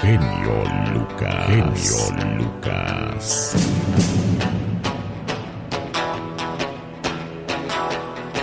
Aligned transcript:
Genio 0.00 0.64
Lucas. 0.92 1.46
Genio 1.46 2.36
Lucas. 2.36 3.56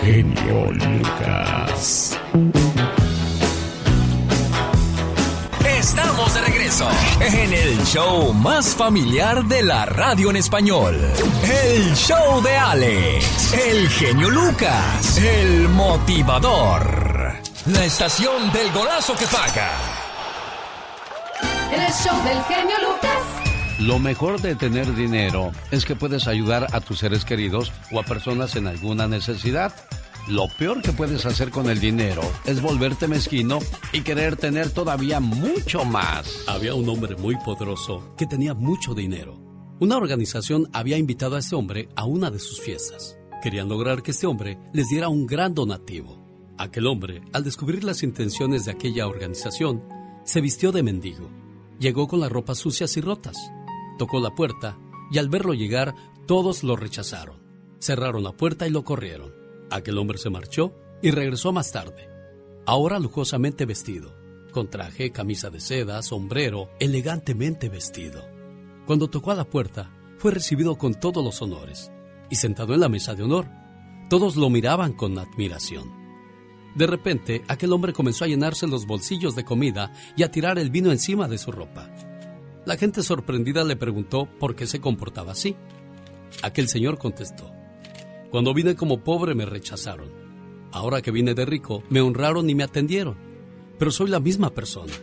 Genio 0.03 0.71
Lucas. 0.71 2.19
Estamos 5.65 6.33
de 6.33 6.41
regreso 6.41 6.87
en 7.19 7.53
el 7.53 7.83
show 7.85 8.33
más 8.33 8.75
familiar 8.75 9.43
de 9.45 9.63
la 9.63 9.85
radio 9.85 10.29
en 10.29 10.37
español. 10.37 10.99
El 11.43 11.95
show 11.95 12.41
de 12.41 12.55
Alex, 12.57 13.53
el 13.53 13.89
genio 13.89 14.29
Lucas, 14.29 15.17
el 15.17 15.69
motivador. 15.69 17.33
La 17.65 17.85
estación 17.85 18.51
del 18.51 18.71
golazo 18.71 19.15
que 19.15 19.25
paga. 19.25 20.00
En 21.71 21.81
el 21.81 21.93
show 21.93 22.23
del 22.25 22.37
genio 22.43 22.75
Lucas. 22.81 23.79
Lo 23.79 23.97
mejor 23.97 24.41
de 24.41 24.55
tener 24.55 24.93
dinero 24.93 25.53
es 25.71 25.85
que 25.85 25.95
puedes 25.95 26.27
ayudar 26.27 26.67
a 26.73 26.81
tus 26.81 26.99
seres 26.99 27.23
queridos 27.23 27.71
o 27.93 27.99
a 28.01 28.03
personas 28.03 28.57
en 28.57 28.67
alguna 28.67 29.07
necesidad. 29.07 29.73
Lo 30.27 30.49
peor 30.59 30.81
que 30.81 30.91
puedes 30.91 31.25
hacer 31.25 31.49
con 31.49 31.69
el 31.69 31.79
dinero 31.79 32.23
es 32.43 32.61
volverte 32.61 33.07
mezquino 33.07 33.59
y 33.93 34.01
querer 34.01 34.35
tener 34.35 34.69
todavía 34.71 35.21
mucho 35.21 35.85
más. 35.85 36.43
Había 36.45 36.75
un 36.75 36.89
hombre 36.89 37.15
muy 37.15 37.37
poderoso 37.37 38.15
que 38.17 38.27
tenía 38.27 38.53
mucho 38.53 38.93
dinero. 38.93 39.39
Una 39.79 39.95
organización 39.95 40.69
había 40.73 40.97
invitado 40.97 41.37
a 41.37 41.39
este 41.39 41.55
hombre 41.55 41.87
a 41.95 42.03
una 42.03 42.29
de 42.29 42.39
sus 42.39 42.59
fiestas. 42.59 43.17
Querían 43.41 43.69
lograr 43.69 44.03
que 44.03 44.11
este 44.11 44.27
hombre 44.27 44.59
les 44.73 44.89
diera 44.89 45.07
un 45.07 45.25
gran 45.25 45.55
donativo. 45.55 46.21
Aquel 46.57 46.85
hombre, 46.85 47.21
al 47.31 47.45
descubrir 47.45 47.85
las 47.85 48.03
intenciones 48.03 48.65
de 48.65 48.71
aquella 48.71 49.07
organización, 49.07 49.81
se 50.25 50.41
vistió 50.41 50.73
de 50.73 50.83
mendigo 50.83 51.40
Llegó 51.81 52.07
con 52.07 52.19
las 52.19 52.31
ropas 52.31 52.59
sucias 52.59 52.95
y 52.95 53.01
rotas. 53.01 53.35
Tocó 53.97 54.19
la 54.19 54.35
puerta 54.35 54.77
y 55.11 55.17
al 55.17 55.29
verlo 55.29 55.55
llegar 55.55 55.95
todos 56.27 56.63
lo 56.63 56.75
rechazaron. 56.75 57.41
Cerraron 57.79 58.23
la 58.23 58.33
puerta 58.33 58.67
y 58.67 58.69
lo 58.69 58.83
corrieron. 58.83 59.33
Aquel 59.71 59.97
hombre 59.97 60.19
se 60.19 60.29
marchó 60.29 60.75
y 61.01 61.09
regresó 61.09 61.51
más 61.51 61.71
tarde. 61.71 62.07
Ahora 62.67 62.99
lujosamente 62.99 63.65
vestido, 63.65 64.15
con 64.51 64.69
traje, 64.69 65.11
camisa 65.11 65.49
de 65.49 65.59
seda, 65.59 66.03
sombrero, 66.03 66.69
elegantemente 66.79 67.67
vestido. 67.67 68.23
Cuando 68.85 69.09
tocó 69.09 69.31
a 69.31 69.35
la 69.35 69.49
puerta, 69.49 69.91
fue 70.19 70.29
recibido 70.29 70.77
con 70.77 70.93
todos 70.93 71.23
los 71.25 71.41
honores 71.41 71.91
y 72.29 72.35
sentado 72.35 72.75
en 72.75 72.81
la 72.81 72.89
mesa 72.89 73.15
de 73.15 73.23
honor. 73.23 73.47
Todos 74.07 74.35
lo 74.35 74.51
miraban 74.51 74.93
con 74.93 75.17
admiración. 75.17 76.00
De 76.75 76.87
repente, 76.87 77.43
aquel 77.47 77.73
hombre 77.73 77.93
comenzó 77.93 78.23
a 78.23 78.27
llenarse 78.27 78.67
los 78.67 78.85
bolsillos 78.85 79.35
de 79.35 79.43
comida 79.43 79.91
y 80.15 80.23
a 80.23 80.31
tirar 80.31 80.57
el 80.57 80.69
vino 80.69 80.91
encima 80.91 81.27
de 81.27 81.37
su 81.37 81.51
ropa. 81.51 81.89
La 82.65 82.77
gente 82.77 83.03
sorprendida 83.03 83.63
le 83.63 83.75
preguntó 83.75 84.29
por 84.39 84.55
qué 84.55 84.67
se 84.67 84.79
comportaba 84.79 85.31
así. 85.31 85.55
Aquel 86.43 86.69
señor 86.69 86.97
contestó, 86.97 87.51
Cuando 88.29 88.53
vine 88.53 88.75
como 88.75 89.03
pobre 89.03 89.35
me 89.35 89.45
rechazaron. 89.45 90.09
Ahora 90.71 91.01
que 91.01 91.11
vine 91.11 91.33
de 91.33 91.45
rico, 91.45 91.83
me 91.89 91.99
honraron 91.99 92.49
y 92.49 92.55
me 92.55 92.63
atendieron. 92.63 93.17
Pero 93.77 93.91
soy 93.91 94.09
la 94.09 94.19
misma 94.19 94.51
persona. 94.51 94.93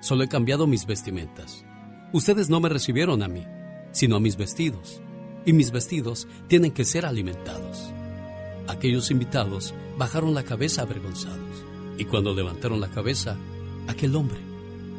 Solo 0.00 0.24
he 0.24 0.28
cambiado 0.28 0.66
mis 0.66 0.86
vestimentas. 0.86 1.64
Ustedes 2.12 2.50
no 2.50 2.60
me 2.60 2.68
recibieron 2.68 3.22
a 3.22 3.28
mí, 3.28 3.46
sino 3.92 4.16
a 4.16 4.20
mis 4.20 4.36
vestidos. 4.36 5.00
Y 5.46 5.52
mis 5.52 5.70
vestidos 5.70 6.26
tienen 6.48 6.72
que 6.72 6.84
ser 6.84 7.06
alimentados. 7.06 7.91
Aquellos 8.72 9.10
invitados 9.10 9.74
bajaron 9.98 10.32
la 10.32 10.44
cabeza 10.44 10.80
avergonzados 10.80 11.62
y 11.98 12.06
cuando 12.06 12.32
levantaron 12.32 12.80
la 12.80 12.88
cabeza, 12.88 13.36
aquel 13.86 14.16
hombre 14.16 14.38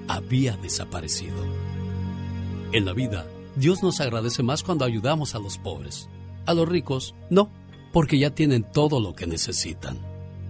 había 0.08 0.56
desaparecido. 0.58 1.44
En 2.72 2.86
la 2.86 2.94
vida, 2.94 3.26
Dios 3.56 3.82
nos 3.82 4.00
agradece 4.00 4.44
más 4.44 4.62
cuando 4.62 4.86
ayudamos 4.86 5.34
a 5.34 5.40
los 5.40 5.58
pobres. 5.58 6.08
A 6.46 6.54
los 6.54 6.70
ricos, 6.70 7.16
no, 7.32 7.50
porque 7.92 8.20
ya 8.20 8.30
tienen 8.30 8.64
todo 8.64 9.00
lo 9.00 9.16
que 9.16 9.26
necesitan. 9.26 9.98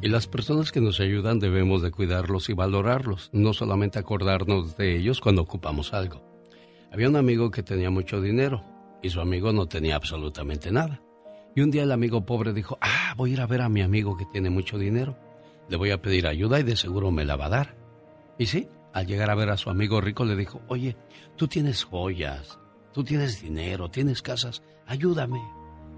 Y 0.01 0.09
las 0.09 0.27
personas 0.27 0.73
que 0.73 0.81
nos 0.81 0.99
ayudan 0.99 1.39
debemos 1.39 1.81
de 1.81 1.91
cuidarlos 1.91 2.49
y 2.49 2.53
valorarlos, 2.53 3.29
no 3.31 3.53
solamente 3.53 3.99
acordarnos 3.99 4.75
de 4.75 4.97
ellos 4.97 5.21
cuando 5.21 5.43
ocupamos 5.43 5.93
algo. 5.93 6.21
Había 6.91 7.07
un 7.07 7.15
amigo 7.15 7.51
que 7.51 7.63
tenía 7.63 7.89
mucho 7.89 8.19
dinero 8.19 8.65
y 9.01 9.09
su 9.11 9.21
amigo 9.21 9.53
no 9.53 9.65
tenía 9.65 9.95
absolutamente 9.95 10.73
nada. 10.73 11.01
Y 11.55 11.61
un 11.61 11.69
día 11.69 11.83
el 11.83 11.91
amigo 11.91 12.25
pobre 12.25 12.51
dijo, 12.51 12.79
ah, 12.81 13.13
voy 13.15 13.29
a 13.29 13.33
ir 13.33 13.41
a 13.41 13.45
ver 13.45 13.61
a 13.61 13.69
mi 13.69 13.81
amigo 13.81 14.17
que 14.17 14.25
tiene 14.25 14.49
mucho 14.49 14.77
dinero. 14.77 15.15
Le 15.69 15.77
voy 15.77 15.91
a 15.91 16.01
pedir 16.01 16.25
ayuda 16.25 16.59
y 16.59 16.63
de 16.63 16.75
seguro 16.75 17.11
me 17.11 17.25
la 17.25 17.35
va 17.35 17.45
a 17.45 17.49
dar. 17.49 17.75
Y 18.39 18.47
sí, 18.47 18.67
al 18.91 19.05
llegar 19.05 19.29
a 19.29 19.35
ver 19.35 19.51
a 19.51 19.57
su 19.57 19.69
amigo 19.69 20.01
rico 20.01 20.25
le 20.25 20.35
dijo, 20.35 20.61
oye, 20.67 20.97
tú 21.35 21.47
tienes 21.47 21.83
joyas, 21.83 22.59
tú 22.91 23.03
tienes 23.03 23.41
dinero, 23.41 23.91
tienes 23.91 24.23
casas, 24.23 24.63
ayúdame. 24.87 25.41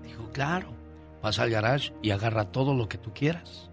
Dijo, 0.03 0.29
claro, 0.33 0.73
pasa 1.21 1.44
al 1.44 1.49
garage 1.51 1.94
y 2.01 2.11
agarra 2.11 2.51
todo 2.51 2.73
lo 2.73 2.89
que 2.89 2.97
tú 2.97 3.13
quieras. 3.13 3.71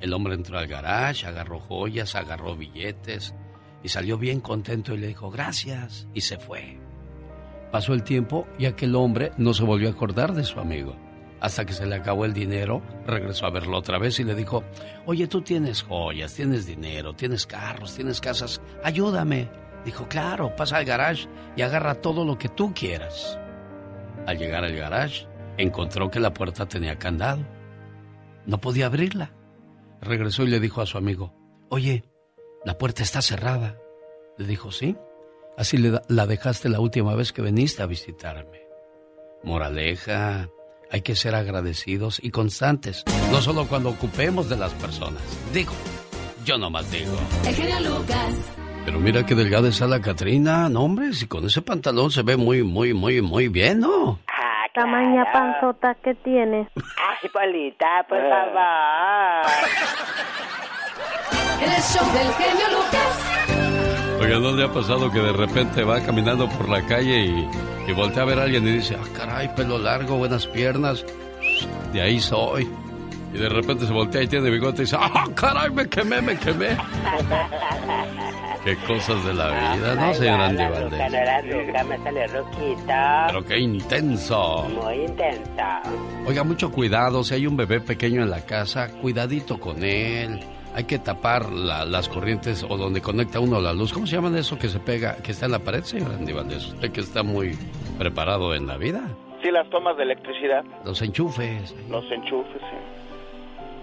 El 0.00 0.12
hombre 0.12 0.34
entró 0.34 0.58
al 0.58 0.66
garage, 0.66 1.26
agarró 1.26 1.60
joyas, 1.60 2.14
agarró 2.14 2.56
billetes 2.56 3.34
y 3.82 3.88
salió 3.88 4.18
bien 4.18 4.40
contento 4.40 4.94
y 4.94 4.98
le 4.98 5.06
dijo, 5.06 5.30
gracias, 5.30 6.06
y 6.12 6.20
se 6.20 6.36
fue. 6.38 6.78
Pasó 7.70 7.94
el 7.94 8.02
tiempo 8.02 8.46
y 8.58 8.66
aquel 8.66 8.94
hombre 8.96 9.32
no 9.38 9.54
se 9.54 9.64
volvió 9.64 9.88
a 9.88 9.92
acordar 9.92 10.34
de 10.34 10.44
su 10.44 10.60
amigo 10.60 10.94
hasta 11.42 11.64
que 11.64 11.72
se 11.72 11.86
le 11.86 11.96
acabó 11.96 12.24
el 12.24 12.32
dinero, 12.32 12.82
regresó 13.04 13.46
a 13.46 13.50
verlo 13.50 13.76
otra 13.76 13.98
vez 13.98 14.20
y 14.20 14.24
le 14.24 14.36
dijo, 14.36 14.62
oye, 15.06 15.26
tú 15.26 15.42
tienes 15.42 15.82
joyas, 15.82 16.34
tienes 16.34 16.66
dinero, 16.66 17.14
tienes 17.14 17.48
carros, 17.48 17.96
tienes 17.96 18.20
casas, 18.20 18.62
ayúdame. 18.84 19.50
Dijo, 19.84 20.06
claro, 20.06 20.54
pasa 20.54 20.76
al 20.76 20.84
garage 20.84 21.26
y 21.56 21.62
agarra 21.62 21.96
todo 21.96 22.24
lo 22.24 22.38
que 22.38 22.48
tú 22.48 22.72
quieras. 22.72 23.40
Al 24.24 24.38
llegar 24.38 24.62
al 24.62 24.76
garage, 24.76 25.26
encontró 25.58 26.12
que 26.12 26.20
la 26.20 26.32
puerta 26.32 26.66
tenía 26.66 26.96
candado. 26.96 27.44
No 28.46 28.58
podía 28.58 28.86
abrirla. 28.86 29.32
Regresó 30.00 30.44
y 30.44 30.46
le 30.46 30.60
dijo 30.60 30.80
a 30.80 30.86
su 30.86 30.96
amigo, 30.96 31.34
oye, 31.70 32.04
la 32.64 32.78
puerta 32.78 33.02
está 33.02 33.20
cerrada. 33.20 33.76
Le 34.38 34.46
dijo, 34.46 34.70
sí, 34.70 34.96
así 35.58 35.76
la 35.76 36.26
dejaste 36.28 36.68
la 36.68 36.78
última 36.78 37.16
vez 37.16 37.32
que 37.32 37.42
viniste 37.42 37.82
a 37.82 37.86
visitarme. 37.86 38.62
Moraleja, 39.42 40.48
hay 40.92 41.00
que 41.00 41.16
ser 41.16 41.34
agradecidos 41.34 42.20
y 42.22 42.30
constantes, 42.30 43.02
no 43.30 43.40
solo 43.40 43.66
cuando 43.66 43.88
ocupemos 43.88 44.50
de 44.50 44.56
las 44.58 44.72
personas. 44.74 45.22
Digo, 45.52 45.72
yo 46.44 46.58
nomás 46.58 46.90
digo. 46.92 47.16
El 47.46 47.84
Lucas. 47.84 48.52
Pero 48.84 49.00
mira 49.00 49.24
qué 49.24 49.34
delgada 49.34 49.70
está 49.70 49.86
la 49.86 50.02
Catrina, 50.02 50.68
no 50.68 50.82
hombre, 50.82 51.14
si 51.14 51.26
con 51.26 51.46
ese 51.46 51.62
pantalón 51.62 52.10
se 52.10 52.22
ve 52.22 52.36
muy, 52.36 52.62
muy, 52.62 52.92
muy, 52.92 53.22
muy 53.22 53.48
bien, 53.48 53.80
¿no? 53.80 54.18
Ah, 54.28 54.66
Tamaña 54.74 55.24
panzota 55.32 55.94
que 56.04 56.14
tiene. 56.16 56.68
Ay, 56.76 57.28
Polita, 57.32 58.04
por 58.06 58.18
favor. 58.18 59.46
El 61.62 61.82
show 61.82 62.04
del 62.12 62.32
genio 62.34 62.68
Lucas. 62.76 63.41
Oiga, 64.32 64.50
¿no 64.50 64.56
le 64.56 64.64
ha 64.64 64.72
pasado 64.72 65.10
que 65.10 65.20
de 65.20 65.32
repente 65.32 65.84
va 65.84 66.00
caminando 66.00 66.48
por 66.48 66.68
la 66.68 66.80
calle 66.86 67.26
y 67.26 67.48
y 67.86 67.92
voltea 67.92 68.22
a 68.22 68.26
ver 68.26 68.38
a 68.38 68.42
alguien 68.44 68.66
y 68.66 68.72
dice, 68.72 68.96
ah, 68.98 69.06
caray, 69.14 69.54
pelo 69.54 69.78
largo, 69.78 70.16
buenas 70.16 70.46
piernas. 70.46 71.04
De 71.92 72.00
ahí 72.00 72.20
soy. 72.20 72.68
Y 73.34 73.38
de 73.38 73.48
repente 73.48 73.86
se 73.86 73.92
voltea 73.92 74.22
y 74.22 74.28
tiene 74.28 74.50
bigote 74.50 74.82
y 74.82 74.84
dice, 74.84 74.96
¡ah, 74.98 75.24
caray, 75.34 75.70
me 75.70 75.88
quemé, 75.88 76.20
me 76.20 76.36
quemé! 76.38 76.76
Qué 78.62 78.76
cosas 78.86 79.24
de 79.24 79.34
la 79.34 79.48
vida, 79.48 79.94
¿no, 79.96 80.14
señor 80.14 80.40
Andy 80.40 80.64
Valdés? 80.64 81.86
me 81.88 81.98
sale 81.98 82.26
roquita. 82.28 83.24
Pero 83.26 83.44
qué 83.44 83.58
intenso. 83.58 84.68
Muy 84.68 85.04
intensa. 85.04 85.82
Oiga, 86.26 86.44
mucho 86.44 86.70
cuidado, 86.70 87.24
si 87.24 87.34
hay 87.34 87.46
un 87.46 87.56
bebé 87.56 87.80
pequeño 87.80 88.22
en 88.22 88.30
la 88.30 88.42
casa, 88.42 88.88
cuidadito 89.00 89.58
con 89.58 89.82
él. 89.82 90.38
Hay 90.74 90.84
que 90.84 90.98
tapar 90.98 91.52
la- 91.52 91.84
las 91.84 92.08
corrientes 92.08 92.64
o 92.66 92.76
donde 92.78 93.00
conecta 93.02 93.40
uno 93.40 93.60
la 93.60 93.72
luz. 93.74 93.92
¿Cómo 93.92 94.06
se 94.06 94.16
llama 94.16 94.36
eso 94.38 94.58
que 94.58 94.68
se 94.68 94.80
pega, 94.80 95.16
que 95.16 95.32
está 95.32 95.46
en 95.46 95.52
la 95.52 95.58
pared, 95.58 95.82
señor 95.84 96.12
Andy 96.12 96.32
Valdés? 96.32 96.66
Usted 96.68 96.90
que 96.92 97.00
está 97.00 97.22
muy 97.22 97.56
preparado 97.98 98.54
en 98.54 98.66
la 98.66 98.76
vida. 98.78 99.02
Sí, 99.42 99.50
las 99.50 99.68
tomas 99.70 99.96
de 99.96 100.04
electricidad, 100.04 100.64
Los 100.84 101.02
enchufes. 101.02 101.74
los 101.90 102.04
enchufes, 102.10 102.60
sí. 102.60 102.76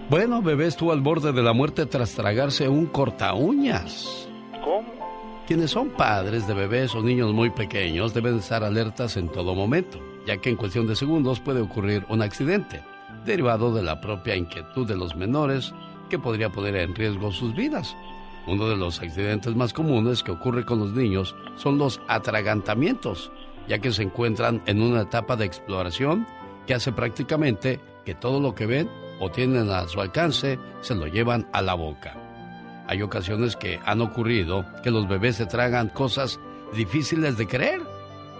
Bueno, 0.08 0.42
bebé 0.42 0.66
estuvo 0.66 0.90
al 0.90 1.00
borde 1.00 1.32
de 1.32 1.42
la 1.42 1.52
muerte 1.52 1.86
tras 1.86 2.14
tragarse 2.14 2.68
un 2.68 2.86
corta 2.86 3.34
uñas. 3.34 4.28
¿Cómo? 4.64 4.82
Quienes 5.46 5.70
son 5.70 5.90
padres 5.90 6.48
de 6.48 6.54
bebés 6.54 6.94
o 6.94 7.02
niños 7.02 7.32
muy 7.32 7.50
pequeños 7.50 8.14
deben 8.14 8.38
estar 8.38 8.64
alertas 8.64 9.16
en 9.16 9.28
todo 9.28 9.54
momento, 9.54 9.98
ya 10.26 10.38
que 10.38 10.50
en 10.50 10.56
cuestión 10.56 10.86
de 10.88 10.96
segundos 10.96 11.38
puede 11.40 11.60
ocurrir 11.60 12.04
un 12.08 12.22
accidente, 12.22 12.82
derivado 13.24 13.72
de 13.72 13.82
la 13.82 14.00
propia 14.00 14.34
inquietud 14.34 14.86
de 14.88 14.96
los 14.96 15.14
menores 15.14 15.72
que 16.10 16.18
podría 16.18 16.50
poner 16.50 16.76
en 16.76 16.94
riesgo 16.94 17.32
sus 17.32 17.54
vidas. 17.54 17.96
Uno 18.46 18.68
de 18.68 18.76
los 18.76 19.00
accidentes 19.00 19.56
más 19.56 19.72
comunes 19.72 20.22
que 20.22 20.32
ocurre 20.32 20.66
con 20.66 20.80
los 20.80 20.92
niños 20.92 21.34
son 21.56 21.78
los 21.78 22.00
atragantamientos, 22.08 23.32
ya 23.68 23.78
que 23.78 23.92
se 23.92 24.02
encuentran 24.02 24.62
en 24.66 24.82
una 24.82 25.02
etapa 25.02 25.36
de 25.36 25.46
exploración 25.46 26.26
que 26.66 26.74
hace 26.74 26.92
prácticamente 26.92 27.80
que 28.04 28.14
todo 28.14 28.40
lo 28.40 28.54
que 28.54 28.66
ven 28.66 28.90
o 29.20 29.30
tienen 29.30 29.70
a 29.70 29.86
su 29.88 30.00
alcance 30.00 30.58
se 30.80 30.94
lo 30.94 31.06
llevan 31.06 31.48
a 31.52 31.62
la 31.62 31.74
boca. 31.74 32.16
Hay 32.86 33.02
ocasiones 33.02 33.54
que 33.54 33.78
han 33.84 34.00
ocurrido 34.00 34.64
que 34.82 34.90
los 34.90 35.08
bebés 35.08 35.36
se 35.36 35.46
tragan 35.46 35.90
cosas 35.90 36.40
difíciles 36.74 37.36
de 37.36 37.46
creer, 37.46 37.82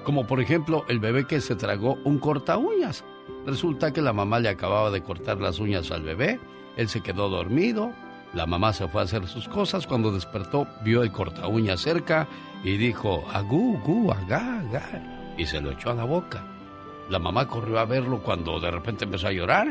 como 0.02 0.26
por 0.26 0.40
ejemplo 0.40 0.84
el 0.88 0.99
bebé 0.99 1.26
que 1.26 1.40
se 1.40 1.55
tragó 1.55 1.99
un 2.05 2.19
corta 2.19 2.56
uñas. 2.56 3.05
Resulta 3.46 3.93
que 3.93 4.02
la 4.02 4.12
mamá 4.12 4.40
le 4.40 4.49
acababa 4.49 4.90
de 4.90 5.02
cortar 5.02 5.40
las 5.40 5.61
uñas 5.61 5.90
al 5.90 6.02
bebé, 6.02 6.40
él 6.81 6.88
se 6.88 7.03
quedó 7.03 7.29
dormido, 7.29 7.93
la 8.32 8.47
mamá 8.47 8.73
se 8.73 8.88
fue 8.88 9.03
a 9.03 9.05
hacer 9.05 9.27
sus 9.27 9.47
cosas, 9.49 9.87
cuando 9.87 10.12
despertó 10.12 10.67
vio 10.82 11.03
el 11.03 11.12
corta 11.12 11.47
uñas 11.47 11.82
cerca 11.82 12.27
y 12.65 12.79
dijo, 12.79 13.23
agú, 13.32 13.79
gu, 13.85 14.11
agá, 14.11 14.61
agá, 14.61 15.35
y 15.37 15.44
se 15.44 15.61
lo 15.61 15.73
echó 15.73 15.91
a 15.91 15.94
la 15.94 16.05
boca. 16.05 16.43
La 17.11 17.19
mamá 17.19 17.47
corrió 17.47 17.79
a 17.79 17.85
verlo 17.85 18.23
cuando 18.23 18.59
de 18.59 18.71
repente 18.71 19.05
empezó 19.05 19.29
a 19.29 19.32
llorar 19.32 19.69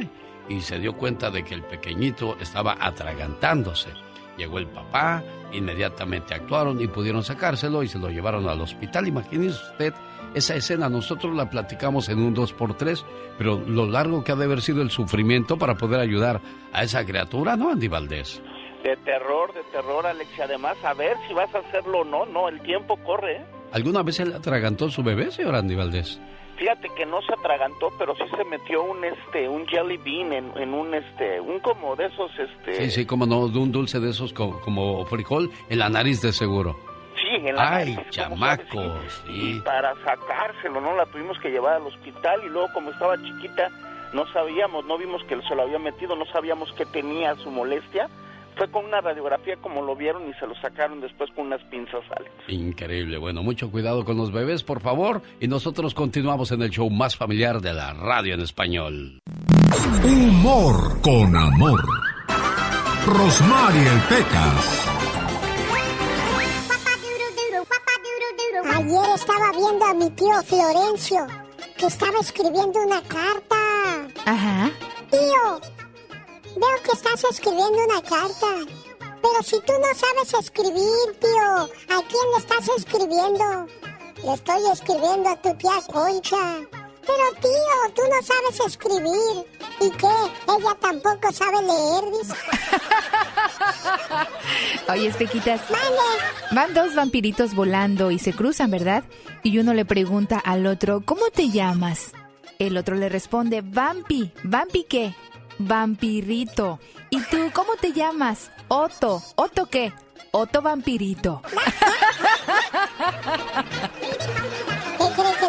y 0.49 0.61
se 0.61 0.77
dio 0.77 0.93
cuenta 0.93 1.31
de 1.31 1.43
que 1.43 1.55
el 1.55 1.63
pequeñito 1.63 2.37
estaba 2.39 2.77
atragantándose. 2.79 3.89
Llegó 4.37 4.59
el 4.59 4.67
papá, 4.67 5.23
inmediatamente 5.51 6.35
actuaron 6.35 6.79
y 6.79 6.87
pudieron 6.87 7.23
sacárselo 7.23 7.81
y 7.81 7.87
se 7.87 7.97
lo 7.97 8.09
llevaron 8.09 8.47
al 8.47 8.61
hospital. 8.61 9.07
Imagínese 9.07 9.59
usted 9.71 9.93
esa 10.35 10.55
escena, 10.55 10.89
nosotros 10.89 11.35
la 11.35 11.49
platicamos 11.49 12.09
en 12.09 12.19
un 12.19 12.35
2x3, 12.35 13.03
pero 13.37 13.59
lo 13.67 13.85
largo 13.87 14.23
que 14.23 14.31
ha 14.31 14.35
de 14.35 14.45
haber 14.45 14.61
sido 14.61 14.81
el 14.81 14.89
sufrimiento 14.91 15.57
para 15.57 15.75
poder 15.75 15.99
ayudar 15.99 16.41
a 16.73 16.83
esa 16.83 17.05
criatura, 17.05 17.55
¿no, 17.55 17.71
Andy 17.71 17.87
Valdés? 17.87 18.41
De 18.83 18.95
terror, 18.97 19.53
de 19.53 19.61
terror, 19.71 20.05
Alex. 20.05 20.29
Y 20.37 20.41
además, 20.41 20.77
a 20.85 20.93
ver 20.93 21.17
si 21.27 21.33
vas 21.33 21.53
a 21.53 21.59
hacerlo 21.59 21.99
o 21.99 22.05
no. 22.05 22.25
No, 22.25 22.47
el 22.47 22.61
tiempo 22.61 22.95
corre, 23.05 23.37
¿eh? 23.37 23.45
¿Alguna 23.73 24.03
vez 24.03 24.15
se 24.15 24.25
le 24.25 24.35
atragantó 24.35 24.89
su 24.89 25.03
bebé, 25.03 25.31
señor 25.31 25.55
Andy 25.55 25.75
Valdés? 25.75 26.19
Fíjate 26.57 26.89
que 26.97 27.05
no 27.05 27.21
se 27.21 27.33
atragantó, 27.33 27.89
pero 27.97 28.13
sí 28.15 28.23
se 28.35 28.43
metió 28.43 28.83
un 28.83 29.03
este 29.05 29.47
un 29.47 29.65
jelly 29.67 29.95
bean 29.97 30.33
en, 30.33 30.51
en 30.57 30.73
un 30.73 30.93
este 30.93 31.39
un 31.39 31.59
como 31.61 31.95
de 31.95 32.07
esos 32.07 32.31
este 32.37 32.83
Sí, 32.85 32.91
sí, 32.91 33.05
como 33.05 33.25
no, 33.25 33.47
de 33.47 33.59
un 33.59 33.71
dulce 33.71 33.99
de 34.01 34.09
esos 34.09 34.33
co- 34.33 34.59
como, 34.61 35.05
frijol 35.05 35.49
en 35.69 35.79
la 35.79 35.87
nariz 35.89 36.21
de 36.21 36.33
seguro. 36.33 36.77
Sí, 37.41 37.47
en 37.47 37.55
la 37.55 37.75
Ay, 37.77 37.95
nariz, 37.95 38.09
chamacos, 38.09 39.23
Y 39.27 39.59
para 39.61 39.93
sacárselo, 40.03 40.81
¿no? 40.81 40.95
La 40.95 41.05
tuvimos 41.05 41.37
que 41.39 41.49
llevar 41.49 41.75
al 41.75 41.87
hospital 41.87 42.41
y 42.45 42.49
luego 42.49 42.67
como 42.73 42.91
estaba 42.91 43.17
chiquita 43.17 43.69
no 44.13 44.25
sabíamos, 44.33 44.85
no 44.85 44.97
vimos 44.97 45.23
que 45.25 45.39
se 45.41 45.55
lo 45.55 45.63
había 45.63 45.79
metido, 45.79 46.15
no 46.15 46.25
sabíamos 46.25 46.71
que 46.73 46.85
tenía 46.85 47.35
su 47.35 47.51
molestia. 47.51 48.09
Fue 48.57 48.69
con 48.69 48.85
una 48.85 48.99
radiografía 48.99 49.55
como 49.57 49.81
lo 49.81 49.95
vieron 49.95 50.27
y 50.29 50.33
se 50.33 50.45
lo 50.45 50.53
sacaron 50.55 50.99
después 50.99 51.29
con 51.35 51.45
unas 51.45 51.61
pinzas, 51.65 52.01
Alex. 52.17 52.31
Increíble. 52.47 53.17
Bueno, 53.17 53.41
mucho 53.41 53.71
cuidado 53.71 54.03
con 54.03 54.17
los 54.17 54.31
bebés, 54.31 54.63
por 54.63 54.81
favor. 54.81 55.21
Y 55.39 55.47
nosotros 55.47 55.93
continuamos 55.93 56.51
en 56.51 56.63
el 56.63 56.69
show 56.69 56.89
más 56.89 57.15
familiar 57.15 57.61
de 57.61 57.73
la 57.73 57.93
radio 57.93 58.33
en 58.33 58.41
español. 58.41 59.19
Humor 60.03 61.01
con 61.01 61.35
amor. 61.35 61.81
Rosmarie 63.05 63.91
Pecas. 64.09 64.98
Ayer 68.75 69.09
estaba 69.15 69.51
viendo 69.51 69.85
a 69.85 69.93
mi 69.93 70.09
tío 70.11 70.43
Florencio, 70.43 71.27
que 71.77 71.87
estaba 71.87 72.19
escribiendo 72.19 72.79
una 72.79 73.01
carta. 73.01 73.55
Ajá. 74.25 74.71
Tío, 75.09 75.59
veo 76.55 76.83
que 76.83 76.91
estás 76.91 77.23
escribiendo 77.31 77.77
una 77.85 78.01
carta. 78.01 78.47
Pero 79.21 79.43
si 79.43 79.59
tú 79.61 79.73
no 79.73 79.93
sabes 79.95 80.33
escribir, 80.33 81.19
tío, 81.19 81.63
¿a 81.63 82.01
quién 82.07 82.31
le 82.31 82.37
estás 82.37 82.69
escribiendo? 82.77 83.67
Le 84.23 84.33
estoy 84.33 84.61
escribiendo 84.71 85.29
a 85.29 85.35
tu 85.41 85.53
tía 85.55 85.81
Concha. 85.91 86.78
Pero 87.09 87.25
tío, 87.41 87.75
tú 87.95 88.03
no 88.07 88.21
sabes 88.21 88.59
escribir. 88.67 89.43
¿Y 89.81 89.89
qué? 89.97 90.13
Ella 90.47 90.77
tampoco 90.79 91.31
sabe 91.31 91.59
leer, 91.63 92.03
dice. 92.21 92.35
Oye, 94.91 95.11
Pequitas. 95.13 95.61
Vale. 95.69 95.97
Van 96.51 96.75
dos 96.75 96.93
vampiritos 96.93 97.55
volando 97.55 98.11
y 98.11 98.19
se 98.19 98.33
cruzan, 98.33 98.69
¿verdad? 98.69 99.03
Y 99.41 99.57
uno 99.57 99.73
le 99.73 99.85
pregunta 99.85 100.37
al 100.37 100.67
otro, 100.67 101.01
¿cómo 101.03 101.31
te 101.31 101.49
llamas? 101.49 102.11
El 102.59 102.77
otro 102.77 102.95
le 102.95 103.09
responde, 103.09 103.61
Vampi. 103.61 104.31
¿Vampi 104.43 104.83
qué? 104.83 105.15
Vampirito. 105.57 106.79
¿Y 107.09 107.21
tú 107.21 107.49
cómo 107.53 107.75
te 107.75 107.91
llamas? 107.91 108.51
Otto. 108.67 109.23
¿Otto 109.35 109.65
qué? 109.65 109.93
Otto 110.31 110.61
Vampirito. 110.61 111.41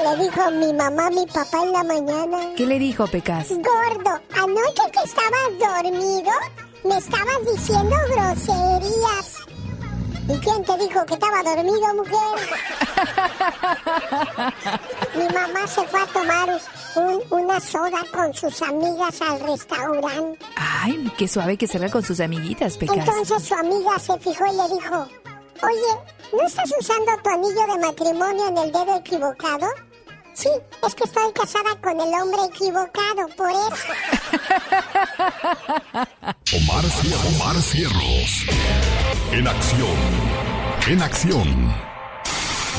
¿Qué 0.01 0.07
cree 0.07 0.17
que 0.17 0.17
le 0.17 0.25
dijo 0.25 0.51
mi 0.53 0.73
mamá 0.73 1.07
a 1.07 1.11
mi 1.11 1.27
papá 1.27 1.63
en 1.63 1.73
la 1.73 1.85
mañana? 1.85 2.39
¿Qué 2.57 2.67
le 2.67 2.79
dijo, 2.79 3.07
Pecas? 3.07 3.49
Gordo, 3.51 4.21
anoche 4.35 4.83
que 4.93 5.03
estabas 5.05 5.51
dormido, 5.59 6.31
me 6.85 6.97
estabas 6.97 7.39
diciendo 7.55 7.97
groserías. 8.09 9.37
¿Y 10.29 10.39
quién 10.39 10.65
te 10.65 10.79
dijo 10.79 11.05
que 11.07 11.15
estaba 11.15 11.43
dormido, 11.43 11.95
mujer? 11.95 12.39
Mi 15.17 15.25
mamá 15.35 15.67
se 15.67 15.83
fue 15.89 16.01
a 16.01 16.07
tomar 16.07 16.61
un- 16.97 17.23
una 17.31 17.61
soda 17.61 17.99
con 18.13 18.33
sus 18.33 18.63
amigas 18.63 19.21
al 19.23 19.41
restaurante. 19.41 20.39
Ay, 20.57 21.13
qué 21.19 21.27
suave 21.29 21.57
que 21.59 21.67
salga 21.67 21.91
con 21.91 22.03
sus 22.05 22.21
amiguitas, 22.21 22.77
Pecas. 22.79 22.97
Entonces 22.99 23.43
su 23.49 23.55
amiga 23.55 23.99
se 23.99 24.17
fijó 24.21 24.47
y 24.47 24.57
le 24.57 24.69
dijo, 24.81 25.09
oye, 25.63 25.93
¿no 26.33 26.47
estás 26.47 26.73
usando 26.79 27.11
tu 27.25 27.31
anillo 27.31 27.67
de 27.75 27.79
matrimonio 27.87 28.49
en 28.49 28.59
el 28.59 28.71
dedo 28.73 28.97
equivocado? 28.97 29.67
Sí, 30.35 30.49
es 30.87 30.95
que 30.95 31.05
estoy 31.05 31.33
casada 31.33 31.77
con 31.83 32.01
el 32.01 32.15
hombre 32.15 32.41
equivocado, 32.45 33.29
por 33.37 33.51
eso. 33.51 33.93
Omar, 36.57 36.85
Omar 37.35 37.57
Cierros. 37.63 38.47
En 39.33 39.47
acción. 39.47 39.97
En 40.89 41.03
acción. 41.03 41.91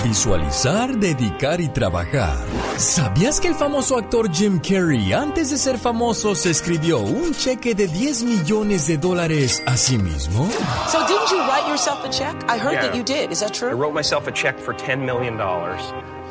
Visualizar, 0.04 0.96
dedicar 0.98 1.62
y 1.62 1.70
trabajar. 1.70 2.36
¿Sabías 2.78 3.40
que 3.40 3.50
el 3.50 3.56
famoso 3.56 3.98
actor 3.98 4.32
Jim 4.34 4.60
Carrey, 4.60 5.14
antes 5.14 5.52
de 5.52 5.58
ser 5.60 5.78
famoso, 5.78 6.34
se 6.34 6.50
escribió 6.50 6.98
un 7.00 7.36
cheque 7.36 7.76
de 7.76 7.88
10 7.88 8.24
millones 8.24 8.88
de 8.88 8.98
dólares 8.98 9.62
a 9.68 9.78
sí 9.78 10.00
mismo? 10.00 10.50
So 10.92 11.00
didn't 11.06 11.30
you 11.30 11.38
write 11.44 11.68
yourself 11.68 12.04
a 12.04 12.10
check? 12.10 12.34
I 12.50 12.58
heard 12.58 12.74
Yeah. 12.74 12.88
that 12.88 12.96
you 12.96 13.04
did. 13.04 13.32
Is 13.32 13.42
that 13.42 13.52
I 13.52 13.54
true? 13.60 13.72
wrote 13.76 13.94
myself 13.94 14.28
a 14.28 14.32
check 14.32 14.58
for 14.58 14.74
$10 14.74 15.06
million, 15.06 15.38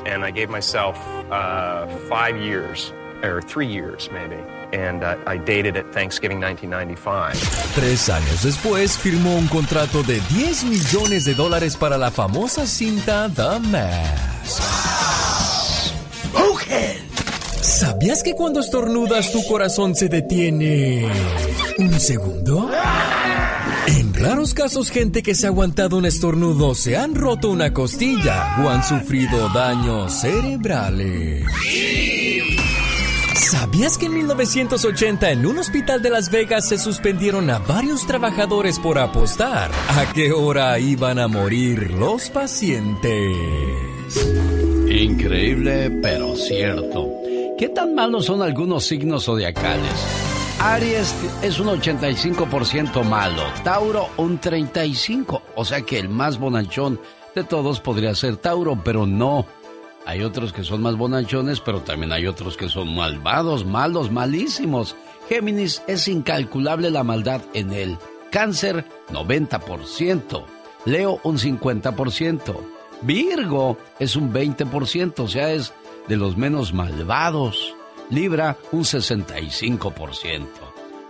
and 0.07 0.25
I 0.25 0.31
gave 0.31 0.49
myself 0.49 0.97
uh, 1.31 1.87
five 2.09 2.37
years, 2.37 2.93
or 3.23 3.43
three 3.43 3.67
years 3.67 4.11
maybe, 4.13 4.39
and 4.73 5.03
uh, 5.03 5.17
I 5.27 5.37
dated 5.37 5.77
it 5.77 5.87
Thanksgiving 5.93 6.41
1995. 6.41 7.75
Tres 7.75 8.09
años 8.09 8.43
después 8.43 8.99
firmó 8.99 9.37
un 9.37 9.49
contrato 9.49 10.03
de 10.03 10.21
10 10.31 10.65
millones 10.65 11.25
de 11.25 11.35
dólares 11.35 11.77
para 11.77 11.97
la 11.99 12.11
famosa 12.11 12.67
cinta 12.67 13.29
The 13.35 13.59
Mask. 13.61 15.01
¿Sabías 17.81 18.23
que 18.23 18.35
cuando 18.35 18.61
estornudas 18.61 19.33
tu 19.33 19.43
corazón 19.47 19.95
se 19.95 20.09
detiene 20.09 21.11
un 21.79 22.01
segundo? 22.01 22.69
Raros 24.21 24.53
casos, 24.53 24.91
gente 24.91 25.23
que 25.23 25.35
se 25.35 25.47
ha 25.47 25.49
aguantado 25.49 25.97
un 25.97 26.05
estornudo 26.05 26.75
se 26.75 26.95
han 26.95 27.15
roto 27.15 27.51
una 27.51 27.73
costilla 27.73 28.63
o 28.63 28.69
han 28.69 28.85
sufrido 28.85 29.49
daños 29.49 30.13
cerebrales. 30.21 31.47
¿Sabías 33.35 33.97
que 33.97 34.07
en 34.07 34.15
1980 34.15 35.31
en 35.31 35.47
un 35.47 35.57
hospital 35.57 36.03
de 36.03 36.11
Las 36.11 36.31
Vegas 36.31 36.69
se 36.69 36.77
suspendieron 36.77 37.49
a 37.49 37.61
varios 37.61 38.07
trabajadores 38.07 38.79
por 38.79 38.99
apostar 38.99 39.71
a 39.89 40.13
qué 40.13 40.33
hora 40.33 40.79
iban 40.79 41.19
a 41.19 41.27
morir 41.27 41.91
los 41.91 42.29
pacientes? 42.29 43.33
Increíble, 44.87 45.91
pero 46.03 46.37
cierto. 46.37 47.09
¿Qué 47.57 47.71
tan 47.71 47.95
malos 47.95 48.27
son 48.27 48.43
algunos 48.43 48.85
signos 48.85 49.25
zodiacales? 49.25 50.30
Aries 50.63 51.15
es 51.41 51.59
un 51.59 51.69
85% 51.69 53.03
malo, 53.05 53.43
Tauro 53.65 54.11
un 54.19 54.39
35%, 54.39 55.41
o 55.57 55.65
sea 55.65 55.81
que 55.81 55.99
el 55.99 56.11
más 56.11 56.39
bonachón 56.39 57.01
de 57.35 57.45
todos 57.45 57.81
podría 57.81 58.15
ser 58.15 58.37
Tauro, 58.37 58.79
pero 58.85 59.07
no. 59.07 59.47
Hay 60.05 60.23
otros 60.23 60.53
que 60.53 60.63
son 60.63 60.83
más 60.83 60.97
bonanchones, 60.97 61.61
pero 61.61 61.81
también 61.81 62.13
hay 62.13 62.27
otros 62.27 62.59
que 62.59 62.69
son 62.69 62.95
malvados, 62.95 63.65
malos, 63.65 64.11
malísimos. 64.11 64.97
Géminis 65.31 65.83
es 65.87 66.09
incalculable 66.09 66.91
la 66.91 67.05
maldad 67.05 67.41
en 67.55 67.73
él. 67.73 67.97
Cáncer, 68.31 68.85
90%. 69.13 70.45
Leo, 70.85 71.21
un 71.23 71.39
50%. 71.39 72.57
Virgo 73.01 73.79
es 73.99 74.15
un 74.15 74.31
20%, 74.31 75.21
o 75.21 75.29
sea, 75.29 75.53
es 75.53 75.73
de 76.07 76.17
los 76.19 76.37
menos 76.37 76.75
malvados. 76.75 77.75
Libra, 78.11 78.59
un 78.73 78.83
65%. 78.83 80.47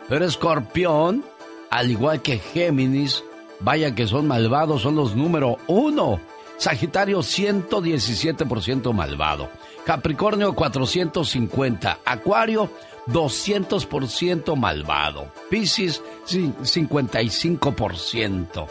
Pero 0.08 0.24
Escorpión, 0.24 1.24
al 1.70 1.90
igual 1.90 2.22
que 2.22 2.38
Géminis, 2.38 3.24
vaya 3.60 3.92
que 3.94 4.06
son 4.06 4.28
malvados, 4.28 4.82
son 4.82 4.96
los 4.96 5.16
número 5.16 5.56
uno. 5.66 6.20
Sagitario 6.58 7.20
117% 7.20 8.92
malvado. 8.92 9.48
Capricornio 9.86 10.54
450. 10.54 12.00
Acuario 12.04 12.70
200% 13.06 14.56
malvado. 14.56 15.32
Piscis 15.48 16.02
55%. 16.26 18.66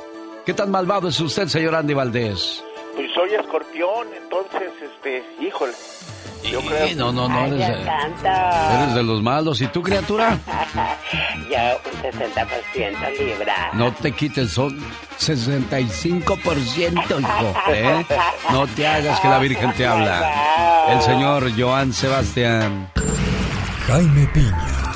¿Qué 0.46 0.54
tan 0.54 0.70
malvado 0.72 1.08
es 1.08 1.20
usted, 1.20 1.48
señor 1.48 1.74
Andy 1.76 1.96
Valdés? 1.96 2.64
Pues 3.00 3.12
soy 3.14 3.34
escorpión, 3.34 4.08
entonces, 4.14 4.74
este, 4.84 5.24
híjole. 5.40 5.72
Yo 6.44 6.60
creo. 6.60 6.94
No, 6.98 7.14
no, 7.14 7.30
no, 7.30 7.40
Ay, 7.40 7.52
eres, 7.52 7.60
ya 7.60 7.70
de, 7.70 7.86
eres 8.84 8.96
de 8.96 9.04
los 9.04 9.22
malos. 9.22 9.62
¿Y 9.62 9.68
tú, 9.68 9.82
criatura? 9.82 10.38
ya 11.50 11.78
un 11.78 12.12
60% 12.12 13.18
libra. 13.18 13.70
No 13.72 13.94
te 13.94 14.12
quites, 14.12 14.52
son 14.52 14.78
65%, 15.18 17.20
hijo. 17.22 17.54
¿eh? 17.70 18.06
No 18.52 18.68
te 18.68 18.86
hagas 18.86 19.22
que 19.22 19.30
la 19.30 19.40
Virgen 19.40 19.72
te 19.76 19.88
habla. 19.88 20.86
El 20.90 21.02
señor 21.02 21.58
Joan 21.58 21.94
Sebastián. 21.94 22.92
Jaime 23.88 24.28
Piña, 24.34 24.89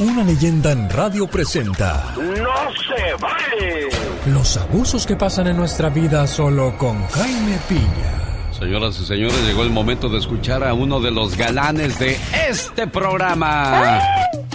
una 0.00 0.24
leyenda 0.24 0.72
en 0.72 0.88
radio 0.88 1.26
presenta 1.26 2.14
¡No 2.16 2.24
se 2.72 3.14
vale! 3.20 3.88
los 4.26 4.56
abusos 4.56 5.06
que 5.06 5.16
pasan 5.16 5.46
en 5.48 5.56
nuestra 5.56 5.88
vida 5.90 6.26
solo 6.26 6.76
con 6.78 7.06
Jaime 7.08 7.58
Piña. 7.68 8.52
Señoras 8.58 8.98
y 9.00 9.06
señores, 9.06 9.42
llegó 9.46 9.62
el 9.62 9.70
momento 9.70 10.08
de 10.08 10.18
escuchar 10.18 10.64
a 10.64 10.74
uno 10.74 11.00
de 11.00 11.10
los 11.10 11.36
galanes 11.36 11.98
de 11.98 12.18
este 12.48 12.86
programa. 12.86 14.00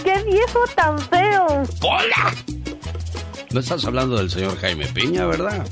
¡Qué 0.04 0.22
viejo 0.24 0.60
tan 0.76 0.98
feo! 0.98 1.46
¡Hola! 1.80 2.34
No 3.52 3.60
estás 3.60 3.84
hablando 3.84 4.16
del 4.16 4.30
señor 4.30 4.56
Jaime 4.58 4.86
Piña, 4.86 5.26
¿verdad? 5.26 5.66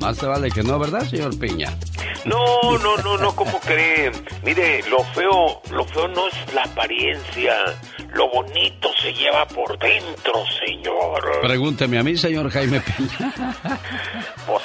Más 0.00 0.16
te 0.16 0.26
vale 0.26 0.50
que 0.50 0.62
no, 0.62 0.78
¿verdad, 0.78 1.02
señor 1.02 1.38
Piña? 1.38 1.76
No, 2.24 2.78
no, 2.78 2.96
no, 2.98 3.18
no, 3.18 3.36
¿cómo 3.36 3.60
cree? 3.60 4.10
Mire, 4.42 4.82
lo 4.88 5.04
feo, 5.04 5.60
lo 5.70 5.84
feo 5.84 6.08
no 6.08 6.28
es 6.28 6.54
la 6.54 6.62
apariencia, 6.62 7.54
lo 8.12 8.28
bonito 8.30 8.90
se 9.00 9.12
lleva 9.12 9.46
por 9.46 9.78
dentro, 9.78 10.32
señor. 10.66 11.40
Pregúnteme 11.42 11.98
a 11.98 12.02
mí, 12.02 12.16
señor 12.16 12.50
Jaime 12.50 12.80
Piña. 12.80 13.34
Pues, 14.46 14.62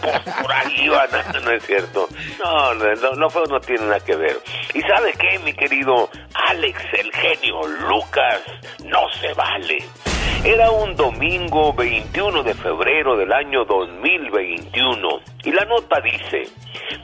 pues 0.00 0.36
por 0.42 0.52
ahí 0.52 0.88
va, 0.88 1.06
no, 1.32 1.40
no 1.40 1.50
es 1.50 1.66
cierto. 1.66 2.08
No, 2.38 2.74
no, 2.74 2.94
no, 2.94 3.12
lo 3.14 3.30
feo 3.30 3.46
no 3.46 3.60
tiene 3.60 3.82
nada 3.86 4.00
que 4.00 4.16
ver. 4.16 4.38
¿Y 4.74 4.80
sabe 4.82 5.12
qué, 5.18 5.38
mi 5.40 5.52
querido 5.54 6.10
Alex, 6.48 6.80
el 6.92 7.10
genio 7.12 7.66
Lucas? 7.88 8.42
No 8.84 9.00
se 9.20 9.32
vale. 9.34 9.78
Era 10.44 10.70
un 10.70 10.94
domingo 10.94 11.72
21 11.72 12.44
de 12.44 12.54
febrero 12.54 13.16
del 13.16 13.32
año 13.32 13.64
2021 13.64 15.08
y 15.44 15.50
la 15.50 15.64
nota 15.64 16.00
dice, 16.00 16.44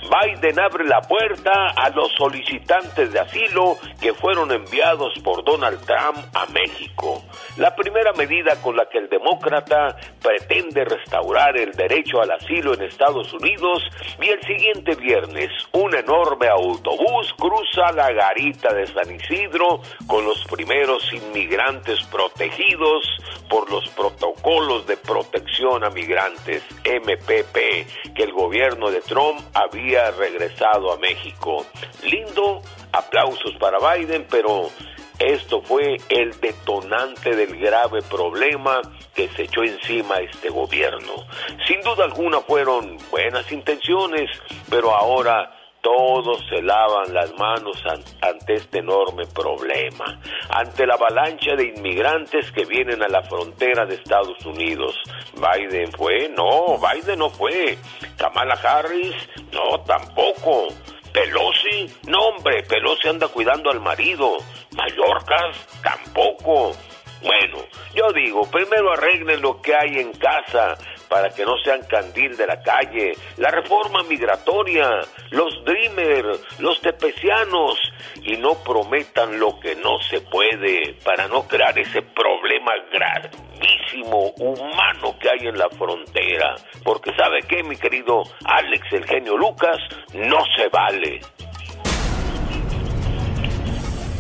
Biden 0.04 0.60
abre 0.60 0.84
la 0.84 1.00
puerta 1.00 1.68
a 1.76 1.90
los 1.90 2.12
solicitantes 2.12 3.12
de 3.12 3.18
asilo 3.18 3.76
que 4.00 4.14
fueron 4.14 4.52
enviados 4.52 5.14
por 5.24 5.44
Donald 5.44 5.84
Trump 5.84 6.24
a 6.32 6.46
México. 6.52 7.24
La 7.56 7.74
primera 7.74 8.12
medida 8.12 8.60
con 8.62 8.76
la 8.76 8.86
que 8.86 8.98
el 8.98 9.08
demócrata 9.08 9.96
pretende 10.22 10.84
restaurar 10.84 11.56
el 11.56 11.72
derecho 11.72 12.20
al 12.22 12.30
asilo 12.30 12.74
en 12.74 12.82
Estados 12.82 13.32
Unidos 13.32 13.82
y 14.20 14.28
el 14.28 14.40
siguiente 14.42 14.94
viernes 14.94 15.50
un 15.72 15.94
enorme 15.94 16.48
autobús 16.48 17.34
cruza 17.38 17.92
la 17.94 18.12
garita 18.12 18.72
de 18.72 18.86
San 18.86 19.12
Isidro 19.14 19.80
con 20.06 20.24
los 20.24 20.44
primeros 20.44 21.12
inmigrantes 21.12 22.02
protegidos 22.04 23.04
por 23.49 23.71
los 23.71 23.88
protocolos 23.90 24.87
de 24.87 24.97
protección 24.97 25.85
a 25.85 25.90
migrantes 25.90 26.62
MPP 26.85 28.14
que 28.14 28.23
el 28.23 28.33
gobierno 28.33 28.90
de 28.90 29.00
Trump 29.00 29.40
había 29.54 30.11
regresado 30.12 30.93
a 30.93 30.97
México. 30.99 31.66
Lindo, 32.02 32.62
aplausos 32.93 33.54
para 33.59 33.78
Biden, 33.78 34.26
pero 34.31 34.69
esto 35.19 35.62
fue 35.62 35.97
el 36.09 36.38
detonante 36.40 37.37
del 37.37 37.57
grave 37.59 38.02
problema 38.02 38.81
que 39.14 39.28
se 39.28 39.45
echó 39.45 39.62
encima 39.62 40.16
este 40.16 40.50
gobierno. 40.50 41.26
Sin 41.66 41.81
duda 41.83 42.04
alguna 42.04 42.40
fueron 42.40 42.99
buenas 43.11 43.50
intenciones, 43.52 44.28
pero 44.69 44.95
ahora 44.95 45.63
todos 45.84 46.38
se 46.48 46.62
lavan 46.62 47.12
las 47.12 47.30
manos 47.38 47.76
an- 47.84 48.02
ante 48.22 48.54
este 48.54 48.78
enorme 48.78 49.26
problema, 49.26 50.18
ante 50.48 50.86
la 50.86 50.94
avalancha 50.94 51.54
de 51.56 51.74
inmigrantes 51.76 52.50
que 52.52 52.64
vienen 52.64 53.02
a 53.02 53.08
la 53.08 53.22
frontera 53.22 53.84
de 53.84 53.96
Estados 53.96 54.44
Unidos. 54.46 54.96
Biden 55.34 55.92
fue, 55.92 56.30
no, 56.30 56.78
Biden 56.78 57.18
no 57.18 57.28
fue. 57.28 57.76
Kamala 58.16 58.54
Harris, 58.54 59.14
no, 59.52 59.78
tampoco. 59.84 60.68
Pelosi, 61.12 61.86
no 62.08 62.18
hombre, 62.28 62.62
Pelosi 62.64 63.08
anda 63.08 63.28
cuidando 63.28 63.70
al 63.70 63.80
marido. 63.80 64.38
Mallorcas, 64.72 65.54
tampoco. 65.82 66.72
Bueno, 67.22 67.58
yo 67.94 68.10
digo, 68.12 68.42
primero 68.50 68.92
arreglen 68.92 69.40
lo 69.40 69.60
que 69.62 69.74
hay 69.74 69.98
en 69.98 70.12
casa 70.12 70.76
para 71.14 71.30
que 71.30 71.44
no 71.44 71.56
sean 71.59 71.80
candil 71.88 72.37
de 72.37 72.44
la 72.44 72.61
calle, 72.61 73.12
la 73.37 73.49
reforma 73.49 74.02
migratoria, 74.02 75.02
los 75.30 75.64
dreamers, 75.64 76.40
los 76.59 76.80
tepecianos, 76.80 77.78
y 78.25 78.37
no 78.37 78.54
prometan 78.64 79.38
lo 79.38 79.61
que 79.61 79.76
no 79.76 80.00
se 80.11 80.21
puede 80.23 80.97
para 81.04 81.28
no 81.28 81.47
crear 81.47 81.78
ese 81.78 82.02
problema 82.02 82.73
gravísimo 82.92 84.33
humano 84.40 85.16
que 85.21 85.30
hay 85.30 85.47
en 85.47 85.56
la 85.56 85.68
frontera. 85.68 86.56
Porque 86.83 87.12
sabe 87.16 87.42
qué, 87.49 87.62
mi 87.62 87.76
querido 87.76 88.25
Alex, 88.44 88.85
el 88.90 89.04
genio 89.04 89.37
Lucas, 89.38 89.78
no 90.14 90.38
se 90.56 90.68
vale. 90.68 91.21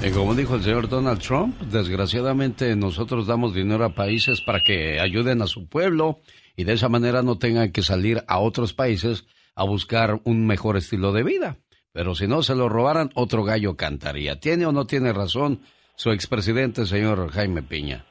Y 0.00 0.12
como 0.12 0.36
dijo 0.36 0.54
el 0.54 0.62
señor 0.62 0.88
Donald 0.88 1.20
Trump, 1.20 1.60
desgraciadamente 1.62 2.76
nosotros 2.76 3.26
damos 3.26 3.52
dinero 3.52 3.84
a 3.84 3.88
países 3.88 4.40
para 4.42 4.60
que 4.60 5.00
ayuden 5.00 5.42
a 5.42 5.48
su 5.48 5.66
pueblo 5.66 6.20
y 6.56 6.64
de 6.64 6.74
esa 6.74 6.88
manera 6.88 7.22
no 7.22 7.38
tengan 7.38 7.72
que 7.72 7.82
salir 7.82 8.22
a 8.28 8.38
otros 8.38 8.72
países 8.72 9.26
a 9.54 9.64
buscar 9.64 10.20
un 10.24 10.46
mejor 10.46 10.76
estilo 10.76 11.12
de 11.12 11.22
vida. 11.22 11.56
Pero 11.92 12.14
si 12.14 12.26
no 12.26 12.42
se 12.42 12.54
lo 12.54 12.68
robaran, 12.68 13.10
otro 13.14 13.44
gallo 13.44 13.76
cantaría. 13.76 14.40
¿Tiene 14.40 14.66
o 14.66 14.72
no 14.72 14.86
tiene 14.86 15.12
razón 15.12 15.60
su 15.94 16.10
expresidente, 16.10 16.86
señor 16.86 17.30
Jaime 17.30 17.62
Piña? 17.62 18.04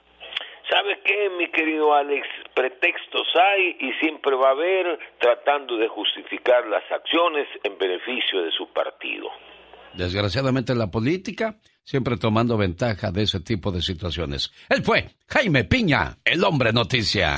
¿Sabe 0.69 1.01
qué, 1.03 1.29
mi 1.37 1.51
querido 1.51 1.93
Alex? 1.93 2.25
Pretextos 2.55 3.27
hay 3.35 3.75
y 3.79 3.91
siempre 3.99 4.35
va 4.35 4.49
a 4.49 4.51
haber 4.51 4.99
tratando 5.19 5.77
de 5.77 5.87
justificar 5.87 6.65
las 6.67 6.83
acciones 6.91 7.47
en 7.63 7.77
beneficio 7.77 8.41
de 8.41 8.51
su 8.51 8.71
partido. 8.71 9.29
Desgraciadamente 9.93 10.73
la 10.73 10.89
política 10.89 11.57
siempre 11.83 12.17
tomando 12.17 12.57
ventaja 12.57 13.11
de 13.11 13.23
ese 13.23 13.39
tipo 13.41 13.71
de 13.71 13.81
situaciones. 13.81 14.51
Él 14.69 14.83
fue 14.83 15.09
Jaime 15.27 15.65
Piña, 15.65 16.17
el 16.23 16.43
hombre 16.43 16.71
noticia. 16.71 17.37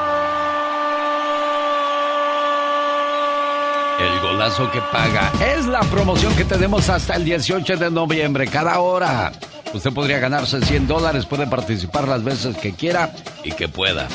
que 4.41 4.81
paga 4.91 5.31
es 5.55 5.67
la 5.67 5.81
promoción 5.81 6.35
que 6.35 6.43
tenemos 6.43 6.89
hasta 6.89 7.15
el 7.15 7.23
18 7.23 7.77
de 7.77 7.91
noviembre, 7.91 8.47
cada 8.47 8.79
hora. 8.79 9.31
Usted 9.71 9.93
podría 9.93 10.17
ganarse 10.17 10.59
100 10.59 10.87
dólares, 10.87 11.27
puede 11.27 11.45
participar 11.45 12.07
las 12.07 12.23
veces 12.23 12.57
que 12.57 12.73
quiera 12.73 13.13
y 13.43 13.51
que 13.51 13.69
pueda. 13.69 14.07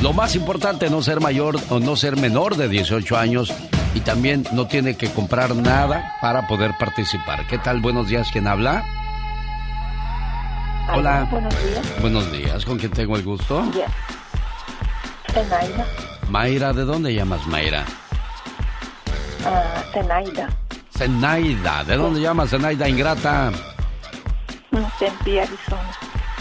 Lo 0.00 0.14
más 0.14 0.36
importante, 0.36 0.88
no 0.88 1.02
ser 1.02 1.20
mayor 1.20 1.60
o 1.68 1.80
no 1.80 1.96
ser 1.96 2.16
menor 2.16 2.56
de 2.56 2.70
18 2.70 3.14
años 3.18 3.52
y 3.94 4.00
también 4.00 4.46
no 4.52 4.66
tiene 4.66 4.96
que 4.96 5.10
comprar 5.10 5.54
nada 5.54 6.16
para 6.22 6.46
poder 6.46 6.72
participar. 6.80 7.46
¿Qué 7.46 7.58
tal? 7.58 7.82
Buenos 7.82 8.08
días, 8.08 8.28
¿quién 8.32 8.46
habla? 8.46 8.86
Hola. 10.94 11.28
Buenos 11.30 11.54
días. 11.62 12.00
Buenos 12.00 12.32
días, 12.32 12.64
¿con 12.64 12.78
quién 12.78 12.90
tengo 12.90 13.16
el 13.16 13.22
gusto? 13.22 13.62
Zenaida. 15.30 15.86
Mayra, 16.30 16.72
¿de 16.72 16.84
dónde 16.84 17.12
llamas 17.12 17.46
Mayra? 17.46 17.84
Ah, 19.44 19.82
Zenaida. 19.92 20.48
Zenaida, 20.96 21.84
¿de 21.84 21.96
dónde 21.96 22.20
llamas 22.20 22.50
Zenaida 22.50 22.88
Ingrata? 22.88 23.50
Tempe, 24.98 25.40
Arizona. 25.40 25.90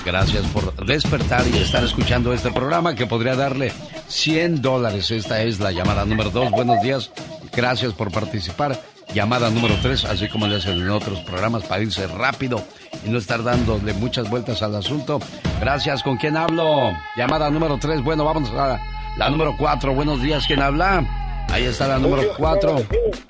Gracias 0.06 0.46
por 0.48 0.74
despertar 0.86 1.46
y 1.48 1.58
estar 1.58 1.84
escuchando 1.84 2.34
este 2.34 2.52
programa 2.52 2.94
que 2.94 3.06
podría 3.06 3.36
darle 3.36 3.72
100 4.08 4.62
dólares. 4.62 5.12
Esta 5.12 5.42
es 5.42 5.60
la 5.60 5.72
llamada 5.72 6.06
número 6.06 6.30
2. 6.30 6.52
Buenos 6.52 6.82
días. 6.82 7.12
Gracias 7.56 7.94
por 7.94 8.12
participar. 8.12 8.80
Llamada 9.14 9.50
número 9.50 9.76
3, 9.82 10.06
así 10.06 10.28
como 10.28 10.48
le 10.48 10.58
hacen 10.58 10.74
en 10.74 10.90
otros 10.90 11.20
programas 11.22 11.64
para 11.64 11.84
irse 11.84 12.08
rápido 12.08 12.64
y 13.06 13.10
no 13.10 13.18
estar 13.18 13.44
dándole 13.44 13.94
muchas 13.94 14.30
vueltas 14.30 14.62
al 14.64 14.76
asunto. 14.76 15.20
Gracias. 15.60 16.04
¿Con 16.04 16.18
quién 16.18 16.36
hablo? 16.36 16.94
Llamada 17.16 17.50
número 17.50 17.78
3. 17.78 18.04
Bueno, 18.04 18.26
vamos 18.26 18.50
a 18.52 18.80
la 19.18 19.30
número 19.30 19.56
4. 19.58 19.94
Buenos 19.94 20.22
días. 20.22 20.46
¿Quién 20.48 20.62
habla? 20.62 21.06
Ahí 21.54 21.66
está 21.66 21.88
la 21.88 22.00
número 22.00 22.34
4. 22.36 22.84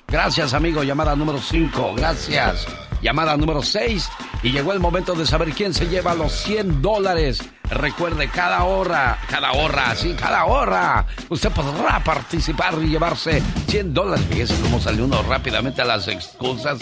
Gracias, 0.08 0.54
amigo. 0.54 0.82
Llamada 0.82 1.14
número 1.14 1.38
5. 1.38 1.94
Gracias. 1.94 2.66
Llamada 3.04 3.36
número 3.36 3.62
6. 3.62 4.08
Y 4.42 4.50
llegó 4.50 4.72
el 4.72 4.80
momento 4.80 5.14
de 5.14 5.26
saber 5.26 5.50
quién 5.52 5.74
se 5.74 5.86
lleva 5.88 6.14
los 6.14 6.32
100 6.32 6.80
dólares. 6.80 7.42
Recuerde, 7.68 8.30
cada 8.30 8.64
hora, 8.64 9.18
cada 9.28 9.52
hora, 9.52 9.94
sí, 9.94 10.14
cada 10.18 10.46
hora, 10.46 11.06
usted 11.28 11.50
podrá 11.50 12.02
participar 12.02 12.74
y 12.82 12.88
llevarse 12.88 13.42
100 13.68 13.92
dólares. 13.92 14.24
Fíjese 14.30 14.54
cómo 14.62 14.80
salió 14.80 15.04
uno 15.04 15.22
rápidamente 15.22 15.82
a 15.82 15.84
las 15.84 16.08
excusas. 16.08 16.78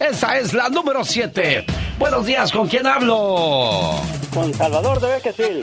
Esa 0.00 0.38
es 0.38 0.54
la 0.54 0.70
número 0.70 1.04
7. 1.04 1.66
Buenos 1.98 2.24
días, 2.24 2.50
¿con 2.52 2.68
quién 2.68 2.86
hablo? 2.86 4.00
Con 4.32 4.54
Salvador 4.54 4.98
de 5.00 5.08
Bequesil. 5.08 5.62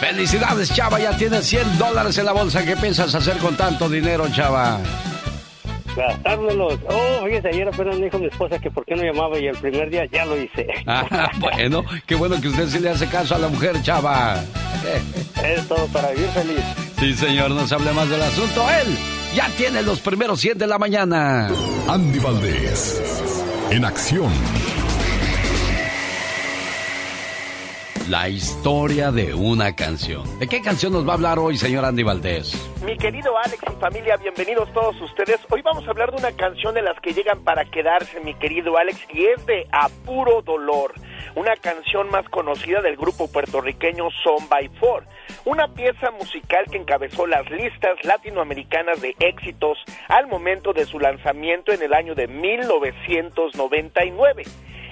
Felicidades, 0.00 0.72
Chava, 0.74 0.98
ya 0.98 1.14
tienes 1.14 1.44
100 1.46 1.78
dólares 1.78 2.16
en 2.16 2.24
la 2.24 2.32
bolsa. 2.32 2.64
¿Qué 2.64 2.76
piensas 2.76 3.14
hacer 3.14 3.36
con 3.36 3.54
tanto 3.54 3.86
dinero, 3.88 4.28
Chava? 4.30 4.80
Gastármelos. 5.96 6.78
Oh, 6.88 7.24
fíjese, 7.24 7.48
ayer 7.48 7.68
apenas 7.68 7.98
me 7.98 8.04
dijo 8.04 8.18
mi 8.18 8.26
esposa 8.26 8.58
que 8.58 8.70
por 8.70 8.84
qué 8.84 8.94
no 8.94 9.02
llamaba 9.02 9.38
y 9.38 9.46
el 9.46 9.56
primer 9.56 9.90
día 9.90 10.04
ya 10.10 10.24
lo 10.26 10.40
hice. 10.40 10.66
Ah, 10.86 11.30
bueno, 11.38 11.84
qué 12.06 12.14
bueno 12.14 12.40
que 12.40 12.48
usted 12.48 12.68
sí 12.68 12.78
le 12.78 12.90
hace 12.90 13.06
caso 13.08 13.34
a 13.34 13.38
la 13.38 13.48
mujer, 13.48 13.80
Chava. 13.82 14.40
Es 15.44 15.66
todo 15.68 15.86
para 15.88 16.10
vivir 16.10 16.28
feliz. 16.28 16.60
Sí, 16.98 17.12
señor, 17.14 17.50
no 17.50 17.66
se 17.66 17.74
hable 17.74 17.92
más 17.92 18.08
del 18.08 18.22
asunto. 18.22 18.64
Él 18.70 18.96
ya 19.34 19.48
tiene 19.56 19.82
los 19.82 20.00
primeros 20.00 20.40
100 20.40 20.58
de 20.58 20.66
la 20.66 20.78
mañana. 20.78 21.50
Andy 21.88 22.18
Valdés, 22.18 23.44
en 23.70 23.84
acción. 23.84 24.30
La 28.08 28.28
historia 28.28 29.10
de 29.10 29.34
una 29.34 29.74
canción. 29.74 30.38
¿De 30.38 30.46
qué 30.46 30.62
canción 30.62 30.92
nos 30.92 31.04
va 31.04 31.10
a 31.10 31.14
hablar 31.14 31.40
hoy, 31.40 31.56
señor 31.56 31.84
Andy 31.84 32.04
Valdés? 32.04 32.54
Mi 32.84 32.96
querido 32.96 33.36
Alex 33.36 33.58
y 33.68 33.72
familia, 33.80 34.16
bienvenidos 34.16 34.72
todos 34.72 34.94
ustedes. 35.00 35.40
Hoy 35.50 35.60
vamos 35.62 35.84
a 35.88 35.90
hablar 35.90 36.12
de 36.12 36.18
una 36.18 36.30
canción 36.30 36.72
de 36.72 36.82
las 36.82 37.00
que 37.00 37.12
llegan 37.12 37.42
para 37.42 37.64
quedarse, 37.64 38.20
mi 38.20 38.34
querido 38.34 38.78
Alex, 38.78 39.00
y 39.12 39.26
es 39.26 39.44
de 39.46 39.66
A 39.72 39.88
Puro 40.04 40.40
Dolor, 40.42 40.94
una 41.34 41.56
canción 41.56 42.08
más 42.08 42.28
conocida 42.28 42.80
del 42.80 42.96
grupo 42.96 43.26
puertorriqueño 43.26 44.08
Son 44.22 44.48
by 44.48 44.68
Four, 44.78 45.02
una 45.44 45.66
pieza 45.66 46.12
musical 46.12 46.66
que 46.70 46.78
encabezó 46.78 47.26
las 47.26 47.50
listas 47.50 47.96
latinoamericanas 48.04 49.00
de 49.00 49.16
éxitos 49.18 49.78
al 50.06 50.28
momento 50.28 50.72
de 50.72 50.86
su 50.86 51.00
lanzamiento 51.00 51.72
en 51.72 51.82
el 51.82 51.92
año 51.92 52.14
de 52.14 52.28
1999. 52.28 54.44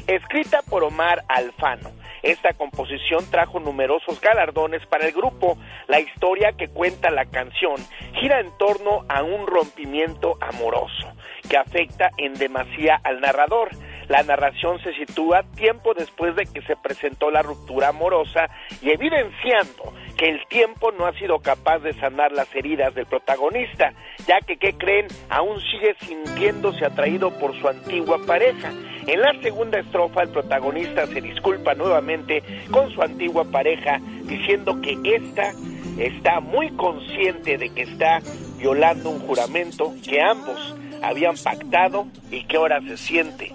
Escrita 0.08 0.60
por 0.68 0.82
Omar 0.84 1.24
Alfano, 1.28 1.90
esta 2.24 2.54
composición 2.54 3.30
trajo 3.30 3.60
numerosos 3.60 4.20
galardones 4.20 4.84
para 4.86 5.06
el 5.06 5.12
grupo. 5.12 5.58
La 5.88 6.00
historia 6.00 6.52
que 6.52 6.68
cuenta 6.68 7.10
la 7.10 7.26
canción 7.26 7.76
gira 8.14 8.40
en 8.40 8.50
torno 8.58 9.04
a 9.08 9.22
un 9.22 9.46
rompimiento 9.46 10.38
amoroso 10.40 11.12
que 11.48 11.58
afecta 11.58 12.10
en 12.16 12.34
demasía 12.34 12.98
al 13.04 13.20
narrador. 13.20 13.68
La 14.08 14.22
narración 14.22 14.80
se 14.82 14.94
sitúa 14.94 15.42
tiempo 15.54 15.94
después 15.94 16.34
de 16.36 16.46
que 16.46 16.62
se 16.62 16.76
presentó 16.76 17.30
la 17.30 17.42
ruptura 17.42 17.88
amorosa 17.88 18.48
y 18.82 18.90
evidenciando 18.90 19.92
que 20.16 20.28
el 20.28 20.46
tiempo 20.48 20.92
no 20.92 21.06
ha 21.06 21.12
sido 21.18 21.40
capaz 21.40 21.80
de 21.80 21.92
sanar 21.94 22.32
las 22.32 22.54
heridas 22.54 22.94
del 22.94 23.06
protagonista, 23.06 23.92
ya 24.26 24.40
que, 24.40 24.56
¿qué 24.56 24.74
creen? 24.74 25.08
Aún 25.28 25.60
sigue 25.60 25.96
sintiéndose 26.00 26.84
atraído 26.84 27.30
por 27.38 27.58
su 27.58 27.68
antigua 27.68 28.18
pareja. 28.26 28.72
En 29.06 29.20
la 29.20 29.38
segunda 29.42 29.78
estrofa, 29.78 30.22
el 30.22 30.30
protagonista 30.30 31.06
se 31.06 31.20
disculpa 31.20 31.74
nuevamente 31.74 32.42
con 32.70 32.90
su 32.90 33.02
antigua 33.02 33.44
pareja, 33.44 34.00
diciendo 34.24 34.80
que 34.80 34.98
ésta 35.04 35.52
está 35.98 36.40
muy 36.40 36.70
consciente 36.70 37.58
de 37.58 37.70
que 37.70 37.82
está 37.82 38.20
violando 38.58 39.10
un 39.10 39.20
juramento 39.20 39.92
que 40.02 40.22
ambos 40.22 40.74
habían 41.02 41.36
pactado 41.36 42.06
y 42.30 42.44
que 42.44 42.56
ahora 42.56 42.80
se 42.80 42.96
siente 42.96 43.52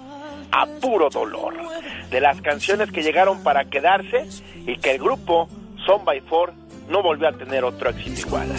a 0.52 0.68
puro 0.80 1.10
dolor. 1.10 1.56
De 2.12 2.22
las 2.22 2.42
canciones 2.42 2.92
que 2.92 3.02
llegaron 3.02 3.44
para 3.44 3.66
quedarse 3.66 4.28
y 4.66 4.78
que 4.78 4.92
el 4.92 5.00
grupo 5.00 5.50
Son 5.86 6.06
by 6.06 6.22
Four 6.22 6.54
no 6.90 7.02
volvió 7.02 7.28
a 7.28 7.34
tener 7.34 7.64
otro 7.64 7.90
éxito 7.90 8.28
igual. 8.28 8.50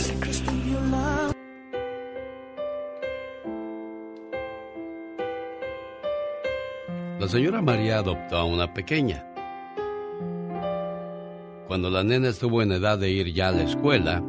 La 7.20 7.28
señora 7.28 7.60
María 7.60 7.98
adoptó 7.98 8.38
a 8.38 8.44
una 8.44 8.72
pequeña. 8.72 9.26
Cuando 11.68 11.90
la 11.90 12.02
nena 12.02 12.28
estuvo 12.28 12.62
en 12.62 12.72
edad 12.72 12.96
de 12.96 13.10
ir 13.10 13.34
ya 13.34 13.48
a 13.48 13.52
la 13.52 13.64
escuela, 13.64 14.24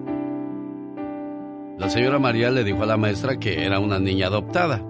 la 1.79 1.89
señora 1.89 2.19
María 2.19 2.51
le 2.51 2.65
dijo 2.65 2.83
a 2.83 2.85
la 2.85 2.97
maestra 2.97 3.39
que 3.39 3.63
era 3.63 3.79
una 3.79 3.97
niña 3.97 4.27
adoptada. 4.27 4.83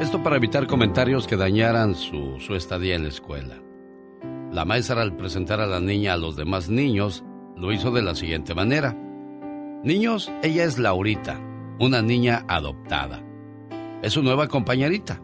Esto 0.00 0.22
para 0.22 0.36
evitar 0.36 0.66
comentarios 0.66 1.26
que 1.26 1.36
dañaran 1.36 1.94
su, 1.94 2.40
su 2.40 2.54
estadía 2.54 2.94
en 2.94 3.02
la 3.02 3.10
escuela. 3.10 3.62
La 4.50 4.64
maestra 4.64 5.02
al 5.02 5.14
presentar 5.14 5.60
a 5.60 5.66
la 5.66 5.78
niña 5.78 6.14
a 6.14 6.16
los 6.16 6.36
demás 6.36 6.70
niños 6.70 7.22
lo 7.54 7.70
hizo 7.70 7.90
de 7.90 8.00
la 8.00 8.14
siguiente 8.14 8.54
manera. 8.54 8.96
Niños, 9.84 10.32
ella 10.42 10.64
es 10.64 10.78
Laurita, 10.78 11.38
una 11.80 12.00
niña 12.00 12.46
adoptada. 12.48 13.22
Es 14.00 14.14
su 14.14 14.22
nueva 14.22 14.48
compañerita. 14.48 15.20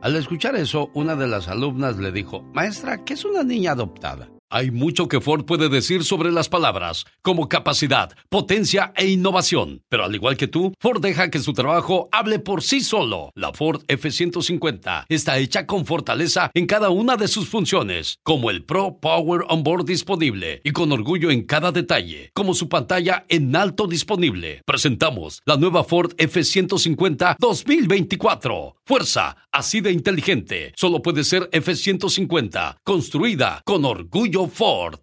Al 0.00 0.14
escuchar 0.14 0.54
eso, 0.54 0.90
una 0.94 1.16
de 1.16 1.26
las 1.26 1.48
alumnas 1.48 1.98
le 1.98 2.12
dijo, 2.12 2.42
Maestra, 2.54 3.04
¿qué 3.04 3.14
es 3.14 3.24
una 3.24 3.42
niña 3.42 3.72
adoptada? 3.72 4.30
Hay 4.50 4.70
mucho 4.70 5.08
que 5.08 5.20
Ford 5.20 5.44
puede 5.44 5.68
decir 5.68 6.04
sobre 6.04 6.32
las 6.32 6.48
palabras, 6.48 7.04
como 7.20 7.50
capacidad, 7.50 8.16
potencia 8.30 8.94
e 8.96 9.08
innovación. 9.08 9.82
Pero 9.90 10.04
al 10.04 10.14
igual 10.14 10.38
que 10.38 10.48
tú, 10.48 10.72
Ford 10.80 11.02
deja 11.02 11.30
que 11.30 11.38
su 11.40 11.52
trabajo 11.52 12.08
hable 12.12 12.38
por 12.38 12.62
sí 12.62 12.80
solo. 12.80 13.30
La 13.34 13.52
Ford 13.52 13.82
F-150 13.88 15.04
está 15.10 15.36
hecha 15.36 15.66
con 15.66 15.84
fortaleza 15.84 16.50
en 16.54 16.66
cada 16.66 16.88
una 16.88 17.16
de 17.16 17.28
sus 17.28 17.46
funciones, 17.46 18.20
como 18.22 18.48
el 18.48 18.64
Pro 18.64 18.98
Power 19.02 19.42
Onboard 19.50 19.84
disponible 19.84 20.62
y 20.64 20.70
con 20.70 20.92
orgullo 20.92 21.30
en 21.30 21.42
cada 21.42 21.70
detalle, 21.70 22.30
como 22.32 22.54
su 22.54 22.70
pantalla 22.70 23.26
en 23.28 23.54
alto 23.54 23.86
disponible. 23.86 24.62
Presentamos 24.64 25.42
la 25.44 25.58
nueva 25.58 25.84
Ford 25.84 26.12
F-150 26.16 27.36
2024. 27.38 28.76
Fuerza, 28.88 29.36
así 29.52 29.82
de 29.82 29.92
inteligente. 29.92 30.72
Solo 30.74 31.02
puede 31.02 31.22
ser 31.22 31.50
F-150, 31.52 32.78
construida 32.82 33.60
con 33.66 33.84
orgullo 33.84 34.48
Ford. 34.48 35.00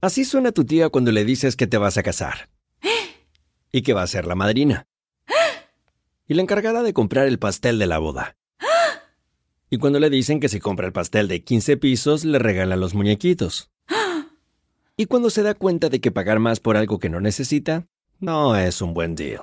Así 0.00 0.24
suena 0.24 0.52
tu 0.52 0.64
tía 0.64 0.88
cuando 0.88 1.12
le 1.12 1.26
dices 1.26 1.54
que 1.54 1.66
te 1.66 1.76
vas 1.76 1.98
a 1.98 2.02
casar. 2.02 2.48
Y 3.72 3.82
que 3.82 3.92
va 3.92 4.04
a 4.04 4.06
ser 4.06 4.26
la 4.26 4.36
madrina. 4.36 4.86
Y 6.26 6.32
la 6.32 6.40
encargada 6.40 6.82
de 6.82 6.94
comprar 6.94 7.26
el 7.26 7.38
pastel 7.38 7.78
de 7.78 7.88
la 7.88 7.98
boda. 7.98 8.38
Y 9.68 9.76
cuando 9.76 10.00
le 10.00 10.08
dicen 10.08 10.40
que 10.40 10.48
si 10.48 10.58
compra 10.58 10.86
el 10.86 10.94
pastel 10.94 11.28
de 11.28 11.44
15 11.44 11.76
pisos, 11.76 12.24
le 12.24 12.38
regalan 12.38 12.80
los 12.80 12.94
muñequitos. 12.94 13.70
Y 14.96 15.04
cuando 15.04 15.28
se 15.28 15.42
da 15.42 15.52
cuenta 15.52 15.90
de 15.90 16.00
que 16.00 16.10
pagar 16.10 16.38
más 16.38 16.60
por 16.60 16.78
algo 16.78 16.98
que 17.00 17.10
no 17.10 17.20
necesita, 17.20 17.86
no 18.18 18.56
es 18.56 18.80
un 18.80 18.94
buen 18.94 19.14
deal. 19.14 19.42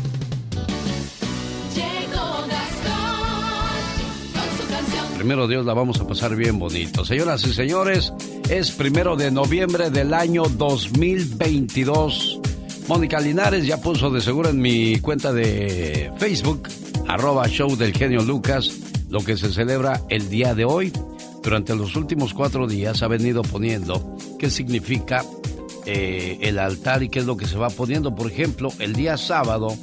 Primero 5.16 5.46
Dios 5.46 5.64
la 5.66 5.74
vamos 5.74 6.00
a 6.00 6.06
pasar 6.06 6.34
bien 6.34 6.58
bonito. 6.58 7.04
Señoras 7.04 7.46
y 7.46 7.52
señores, 7.52 8.14
es 8.48 8.70
primero 8.70 9.16
de 9.16 9.30
noviembre 9.30 9.90
del 9.90 10.14
año 10.14 10.44
2022. 10.44 12.40
Mónica 12.88 13.20
Linares 13.20 13.66
ya 13.66 13.82
puso 13.82 14.08
de 14.10 14.22
seguro 14.22 14.48
en 14.48 14.62
mi 14.62 14.98
cuenta 15.00 15.30
de 15.32 16.10
Facebook, 16.16 16.70
arroba 17.06 17.46
show 17.48 17.76
del 17.76 17.92
genio 17.92 18.22
Lucas, 18.22 18.72
lo 19.10 19.20
que 19.20 19.36
se 19.36 19.52
celebra 19.52 20.00
el 20.08 20.30
día 20.30 20.54
de 20.54 20.64
hoy. 20.64 20.90
Durante 21.42 21.74
los 21.74 21.96
últimos 21.96 22.32
cuatro 22.32 22.66
días 22.66 23.02
ha 23.02 23.08
venido 23.08 23.42
poniendo 23.42 24.16
qué 24.38 24.48
significa 24.48 25.22
eh, 25.86 26.38
el 26.42 26.58
altar 26.58 27.02
y 27.02 27.08
qué 27.08 27.20
es 27.20 27.26
lo 27.26 27.36
que 27.36 27.46
se 27.46 27.56
va 27.56 27.70
poniendo. 27.70 28.14
Por 28.14 28.30
ejemplo, 28.30 28.72
el 28.78 28.94
día 28.94 29.16
sábado 29.16 29.76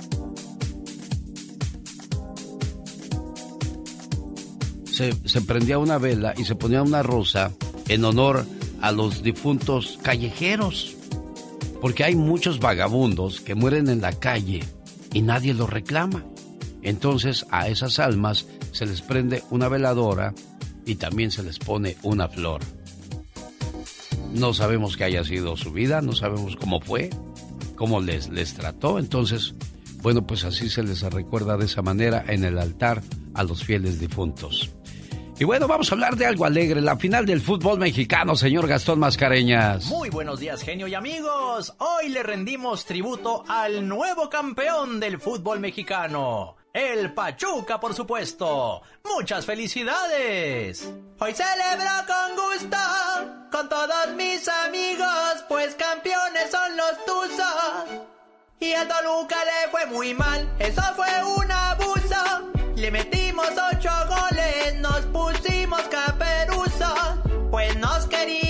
se, 4.91 5.13
se 5.27 5.41
prendía 5.41 5.79
una 5.79 5.97
vela 5.97 6.33
y 6.38 6.45
se 6.45 6.55
ponía 6.55 6.81
una 6.81 7.03
rosa 7.03 7.51
en 7.88 8.03
honor 8.05 8.45
a 8.81 8.91
los 8.91 9.23
difuntos 9.23 9.99
callejeros. 10.01 10.95
Porque 11.81 12.03
hay 12.03 12.15
muchos 12.15 12.60
vagabundos 12.60 13.41
que 13.41 13.55
mueren 13.55 13.88
en 13.89 14.01
la 14.01 14.13
calle 14.13 14.63
y 15.13 15.21
nadie 15.21 15.53
los 15.53 15.69
reclama. 15.69 16.25
Entonces 16.81 17.45
a 17.51 17.67
esas 17.67 17.99
almas 17.99 18.45
se 18.71 18.86
les 18.86 19.01
prende 19.01 19.43
una 19.49 19.67
veladora 19.67 20.33
y 20.86 20.95
también 20.95 21.31
se 21.31 21.43
les 21.43 21.60
pone 21.60 21.97
una 22.03 22.27
flor. 22.27 22.62
No 24.33 24.53
sabemos 24.53 24.97
qué 24.97 25.05
haya 25.05 25.23
sido 25.23 25.57
su 25.57 25.71
vida, 25.71 26.01
no 26.01 26.13
sabemos 26.13 26.55
cómo 26.55 26.79
fue, 26.79 27.09
cómo 27.75 28.01
les, 28.01 28.29
les 28.29 28.53
trató. 28.53 28.99
Entonces, 28.99 29.55
bueno, 30.01 30.25
pues 30.25 30.43
así 30.43 30.69
se 30.69 30.83
les 30.83 31.01
recuerda 31.01 31.57
de 31.57 31.65
esa 31.65 31.81
manera 31.81 32.23
en 32.27 32.43
el 32.43 32.57
altar 32.57 33.01
a 33.33 33.43
los 33.43 33.63
fieles 33.63 33.99
difuntos. 33.99 34.71
Y 35.39 35.43
bueno, 35.43 35.67
vamos 35.67 35.91
a 35.91 35.95
hablar 35.95 36.15
de 36.15 36.25
algo 36.25 36.45
alegre, 36.45 36.81
la 36.81 36.97
final 36.97 37.25
del 37.25 37.41
fútbol 37.41 37.77
mexicano, 37.77 38.35
señor 38.35 38.67
Gastón 38.67 38.97
Mascareñas. 38.99 39.85
Muy 39.85 40.09
buenos 40.09 40.39
días, 40.39 40.63
genio 40.63 40.87
y 40.87 40.95
amigos. 40.95 41.75
Hoy 41.77 42.09
le 42.09 42.23
rendimos 42.23 42.85
tributo 42.85 43.43
al 43.47 43.87
nuevo 43.87 44.29
campeón 44.29 44.99
del 44.99 45.19
fútbol 45.19 45.59
mexicano 45.59 46.56
el 46.77 47.11
Pachuca, 47.11 47.79
por 47.79 47.95
supuesto. 47.95 48.83
¡Muchas 49.03 49.45
felicidades! 49.47 50.87
Hoy 51.19 51.33
celebro 51.33 51.89
con 52.05 52.35
gusto 52.35 52.77
con 53.51 53.67
todos 53.67 54.13
mis 54.15 54.47
amigos, 54.47 55.43
pues 55.49 55.73
campeones 55.73 56.51
son 56.51 56.77
los 56.77 57.05
Tuzos. 57.05 58.05
Y 58.59 58.73
a 58.73 58.87
Toluca 58.87 59.37
le 59.43 59.71
fue 59.71 59.87
muy 59.87 60.13
mal, 60.13 60.47
eso 60.59 60.83
fue 60.95 61.07
un 61.23 61.51
abuso. 61.51 62.51
Le 62.75 62.91
metimos 62.91 63.49
ocho 63.73 63.89
goles, 64.07 64.75
nos 64.75 65.01
pusimos 65.07 65.81
caperuzos, 65.81 67.19
pues 67.49 67.75
nos 67.77 68.05
queríamos 68.05 68.46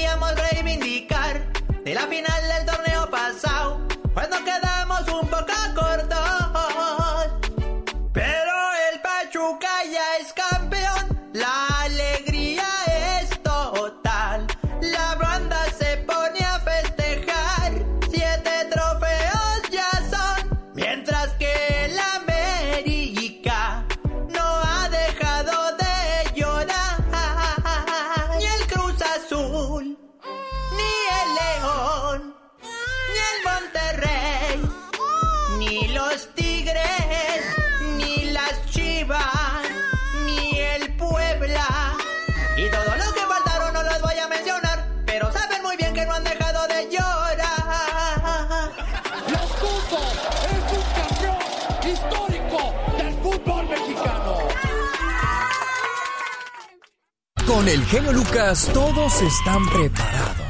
Con 57.57 57.67
el 57.67 57.83
genio 57.85 58.13
Lucas 58.13 58.69
todos 58.71 59.19
están 59.19 59.65
preparados. 59.69 60.45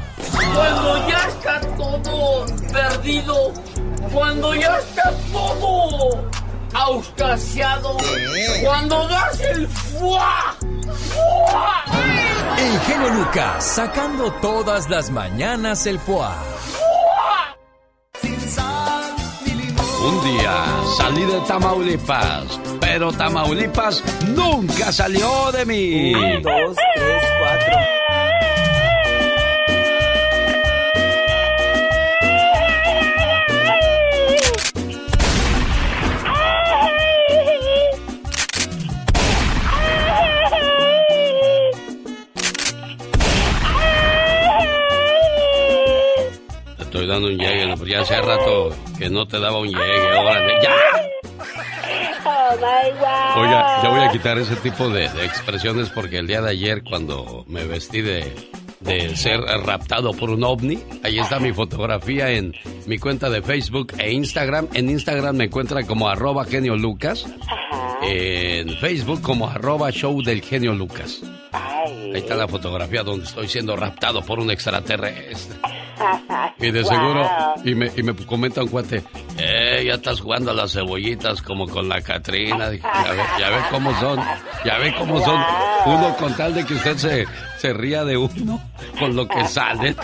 Cuando 0.54 1.08
ya 1.08 1.28
está 1.28 1.60
todo 1.74 2.44
perdido, 2.70 3.52
cuando 4.12 4.54
ya 4.54 4.76
está 4.76 5.10
todo 5.32 6.28
auscasiado, 6.74 7.96
cuando 8.62 9.08
das 9.08 9.40
el 9.40 9.66
fuá, 9.68 10.54
fuá. 11.14 11.84
El 12.58 12.80
genio 12.80 13.08
Lucas 13.14 13.64
sacando 13.64 14.30
todas 14.42 14.90
las 14.90 15.08
mañanas 15.08 15.86
el 15.86 15.98
fuá. 15.98 16.36
Un 20.08 20.24
día 20.24 20.66
salí 20.98 21.24
de 21.24 21.40
Tamaulipas, 21.40 22.60
pero 22.90 23.12
Tamaulipas 23.12 24.02
nunca 24.34 24.90
salió 24.90 25.52
de 25.52 25.66
mí. 25.66 26.14
Un, 26.14 26.42
dos, 26.42 26.76
tres, 26.94 27.22
cuatro. 27.38 27.78
estoy 46.80 47.06
dando 47.06 47.28
un 47.28 47.36
llegue, 47.36 47.74
ya 47.86 48.00
hace 48.00 48.20
rato 48.22 48.70
que 48.98 49.10
no 49.10 49.28
te 49.28 49.38
daba 49.38 49.58
un 49.58 49.68
llegue, 49.68 50.16
ahora 50.16 50.62
¡Ya! 50.62 51.07
Oiga, 53.36 53.82
ya 53.82 53.88
voy 53.90 54.00
a 54.00 54.10
quitar 54.10 54.38
ese 54.38 54.56
tipo 54.56 54.88
de, 54.88 55.08
de 55.08 55.24
expresiones 55.24 55.90
porque 55.90 56.18
el 56.18 56.26
día 56.26 56.40
de 56.40 56.50
ayer 56.50 56.82
cuando 56.82 57.44
me 57.48 57.64
vestí 57.64 58.00
de, 58.00 58.34
de 58.80 59.16
ser 59.16 59.40
raptado 59.40 60.12
por 60.12 60.30
un 60.30 60.44
ovni. 60.44 60.78
Ahí 61.02 61.18
está 61.18 61.38
mi 61.38 61.52
fotografía 61.52 62.30
en 62.30 62.54
mi 62.86 62.98
cuenta 62.98 63.30
de 63.30 63.42
Facebook 63.42 63.92
e 63.98 64.12
Instagram. 64.12 64.68
En 64.72 64.88
Instagram 64.90 65.36
me 65.36 65.44
encuentra 65.44 65.84
como 65.84 66.08
arroba 66.08 66.44
genio 66.44 66.76
Lucas. 66.76 67.26
En 68.02 68.76
Facebook 68.78 69.20
como 69.22 69.48
arroba 69.48 69.90
show 69.90 70.22
del 70.22 70.42
genio 70.42 70.72
Lucas. 70.74 71.20
Ahí 71.52 72.12
está 72.14 72.34
la 72.36 72.48
fotografía 72.48 73.02
donde 73.02 73.24
estoy 73.26 73.48
siendo 73.48 73.76
raptado 73.76 74.22
por 74.22 74.38
un 74.38 74.50
extraterrestre. 74.50 75.58
Y 76.58 76.70
de 76.70 76.84
seguro, 76.84 77.28
y 77.64 77.74
me, 77.74 77.90
y 77.96 78.02
me 78.02 78.14
comenta 78.14 78.62
un 78.62 78.68
cuate, 78.68 79.04
eh, 79.38 79.84
ya 79.86 79.94
estás 79.94 80.20
jugando 80.20 80.50
a 80.50 80.54
las 80.54 80.72
cebollitas 80.72 81.40
como 81.42 81.68
con 81.68 81.88
la 81.88 82.00
Catrina. 82.00 82.70
ya, 82.72 83.12
ve, 83.12 83.22
ya 83.38 83.50
ve 83.50 83.56
cómo 83.70 83.94
son, 84.00 84.20
ya 84.64 84.78
ve 84.78 84.94
cómo 84.98 85.20
son. 85.24 85.40
Uno 85.86 86.16
con 86.16 86.34
tal 86.36 86.54
de 86.54 86.64
que 86.64 86.74
usted 86.74 86.96
se, 86.96 87.26
se 87.58 87.72
ría 87.72 88.04
de 88.04 88.16
uno 88.16 88.60
con 88.98 89.14
lo 89.14 89.28
que 89.28 89.46
sale. 89.46 89.94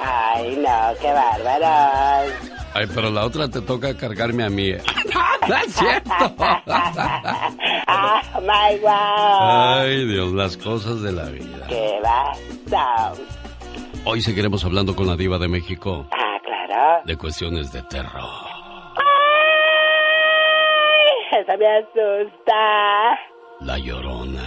Ay, 0.00 0.56
no, 0.56 0.94
qué 1.00 1.12
bárbaro. 1.12 2.32
Ay, 2.74 2.86
pero 2.94 3.10
la 3.10 3.24
otra 3.24 3.48
te 3.48 3.60
toca 3.60 3.96
cargarme 3.96 4.44
a 4.44 4.50
mí. 4.50 4.72
¡No 5.48 5.56
es 5.56 5.74
cierto! 5.74 6.34
Ah, 7.90 8.20
my 8.42 8.78
wow. 8.80 9.80
Ay, 9.80 10.04
Dios, 10.06 10.32
las 10.32 10.58
cosas 10.58 11.00
de 11.00 11.10
la 11.10 11.24
vida. 11.30 11.66
Qué 11.68 11.98
basta. 12.02 13.12
Hoy 14.04 14.20
seguiremos 14.22 14.64
hablando 14.64 14.94
con 14.96 15.06
la 15.06 15.16
diva 15.16 15.38
de 15.38 15.48
México 15.48 16.06
Ah, 16.10 16.38
claro. 16.42 17.02
de 17.04 17.16
cuestiones 17.16 17.72
de 17.72 17.82
terror. 17.82 18.30
Ay, 21.32 21.40
eso 21.40 21.52
me 21.58 21.66
asusta. 21.66 23.18
La 23.60 23.76
llorona, 23.78 24.42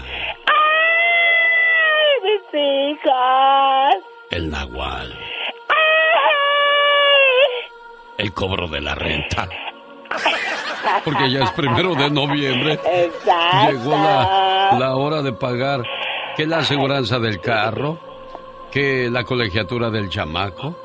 Ay, 0.47 2.21
mis 2.23 2.41
hijos. 2.61 4.03
el 4.31 4.49
nahual, 4.49 5.13
Ay. 5.69 5.75
el 8.17 8.33
cobro 8.33 8.67
de 8.67 8.81
la 8.81 8.95
renta. 8.95 9.47
Porque 11.05 11.29
ya 11.29 11.43
es 11.43 11.51
primero 11.51 11.93
de 11.93 12.09
noviembre. 12.09 12.73
Exacto. 12.83 13.71
Llegó 13.71 13.91
la, 13.91 14.75
la 14.79 14.95
hora 14.95 15.21
de 15.21 15.31
pagar 15.33 15.83
que 16.35 16.47
la 16.47 16.57
aseguranza 16.59 17.19
del 17.19 17.39
carro, 17.39 17.99
que 18.71 19.09
la 19.09 19.25
colegiatura 19.25 19.89
del 19.89 20.09
chamaco, 20.09 20.75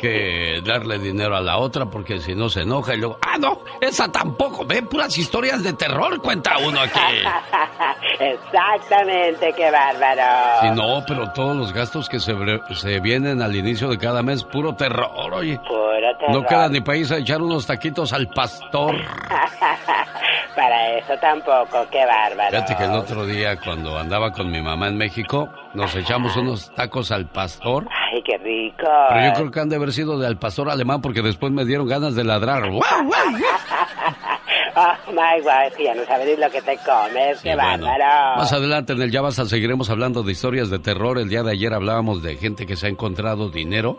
que 0.00 0.60
darle 0.64 0.98
dinero 0.98 1.36
a 1.36 1.40
la 1.40 1.58
otra 1.58 1.86
porque 1.86 2.20
si 2.20 2.34
no 2.34 2.48
se 2.48 2.62
enoja 2.62 2.94
y 2.94 2.98
luego, 2.98 3.18
ah, 3.22 3.38
no, 3.38 3.60
esa 3.80 4.10
tampoco, 4.10 4.64
ve 4.64 4.82
puras 4.82 5.16
historias 5.16 5.62
de 5.62 5.72
terror, 5.72 6.20
cuenta 6.20 6.56
uno 6.58 6.80
aquí. 6.80 7.00
Exactamente, 8.20 9.52
qué 9.56 9.70
bárbaro. 9.70 10.60
Si 10.62 10.70
no, 10.70 11.04
pero 11.06 11.32
todos 11.32 11.56
los 11.56 11.72
gastos 11.72 12.08
que 12.08 12.20
se 12.20 13.00
vienen 13.00 13.42
al 13.42 13.54
inicio 13.54 13.88
de 13.88 13.98
cada 13.98 14.22
mes, 14.22 14.44
puro 14.44 14.74
terror, 14.74 15.32
oye. 15.32 15.58
Puro 15.66 16.16
terror. 16.18 16.34
No 16.34 16.46
queda 16.46 16.68
ni 16.68 16.80
país 16.80 17.10
a 17.10 17.18
echar 17.18 17.42
unos 17.42 17.66
taquitos 17.66 18.12
al 18.12 18.28
pastor. 18.28 18.96
Para 20.54 20.98
eso 20.98 21.14
tampoco, 21.20 21.84
qué 21.90 22.04
bárbaro. 22.06 22.50
Fíjate 22.50 22.76
que 22.76 22.84
el 22.84 22.92
otro 22.92 23.26
día, 23.26 23.58
cuando 23.58 23.98
andaba 23.98 24.30
con 24.30 24.50
mi 24.50 24.62
mamá 24.62 24.86
en 24.86 24.96
México, 24.96 25.48
nos 25.74 25.94
echamos 25.96 26.36
unos 26.36 26.72
tacos 26.74 27.10
al 27.10 27.26
pastor. 27.26 27.88
Ay, 27.90 28.22
qué 28.22 28.38
rico. 28.38 28.86
Pero 29.08 29.26
yo 29.26 29.32
creo 29.32 29.50
que 29.50 29.60
han 29.60 29.68
de 29.68 29.78
haber 29.84 29.94
sido 29.94 30.18
del 30.18 30.36
pastor 30.38 30.70
alemán 30.70 31.00
porque 31.02 31.22
después 31.22 31.52
me 31.52 31.64
dieron 31.64 31.86
ganas 31.86 32.14
de 32.14 32.24
ladrar. 32.24 32.64
Oh, 32.64 32.80
my 35.12 35.40
God, 35.42 35.78
ya 35.78 35.94
no 35.94 36.04
sabes 36.04 36.38
lo 36.38 36.50
que 36.50 36.62
te 36.62 36.76
comes, 36.78 37.38
Sí, 37.38 37.48
qué 37.48 37.54
bueno. 37.54 37.86
bárbaro. 37.86 38.36
Más 38.38 38.52
adelante 38.52 38.92
en 38.94 39.02
el 39.02 39.10
Ya 39.10 39.20
Basta 39.20 39.44
seguiremos 39.46 39.90
hablando 39.90 40.22
de 40.22 40.32
historias 40.32 40.70
de 40.70 40.78
terror. 40.78 41.18
El 41.18 41.28
día 41.28 41.42
de 41.42 41.52
ayer 41.52 41.72
hablábamos 41.72 42.22
de 42.22 42.36
gente 42.36 42.66
que 42.66 42.76
se 42.76 42.86
ha 42.86 42.90
encontrado 42.90 43.50
dinero 43.50 43.96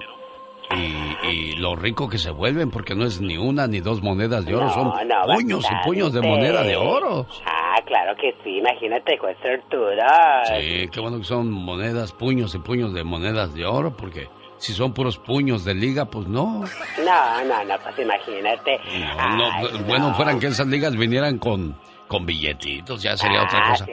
y, 0.76 1.28
y 1.30 1.56
lo 1.58 1.76
rico 1.76 2.10
que 2.10 2.18
se 2.18 2.32
vuelven 2.32 2.72
porque 2.72 2.96
no 2.96 3.06
es 3.06 3.22
ni 3.22 3.38
una 3.38 3.68
ni 3.68 3.80
dos 3.80 4.02
monedas 4.02 4.46
de 4.46 4.56
oro, 4.56 4.66
No, 4.66 4.74
son 4.74 5.08
no, 5.08 5.34
puños 5.36 5.66
y 5.70 5.88
puños 5.88 6.12
de 6.14 6.22
moneda 6.22 6.64
de 6.64 6.76
oro. 6.76 7.28
Ah, 7.46 7.76
claro 7.86 8.16
que 8.20 8.34
sí, 8.44 8.58
imagínate 8.58 9.18
con 9.18 9.30
estructuras. 9.30 10.50
Sí, 10.60 10.90
qué 10.92 11.00
bueno 11.00 11.18
que 11.20 11.24
son 11.26 11.52
monedas, 11.52 12.12
puños 12.12 12.54
y 12.56 12.60
puños 12.60 12.94
de 12.94 13.04
monedas 13.04 13.54
de 13.54 13.66
oro 13.66 13.96
porque 13.96 14.28
si 14.58 14.74
son 14.74 14.94
puros 14.94 15.18
puños 15.18 15.66
de 15.66 15.74
liga, 15.76 16.06
pues 16.06 16.28
no. 16.28 16.64
No, 17.04 17.44
no, 17.46 17.64
no, 17.66 17.76
pues 17.84 18.00
imagínate. 18.00 18.80
No, 19.00 19.36
no, 19.38 19.52
Ay, 19.52 19.68
bueno, 19.88 20.10
no. 20.10 20.16
fueran 20.16 20.40
que 20.40 20.48
esas 20.48 20.68
ligas 20.68 20.96
vinieran 20.96 21.38
con, 21.40 21.78
con 22.08 22.26
billetitos, 22.26 23.02
ya 23.04 23.16
sería 23.18 23.44
otra 23.44 23.60
Ah, 23.68 23.72
cosa. 23.72 23.86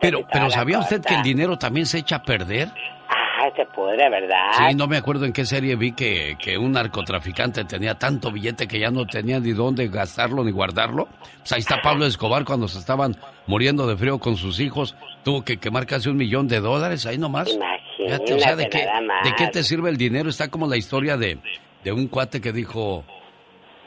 Pero, 0.00 0.20
pero 0.32 0.50
¿sabía 0.50 0.78
usted 0.80 1.00
que 1.02 1.14
el 1.14 1.22
dinero 1.22 1.56
también 1.58 1.86
se 1.86 1.98
echa 1.98 2.16
a 2.16 2.22
perder? 2.22 2.68
Ah, 3.08 3.48
se 3.56 3.66
pudre, 3.66 4.08
¿verdad? 4.08 4.52
Sí, 4.56 4.74
no 4.74 4.86
me 4.86 4.96
acuerdo 4.96 5.26
en 5.26 5.32
qué 5.32 5.44
serie 5.44 5.76
vi 5.76 5.92
que, 5.92 6.36
que 6.40 6.56
un 6.56 6.72
narcotraficante 6.72 7.64
tenía 7.64 7.94
tanto 7.96 8.30
billete 8.32 8.66
que 8.66 8.78
ya 8.78 8.90
no 8.90 9.06
tenía 9.06 9.38
ni 9.40 9.52
dónde 9.52 9.88
gastarlo 9.88 10.42
ni 10.44 10.50
guardarlo. 10.50 11.08
Pues 11.40 11.52
ahí 11.52 11.60
está 11.60 11.82
Pablo 11.82 12.06
Escobar 12.06 12.44
cuando 12.44 12.68
se 12.68 12.78
estaban 12.78 13.16
muriendo 13.46 13.86
de 13.86 13.96
frío 13.96 14.18
con 14.18 14.36
sus 14.36 14.60
hijos. 14.60 14.96
Tuvo 15.24 15.44
que 15.44 15.58
quemar 15.58 15.84
casi 15.86 16.08
un 16.08 16.16
millón 16.16 16.48
de 16.48 16.60
dólares 16.60 17.04
ahí 17.06 17.18
nomás. 17.18 17.48
Fíjate, 17.96 18.34
o 18.34 18.38
sea, 18.38 18.56
¿de 18.56 18.68
qué, 18.68 18.84
nada 18.84 19.00
más. 19.00 19.24
¿de 19.24 19.34
qué 19.34 19.46
te 19.48 19.62
sirve 19.62 19.90
el 19.90 19.96
dinero? 19.96 20.28
Está 20.28 20.50
como 20.50 20.66
la 20.66 20.76
historia 20.76 21.16
de, 21.16 21.38
de 21.82 21.92
un 21.92 22.08
cuate 22.08 22.40
que 22.40 22.52
dijo... 22.52 23.04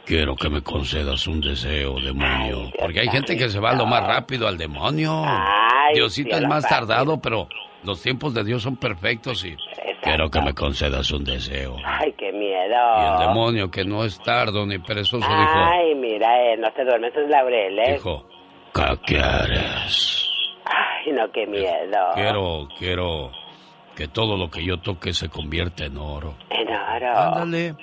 Quiero 0.06 0.38
que 0.38 0.50
me 0.50 0.62
concedas 0.62 1.28
un 1.28 1.42
deseo, 1.42 2.00
demonio. 2.00 2.72
Porque 2.80 3.02
hay 3.02 3.10
gente 3.10 3.36
que 3.36 3.50
se 3.50 3.60
va 3.60 3.74
lo 3.74 3.86
más 3.86 4.08
rápido 4.08 4.48
al 4.48 4.58
demonio. 4.58 5.24
Ay, 5.26 5.96
Diosito 5.96 6.38
es 6.38 6.48
más 6.48 6.66
tardado, 6.66 7.20
pero 7.22 7.50
los 7.84 8.02
tiempos 8.02 8.34
de 8.34 8.46
Dios 8.46 8.64
son 8.64 8.78
perfectos 8.78 9.44
y... 9.44 9.56
Quiero 10.02 10.30
que 10.30 10.40
me 10.40 10.54
concedas 10.54 11.12
un 11.12 11.26
deseo. 11.26 11.76
Ay, 11.84 12.14
qué 12.18 12.32
miedo. 12.32 12.76
Y 12.98 13.14
el 13.14 13.28
demonio, 13.28 13.70
que 13.70 13.84
no 13.84 14.06
es 14.06 14.18
tardo 14.24 14.66
ni 14.66 14.78
perezoso, 14.80 15.28
Ay, 15.28 15.96
mira, 15.96 16.54
eh, 16.54 16.56
no 16.58 16.72
se 16.74 16.86
duerme 16.86 17.08
en 17.08 17.14
sus 17.14 17.30
laureles. 17.30 17.96
dijo, 17.96 18.26
dijo, 18.74 19.02
¿qué 19.06 19.06
quieres? 19.06 20.30
Ay, 20.64 21.12
no, 21.12 21.30
qué 21.32 21.46
miedo. 21.46 22.12
Quiero, 22.16 22.70
quiero 22.80 23.32
que 23.98 24.08
todo 24.08 24.38
lo 24.38 24.52
que 24.52 24.64
yo 24.64 24.78
toque 24.78 25.12
se 25.12 25.28
convierta 25.28 25.86
en 25.86 25.98
oro. 25.98 26.36
En 26.52 26.68
oro. 26.68 27.18
Ándale. 27.18 27.76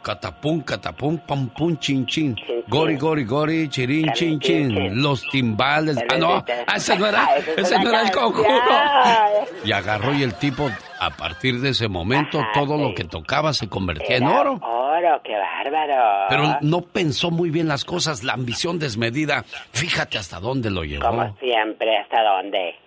Catapum, 0.00 0.62
catapum, 0.62 1.18
pam, 1.18 1.50
pum, 1.50 1.76
chin, 1.76 2.06
chin. 2.06 2.34
Gori, 2.66 2.96
gori, 2.96 3.24
gori, 3.24 3.68
chirin, 3.68 4.10
chin, 4.14 4.40
chin. 4.40 5.02
Los 5.02 5.28
timbales. 5.28 5.98
Ah, 6.08 6.16
no, 6.16 6.36
ah, 6.36 6.76
ese 6.76 6.98
no 6.98 7.06
era, 7.06 7.28
ese 7.56 7.78
no 7.78 7.90
era 7.90 8.02
el 8.02 8.10
conjuro. 8.10 8.48
Y 9.64 9.70
agarró 9.70 10.14
y 10.14 10.22
el 10.22 10.34
tipo, 10.34 10.68
a 10.98 11.10
partir 11.10 11.60
de 11.60 11.68
ese 11.68 11.88
momento, 11.88 12.42
todo 12.54 12.76
lo 12.78 12.94
que 12.94 13.04
tocaba 13.04 13.52
se 13.52 13.68
convertía 13.68 14.16
en 14.16 14.26
oro. 14.26 14.54
Oro, 14.62 15.20
qué 15.22 15.36
bárbaro. 15.36 16.26
Pero 16.30 16.58
no 16.62 16.80
pensó 16.80 17.30
muy 17.30 17.50
bien 17.50 17.68
las 17.68 17.84
cosas, 17.84 18.24
la 18.24 18.32
ambición 18.32 18.78
desmedida. 18.78 19.44
Fíjate 19.72 20.16
hasta 20.16 20.40
dónde 20.40 20.70
lo 20.70 20.82
llevó. 20.84 21.06
Como 21.06 21.36
siempre, 21.38 21.98
¿hasta 21.98 22.22
dónde? 22.22 22.81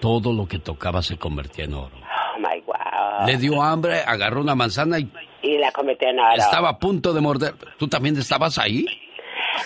Todo 0.00 0.32
lo 0.32 0.46
que 0.46 0.58
tocaba 0.58 1.02
se 1.02 1.16
convertía 1.16 1.64
en 1.64 1.74
oro. 1.74 1.96
Oh, 1.96 2.38
my 2.38 2.60
wow. 2.66 3.26
Le 3.26 3.36
dio 3.38 3.62
hambre, 3.62 4.00
agarró 4.00 4.40
una 4.40 4.54
manzana 4.54 4.98
y 4.98 5.10
Y 5.42 5.58
la 5.58 5.70
convirtió 5.72 6.08
en 6.08 6.18
oro. 6.18 6.34
estaba 6.36 6.68
a 6.70 6.78
punto 6.78 7.12
de 7.12 7.20
morder. 7.20 7.54
¿Tú 7.78 7.88
también 7.88 8.16
estabas 8.16 8.58
ahí? 8.58 8.86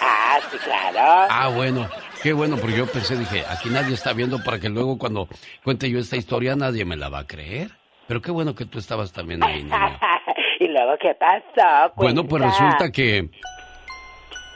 Ah, 0.01 0.39
sí, 0.51 0.57
claro. 0.59 1.27
Ah, 1.31 1.49
bueno. 1.55 1.89
Qué 2.23 2.33
bueno, 2.35 2.57
porque 2.59 2.77
yo 2.77 2.87
pensé, 2.87 3.17
dije, 3.17 3.45
aquí 3.49 3.71
nadie 3.71 3.95
está 3.95 4.13
viendo 4.13 4.43
para 4.45 4.61
que 4.61 4.69
luego 4.69 4.99
cuando 4.99 5.27
cuente 5.65 5.91
yo 5.91 5.99
esta 5.99 6.17
historia 6.17 6.55
nadie 6.55 6.85
me 6.85 6.97
la 6.97 7.09
va 7.09 7.21
a 7.21 7.27
creer. 7.27 7.71
Pero 8.07 8.21
qué 8.21 8.31
bueno 8.31 8.55
que 8.55 8.67
tú 8.67 8.79
estabas 8.79 9.13
también 9.13 9.43
ahí, 9.43 9.63
niño. 9.63 9.75
¿Y 10.61 10.69
luego 10.69 10.93
qué 11.01 11.15
pasó? 11.19 11.93
Bueno, 11.97 12.25
pues 12.25 12.43
resulta 12.43 12.91
que 12.93 13.31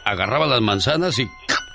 agarraba 0.05 0.47
las 0.47 0.61
manzanas 0.61 1.19
y 1.19 1.27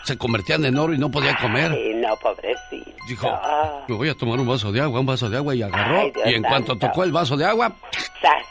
se 0.10 0.18
convertían 0.18 0.66
en 0.66 0.76
oro 0.76 0.92
y 0.92 0.98
no 0.98 1.12
podía 1.12 1.38
comer. 1.38 1.72
Ay, 1.72 1.94
no, 1.94 2.16
pobrecito. 2.16 2.90
Dijo, 3.08 3.40
me 3.88 3.96
voy 3.96 4.10
a 4.10 4.16
tomar 4.16 4.40
un 4.40 4.48
vaso 4.48 4.72
de 4.72 4.82
agua, 4.82 5.00
un 5.00 5.06
vaso 5.06 5.30
de 5.30 5.38
agua 5.38 5.54
y 5.54 5.62
agarró. 5.62 6.00
Ay, 6.00 6.14
y 6.26 6.34
en 6.34 6.42
cuanto 6.42 6.76
tocó 6.78 7.04
el 7.04 7.12
vaso 7.12 7.38
de 7.38 7.46
agua, 7.46 7.76
Sas. 8.20 8.44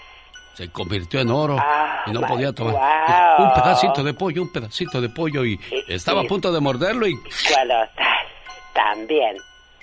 se 0.54 0.70
convirtió 0.70 1.18
en 1.18 1.30
oro 1.30 1.56
y 2.06 2.12
no 2.12 2.20
podía 2.20 2.52
tomar. 2.52 2.74
wow. 2.74 3.46
Un 3.46 3.54
pedacito 3.54 4.04
de 4.04 4.14
pollo, 4.14 4.42
un 4.42 4.52
pedacito 4.52 5.00
de 5.00 5.08
pollo 5.08 5.44
y 5.44 5.58
estaba 5.88 6.20
a 6.20 6.24
punto 6.24 6.52
de 6.52 6.60
morderlo 6.60 7.08
y 7.08 7.14
también. 8.72 9.36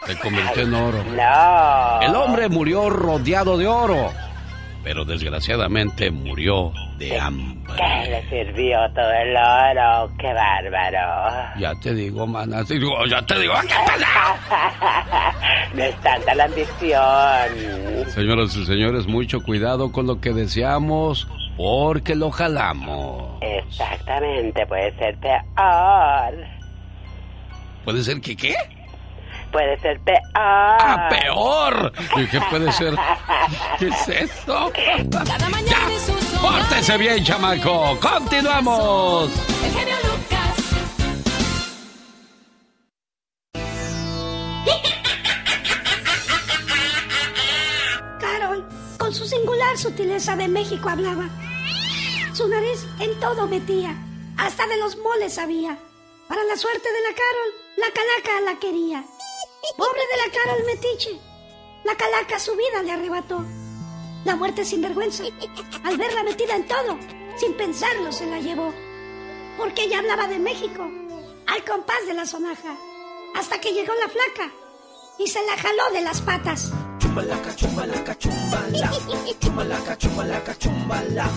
se 0.06 0.18
convirtió 0.18 0.64
en 0.64 0.74
oro. 0.74 1.04
No. 1.04 2.02
El 2.02 2.16
hombre 2.16 2.48
murió 2.48 2.90
rodeado 2.90 3.58
de 3.58 3.68
oro, 3.68 4.14
pero 4.86 5.04
desgraciadamente 5.04 6.12
murió 6.12 6.72
de 7.00 7.20
hambre. 7.20 7.74
¿Qué 7.76 8.12
le 8.12 8.30
sirvió 8.30 8.78
todo 8.94 9.12
el 9.12 9.36
oro? 9.36 10.12
¡Qué 10.20 10.32
bárbaro! 10.32 11.60
Ya 11.60 11.74
te 11.82 11.96
digo, 11.96 12.28
mana, 12.28 12.64
te 12.64 12.76
digo, 12.76 13.04
ya 13.10 13.20
te 13.26 13.40
digo, 13.40 13.54
¿qué 13.64 13.76
pasa? 13.86 15.34
No 15.74 15.84
es 15.84 16.00
tanta 16.02 16.36
la 16.36 16.46
ambición. 16.46 18.10
Señoras 18.10 18.56
y 18.56 18.66
señores, 18.66 19.08
mucho 19.08 19.42
cuidado 19.42 19.92
con 19.92 20.06
lo 20.06 20.22
que 20.22 20.32
deseamos, 20.32 21.28
porque 21.58 22.16
lo 22.16 22.30
jalamos. 22.30 23.42
Exactamente, 23.42 24.68
puede 24.68 24.96
ser 24.98 25.18
peor. 25.18 26.46
¿Puede 27.84 28.04
ser 28.04 28.22
que 28.22 28.36
qué? 28.36 28.56
Puede 29.56 29.80
ser 29.80 29.98
peor. 30.02 30.20
¡Ah, 30.34 31.08
peor! 31.10 31.94
¿Y 32.18 32.28
qué 32.28 32.42
puede 32.50 32.70
ser? 32.74 32.94
¿Qué 33.80 33.88
es 33.88 34.10
esto? 34.10 34.70
Cada 35.10 35.48
mañana 35.48 35.88
¡Pórtese 36.42 36.98
bien, 36.98 37.24
chamaco! 37.24 37.98
¡Continuamos! 38.02 39.32
El 39.64 39.72
genio 39.72 39.96
Lucas. 40.04 40.56
Carol, 48.20 48.68
con 48.98 49.14
su 49.14 49.26
singular 49.26 49.78
sutileza 49.78 50.36
de 50.36 50.50
México 50.50 50.90
hablaba. 50.90 51.30
Su 52.34 52.50
nariz 52.50 52.86
en 53.00 53.18
todo 53.22 53.48
metía, 53.48 53.96
hasta 54.38 54.68
de 54.68 54.76
los 54.80 54.98
moles 54.98 55.36
sabía. 55.36 55.78
Para 56.28 56.44
la 56.44 56.58
suerte 56.58 56.90
de 56.92 57.02
la 57.10 57.16
Carol, 57.16 57.54
la 57.78 57.88
calaca 57.94 58.52
la 58.52 58.60
quería. 58.60 59.06
Pobre 59.78 60.02
de 60.12 60.18
la 60.18 60.32
Carol 60.32 60.66
metiche, 60.66 61.20
la 61.84 61.96
calaca 61.96 62.40
su 62.40 62.56
vida 62.56 62.82
le 62.84 62.92
arrebató. 62.92 63.44
La 64.24 64.36
muerte 64.36 64.64
sin 64.64 64.82
vergüenza, 64.82 65.24
al 65.84 65.98
verla 65.98 66.24
metida 66.24 66.56
en 66.56 66.66
todo, 66.68 66.98
sin 67.38 67.54
pensarlo 67.56 68.12
se 68.12 68.26
la 68.26 68.40
llevó. 68.40 68.74
Porque 69.58 69.84
ella 69.84 70.00
hablaba 70.00 70.28
de 70.28 70.40
México, 70.40 70.84
al 71.48 71.66
compás 71.66 72.06
de 72.08 72.14
la 72.14 72.26
sonaja, 72.26 72.76
hasta 73.36 73.60
que 73.60 73.74
llegó 73.74 73.94
la 73.96 74.10
flaca 74.10 74.52
y 75.20 75.28
se 75.28 75.46
la 75.46 75.58
jaló 75.58 75.92
de 75.92 76.02
las 76.02 76.22
patas. 76.22 76.72
Chumbalaca, 77.00 77.56
chumbalaca, 77.56 78.18
chumbala. 78.18 78.92
Chumbalaca, 79.40 79.98
chumbalaca, 79.98 80.58
chumbala. 80.58 81.30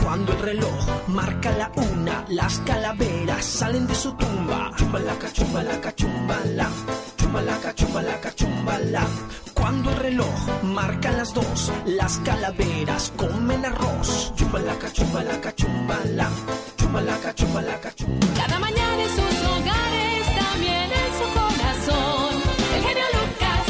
Cuando 0.00 0.32
el 0.32 0.38
reloj 0.38 1.08
marca 1.08 1.50
la 1.52 1.70
una, 1.74 2.24
las 2.28 2.58
calaveras 2.60 3.44
salen 3.44 3.86
de 3.86 3.94
su 3.94 4.12
tumba. 4.12 4.70
Chumbalaca, 4.76 5.32
chumbalaca, 5.32 5.94
chumbala. 5.94 6.68
Chumbalaca, 7.16 7.74
chumbalaca, 7.74 8.34
chumbala. 8.34 9.06
Cuando 9.54 9.90
el 9.90 9.96
reloj 9.96 10.62
marca 10.62 11.12
las 11.12 11.32
dos, 11.34 11.72
las 11.86 12.18
calaveras 12.18 13.12
comen 13.16 13.64
arroz. 13.64 14.32
Chumbalaca, 14.36 14.92
chumbalaca, 14.92 15.54
chumbala. 15.54 16.28
Chumbalaca, 16.76 17.34
chumbalaca, 17.34 17.94
chumbala. 17.94 18.34
Cada 18.36 18.58
mañana 18.58 19.02
en 19.02 19.08
sus 19.10 19.44
hogares, 19.48 20.26
también 20.36 20.90
en 20.92 21.12
su 21.18 21.26
corazón. 21.38 22.34
El 22.76 22.82
genio 22.82 23.04
Lucas. 23.14 23.66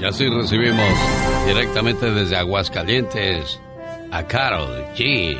Y 0.00 0.04
así 0.04 0.28
recibimos 0.28 0.98
directamente 1.46 2.10
desde 2.10 2.36
Aguascalientes 2.36 3.60
a 4.14 4.24
Carol 4.28 4.70
G. 4.94 5.36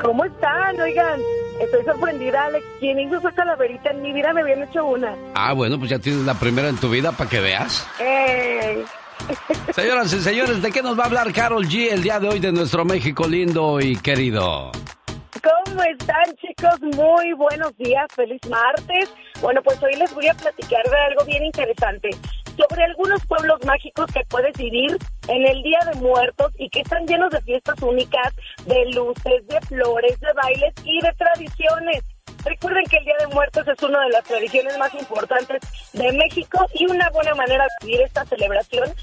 ¿Cómo 0.00 0.24
están? 0.24 0.80
Oigan, 0.80 1.20
estoy 1.60 1.84
sorprendida, 1.84 2.44
Alex. 2.44 2.64
¿Quién 2.78 3.00
hizo 3.00 3.18
esa 3.18 3.32
calaverita? 3.32 3.90
En 3.90 4.02
mi 4.02 4.12
vida 4.12 4.32
me 4.32 4.42
habían 4.42 4.62
hecho 4.62 4.86
una. 4.86 5.16
Ah, 5.34 5.52
bueno, 5.52 5.76
pues 5.76 5.90
ya 5.90 5.98
tienes 5.98 6.24
la 6.24 6.34
primera 6.34 6.68
en 6.68 6.76
tu 6.76 6.88
vida 6.88 7.10
para 7.10 7.28
que 7.28 7.40
veas. 7.40 7.84
¡Ey! 7.98 8.84
Señoras 9.74 10.12
y 10.12 10.20
señores, 10.20 10.62
¿de 10.62 10.70
qué 10.70 10.80
nos 10.80 10.96
va 10.96 11.04
a 11.04 11.06
hablar 11.06 11.32
Carol 11.32 11.66
G 11.66 11.88
el 11.90 12.04
día 12.04 12.20
de 12.20 12.28
hoy 12.28 12.38
de 12.38 12.52
nuestro 12.52 12.84
México 12.84 13.26
lindo 13.26 13.80
y 13.80 13.96
querido? 13.96 14.70
¿Cómo 15.42 15.82
están, 15.82 16.36
chicos? 16.36 16.80
Muy 16.96 17.32
buenos 17.32 17.76
días, 17.78 18.06
feliz 18.14 18.40
martes. 18.48 19.12
Bueno, 19.40 19.60
pues 19.64 19.82
hoy 19.82 19.96
les 19.96 20.14
voy 20.14 20.28
a 20.28 20.34
platicar 20.34 20.84
de 20.84 20.96
algo 20.96 21.24
bien 21.24 21.44
interesante 21.44 22.10
sobre 22.56 22.84
algunos 22.84 23.24
pueblos 23.26 23.64
mágicos 23.64 24.06
que 24.12 24.22
puedes 24.28 24.56
vivir 24.56 24.96
en 25.28 25.46
el 25.46 25.62
Día 25.62 25.80
de 25.92 26.00
Muertos 26.00 26.52
y 26.58 26.68
que 26.70 26.80
están 26.80 27.06
llenos 27.06 27.30
de 27.30 27.40
fiestas 27.42 27.80
únicas, 27.82 28.34
de 28.64 28.86
luces, 28.92 29.46
de 29.46 29.60
flores, 29.62 30.18
de 30.20 30.32
bailes 30.32 30.74
y 30.84 31.00
de 31.00 31.12
tradiciones. 31.12 32.04
Recuerden 32.44 32.84
que 32.84 32.98
el 32.98 33.04
Día 33.04 33.16
de 33.20 33.34
Muertos 33.34 33.66
es 33.66 33.82
una 33.82 34.00
de 34.02 34.10
las 34.10 34.24
tradiciones 34.24 34.78
más 34.78 34.94
importantes 34.94 35.60
de 35.92 36.12
México 36.12 36.64
y 36.74 36.86
una 36.86 37.10
buena 37.10 37.34
manera 37.34 37.64
de 37.64 37.86
vivir 37.86 38.02
esta 38.02 38.24
celebración 38.24 38.94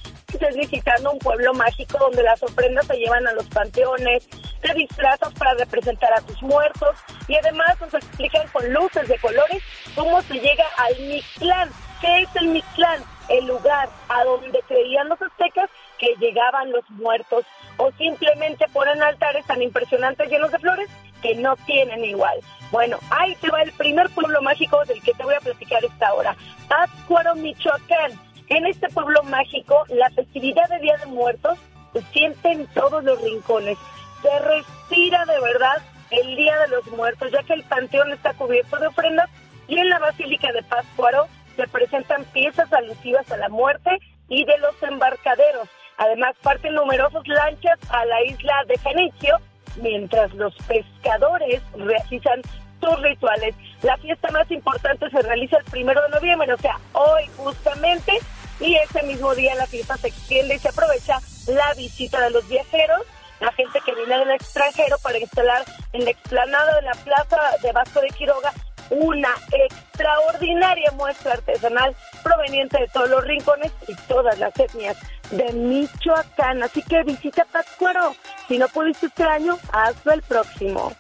es 0.41 0.55
visitando 0.55 1.11
un 1.11 1.19
pueblo 1.19 1.53
mágico 1.53 1.97
donde 1.99 2.23
las 2.23 2.41
ofrendas 2.43 2.85
se 2.87 2.95
llevan 2.95 3.27
a 3.27 3.33
los 3.33 3.45
panteones, 3.47 4.27
te 4.61 4.73
disfrazas 4.73 5.33
para 5.33 5.53
representar 5.55 6.13
a 6.13 6.21
tus 6.21 6.41
muertos 6.41 6.95
y 7.27 7.35
además 7.35 7.79
nos 7.79 7.93
explican 7.93 8.47
con 8.49 8.73
luces 8.73 9.07
de 9.07 9.17
colores 9.19 9.63
cómo 9.95 10.21
se 10.23 10.35
llega 10.35 10.65
al 10.77 10.99
Mictlán. 11.07 11.69
¿Qué 12.01 12.21
es 12.21 12.29
el 12.35 12.47
Mictlán? 12.47 13.01
El 13.29 13.45
lugar 13.47 13.89
a 14.09 14.23
donde 14.23 14.62
creían 14.67 15.09
los 15.09 15.21
aztecas 15.21 15.69
que 15.97 16.15
llegaban 16.19 16.71
los 16.71 16.88
muertos 16.91 17.45
o 17.77 17.91
simplemente 17.93 18.65
ponen 18.73 19.01
altares 19.01 19.45
tan 19.45 19.62
impresionantes 19.62 20.29
llenos 20.29 20.51
de 20.51 20.59
flores 20.59 20.89
que 21.21 21.36
no 21.36 21.55
tienen 21.65 22.03
igual. 22.03 22.39
Bueno, 22.71 22.99
ahí 23.09 23.36
te 23.36 23.49
va 23.49 23.62
el 23.62 23.71
primer 23.71 24.09
pueblo 24.09 24.41
mágico 24.41 24.83
del 24.86 25.01
que 25.01 25.13
te 25.13 25.23
voy 25.23 25.36
a 25.36 25.39
platicar 25.39 25.83
esta 25.83 26.13
hora. 26.13 26.36
Pátzcuaro, 26.67 27.36
Michoacán. 27.36 28.12
En 28.49 28.65
este 28.65 28.89
pueblo 28.89 29.23
mágico, 29.23 29.86
la 29.88 30.09
festividad 30.09 30.67
de 30.69 30.79
Día 30.79 30.97
de 30.97 31.05
Muertos 31.05 31.57
se 31.93 32.01
siente 32.12 32.51
en 32.51 32.67
todos 32.67 33.03
los 33.03 33.21
rincones. 33.21 33.77
Se 34.21 34.39
respira 34.39 35.25
de 35.25 35.39
verdad 35.39 35.81
el 36.12 36.36
Día 36.36 36.59
de 36.59 36.67
los 36.67 36.86
Muertos, 36.88 37.31
ya 37.31 37.41
que 37.43 37.53
el 37.53 37.63
panteón 37.63 38.12
está 38.12 38.33
cubierto 38.33 38.77
de 38.77 38.88
ofrendas 38.88 39.29
y 39.67 39.77
en 39.77 39.89
la 39.89 39.99
Basílica 39.99 40.51
de 40.51 40.62
Pátzcuaro 40.63 41.27
se 41.55 41.67
presentan 41.67 42.25
piezas 42.25 42.71
alusivas 42.73 43.31
a 43.31 43.37
la 43.37 43.49
muerte 43.49 43.99
y 44.29 44.45
de 44.45 44.57
los 44.59 44.81
embarcaderos. 44.83 45.67
Además, 45.97 46.35
parten 46.41 46.73
numerosas 46.73 47.27
lanchas 47.27 47.79
a 47.89 48.05
la 48.05 48.23
isla 48.23 48.63
de 48.67 48.77
Fenicio, 48.77 49.37
mientras 49.77 50.33
los 50.33 50.55
pescadores 50.67 51.61
realizan 51.75 52.41
sus 52.81 53.01
rituales. 53.01 53.55
La 53.81 53.97
fiesta 53.97 54.29
más 54.31 54.49
importante 54.51 55.09
se 55.09 55.21
realiza 55.21 55.57
el 55.57 55.65
primero 55.65 56.01
de 56.03 56.09
noviembre, 56.09 56.53
o 56.53 56.57
sea, 56.57 56.77
hoy 56.93 57.29
justamente, 57.37 58.11
y 58.59 58.75
ese 58.75 59.03
mismo 59.03 59.33
día 59.35 59.55
la 59.55 59.67
fiesta 59.67 59.97
se 59.97 60.07
extiende 60.07 60.55
y 60.55 60.59
se 60.59 60.69
aprovecha 60.69 61.19
la 61.47 61.73
visita 61.75 62.21
de 62.21 62.31
los 62.31 62.47
viajeros, 62.47 63.01
la 63.39 63.51
gente 63.53 63.79
que 63.85 63.93
viene 63.95 64.17
del 64.19 64.31
extranjero 64.31 64.97
para 65.03 65.17
instalar 65.17 65.63
en 65.91 66.05
la 66.05 66.11
explanada 66.11 66.75
de 66.75 66.81
la 66.83 66.93
plaza 66.93 67.37
de 67.61 67.71
Vasco 67.71 67.99
de 67.99 68.07
Quiroga 68.09 68.53
una 68.89 69.30
extraordinaria 69.52 70.91
muestra 70.91 71.34
artesanal 71.34 71.96
proveniente 72.24 72.80
de 72.80 72.88
todos 72.88 73.10
los 73.10 73.24
rincones 73.24 73.72
y 73.88 73.96
todas 74.08 74.38
las 74.39 74.58
etnias 74.60 74.98
de 75.32 75.52
Michoacán. 75.54 76.63
Así 76.63 76.82
que 76.84 77.04
visita 77.04 77.46
Pátzcuaro. 77.52 78.15
Si 78.48 78.58
no 78.58 78.67
pudiste 78.67 79.08
este 79.08 79.24
año, 79.24 79.58
hazlo 79.72 80.13
el 80.13 80.22
próximo. 80.22 80.93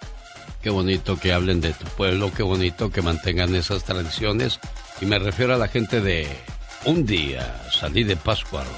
Qué 0.61 0.69
bonito 0.69 1.19
que 1.19 1.33
hablen 1.33 1.59
de 1.59 1.73
tu 1.73 1.85
pueblo, 1.85 2.31
qué 2.33 2.41
bonito 2.41 2.89
que 2.89 3.01
mantengan 3.01 3.53
esas 3.53 3.83
tradiciones. 3.83 4.59
Y 5.01 5.05
me 5.05 5.19
refiero 5.19 5.53
a 5.53 5.57
la 5.57 5.67
gente 5.67 5.99
de 5.99 6.25
un 6.85 7.05
día 7.05 7.61
salí 7.69 8.03
de 8.03 8.15
Páscuaro, 8.15 8.71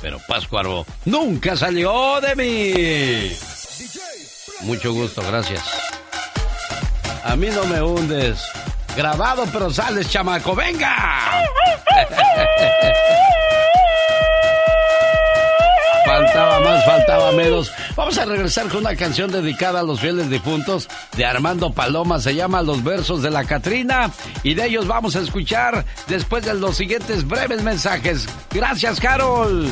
pero 0.00 0.20
Páscuaro 0.28 0.86
nunca 1.04 1.56
salió 1.56 2.20
de 2.20 2.36
mí. 2.36 3.36
Mucho 4.62 4.92
gusto, 4.92 5.22
gracias. 5.22 5.93
A 7.24 7.36
mí 7.36 7.48
no 7.48 7.64
me 7.64 7.82
hundes. 7.82 8.42
Grabado, 8.96 9.44
pero 9.52 9.70
sales, 9.70 10.08
chamaco. 10.08 10.54
¡Venga! 10.54 10.94
Faltaba 16.04 16.60
más, 16.60 16.84
faltaba 16.84 17.32
menos. 17.32 17.72
Vamos 17.96 18.18
a 18.18 18.26
regresar 18.26 18.68
con 18.68 18.80
una 18.80 18.94
canción 18.94 19.32
dedicada 19.32 19.80
a 19.80 19.82
los 19.82 20.00
fieles 20.00 20.28
difuntos 20.28 20.86
de 21.16 21.24
Armando 21.24 21.72
Paloma. 21.72 22.20
Se 22.20 22.34
llama 22.34 22.62
Los 22.62 22.84
versos 22.84 23.22
de 23.22 23.30
la 23.30 23.44
Catrina. 23.44 24.10
Y 24.42 24.54
de 24.54 24.66
ellos 24.66 24.86
vamos 24.86 25.16
a 25.16 25.20
escuchar 25.20 25.84
después 26.06 26.44
de 26.44 26.54
los 26.54 26.76
siguientes 26.76 27.26
breves 27.26 27.62
mensajes. 27.62 28.28
Gracias, 28.50 29.00
Carol. 29.00 29.66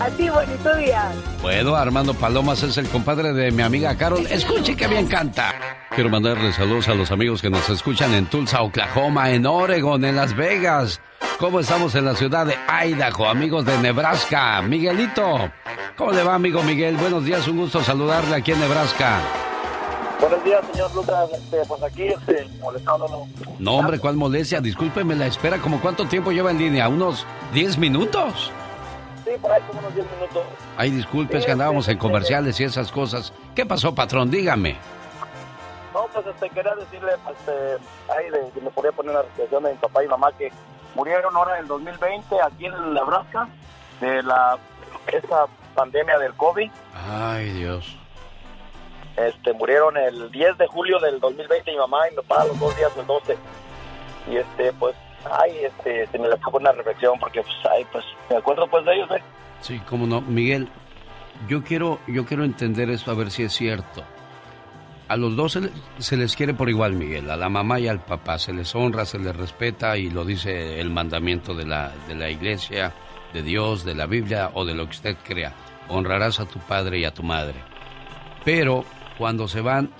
A 0.00 0.08
ti, 0.08 0.30
bonito 0.30 0.74
día. 0.76 1.12
Bueno, 1.42 1.74
Armando 1.76 2.14
Palomas 2.14 2.62
es 2.62 2.78
el 2.78 2.88
compadre 2.88 3.34
de 3.34 3.50
mi 3.50 3.62
amiga 3.62 3.94
Carol. 3.96 4.26
Escuche 4.26 4.74
que 4.74 4.88
bien 4.88 5.06
canta. 5.06 5.52
Quiero 5.94 6.08
mandarle 6.08 6.52
saludos 6.54 6.88
a 6.88 6.94
los 6.94 7.10
amigos 7.10 7.42
que 7.42 7.50
nos 7.50 7.68
escuchan 7.68 8.14
en 8.14 8.24
Tulsa, 8.24 8.62
Oklahoma, 8.62 9.30
en 9.30 9.44
Oregon, 9.44 10.02
en 10.06 10.16
Las 10.16 10.34
Vegas. 10.34 11.02
¿Cómo 11.38 11.60
estamos 11.60 11.94
en 11.96 12.06
la 12.06 12.14
ciudad 12.14 12.46
de 12.46 12.56
Idaho, 12.86 13.26
amigos 13.26 13.66
de 13.66 13.76
Nebraska? 13.78 14.62
Miguelito, 14.62 15.50
¿cómo 15.96 16.12
le 16.12 16.22
va, 16.22 16.34
amigo 16.34 16.62
Miguel? 16.62 16.96
Buenos 16.96 17.24
días, 17.24 17.46
un 17.46 17.58
gusto 17.58 17.82
saludarle 17.82 18.36
aquí 18.36 18.52
en 18.52 18.60
Nebraska. 18.60 19.20
Buenos 20.18 20.42
días, 20.44 20.60
señor 20.72 20.94
Lucas. 20.94 21.30
Este, 21.34 21.58
pues 21.66 21.82
aquí, 21.82 22.02
este, 22.04 22.46
molestándolo. 22.60 23.26
No, 23.58 23.72
hombre, 23.72 23.98
¿cuál 23.98 24.16
molestia? 24.16 24.60
Discúlpeme 24.60 25.14
la 25.14 25.26
espera. 25.26 25.58
¿Cómo 25.58 25.80
cuánto 25.80 26.06
tiempo 26.06 26.30
lleva 26.30 26.50
en 26.50 26.58
línea? 26.58 26.88
¿Unos 26.88 27.26
10 27.52 27.78
minutos? 27.78 28.50
Sí, 29.30 29.38
por 29.38 29.52
ahí 29.52 29.62
como 29.62 29.78
unos 29.78 29.94
10 29.94 30.06
minutos. 30.10 30.42
Ay, 30.76 30.90
disculpe, 30.90 31.38
es 31.38 31.46
que 31.46 31.52
andábamos 31.52 31.86
en 31.86 31.98
comerciales 31.98 32.58
y 32.58 32.64
esas 32.64 32.90
cosas. 32.90 33.32
¿Qué 33.54 33.64
pasó, 33.64 33.94
patrón? 33.94 34.28
Dígame. 34.28 34.76
No, 35.94 36.08
pues 36.12 36.26
este, 36.26 36.50
quería 36.50 36.74
decirle, 36.74 37.12
este, 37.30 37.52
ahí 38.12 38.28
de, 38.30 38.50
que 38.52 38.60
me 38.60 38.70
podía 38.70 38.90
poner 38.90 39.12
una 39.12 39.22
reflexión 39.22 39.62
de 39.62 39.70
mi 39.70 39.78
papá 39.78 40.02
y 40.02 40.08
mamá 40.08 40.32
que 40.36 40.50
murieron 40.96 41.36
ahora 41.36 41.54
en 41.54 41.62
el 41.62 41.68
2020 41.68 42.36
aquí 42.42 42.66
en 42.66 42.92
Nebraska 42.92 43.48
de 44.00 44.20
la 44.24 44.58
esa 45.12 45.46
pandemia 45.76 46.18
del 46.18 46.34
COVID. 46.34 46.70
Ay, 47.08 47.50
Dios. 47.52 47.96
Este, 49.16 49.52
murieron 49.52 49.96
el 49.96 50.32
10 50.32 50.58
de 50.58 50.66
julio 50.66 50.98
del 50.98 51.20
2020 51.20 51.70
mi 51.70 51.78
mamá 51.78 52.08
y 52.08 52.10
mi 52.10 52.16
papá 52.16 52.46
los 52.46 52.58
dos 52.58 52.76
días 52.76 52.94
del 52.96 53.06
12. 53.06 53.36
Y 54.28 54.36
este, 54.38 54.72
pues 54.72 54.96
ay, 55.40 55.64
este, 55.64 56.06
se 56.06 56.18
me 56.18 56.28
le 56.28 56.36
fue 56.38 56.60
una 56.60 56.72
reflexión 56.72 57.18
porque, 57.18 57.42
pues, 57.42 57.54
ay, 57.70 57.84
pues, 57.92 58.04
me 58.30 58.36
acuerdo 58.36 58.66
pues 58.68 58.84
de 58.84 58.94
ellos, 58.94 59.10
¿eh? 59.12 59.22
Sí, 59.60 59.80
cómo 59.88 60.06
no. 60.06 60.20
Miguel, 60.20 60.68
yo 61.48 61.62
quiero, 61.64 61.98
yo 62.06 62.24
quiero 62.24 62.44
entender 62.44 62.90
esto 62.90 63.10
a 63.10 63.14
ver 63.14 63.30
si 63.30 63.42
es 63.42 63.52
cierto. 63.52 64.02
A 65.08 65.16
los 65.16 65.34
dos 65.34 65.52
se, 65.52 65.60
le- 65.62 65.70
se 65.98 66.16
les 66.16 66.36
quiere 66.36 66.54
por 66.54 66.68
igual, 66.70 66.92
Miguel, 66.92 67.28
a 67.30 67.36
la 67.36 67.48
mamá 67.48 67.80
y 67.80 67.88
al 67.88 68.00
papá. 68.00 68.38
Se 68.38 68.52
les 68.52 68.74
honra, 68.76 69.04
se 69.04 69.18
les 69.18 69.34
respeta 69.36 69.96
y 69.96 70.08
lo 70.08 70.24
dice 70.24 70.80
el 70.80 70.88
mandamiento 70.90 71.52
de 71.54 71.66
la, 71.66 71.90
de 72.06 72.14
la 72.14 72.30
iglesia, 72.30 72.92
de 73.32 73.42
Dios, 73.42 73.84
de 73.84 73.94
la 73.96 74.06
Biblia 74.06 74.50
o 74.54 74.64
de 74.64 74.74
lo 74.74 74.84
que 74.84 74.92
usted 74.92 75.16
crea. 75.24 75.52
Honrarás 75.88 76.38
a 76.38 76.46
tu 76.46 76.60
padre 76.60 77.00
y 77.00 77.04
a 77.04 77.12
tu 77.12 77.24
madre. 77.24 77.56
Pero 78.44 78.84
cuando 79.18 79.48
se 79.48 79.60
van, 79.60 79.90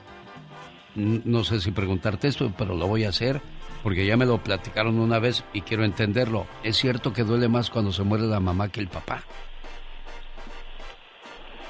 no 0.94 1.42
sé 1.44 1.60
si 1.60 1.72
preguntarte 1.72 2.28
esto, 2.28 2.52
pero 2.56 2.74
lo 2.74 2.86
voy 2.86 3.04
a 3.04 3.08
hacer 3.10 3.40
porque 3.82 4.04
ya 4.06 4.16
me 4.16 4.26
lo 4.26 4.38
platicaron 4.38 4.98
una 4.98 5.18
vez 5.18 5.44
y 5.52 5.62
quiero 5.62 5.84
entenderlo. 5.84 6.46
¿Es 6.62 6.76
cierto 6.76 7.12
que 7.12 7.22
duele 7.24 7.48
más 7.48 7.70
cuando 7.70 7.92
se 7.92 8.02
muere 8.02 8.24
la 8.24 8.40
mamá 8.40 8.68
que 8.68 8.80
el 8.80 8.88
papá? 8.88 9.22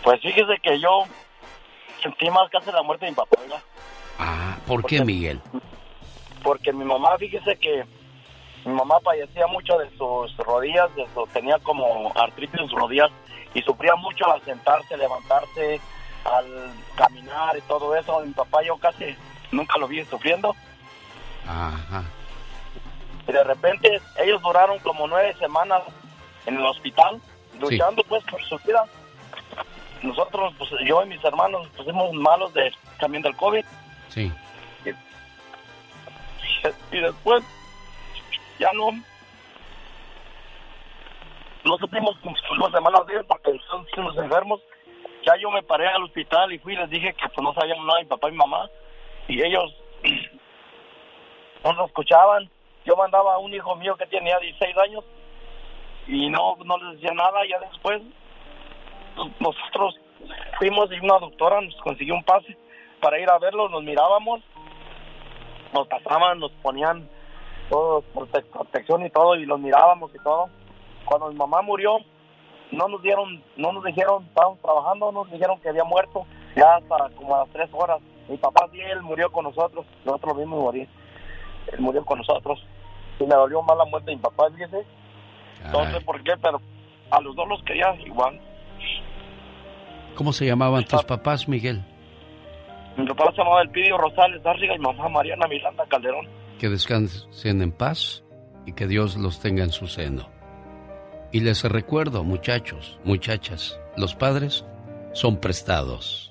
Pues 0.02 0.20
fíjese 0.22 0.56
que 0.62 0.80
yo 0.80 1.04
sentí 2.02 2.30
más 2.30 2.48
casi 2.50 2.72
la 2.72 2.82
muerte 2.82 3.04
de 3.04 3.12
mi 3.12 3.16
papá, 3.16 3.36
¿verdad? 3.40 3.62
Ah, 4.18 4.56
¿por 4.66 4.84
qué, 4.84 5.04
Miguel? 5.04 5.40
Porque 6.42 6.72
mi 6.72 6.84
mamá, 6.84 7.16
fíjese 7.18 7.56
que 7.56 7.84
mi 8.64 8.72
mamá 8.72 8.98
padecía 9.00 9.46
mucho 9.46 9.76
de 9.78 9.88
sus 9.96 10.36
rodillas, 10.38 10.94
de 10.96 11.06
su- 11.14 11.26
tenía 11.32 11.58
como 11.58 12.12
artritis 12.16 12.60
en 12.60 12.68
sus 12.68 12.78
rodillas 12.78 13.10
y 13.54 13.60
sufría 13.62 13.94
mucho 13.96 14.30
al 14.30 14.42
sentarse, 14.42 14.96
levantarse, 14.96 15.80
al 16.24 16.46
caminar 16.96 17.56
y 17.56 17.60
todo 17.62 17.94
eso. 17.94 18.20
Mi 18.20 18.32
papá 18.32 18.62
yo 18.62 18.76
casi 18.78 19.14
nunca 19.52 19.78
lo 19.78 19.86
vi 19.88 20.04
sufriendo 20.04 20.54
Ajá. 21.50 22.04
y 23.28 23.32
de 23.32 23.44
repente 23.44 24.00
ellos 24.18 24.40
duraron 24.42 24.78
como 24.80 25.06
nueve 25.08 25.34
semanas 25.38 25.82
en 26.46 26.56
el 26.56 26.64
hospital 26.64 27.20
luchando 27.60 28.02
pues 28.04 28.22
por 28.24 28.42
su 28.44 28.56
vida. 28.58 28.84
Nosotros, 30.02 30.54
pues 30.56 30.70
yo 30.86 31.02
y 31.02 31.08
mis 31.08 31.22
hermanos 31.24 31.68
pusimos 31.76 32.12
malos 32.14 32.54
de 32.54 32.72
también 32.98 33.22
del 33.22 33.36
COVID 33.36 33.64
Sí. 34.08 34.32
y 36.92 36.98
después 37.00 37.42
ya 38.58 38.70
no 38.74 38.90
no 41.64 41.76
supimos 41.78 42.16
dos 42.22 42.72
semanas 42.72 43.02
él 43.12 43.24
porque 43.26 43.50
estamos 43.50 44.16
enfermos 44.16 44.60
ya 45.24 45.36
yo 45.36 45.50
me 45.50 45.62
paré 45.62 45.86
al 45.88 46.02
hospital 46.04 46.52
y 46.52 46.58
fui 46.58 46.72
y 46.74 46.76
les 46.76 46.90
dije 46.90 47.12
que 47.14 47.28
pues 47.28 47.42
no 47.42 47.52
sabían 47.54 47.84
nada 47.86 48.00
mi 48.00 48.06
papá 48.06 48.28
y 48.28 48.32
mi 48.32 48.38
mamá 48.38 48.68
y 49.28 49.42
ellos 49.42 49.72
no 51.64 51.72
nos 51.72 51.86
escuchaban 51.88 52.48
yo 52.84 52.96
mandaba 52.96 53.34
a 53.34 53.38
un 53.38 53.52
hijo 53.52 53.74
mío 53.76 53.96
que 53.96 54.06
tenía 54.06 54.38
16 54.38 54.76
años 54.78 55.04
y 56.06 56.28
no 56.30 56.56
no 56.64 56.78
les 56.78 57.00
decía 57.00 57.14
nada 57.14 57.40
ya 57.48 57.58
después 57.60 58.00
pues, 59.16 59.30
nosotros 59.40 59.98
fuimos 60.58 60.90
y 60.92 60.98
una 61.00 61.18
doctora 61.18 61.60
nos 61.60 61.74
consiguió 61.76 62.14
un 62.14 62.24
pase 62.24 62.56
para 63.00 63.18
ir 63.18 63.28
a 63.30 63.38
verlos 63.38 63.70
nos 63.70 63.82
mirábamos 63.82 64.40
nos 65.72 65.86
pasaban, 65.86 66.40
nos 66.40 66.50
ponían 66.62 67.08
todo 67.68 68.02
prote- 68.12 68.44
protección 68.50 69.06
y 69.06 69.10
todo 69.10 69.36
y 69.36 69.46
los 69.46 69.60
mirábamos 69.60 70.10
y 70.12 70.18
todo. 70.18 70.48
Cuando 71.04 71.28
mi 71.28 71.36
mamá 71.36 71.62
murió, 71.62 71.98
no 72.72 72.88
nos 72.88 73.00
dieron, 73.02 73.40
no 73.56 73.70
nos 73.70 73.84
dijeron, 73.84 74.24
estábamos 74.24 74.58
trabajando, 74.60 75.12
nos 75.12 75.30
dijeron 75.30 75.60
que 75.60 75.68
había 75.68 75.84
muerto 75.84 76.26
ya 76.56 76.74
hasta 76.74 77.10
como 77.14 77.36
a 77.36 77.38
las 77.44 77.50
tres 77.50 77.70
horas. 77.72 78.00
Mi 78.28 78.36
papá 78.36 78.66
sí, 78.72 78.80
él 78.80 79.00
murió 79.02 79.30
con 79.30 79.44
nosotros, 79.44 79.86
nosotros 80.04 80.34
lo 80.34 80.40
vimos 80.40 80.60
morir. 80.60 80.88
Él 81.72 81.80
murió 81.80 82.04
con 82.04 82.18
nosotros. 82.18 82.64
Y 83.18 83.24
me 83.24 83.34
dolió 83.34 83.62
más 83.62 83.76
la 83.76 83.84
muerte 83.84 84.10
de 84.10 84.16
mi 84.16 84.22
papá, 84.22 84.50
fíjese. 84.50 84.84
No 85.72 85.84
sé 85.90 86.00
por 86.00 86.22
qué, 86.22 86.32
pero 86.40 86.60
a 87.10 87.20
los 87.20 87.36
dos 87.36 87.48
los 87.48 87.62
quería 87.64 87.94
igual. 88.06 88.40
¿Cómo 90.14 90.32
se 90.32 90.46
llamaban 90.46 90.84
tus 90.84 91.04
papás, 91.04 91.48
Miguel? 91.48 91.82
Mi 92.96 93.06
papá 93.06 93.30
se 93.30 93.38
llamaba 93.38 93.62
Elpidio 93.62 93.96
Rosales 93.98 94.42
Dárriga 94.42 94.74
y 94.74 94.78
mamá 94.78 95.08
Mariana 95.08 95.46
Miranda 95.46 95.84
Calderón. 95.86 96.26
Que 96.58 96.68
descansen 96.68 97.62
en 97.62 97.72
paz 97.72 98.24
y 98.66 98.72
que 98.72 98.86
Dios 98.86 99.16
los 99.16 99.40
tenga 99.40 99.64
en 99.64 99.70
su 99.70 99.86
seno. 99.86 100.28
Y 101.32 101.40
les 101.40 101.62
recuerdo, 101.62 102.24
muchachos, 102.24 102.98
muchachas, 103.04 103.80
los 103.96 104.14
padres 104.14 104.64
son 105.12 105.40
prestados. 105.40 106.29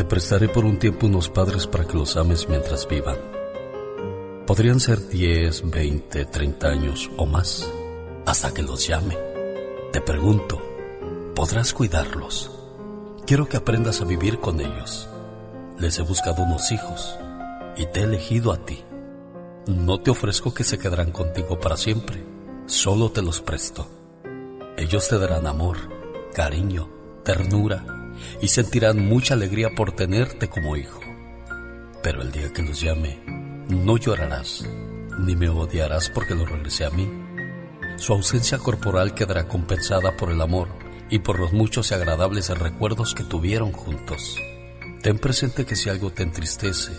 Te 0.00 0.06
prestaré 0.06 0.48
por 0.48 0.64
un 0.64 0.78
tiempo 0.78 1.08
unos 1.08 1.28
padres 1.28 1.66
para 1.66 1.84
que 1.84 1.92
los 1.92 2.16
ames 2.16 2.48
mientras 2.48 2.88
vivan. 2.88 3.18
Podrían 4.46 4.80
ser 4.80 5.06
10, 5.06 5.70
20, 5.70 6.24
30 6.24 6.68
años 6.68 7.10
o 7.18 7.26
más, 7.26 7.70
hasta 8.24 8.54
que 8.54 8.62
los 8.62 8.88
llame. 8.88 9.18
Te 9.92 10.00
pregunto, 10.00 10.58
¿podrás 11.34 11.74
cuidarlos? 11.74 12.50
Quiero 13.26 13.46
que 13.46 13.58
aprendas 13.58 14.00
a 14.00 14.06
vivir 14.06 14.40
con 14.40 14.62
ellos. 14.62 15.06
Les 15.78 15.98
he 15.98 16.02
buscado 16.02 16.44
unos 16.44 16.72
hijos 16.72 17.18
y 17.76 17.84
te 17.84 18.00
he 18.00 18.04
elegido 18.04 18.52
a 18.52 18.64
ti. 18.64 18.82
No 19.66 20.00
te 20.00 20.12
ofrezco 20.12 20.54
que 20.54 20.64
se 20.64 20.78
quedarán 20.78 21.12
contigo 21.12 21.60
para 21.60 21.76
siempre, 21.76 22.24
solo 22.64 23.10
te 23.10 23.20
los 23.20 23.42
presto. 23.42 23.86
Ellos 24.78 25.06
te 25.10 25.18
darán 25.18 25.46
amor, 25.46 25.76
cariño, 26.32 26.88
ternura 27.22 27.99
y 28.40 28.48
sentirán 28.48 28.98
mucha 28.98 29.34
alegría 29.34 29.70
por 29.74 29.92
tenerte 29.92 30.48
como 30.48 30.76
hijo. 30.76 31.00
Pero 32.02 32.22
el 32.22 32.32
día 32.32 32.52
que 32.52 32.62
los 32.62 32.80
llame, 32.80 33.20
no 33.68 33.96
llorarás, 33.96 34.64
ni 35.18 35.36
me 35.36 35.48
odiarás 35.48 36.10
porque 36.10 36.34
lo 36.34 36.46
regresé 36.46 36.84
a 36.84 36.90
mí. 36.90 37.08
Su 37.96 38.12
ausencia 38.14 38.58
corporal 38.58 39.14
quedará 39.14 39.46
compensada 39.46 40.16
por 40.16 40.30
el 40.30 40.40
amor 40.40 40.68
y 41.10 41.18
por 41.18 41.38
los 41.38 41.52
muchos 41.52 41.90
y 41.90 41.94
agradables 41.94 42.48
recuerdos 42.50 43.14
que 43.14 43.24
tuvieron 43.24 43.72
juntos. 43.72 44.36
Ten 45.02 45.18
presente 45.18 45.66
que 45.66 45.76
si 45.76 45.90
algo 45.90 46.10
te 46.10 46.22
entristece, 46.22 46.92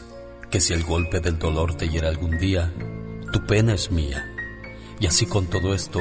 que 0.50 0.60
si 0.60 0.74
el 0.74 0.84
golpe 0.84 1.20
del 1.20 1.40
dolor 1.40 1.76
te 1.76 1.88
hiera 1.88 2.10
algún 2.10 2.38
día, 2.38 2.72
tu 3.32 3.46
pena 3.46 3.74
es 3.74 3.90
mía. 3.92 4.26
Y 5.00 5.08
así 5.08 5.26
con 5.26 5.48
todo 5.48 5.74
esto, 5.74 6.00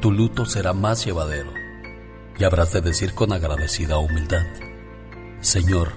tu 0.00 0.12
luto 0.12 0.46
será 0.46 0.72
más 0.72 1.04
llevadero. 1.04 1.59
Y 2.40 2.44
habrás 2.44 2.72
de 2.72 2.80
decir 2.80 3.12
con 3.14 3.34
agradecida 3.34 3.98
humildad, 3.98 4.46
Señor, 5.42 5.92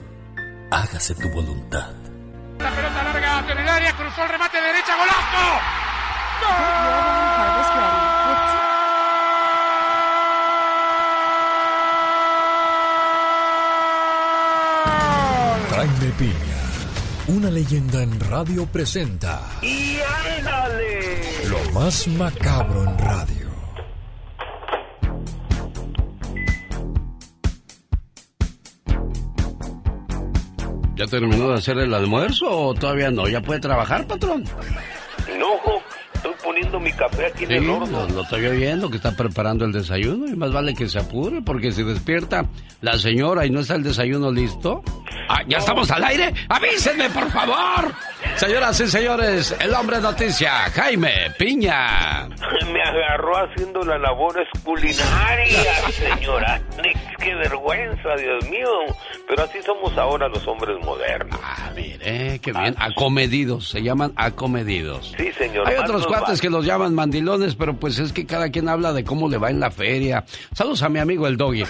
hágase 0.71 1.15
tu 1.15 1.29
voluntad. 1.29 1.93
La 2.59 2.69
pelota 2.69 3.01
larga 3.01 3.39
hacia 3.39 3.53
el 3.53 3.69
área, 3.69 3.95
cruzó 3.95 4.23
el 4.23 4.29
remate 4.29 4.61
derecha, 4.61 4.93
golazo. 4.97 5.61
Jaime 15.73 16.13
Piña, 16.19 17.37
una 17.37 17.49
leyenda 17.49 18.03
en 18.03 18.19
radio 18.19 18.65
presenta 18.65 19.41
¡Y 19.61 19.97
ándale! 20.37 21.47
lo 21.47 21.71
más 21.71 22.05
macabro 22.09 22.83
en 22.83 22.97
radio. 22.97 23.42
¿Ya 31.03 31.09
terminó 31.09 31.49
de 31.49 31.55
hacer 31.55 31.77
el 31.79 31.93
almuerzo 31.93 32.49
o 32.49 32.73
todavía 32.73 33.11
no? 33.11 33.27
¿Ya 33.27 33.41
puede 33.41 33.59
trabajar, 33.59 34.07
patrón? 34.07 34.45
No, 35.37 35.47
estoy 36.13 36.31
poniendo 36.41 36.79
mi 36.79 36.93
café 36.93 37.25
aquí 37.25 37.43
en 37.43 37.49
Sí, 37.49 37.55
el 37.55 37.67
lo, 37.67 37.75
horno. 37.79 38.07
lo 38.07 38.21
estoy 38.21 38.45
oyendo 38.45 38.89
que 38.89 38.95
está 38.95 39.11
preparando 39.11 39.65
el 39.65 39.73
desayuno 39.73 40.27
y 40.27 40.35
más 40.37 40.53
vale 40.53 40.73
que 40.73 40.87
se 40.87 40.99
apure 40.99 41.41
porque 41.41 41.73
si 41.73 41.83
despierta 41.83 42.45
la 42.79 42.97
señora 42.97 43.45
y 43.45 43.49
no 43.49 43.59
está 43.59 43.75
el 43.75 43.83
desayuno 43.83 44.31
listo. 44.31 44.81
Ah, 45.27 45.41
¿Ya 45.45 45.57
estamos 45.57 45.91
al 45.91 46.05
aire? 46.05 46.33
¡Avísenme, 46.47 47.09
por 47.09 47.29
favor! 47.31 47.91
Señoras 48.35 48.79
y 48.81 48.87
señores, 48.87 49.55
el 49.59 49.73
hombre 49.73 50.01
noticia, 50.01 50.51
Jaime 50.73 51.31
Piña. 51.37 52.27
Me 52.71 52.81
agarró 52.81 53.37
haciendo 53.37 53.81
las 53.83 54.01
labores 54.01 54.47
culinarias, 54.63 55.93
señora. 55.93 56.61
Qué 57.19 57.35
vergüenza, 57.35 58.15
Dios 58.17 58.49
mío. 58.49 58.67
Pero 59.27 59.43
así 59.43 59.61
somos 59.61 59.95
ahora 59.97 60.27
los 60.27 60.45
hombres 60.47 60.77
modernos. 60.83 61.39
Ah, 61.41 61.71
mire, 61.75 62.39
qué 62.39 62.51
bien. 62.51 62.75
Acomedidos, 62.77 63.69
se 63.69 63.81
llaman 63.81 64.11
acomedidos. 64.15 65.13
Sí, 65.17 65.31
señor. 65.33 65.67
Hay 65.67 65.75
otros 65.75 66.05
cuates 66.07 66.41
que 66.41 66.49
los 66.49 66.65
llaman 66.65 66.93
mandilones, 66.93 67.55
pero 67.55 67.75
pues 67.75 67.99
es 67.99 68.11
que 68.11 68.25
cada 68.25 68.49
quien 68.49 68.67
habla 68.67 68.93
de 68.93 69.03
cómo 69.03 69.29
le 69.29 69.37
va 69.37 69.49
en 69.51 69.59
la 69.59 69.71
feria. 69.71 70.25
Saludos 70.53 70.81
a 70.83 70.89
mi 70.89 70.99
amigo 70.99 71.27
el 71.27 71.37
Doggy. 71.37 71.63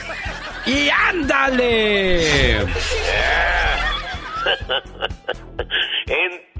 ¡Y 0.65 0.89
ándale! 0.89 2.65
en, 6.07 6.53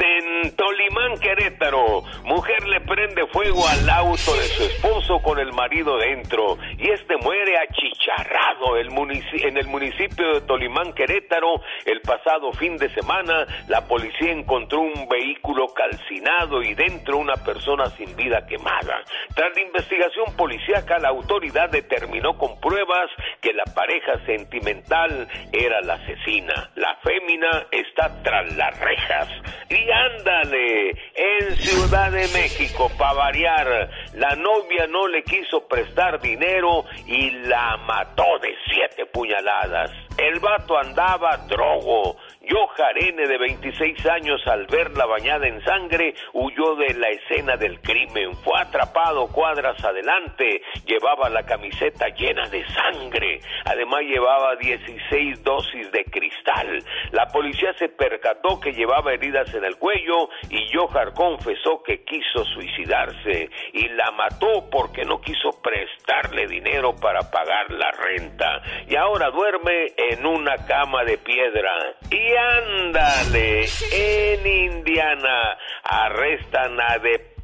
Tolimán, 0.56 1.18
Querétaro, 1.20 2.04
mujer 2.26 2.68
le 2.68 2.82
prende 2.82 3.26
fuego 3.28 3.66
al 3.68 3.90
auto 3.90 4.34
de 4.36 4.44
su 4.44 4.64
esposo 4.64 5.22
con 5.22 5.40
el 5.40 5.54
marido 5.54 5.98
dentro 5.98 6.58
y 6.78 6.90
este 6.90 7.16
muere 7.18 7.58
achicharrado 7.58 8.78
en 8.78 9.58
el 9.58 9.68
municipio 9.68 10.34
de 10.34 10.42
Tolimán, 10.42 10.94
Querétaro. 10.94 11.62
El 11.86 12.02
pasado 12.02 12.52
fin 12.54 12.78
de 12.78 12.90
semana, 12.90 13.46
la 13.68 13.86
policía 13.88 14.32
encontró 14.32 14.82
un 14.82 15.08
vehículo 15.08 15.68
calcinado 15.74 16.62
y 16.62 16.74
dentro 16.74 17.18
una 17.18 17.36
persona 17.38 17.86
sin 17.98 18.16
vida 18.16 18.46
quemada. 18.46 19.02
Tras 19.36 19.56
la 19.56 19.62
investigación 19.62 20.36
policíaca, 20.36 21.00
la 21.00 21.10
autoridad 21.10 21.70
determinó 21.70 22.38
con 22.38 22.60
pruebas 22.60 23.10
que 23.42 23.54
la 23.54 23.64
pareja 23.74 24.24
sentimental 24.26 25.28
era 25.52 25.82
la 25.82 25.94
asesina. 25.96 26.72
La 26.76 26.96
fémina 27.04 27.68
está 27.72 28.22
tras 28.24 28.56
las 28.56 28.80
rejas. 28.80 29.33
Y 29.70 29.90
ándale, 29.90 30.90
en 31.16 31.56
Ciudad 31.58 32.12
de 32.12 32.28
México, 32.30 32.92
para 32.98 33.14
variar, 33.14 33.90
la 34.14 34.36
novia 34.36 34.88
no 34.88 35.08
le 35.08 35.24
quiso 35.24 35.68
prestar 35.68 36.20
dinero 36.22 36.86
y 37.08 37.32
la 37.48 37.78
mató 37.78 38.40
de 38.42 38.56
siete 38.72 39.06
puñaladas. 39.08 39.92
El 40.18 40.40
vato 40.40 40.78
andaba 40.78 41.38
drogo. 41.48 42.18
Jojar 42.50 43.02
N, 43.02 43.26
de 43.26 43.38
26 43.38 44.06
años, 44.08 44.46
al 44.48 44.68
verla 44.68 45.06
bañada 45.06 45.48
en 45.48 45.64
sangre, 45.64 46.14
huyó 46.34 46.76
de 46.76 46.94
la 46.96 47.08
escena 47.08 47.56
del 47.56 47.80
crimen. 47.80 48.36
Fue 48.44 48.60
atrapado 48.60 49.28
cuadras 49.28 49.82
adelante. 49.84 50.62
Llevaba 50.86 51.30
la 51.30 51.44
camiseta 51.44 52.10
llena 52.10 52.50
de 52.50 52.66
sangre. 52.68 53.40
Además, 53.64 54.02
llevaba 54.02 54.58
16 54.58 55.42
dosis 55.42 55.90
de 55.94 56.04
cristal. 56.06 56.84
La 57.12 57.28
policía 57.28 57.74
se 57.80 57.88
percató 57.88 58.60
que 58.60 58.74
llevaba 58.74 59.14
heridas 59.14 59.54
en 59.54 59.64
el 59.64 59.78
cuello 59.78 60.28
y 60.50 60.70
Jojar 60.74 61.14
confesó 61.14 61.82
que 61.82 62.04
quiso 62.04 62.44
suicidarse 62.44 63.50
y 63.72 63.88
la 63.90 64.12
mató 64.12 64.70
porque 64.70 65.06
no 65.06 65.22
quiso 65.22 65.62
prestarle 65.62 66.48
dinero 66.48 66.94
para 66.94 67.22
pagar 67.32 67.72
la 67.72 67.92
renta. 67.92 68.62
Y 68.88 68.98
ahora 68.98 69.30
duerme 69.30 69.94
en 69.96 70.26
una 70.26 70.56
cama 70.66 71.06
de 71.06 71.18
piedra. 71.18 71.96
Y 72.12 72.33
ándale, 72.36 73.66
en 73.92 74.48
Indiana 74.48 75.58
arrestan 75.84 76.80
a 76.80 76.98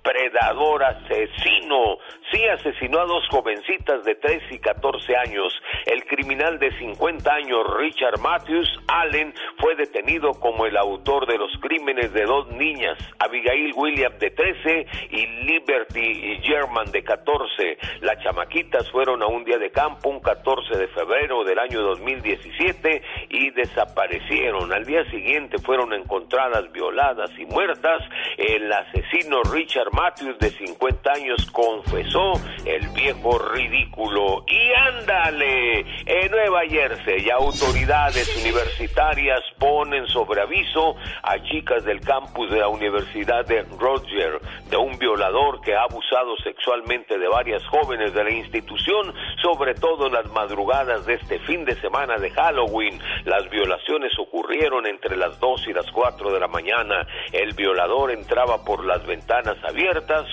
depredador 0.04 0.84
asesino. 0.84 1.98
Sí, 2.32 2.46
asesinó 2.46 3.00
a 3.00 3.06
dos 3.06 3.28
jovencitas 3.30 4.04
de 4.04 4.16
13 4.16 4.56
y 4.56 4.60
14 4.60 5.16
años. 5.16 5.54
El 5.86 6.06
criminal 6.06 6.60
de 6.60 6.72
50 6.78 7.34
años, 7.34 7.66
Richard 7.78 8.20
Matthews 8.20 8.70
Allen, 8.88 9.34
fue 9.58 9.76
detenido 9.76 10.32
como 10.34 10.66
el 10.66 10.78
autor 10.78 11.26
de 11.28 11.38
los 11.38 11.52
crímenes 11.60 12.14
de 12.14 12.24
dos 12.26 12.52
niñas, 12.52 12.98
Abigail 13.20 13.74
Williams 13.76 14.20
de 14.20 14.30
13 14.32 14.86
y 15.10 15.26
Liberty 15.46 16.40
German 16.44 16.92
de 16.92 17.04
14. 17.04 17.78
Las 18.02 18.22
chamaquitas 18.24 18.90
fueron 18.92 19.24
a 19.24 19.28
un 19.28 19.44
día 19.44 19.58
de 19.58 19.72
campo 19.72 20.10
un 20.10 20.20
14 20.20 20.78
de 20.78 20.88
febrero 20.90 21.44
del 21.44 21.58
año 21.58 21.82
2017 21.82 23.02
y 23.30 23.50
desaparecieron. 23.52 24.72
Al 24.72 24.86
día 24.86 25.04
siguiente 25.10 25.58
fueron 25.60 25.94
encontradas 25.94 26.72
violadas 26.72 27.32
y 27.38 27.46
muertas. 27.46 28.02
El 28.38 28.72
asesino 28.72 29.42
Richard 29.52 29.89
Matthews 29.92 30.38
de 30.40 30.52
50 30.52 31.12
años 31.12 31.46
confesó 31.52 32.34
el 32.66 32.88
viejo 32.90 33.38
ridículo. 33.40 34.44
Y 34.48 34.72
ándale, 34.74 35.80
en 36.06 36.32
Nueva 36.32 36.62
Jersey, 36.68 37.30
autoridades 37.30 38.36
universitarias 38.44 39.42
ponen 39.58 40.08
sobre 40.08 40.42
aviso 40.42 40.96
a 41.24 41.42
chicas 41.44 41.84
del 41.84 42.02
campus 42.02 42.50
de 42.50 42.60
la 42.60 42.68
Universidad 42.68 43.46
de 43.46 43.64
Roger 43.78 44.40
de 44.70 44.78
un 44.78 44.98
violador 44.98 45.62
que 45.62 45.76
ha 45.76 45.84
abusado 45.84 46.36
sexualmente 46.44 47.18
de 47.18 47.28
varias 47.28 47.66
jóvenes 47.68 48.14
de 48.14 48.24
la 48.24 48.32
institución, 48.32 49.14
sobre 49.42 49.74
todo 49.76 50.08
en 50.08 50.14
las 50.14 50.30
madrugadas 50.32 51.06
de 51.06 51.16
este 51.16 51.40
fin 51.40 51.66
de 51.66 51.76
semana 51.82 52.18
de 52.18 52.30
Halloween. 52.32 53.00
Las 53.26 53.50
violaciones 53.50 54.12
ocurrieron 54.18 54.86
entre 54.86 55.18
las 55.18 55.40
2 55.40 55.68
y 55.68 55.74
las 55.74 55.90
4 55.92 56.32
de 56.32 56.40
la 56.40 56.48
mañana. 56.48 57.08
El 57.32 57.54
violador 57.54 58.12
entraba 58.12 58.64
por 58.64 58.86
las 58.86 59.06
ventanas 59.06 59.58
abiertas, 59.64 59.79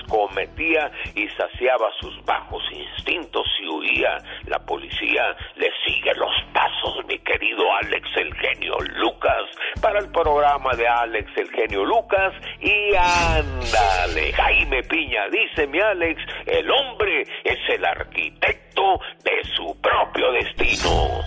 cometía 0.08 0.90
y 1.14 1.28
saciaba 1.28 1.88
sus 2.00 2.24
bajos 2.24 2.62
instintos 2.72 3.46
y 3.62 3.68
huía. 3.68 4.18
La 4.46 4.58
policía 4.58 5.36
le 5.56 5.70
sigue 5.84 6.12
los 6.14 6.32
pasos, 6.52 7.04
mi 7.06 7.18
querido 7.20 7.62
Alex 7.82 8.08
el 8.16 8.34
genio 8.34 8.76
Lucas, 8.96 9.44
para 9.80 9.98
el 10.00 10.10
programa 10.10 10.74
de 10.74 10.86
Alex 10.86 11.30
el 11.36 11.50
genio 11.50 11.84
Lucas. 11.84 12.32
Y 12.60 12.94
ándale, 12.94 14.32
Jaime 14.32 14.82
Piña, 14.84 15.28
dice 15.30 15.66
mi 15.66 15.80
Alex, 15.80 16.20
el 16.46 16.70
hombre 16.70 17.22
es 17.44 17.58
el 17.68 17.84
arquitecto 17.84 19.00
de 19.24 19.44
su 19.54 19.76
propio 19.80 20.32
destino. 20.32 21.24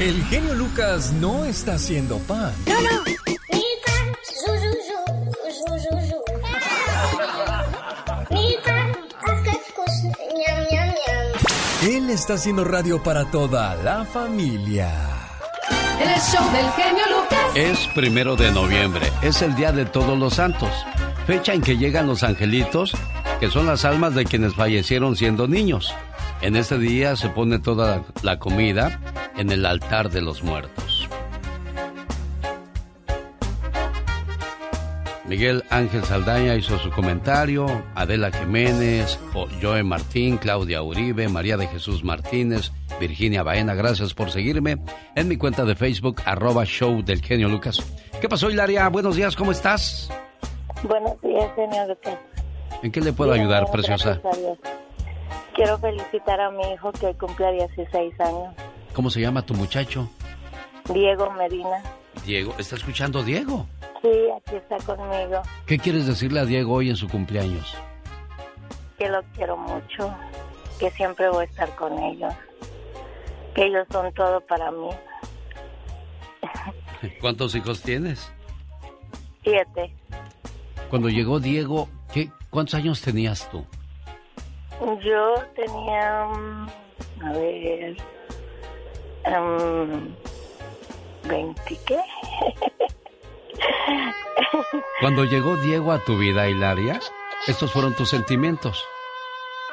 El 0.00 0.22
genio 0.24 0.54
Lucas 0.54 1.12
no 1.12 1.44
está 1.44 1.74
haciendo 1.74 2.18
pan. 2.26 2.52
Él 11.82 12.10
está 12.10 12.34
haciendo 12.34 12.64
radio 12.64 13.02
para 13.02 13.30
toda 13.30 13.74
la 13.76 14.04
familia. 14.04 14.90
El 16.00 16.20
show 16.20 16.44
del 16.52 16.70
genio 16.72 17.04
Lucas. 17.10 17.38
Es 17.54 17.86
primero 17.94 18.36
de 18.36 18.50
noviembre, 18.52 19.10
es 19.22 19.40
el 19.42 19.54
día 19.54 19.72
de 19.72 19.86
todos 19.86 20.18
los 20.18 20.34
santos, 20.34 20.70
fecha 21.26 21.54
en 21.54 21.62
que 21.62 21.78
llegan 21.78 22.06
los 22.06 22.22
angelitos, 22.22 22.92
que 23.40 23.50
son 23.50 23.66
las 23.66 23.84
almas 23.84 24.14
de 24.14 24.24
quienes 24.24 24.54
fallecieron 24.54 25.16
siendo 25.16 25.48
niños. 25.48 25.94
En 26.42 26.56
este 26.56 26.78
día 26.78 27.16
se 27.16 27.28
pone 27.30 27.58
toda 27.58 28.02
la 28.22 28.38
comida 28.38 29.00
en 29.36 29.50
el 29.50 29.64
altar 29.64 30.10
de 30.10 30.20
los 30.20 30.42
muertos. 30.42 30.85
Miguel 35.28 35.64
Ángel 35.70 36.04
Saldaña 36.04 36.54
hizo 36.54 36.78
su 36.78 36.90
comentario, 36.90 37.66
Adela 37.96 38.30
Jiménez, 38.30 39.18
Jo- 39.32 39.48
Joe 39.60 39.82
Martín, 39.82 40.36
Claudia 40.38 40.82
Uribe, 40.82 41.28
María 41.28 41.56
de 41.56 41.66
Jesús 41.66 42.04
Martínez, 42.04 42.70
Virginia 43.00 43.42
Baena, 43.42 43.74
gracias 43.74 44.14
por 44.14 44.30
seguirme 44.30 44.78
en 45.16 45.26
mi 45.28 45.36
cuenta 45.36 45.64
de 45.64 45.74
Facebook, 45.74 46.22
arroba 46.24 46.64
show 46.64 47.02
del 47.02 47.22
genio 47.22 47.48
Lucas. 47.48 47.78
¿Qué 48.20 48.28
pasó, 48.28 48.50
Hilaria? 48.50 48.88
Buenos 48.88 49.16
días, 49.16 49.34
¿cómo 49.34 49.50
estás? 49.50 50.08
Buenos 50.84 51.20
días, 51.22 51.50
señor 51.56 51.88
Lucas. 51.88 52.18
¿En 52.84 52.92
qué 52.92 53.00
le 53.00 53.12
puedo 53.12 53.32
Bien, 53.32 53.42
ayudar, 53.44 53.68
preciosa? 53.72 54.20
Quiero 55.56 55.76
felicitar 55.78 56.40
a 56.40 56.50
mi 56.52 56.62
hijo 56.72 56.92
que 56.92 57.12
cumple 57.14 57.50
16 57.52 58.20
años, 58.20 58.54
¿Cómo 58.94 59.10
se 59.10 59.20
llama 59.20 59.42
tu 59.42 59.54
muchacho? 59.54 60.08
Diego 60.94 61.30
Medina. 61.32 61.82
Diego. 62.26 62.54
¿Está 62.58 62.76
escuchando 62.76 63.22
Diego? 63.22 63.66
Sí, 64.02 64.10
aquí 64.36 64.56
está 64.56 64.76
conmigo, 64.78 65.40
¿Qué 65.64 65.78
quieres 65.78 66.06
decirle 66.06 66.40
a 66.40 66.44
Diego 66.44 66.74
hoy 66.74 66.90
en 66.90 66.96
su 66.96 67.08
cumpleaños? 67.08 67.74
que 68.98 69.08
lo 69.08 69.22
quiero 69.34 69.56
mucho, 69.58 70.14
que 70.80 70.90
siempre 70.92 71.28
voy 71.28 71.42
a 71.44 71.48
estar 71.48 71.74
con 71.76 71.98
ellos, 71.98 72.32
que 73.54 73.66
ellos 73.66 73.86
son 73.92 74.10
todo 74.14 74.40
para 74.40 74.70
mí. 74.70 74.88
¿Cuántos 77.20 77.54
hijos 77.54 77.82
tienes? 77.82 78.32
Siete. 79.44 79.92
Cuando 80.88 81.10
llegó 81.10 81.40
Diego, 81.40 81.88
¿qué, 82.12 82.30
¿cuántos 82.48 82.74
años 82.74 83.02
tenías 83.02 83.50
tú? 83.50 83.64
Yo 85.04 85.34
tenía, 85.54 86.24
mm, 86.26 86.68
a 87.22 87.32
ver, 87.32 87.96
em, 89.24 90.14
20 91.28 91.78
qué? 91.86 91.98
Cuando 95.00 95.24
llegó 95.24 95.56
Diego 95.56 95.92
a 95.92 95.98
tu 95.98 96.18
vida, 96.18 96.48
Hilaria, 96.48 97.00
estos 97.46 97.72
fueron 97.72 97.94
tus 97.94 98.10
sentimientos. 98.10 98.84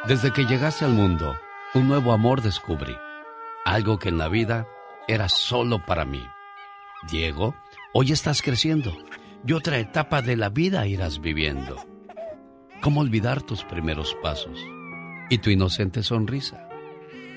Desde 0.07 0.31
que 0.31 0.45
llegaste 0.45 0.85
al 0.85 0.93
mundo, 0.93 1.37
un 1.73 1.87
nuevo 1.87 2.11
amor 2.11 2.41
descubrí. 2.41 2.95
Algo 3.65 3.99
que 3.99 4.09
en 4.09 4.17
la 4.17 4.27
vida 4.27 4.67
era 5.07 5.29
solo 5.29 5.85
para 5.85 6.05
mí. 6.05 6.23
Diego, 7.09 7.55
hoy 7.93 8.11
estás 8.11 8.41
creciendo 8.41 8.95
y 9.45 9.53
otra 9.53 9.79
etapa 9.79 10.21
de 10.21 10.35
la 10.35 10.49
vida 10.49 10.87
irás 10.87 11.19
viviendo. 11.19 11.77
¿Cómo 12.81 13.01
olvidar 13.01 13.41
tus 13.41 13.63
primeros 13.63 14.15
pasos 14.21 14.59
y 15.29 15.37
tu 15.37 15.49
inocente 15.49 16.03
sonrisa? 16.03 16.67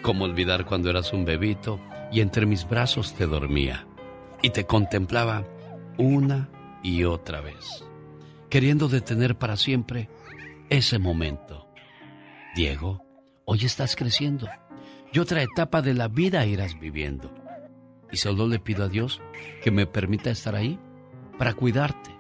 ¿Cómo 0.03 0.25
olvidar 0.25 0.67
cuando 0.67 0.91
eras 0.91 1.13
un 1.13 1.25
bebito 1.25 1.81
y 2.13 2.21
entre 2.21 2.47
mis 2.47 2.69
brazos 2.69 3.15
te 3.15 3.27
dormía 3.27 3.87
y 4.47 4.51
te 4.51 4.65
contemplaba 4.65 5.45
una 5.99 6.49
y 6.81 7.03
otra 7.03 7.41
vez, 7.41 7.85
queriendo 8.49 8.87
detener 8.87 9.37
para 9.37 9.57
siempre 9.57 10.09
ese 10.71 11.01
momento? 11.01 11.67
Diego, 12.55 13.05
hoy 13.45 13.65
estás 13.65 13.97
creciendo 13.97 14.49
y 15.13 15.19
otra 15.19 15.43
etapa 15.43 15.83
de 15.83 15.95
la 15.95 16.07
vida 16.07 16.47
irás 16.47 16.79
viviendo. 16.79 17.29
Y 18.13 18.19
solo 18.19 18.47
le 18.47 18.61
pido 18.61 18.85
a 18.85 18.89
Dios 18.89 19.21
que 19.65 19.73
me 19.73 19.85
permita 19.85 20.31
estar 20.31 20.55
ahí 20.55 20.79
para 21.39 21.55
cuidarte 21.55 22.15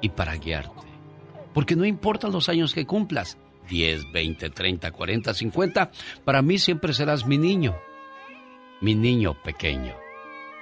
y 0.00 0.08
para 0.08 0.34
guiarte. 0.36 0.86
Porque 1.52 1.76
no 1.76 1.84
importa 1.84 2.28
los 2.28 2.48
años 2.48 2.72
que 2.72 2.86
cumplas, 2.86 3.36
10, 3.68 4.12
20, 4.14 4.48
30, 4.48 4.92
40, 4.92 5.34
50, 5.34 5.90
para 6.24 6.40
mí 6.40 6.56
siempre 6.56 6.94
serás 6.94 7.26
mi 7.26 7.36
niño. 7.36 7.76
mi 8.80 8.94
niño 8.94 9.34
pequeño. 9.42 9.94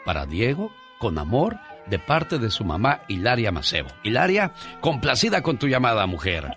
Para 0.04 0.26
Diego, 0.26 0.72
con 0.98 1.18
amor, 1.18 1.56
de 1.86 1.98
parte 1.98 2.38
de 2.38 2.50
su 2.50 2.64
mamá 2.64 3.02
Hilaria 3.08 3.52
Macebo. 3.52 3.90
Hilaria, 4.02 4.52
complacida 4.80 5.42
con 5.42 5.58
tu 5.58 5.68
llamada, 5.68 6.06
mujer. 6.06 6.54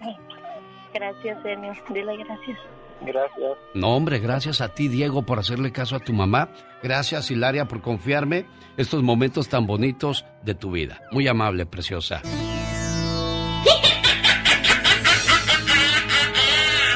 Gracias, 0.93 1.45
Enio. 1.45 1.73
Dile 1.89 2.17
gracias. 2.17 2.57
Gracias. 3.01 3.57
No, 3.75 3.95
hombre, 3.95 4.19
gracias 4.19 4.61
a 4.61 4.69
ti, 4.69 4.87
Diego, 4.87 5.23
por 5.23 5.37
hacerle 5.39 5.71
caso 5.71 5.95
a 5.95 5.99
tu 5.99 6.13
mamá. 6.13 6.49
Gracias, 6.81 7.29
Hilaria, 7.29 7.67
por 7.67 7.81
confiarme 7.81 8.45
estos 8.75 9.03
momentos 9.03 9.49
tan 9.49 9.67
bonitos 9.67 10.25
de 10.43 10.55
tu 10.55 10.71
vida. 10.71 11.01
Muy 11.11 11.27
amable, 11.27 11.65
preciosa. 11.65 12.21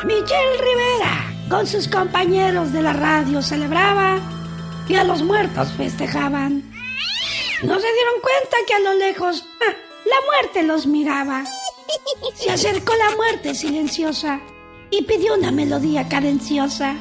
Michelle 0.04 0.58
Rivera, 0.58 1.34
con 1.50 1.68
sus 1.68 1.88
compañeros 1.88 2.74
de 2.74 2.82
la 2.82 2.94
radio, 2.94 3.42
celebraba 3.42 4.18
y 4.90 4.96
a 4.96 5.04
los 5.04 5.22
muertos 5.22 5.72
festejaban. 5.74 6.64
No 7.64 7.80
se 7.80 7.94
dieron 7.94 8.22
cuenta 8.22 8.58
que 8.66 8.74
a 8.74 8.80
lo 8.80 8.94
lejos 8.96 9.46
ah, 9.62 9.74
la 10.06 10.16
muerte 10.26 10.64
los 10.64 10.88
miraba. 10.88 11.44
Se 12.34 12.50
acercó 12.50 12.94
la 12.96 13.16
muerte 13.16 13.54
silenciosa 13.54 14.40
y 14.90 15.04
pidió 15.04 15.36
una 15.36 15.52
melodía 15.52 16.08
cadenciosa 16.10 16.96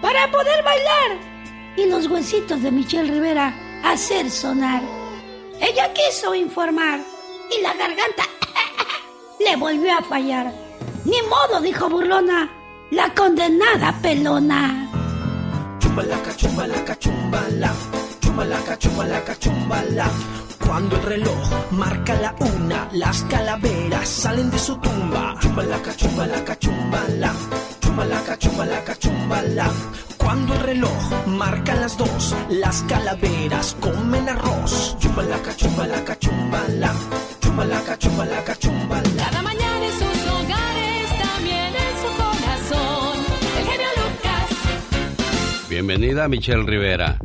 para 0.00 0.28
poder 0.32 0.64
bailar 0.64 1.32
y 1.76 1.86
los 1.86 2.08
huesitos 2.08 2.60
de 2.62 2.72
Michelle 2.72 3.12
Rivera 3.12 3.54
hacer 3.84 4.28
sonar. 4.28 4.82
Ella 5.60 5.92
quiso 5.92 6.34
informar 6.34 7.00
y 7.56 7.62
la 7.62 7.74
garganta 7.74 8.24
le 9.38 9.54
volvió 9.56 9.96
a 9.96 10.02
fallar. 10.02 10.52
Ni 11.04 11.20
modo, 11.22 11.60
dijo 11.60 11.88
burlona, 11.88 12.50
la 12.90 13.14
condenada 13.14 13.96
pelona. 14.02 14.90
Chumbalaca, 15.78 16.36
chumbalaca, 16.36 16.98
chumbala. 16.98 17.72
Chumbalaca, 18.32 18.78
chumbalaca, 18.78 19.38
chumbala. 19.38 20.10
Cuando 20.58 20.96
el 20.96 21.02
reloj 21.02 21.50
marca 21.70 22.14
la 22.14 22.34
una, 22.40 22.88
las 22.92 23.22
calaveras 23.24 24.08
salen 24.08 24.50
de 24.50 24.58
su 24.58 24.74
tumba. 24.76 25.36
Chumbalaca, 25.38 25.94
chumbalaca, 25.94 26.58
chumbala. 26.58 27.34
Chumbalaca, 27.82 28.38
chumbalaca, 28.38 28.96
chumbala. 28.98 29.70
Cuando 30.16 30.54
el 30.54 30.60
reloj 30.60 31.26
marca 31.26 31.74
las 31.74 31.98
dos, 31.98 32.34
las 32.48 32.80
calaveras 32.84 33.76
comen 33.80 34.26
arroz. 34.26 34.96
Chumbalaca, 34.98 35.54
chumbalaca, 35.54 36.18
chumbala. 36.18 36.94
Chumbalaca, 37.38 37.98
chumbalaca, 37.98 38.56
chumbala. 38.56 39.41
Bienvenida, 45.72 46.28
Michelle 46.28 46.64
Rivera. 46.64 47.18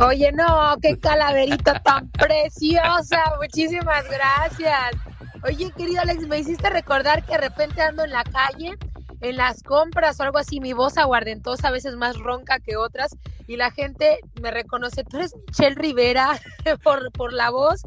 Oye, 0.00 0.32
no, 0.32 0.74
qué 0.82 0.98
calaverita 0.98 1.80
tan 1.84 2.10
preciosa. 2.18 3.22
Muchísimas 3.40 4.04
gracias. 4.10 4.96
Oye, 5.44 5.70
querido 5.70 6.00
Alex, 6.00 6.26
me 6.26 6.40
hiciste 6.40 6.68
recordar 6.68 7.24
que 7.24 7.30
de 7.34 7.38
repente 7.38 7.80
ando 7.80 8.02
en 8.02 8.10
la 8.10 8.24
calle, 8.24 8.76
en 9.20 9.36
las 9.36 9.62
compras 9.62 10.18
o 10.18 10.24
algo 10.24 10.38
así, 10.38 10.58
mi 10.58 10.72
voz 10.72 10.98
aguardentosa, 10.98 11.68
a 11.68 11.70
veces 11.70 11.94
más 11.94 12.18
ronca 12.18 12.58
que 12.58 12.76
otras, 12.76 13.16
y 13.46 13.54
la 13.54 13.70
gente 13.70 14.18
me 14.40 14.50
reconoce. 14.50 15.04
Tú 15.04 15.18
eres 15.18 15.36
Michelle 15.46 15.76
Rivera 15.76 16.40
por, 16.82 17.12
por 17.12 17.32
la 17.32 17.50
voz, 17.50 17.82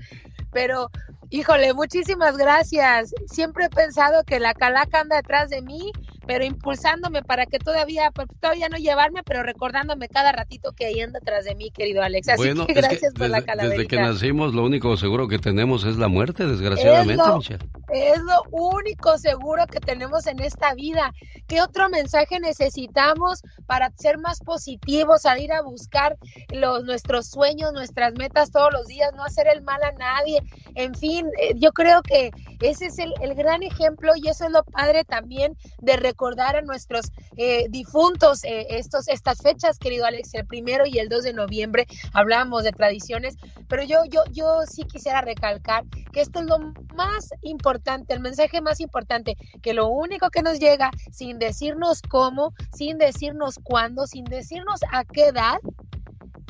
pero 0.53 0.91
híjole, 1.30 1.74
muchísimas 1.74 2.38
gracias. 2.38 3.13
Siempre 3.28 3.66
he 3.66 3.70
pensado 3.70 4.24
que 4.24 4.39
la 4.39 4.53
calaca 4.53 5.01
anda 5.01 5.18
detrás 5.18 5.49
de 5.49 5.61
mí, 5.61 5.91
pero 6.28 6.43
impulsándome 6.43 7.21
para 7.23 7.45
que 7.45 7.59
todavía, 7.59 8.11
pues, 8.11 8.28
todavía 8.39 8.69
no 8.69 8.78
llevarme, 8.78 9.21
pero 9.23 9.43
recordándome 9.43 10.07
cada 10.07 10.32
ratito 10.32 10.73
que 10.73 10.86
ahí 10.86 11.01
anda 11.01 11.19
detrás 11.19 11.45
de 11.45 11.55
mí, 11.55 11.71
querido 11.71 12.01
Alex. 12.03 12.30
Así 12.30 12.38
Bueno, 12.38 12.65
que 12.67 12.73
gracias 12.73 13.13
por 13.13 13.30
la 13.30 13.38
desde, 13.38 13.45
calaverita. 13.45 13.78
desde 13.78 13.88
que 13.88 13.99
nacimos, 14.01 14.53
lo 14.53 14.63
único 14.63 14.97
seguro 14.97 15.28
que 15.28 15.39
tenemos 15.39 15.84
es 15.86 15.97
la 15.97 16.07
muerte, 16.07 16.45
desgraciadamente, 16.45 17.21
Es 17.21 17.28
lo- 17.28 17.38
Michelle. 17.38 17.65
Es 17.93 18.19
lo 18.21 18.41
único 18.51 19.17
seguro 19.17 19.65
que 19.67 19.80
tenemos 19.80 20.26
en 20.28 20.39
esta 20.41 20.73
vida. 20.73 21.11
¿Qué 21.47 21.61
otro 21.61 21.88
mensaje 21.89 22.39
necesitamos 22.39 23.41
para 23.67 23.91
ser 23.97 24.17
más 24.17 24.39
positivos, 24.39 25.21
salir 25.21 25.51
a 25.53 25.61
buscar 25.61 26.17
los, 26.51 26.84
nuestros 26.84 27.28
sueños, 27.28 27.71
nuestras 27.73 28.13
metas 28.17 28.51
todos 28.51 28.73
los 28.73 28.88
días, 28.88 29.11
no 29.15 29.23
hacer 29.23 29.47
el 29.47 29.61
mal 29.61 29.82
a 29.84 29.91
nadie? 29.93 30.39
En 30.76 30.93
fin, 30.95 31.28
eh, 31.39 31.53
yo 31.55 31.71
creo 31.71 32.01
que 32.01 32.32
ese 32.62 32.88
es 32.88 32.97
el, 32.99 33.36
gran 33.36 33.64
ejemplo 33.64 34.14
y 34.16 34.30
eso 34.30 34.45
es 34.45 34.51
lo 34.51 34.64
padre 34.64 35.03
también 35.03 35.58
de 35.80 35.97
recordar 35.97 36.56
a 36.56 36.62
nuestros 36.62 37.12
eh, 37.38 37.66
difuntos 37.70 38.43
eh, 38.43 38.68
estos, 38.70 39.08
estas 39.08 39.41
fechas, 39.41 39.78
querido 39.78 40.06
Alex, 40.06 40.34
el 40.34 40.45
primero 40.45 40.86
y 40.86 40.99
el 40.99 41.10
2 41.10 41.24
de 41.24 41.34
noviembre. 41.34 41.86
Hablábamos 42.14 42.64
de 42.64 42.72
tradiciones, 42.72 43.36
pero 43.68 43.84
yo, 43.84 43.99
yo, 44.10 44.24
yo 44.32 44.62
sí 44.68 44.84
quisiera 44.84 45.22
recalcar 45.22 45.84
que 46.14 46.22
esto 46.22 46.39
es 46.39 46.45
lo 46.45 46.60
más 46.95 47.30
importante, 47.41 48.14
el 48.14 48.22
mensaje 48.22 48.62
más 48.62 48.80
importante, 48.80 49.36
que 49.62 49.74
lo 49.74 49.88
único 49.88 50.30
que 50.30 50.41
nos 50.41 50.60
llega 50.60 50.91
sin 51.12 51.39
decirnos 51.39 52.01
cómo, 52.01 52.53
sin 52.74 52.97
decirnos 52.97 53.60
cuándo, 53.64 54.08
sin 54.08 54.24
decirnos 54.26 54.80
a 54.91 55.03
qué 55.03 55.28
edad, 55.28 55.60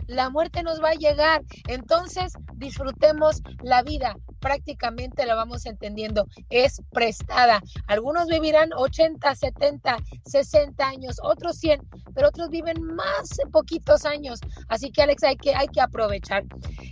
la 0.07 0.29
muerte 0.29 0.63
nos 0.63 0.81
va 0.81 0.89
a 0.89 0.95
llegar. 0.95 1.41
Entonces, 1.67 2.33
disfrutemos 2.55 3.41
la 3.63 3.81
vida. 3.83 4.15
Prácticamente 4.45 5.25
la 5.25 5.33
vamos 5.33 5.65
entendiendo. 5.65 6.27
Es 6.51 6.79
prestada. 6.91 7.63
Algunos 7.87 8.27
vivirán 8.27 8.69
80, 8.73 9.33
70, 9.33 9.97
60 10.23 10.87
años, 10.87 11.17
otros 11.23 11.57
100, 11.57 11.81
pero 12.13 12.27
otros 12.27 12.51
viven 12.51 12.79
más 12.83 13.39
poquitos 13.51 14.05
años. 14.05 14.39
Así 14.67 14.91
que, 14.91 15.01
Alex, 15.01 15.23
hay 15.23 15.37
que, 15.37 15.55
hay 15.55 15.67
que 15.67 15.81
aprovechar. 15.81 16.43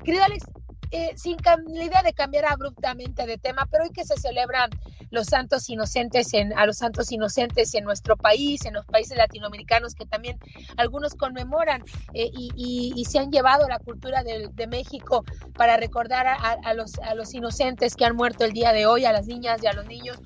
Querido 0.04 0.24
Alex, 0.24 0.46
eh, 0.94 1.12
sin 1.16 1.38
la 1.74 1.84
idea 1.84 2.04
de 2.04 2.14
cambiar 2.14 2.46
abruptamente 2.46 3.26
de 3.26 3.40
tema, 3.40 3.68
pero 3.72 3.84
hoy 3.84 3.90
que 3.90 4.06
se 4.06 4.16
celebran 4.16 4.70
los 5.10 5.26
santos 5.26 5.68
inocentes 5.68 6.32
en, 6.36 6.56
a 6.56 6.68
los 6.68 6.78
santos 6.78 7.12
inocentes 7.12 7.74
en 7.74 7.84
nuestro 7.84 8.16
país, 8.16 8.64
en 8.66 8.76
los 8.76 8.86
países 8.86 9.18
latinoamericanos 9.18 9.96
que 9.96 10.06
también 10.06 10.38
algunos 10.78 11.16
conmemoran 11.16 11.84
eh, 12.14 12.30
y, 12.32 12.94
y- 12.96 13.06
se 13.06 13.18
han 13.18 13.32
llevado 13.32 13.68
la 13.68 13.80
cultura 13.80 14.24
de, 14.24 14.68
México 14.68 15.26
para 15.56 15.78
recordar 15.78 16.26
a 16.28 16.74
los, 16.74 16.98
a 17.00 17.16
los 17.16 17.34
inocentes 17.34 17.96
que 17.96 18.06
han 18.06 18.16
muerto 18.16 18.46
el 18.46 18.54
día 18.54 18.72
de 18.72 18.86
hoy, 18.86 19.06
a 19.06 19.12
las 19.12 19.26
niñas 19.28 19.62
y 19.64 19.68
a 19.68 19.74
los 19.74 19.88
niños. 19.88 20.18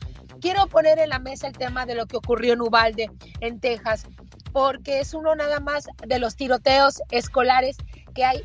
Quiero 0.41 0.67
poner 0.67 0.99
en 0.99 1.09
la 1.09 1.19
mesa 1.19 1.47
el 1.47 1.53
tema 1.57 1.85
de 1.85 1.95
lo 1.95 2.05
que 2.05 2.17
ocurrió 2.17 2.53
en 2.53 2.61
Ubalde, 2.61 3.09
en 3.41 3.59
Texas, 3.59 4.05
porque 4.53 4.99
es 4.99 5.13
uno 5.13 5.35
nada 5.35 5.59
más 5.59 5.85
de 6.05 6.19
los 6.19 6.35
tiroteos 6.35 7.01
escolares 7.09 7.77
que 8.13 8.25
hay 8.25 8.43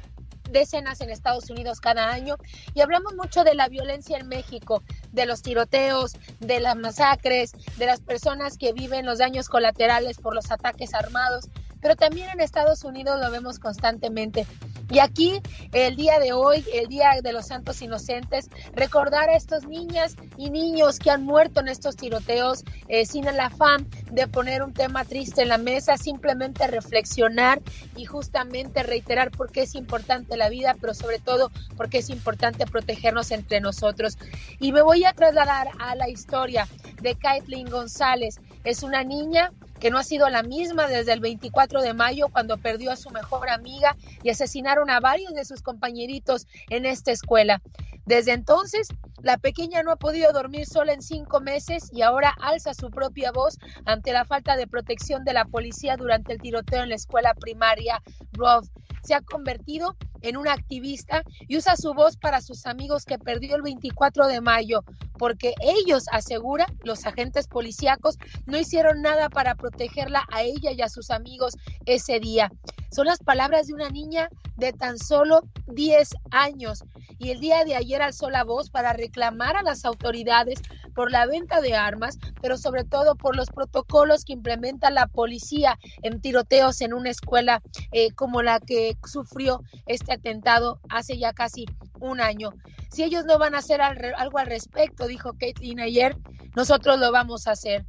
decenas 0.51 1.01
en 1.01 1.11
Estados 1.11 1.51
Unidos 1.51 1.81
cada 1.81 2.11
año 2.11 2.37
y 2.75 2.81
hablamos 2.81 3.15
mucho 3.15 3.45
de 3.45 3.55
la 3.55 3.69
violencia 3.69 4.19
en 4.19 4.29
México, 4.29 4.83
de 5.13 5.27
los 5.27 5.43
tiroteos, 5.43 6.13
de 6.41 6.61
las 6.61 6.77
masacres, 6.77 7.53
de 7.79 7.87
las 7.87 8.01
personas 8.01 8.59
que 8.59 8.73
viven 8.73 9.07
los 9.07 9.19
daños 9.19 9.49
colaterales 9.49 10.19
por 10.19 10.35
los 10.35 10.51
ataques 10.51 10.95
armados, 10.95 11.49
pero 11.81 11.97
también 11.97 12.31
en 12.31 12.41
Estados 12.41 12.85
Unidos 12.85 13.21
lo 13.21 13.31
vemos 13.31 13.59
constantemente. 13.59 14.47
Y 14.93 14.99
aquí, 14.99 15.41
el 15.73 15.97
día 15.97 16.19
de 16.19 16.35
hoy, 16.35 16.63
el 16.75 16.87
Día 16.87 17.13
de 17.23 17.33
los 17.33 17.47
Santos 17.47 17.81
Inocentes, 17.81 18.51
recordar 18.75 19.31
a 19.31 19.37
estos 19.37 19.67
niñas 19.67 20.17
y 20.37 20.51
niños 20.51 20.99
que 20.99 21.11
han 21.11 21.25
muerto 21.25 21.61
en 21.61 21.69
estos 21.69 21.97
tiroteos 21.97 22.63
eh, 22.89 23.07
sin 23.07 23.27
el 23.27 23.41
afán 23.41 23.89
de 24.11 24.29
poner 24.29 24.63
un 24.63 24.75
tema 24.75 25.07
triste 25.07 25.41
en 25.41 25.49
la 25.49 25.57
mesa, 25.57 25.97
simplemente 25.97 26.67
reflexionar 26.67 27.63
y 27.97 28.05
justamente 28.05 28.83
reiterar 28.83 29.31
por 29.31 29.51
qué 29.51 29.63
es 29.63 29.75
importante 29.77 30.37
la 30.37 30.51
vida, 30.51 30.77
pero 30.79 30.93
sobre 30.93 31.21
todo 31.21 31.51
porque 31.79 31.99
es 31.99 32.11
importante 32.11 32.67
protegernos 32.67 33.31
entre 33.31 33.63
nosotros. 33.63 34.19
Y 34.61 34.73
me 34.73 34.83
voy 34.83 35.07
a 35.07 35.15
trasladar 35.15 35.69
a 35.79 35.95
la 35.95 36.11
historia 36.11 36.69
de 37.01 37.15
Caitlin 37.15 37.71
González. 37.71 38.41
Es 38.63 38.83
una 38.83 39.05
niña 39.05 39.53
que 39.83 39.91
no 39.91 39.99
ha 39.99 40.05
sido 40.05 40.31
la 40.31 40.45
misma 40.45 40.87
desde 40.87 41.13
el 41.13 41.19
24 41.19 41.83
de 41.83 41.93
mayo 41.93 42.29
cuando 42.29 42.57
perdió 42.57 42.93
a 42.93 42.97
su 42.97 43.11
mejor 43.11 43.51
amiga 43.51 43.97
y 44.23 44.31
asesinaron 44.31 44.91
a 44.91 45.01
varios 45.01 45.35
de 45.35 45.45
sus 45.45 45.61
compañeritos 45.61 46.47
en 46.71 46.87
esta 46.87 47.11
escuela. 47.11 47.61
Desde 48.05 48.33
entonces, 48.33 48.89
la 49.23 49.39
pequeña 49.39 49.83
no 49.83 49.93
ha 49.93 49.97
podido 49.97 50.33
dormir 50.33 50.67
sola 50.67 50.93
en 50.93 51.03
cinco 51.03 51.41
meses 51.41 51.89
y 51.93 52.03
ahora 52.03 52.35
alza 52.41 52.75
su 52.75 52.91
propia 52.91 53.31
voz 53.31 53.59
ante 53.85 54.13
la 54.13 54.25
falta 54.25 54.57
de 54.57 54.67
protección 54.67 55.25
de 55.25 55.33
la 55.33 55.45
policía 55.45 55.97
durante 55.97 56.33
el 56.33 56.41
tiroteo 56.41 56.83
en 56.83 56.89
la 56.89 56.97
escuela 56.97 57.33
primaria 57.35 58.03
Roth. 58.33 58.67
Se 59.05 59.15
ha 59.15 59.21
convertido 59.21 59.97
en 60.23 60.37
una 60.37 60.53
activista 60.53 61.23
y 61.47 61.57
usa 61.57 61.77
su 61.77 61.93
voz 61.93 62.17
para 62.17 62.41
sus 62.41 62.67
amigos 62.67 63.05
que 63.05 63.19
perdió 63.19 63.57
el 63.57 63.63
24 63.63 64.27
de 64.27 64.41
mayo, 64.41 64.85
porque 65.19 65.55
ellos 65.61 66.05
aseguran, 66.11 66.67
los 66.85 67.05
agentes 67.07 67.47
policíacos, 67.49 68.17
no 68.47 68.59
hicieron 68.59 69.03
nada 69.03 69.29
para 69.29 69.55
protegerla 69.55 70.25
a 70.33 70.43
ella 70.43 70.73
y 70.73 70.83
a 70.83 70.89
sus 70.89 71.11
amigos 71.11 71.57
ese 71.85 72.21
día. 72.21 72.51
Son 72.91 73.07
las 73.07 73.21
palabras 73.21 73.67
de 73.67 73.75
una 73.75 73.89
niña 73.89 74.29
de 74.57 74.73
tan 74.73 74.99
solo 74.99 75.43
10 75.67 76.11
años 76.31 76.85
y 77.19 77.31
el 77.31 77.41
día 77.41 77.65
de 77.65 77.75
ayer 77.75 77.92
alzó 78.01 78.31
la 78.31 78.45
voz 78.45 78.71
para 78.71 78.95
reclamar 78.95 79.57
a 79.57 79.63
las 79.63 79.85
autoridades 79.85 80.61
por 80.95 81.11
la 81.11 81.27
venta 81.27 81.61
de 81.61 81.75
armas, 81.75 82.19
pero 82.41 82.57
sobre 82.57 82.85
todo 82.85 83.17
por 83.17 83.37
los 83.37 83.51
protocolos 83.51 84.25
que 84.25 84.33
implementa 84.33 84.91
la 84.91 85.07
policía 85.07 85.79
en 86.03 86.21
tiroteos 86.21 86.81
en 86.81 86.95
una 86.95 87.11
escuela 87.11 87.61
eh, 87.91 88.13
como 88.13 88.43
la 88.43 88.61
que 88.61 88.97
sufrió 89.05 89.61
este 89.87 90.13
atentado 90.13 90.81
hace 90.89 91.19
ya 91.19 91.33
casi 91.33 91.67
un 92.01 92.21
año. 92.21 92.53
Si 92.91 93.03
ellos 93.03 93.25
no 93.25 93.39
van 93.39 93.55
a 93.55 93.59
hacer 93.59 93.81
algo 93.81 94.39
al 94.39 94.47
respecto, 94.47 95.07
dijo 95.07 95.33
Caitlin 95.39 95.81
ayer, 95.81 96.17
nosotros 96.55 96.99
lo 96.99 97.11
vamos 97.11 97.47
a 97.47 97.53
hacer. 97.53 97.87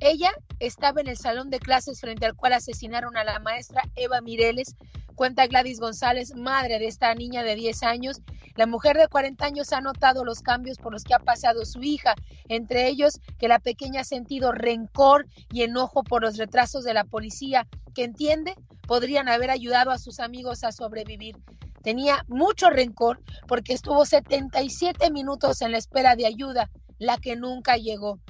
Ella 0.00 0.32
estaba 0.58 1.00
en 1.00 1.08
el 1.08 1.16
salón 1.16 1.50
de 1.50 1.60
clases 1.60 2.00
frente 2.00 2.26
al 2.26 2.34
cual 2.34 2.52
asesinaron 2.52 3.16
a 3.16 3.24
la 3.24 3.38
maestra 3.38 3.82
Eva 3.94 4.20
Mireles, 4.20 4.76
cuenta 5.14 5.46
Gladys 5.46 5.80
González, 5.80 6.34
madre 6.34 6.78
de 6.78 6.86
esta 6.86 7.14
niña 7.14 7.42
de 7.42 7.54
10 7.54 7.82
años. 7.84 8.20
La 8.56 8.66
mujer 8.66 8.96
de 8.96 9.08
40 9.08 9.44
años 9.44 9.72
ha 9.72 9.80
notado 9.80 10.24
los 10.24 10.40
cambios 10.40 10.78
por 10.78 10.92
los 10.92 11.04
que 11.04 11.14
ha 11.14 11.18
pasado 11.18 11.64
su 11.64 11.82
hija, 11.82 12.14
entre 12.48 12.88
ellos 12.88 13.20
que 13.38 13.48
la 13.48 13.58
pequeña 13.58 14.02
ha 14.02 14.04
sentido 14.04 14.52
rencor 14.52 15.26
y 15.52 15.62
enojo 15.62 16.02
por 16.02 16.22
los 16.22 16.36
retrasos 16.36 16.84
de 16.84 16.94
la 16.94 17.04
policía, 17.04 17.66
que 17.94 18.04
entiende 18.04 18.54
podrían 18.86 19.28
haber 19.28 19.50
ayudado 19.50 19.90
a 19.90 19.98
sus 19.98 20.20
amigos 20.20 20.64
a 20.64 20.72
sobrevivir. 20.72 21.36
Tenía 21.82 22.24
mucho 22.28 22.70
rencor 22.70 23.20
porque 23.46 23.74
estuvo 23.74 24.04
77 24.04 25.10
minutos 25.10 25.60
en 25.62 25.72
la 25.72 25.78
espera 25.78 26.16
de 26.16 26.26
ayuda, 26.26 26.70
la 26.98 27.18
que 27.18 27.36
nunca 27.36 27.76
llegó. 27.76 28.20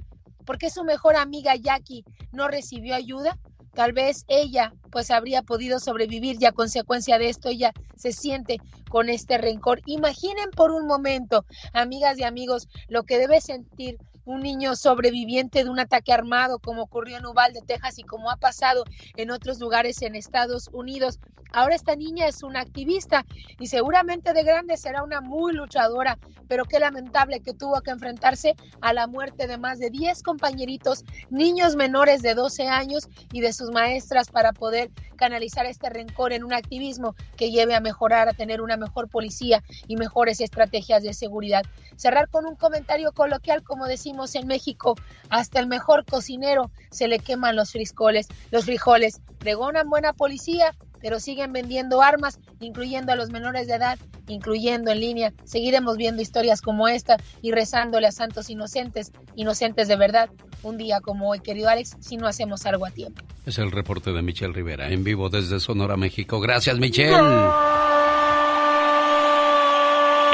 ¿Por 0.44 0.58
qué 0.58 0.70
su 0.70 0.84
mejor 0.84 1.16
amiga 1.16 1.54
Jackie 1.56 2.04
no 2.32 2.48
recibió 2.48 2.94
ayuda? 2.94 3.38
Tal 3.74 3.92
vez 3.92 4.24
ella 4.28 4.72
pues 4.90 5.10
habría 5.10 5.42
podido 5.42 5.80
sobrevivir 5.80 6.36
y 6.40 6.44
a 6.44 6.52
consecuencia 6.52 7.18
de 7.18 7.28
esto 7.28 7.48
ella 7.48 7.72
se 7.96 8.12
siente 8.12 8.60
con 8.88 9.08
este 9.08 9.38
rencor. 9.38 9.80
Imaginen 9.86 10.50
por 10.54 10.70
un 10.70 10.86
momento, 10.86 11.44
amigas 11.72 12.18
y 12.18 12.22
amigos, 12.22 12.68
lo 12.88 13.02
que 13.02 13.18
debe 13.18 13.40
sentir 13.40 13.98
un 14.24 14.40
niño 14.40 14.76
sobreviviente 14.76 15.64
de 15.64 15.70
un 15.70 15.80
ataque 15.80 16.12
armado 16.12 16.58
como 16.58 16.82
ocurrió 16.82 17.18
en 17.18 17.26
Uvalde, 17.26 17.60
Texas 17.66 17.98
y 17.98 18.02
como 18.02 18.30
ha 18.30 18.36
pasado 18.36 18.84
en 19.16 19.30
otros 19.30 19.60
lugares 19.60 20.02
en 20.02 20.14
Estados 20.14 20.68
Unidos. 20.72 21.20
Ahora 21.52 21.76
esta 21.76 21.94
niña 21.94 22.26
es 22.26 22.42
una 22.42 22.60
activista 22.60 23.24
y 23.60 23.68
seguramente 23.68 24.32
de 24.32 24.42
grande 24.42 24.76
será 24.76 25.04
una 25.04 25.20
muy 25.20 25.52
luchadora, 25.52 26.18
pero 26.48 26.64
qué 26.64 26.80
lamentable 26.80 27.40
que 27.40 27.54
tuvo 27.54 27.80
que 27.80 27.92
enfrentarse 27.92 28.56
a 28.80 28.92
la 28.92 29.06
muerte 29.06 29.46
de 29.46 29.56
más 29.56 29.78
de 29.78 29.90
10 29.90 30.24
compañeritos, 30.24 31.04
niños 31.30 31.76
menores 31.76 32.22
de 32.22 32.34
12 32.34 32.66
años 32.66 33.08
y 33.32 33.40
de 33.40 33.52
sus 33.52 33.70
maestras 33.70 34.30
para 34.30 34.52
poder 34.52 34.90
canalizar 35.14 35.64
este 35.66 35.88
rencor 35.90 36.32
en 36.32 36.42
un 36.42 36.52
activismo 36.52 37.14
que 37.36 37.52
lleve 37.52 37.76
a 37.76 37.80
mejorar, 37.80 38.28
a 38.28 38.32
tener 38.32 38.60
una 38.60 38.76
mejor 38.76 39.08
policía 39.08 39.62
y 39.86 39.94
mejores 39.94 40.40
estrategias 40.40 41.04
de 41.04 41.14
seguridad. 41.14 41.62
Cerrar 41.94 42.28
con 42.30 42.46
un 42.46 42.56
comentario 42.56 43.12
coloquial, 43.12 43.62
como 43.62 43.86
decimos 43.86 44.13
en 44.34 44.46
México, 44.46 44.96
hasta 45.28 45.60
el 45.60 45.66
mejor 45.66 46.04
cocinero 46.04 46.70
se 46.90 47.08
le 47.08 47.18
queman 47.18 47.56
los 47.56 47.72
frijoles, 47.72 48.28
los 48.50 48.64
frijoles. 48.64 49.20
Pregonan 49.38 49.90
buena 49.90 50.12
policía, 50.12 50.74
pero 51.00 51.20
siguen 51.20 51.52
vendiendo 51.52 52.00
armas, 52.00 52.38
incluyendo 52.60 53.12
a 53.12 53.16
los 53.16 53.30
menores 53.30 53.66
de 53.66 53.74
edad, 53.74 53.98
incluyendo 54.28 54.90
en 54.90 55.00
línea. 55.00 55.32
Seguiremos 55.44 55.96
viendo 55.96 56.22
historias 56.22 56.62
como 56.62 56.88
esta 56.88 57.18
y 57.42 57.52
rezándole 57.52 58.06
a 58.06 58.12
santos 58.12 58.48
inocentes, 58.48 59.12
inocentes 59.34 59.88
de 59.88 59.96
verdad, 59.96 60.30
un 60.62 60.78
día 60.78 61.00
como 61.00 61.28
hoy, 61.28 61.40
querido 61.40 61.68
Alex, 61.68 61.96
si 62.00 62.16
no 62.16 62.26
hacemos 62.26 62.64
algo 62.64 62.86
a 62.86 62.90
tiempo. 62.90 63.22
Es 63.44 63.58
el 63.58 63.70
reporte 63.70 64.12
de 64.12 64.22
Michelle 64.22 64.54
Rivera, 64.54 64.88
en 64.88 65.04
vivo 65.04 65.28
desde 65.28 65.60
Sonora, 65.60 65.96
México. 65.96 66.40
Gracias, 66.40 66.78
Michelle. 66.78 67.18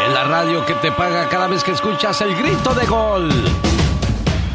En 0.07 0.15
la 0.15 0.25
radio 0.25 0.65
que 0.65 0.75
te 0.75 0.91
paga 0.93 1.29
cada 1.29 1.47
vez 1.47 1.63
que 1.63 1.73
escuchas 1.73 2.21
el 2.23 2.35
grito 2.35 2.75
de 2.75 2.87
gol. 2.87 3.31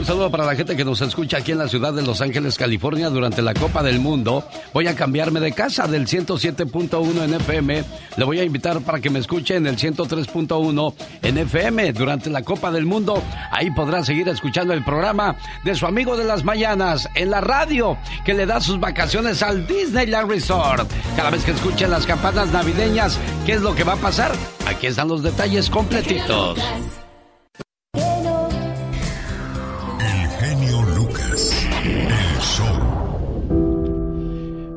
Un 0.05 0.09
saludo 0.09 0.29
para 0.29 0.45
la 0.45 0.55
gente 0.55 0.75
que 0.75 0.85
nos 0.85 1.01
escucha 1.01 1.37
aquí 1.37 1.51
en 1.51 1.57
la 1.57 1.67
ciudad 1.67 1.91
de 1.91 2.03
Los 2.03 2.21
Ángeles, 2.21 2.59
California, 2.59 3.09
durante 3.09 3.41
la 3.41 3.55
Copa 3.55 3.81
del 3.81 3.99
Mundo. 3.99 4.47
Voy 4.71 4.85
a 4.85 4.95
cambiarme 4.95 5.39
de 5.39 5.51
casa 5.51 5.87
del 5.87 6.05
107.1 6.05 7.23
en 7.23 7.33
FM. 7.33 7.83
Le 8.15 8.23
voy 8.23 8.37
a 8.37 8.43
invitar 8.43 8.81
para 8.81 9.01
que 9.01 9.09
me 9.09 9.17
escuche 9.17 9.55
en 9.55 9.65
el 9.65 9.77
103.1 9.77 10.93
en 11.23 11.37
FM 11.39 11.91
durante 11.93 12.29
la 12.29 12.43
Copa 12.43 12.69
del 12.69 12.85
Mundo. 12.85 13.19
Ahí 13.49 13.71
podrá 13.71 14.03
seguir 14.03 14.29
escuchando 14.29 14.73
el 14.73 14.83
programa 14.83 15.37
de 15.63 15.73
su 15.73 15.87
amigo 15.87 16.15
de 16.15 16.25
las 16.25 16.43
mañanas 16.43 17.09
en 17.15 17.31
la 17.31 17.41
radio, 17.41 17.97
que 18.23 18.35
le 18.35 18.45
da 18.45 18.61
sus 18.61 18.79
vacaciones 18.79 19.41
al 19.41 19.65
Disneyland 19.65 20.29
Resort. 20.29 20.87
Cada 21.15 21.31
vez 21.31 21.43
que 21.43 21.49
escuchen 21.49 21.89
las 21.89 22.05
campanas 22.05 22.51
navideñas, 22.51 23.19
¿qué 23.47 23.53
es 23.53 23.61
lo 23.61 23.73
que 23.73 23.83
va 23.83 23.93
a 23.93 23.97
pasar? 23.97 24.33
Aquí 24.67 24.85
están 24.85 25.07
los 25.07 25.23
detalles 25.23 25.67
completitos. 25.67 26.59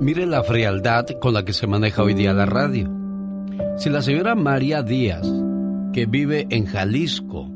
Mire 0.00 0.26
la 0.26 0.44
frialdad 0.44 1.06
con 1.20 1.34
la 1.34 1.44
que 1.44 1.52
se 1.52 1.66
maneja 1.66 2.04
hoy 2.04 2.14
día 2.14 2.32
la 2.32 2.46
radio. 2.46 2.88
Si 3.78 3.90
la 3.90 4.00
señora 4.00 4.36
María 4.36 4.84
Díaz, 4.84 5.26
que 5.92 6.06
vive 6.06 6.46
en 6.50 6.66
Jalisco, 6.66 7.50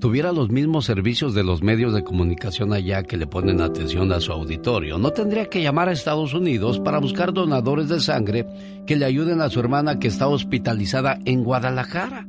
tuviera 0.00 0.32
los 0.32 0.50
mismos 0.50 0.84
servicios 0.84 1.32
de 1.32 1.44
los 1.44 1.62
medios 1.62 1.94
de 1.94 2.02
comunicación 2.02 2.72
allá 2.72 3.04
que 3.04 3.16
le 3.16 3.28
ponen 3.28 3.60
atención 3.60 4.10
a 4.10 4.18
su 4.18 4.32
auditorio, 4.32 4.98
no 4.98 5.12
tendría 5.12 5.46
que 5.46 5.62
llamar 5.62 5.88
a 5.88 5.92
Estados 5.92 6.34
Unidos 6.34 6.80
para 6.80 6.98
buscar 6.98 7.32
donadores 7.32 7.88
de 7.88 8.00
sangre 8.00 8.46
que 8.84 8.96
le 8.96 9.04
ayuden 9.04 9.40
a 9.40 9.48
su 9.48 9.60
hermana 9.60 10.00
que 10.00 10.08
está 10.08 10.26
hospitalizada 10.26 11.20
en 11.24 11.44
Guadalajara. 11.44 12.26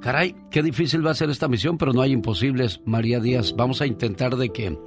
Caray, 0.00 0.36
qué 0.50 0.62
difícil 0.62 1.04
va 1.04 1.10
a 1.10 1.14
ser 1.14 1.28
esta 1.28 1.48
misión, 1.48 1.76
pero 1.76 1.92
no 1.92 2.02
hay 2.02 2.12
imposibles, 2.12 2.80
María 2.84 3.18
Díaz. 3.18 3.54
Vamos 3.56 3.82
a 3.82 3.86
intentar 3.86 4.36
de 4.36 4.50
que 4.50 4.78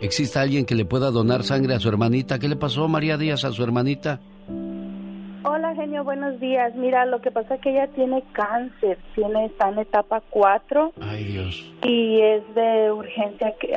exista 0.00 0.42
alguien 0.42 0.64
que 0.64 0.76
le 0.76 0.84
pueda 0.84 1.10
donar 1.10 1.42
sangre 1.42 1.74
a 1.74 1.80
su 1.80 1.88
hermanita. 1.88 2.38
¿Qué 2.38 2.48
le 2.48 2.54
pasó, 2.54 2.86
María 2.86 3.16
Díaz, 3.16 3.44
a 3.44 3.50
su 3.50 3.64
hermanita? 3.64 4.20
Hola, 5.42 5.74
genio, 5.74 6.04
buenos 6.04 6.38
días. 6.38 6.72
Mira, 6.76 7.04
lo 7.04 7.20
que 7.20 7.32
pasa 7.32 7.56
es 7.56 7.60
que 7.62 7.70
ella 7.70 7.88
tiene 7.88 8.22
cáncer, 8.32 8.98
tiene 9.16 9.46
está 9.46 9.70
en 9.70 9.80
etapa 9.80 10.22
4. 10.30 10.92
Ay, 11.00 11.24
Dios. 11.24 11.72
Y 11.82 12.20
es 12.20 12.54
de 12.54 12.92
urgencia 12.92 13.52
que 13.58 13.74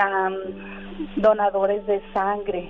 donadores 1.15 1.87
de 1.87 2.01
sangre. 2.13 2.69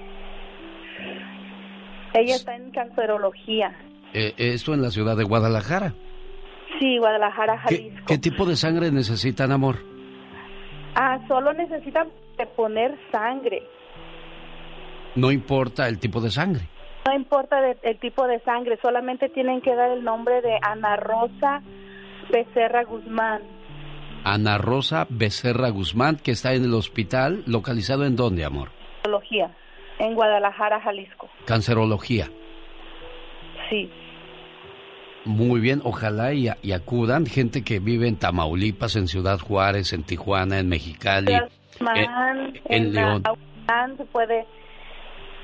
Ella 2.13 2.35
está 2.35 2.55
en 2.55 2.71
cancerología. 2.71 3.75
Eh, 4.13 4.33
¿Esto 4.37 4.73
en 4.73 4.81
la 4.81 4.91
ciudad 4.91 5.17
de 5.17 5.23
Guadalajara? 5.23 5.93
Sí, 6.79 6.97
Guadalajara, 6.97 7.57
Jalisco. 7.59 8.05
¿Qué, 8.07 8.17
tipo 8.17 8.45
de 8.45 8.55
sangre 8.55 8.91
necesitan, 8.91 9.51
amor? 9.51 9.77
Ah, 10.95 11.19
solo 11.27 11.53
necesitan 11.53 12.09
poner 12.55 12.97
sangre. 13.11 13.63
No 15.15 15.31
importa 15.31 15.87
el 15.87 15.99
tipo 15.99 16.19
de 16.19 16.31
sangre. 16.31 16.67
No 17.05 17.13
importa 17.13 17.57
el 17.81 17.99
tipo 17.99 18.25
de 18.27 18.39
sangre, 18.41 18.77
solamente 18.81 19.29
tienen 19.29 19.61
que 19.61 19.75
dar 19.75 19.91
el 19.91 20.03
nombre 20.03 20.41
de 20.41 20.57
Ana 20.61 20.95
Rosa 20.95 21.61
Becerra 22.31 22.83
Guzmán. 22.83 23.41
Ana 24.23 24.57
Rosa 24.57 25.05
Becerra 25.09 25.69
Guzmán, 25.69 26.15
que 26.15 26.31
está 26.31 26.53
en 26.53 26.63
el 26.63 26.73
hospital, 26.73 27.43
localizado 27.45 28.05
en 28.05 28.15
dónde, 28.15 28.45
amor? 28.45 28.69
En 29.99 30.15
Guadalajara, 30.15 30.79
Jalisco. 30.81 31.29
Cancerología. 31.45 32.27
Sí. 33.69 33.89
Muy 35.25 35.61
bien, 35.61 35.81
ojalá 35.83 36.33
y, 36.33 36.49
acudan 36.71 37.25
gente 37.25 37.63
que 37.63 37.79
vive 37.79 38.07
en 38.07 38.17
Tamaulipas, 38.17 38.95
en 38.95 39.07
Ciudad 39.07 39.39
Juárez, 39.39 39.93
en 39.93 40.03
Tijuana, 40.03 40.59
en 40.59 40.67
Mexicali, 40.67 41.33
en, 41.33 42.61
en, 42.65 42.93
León. 42.93 43.23
se 43.97 44.05
puede 44.05 44.45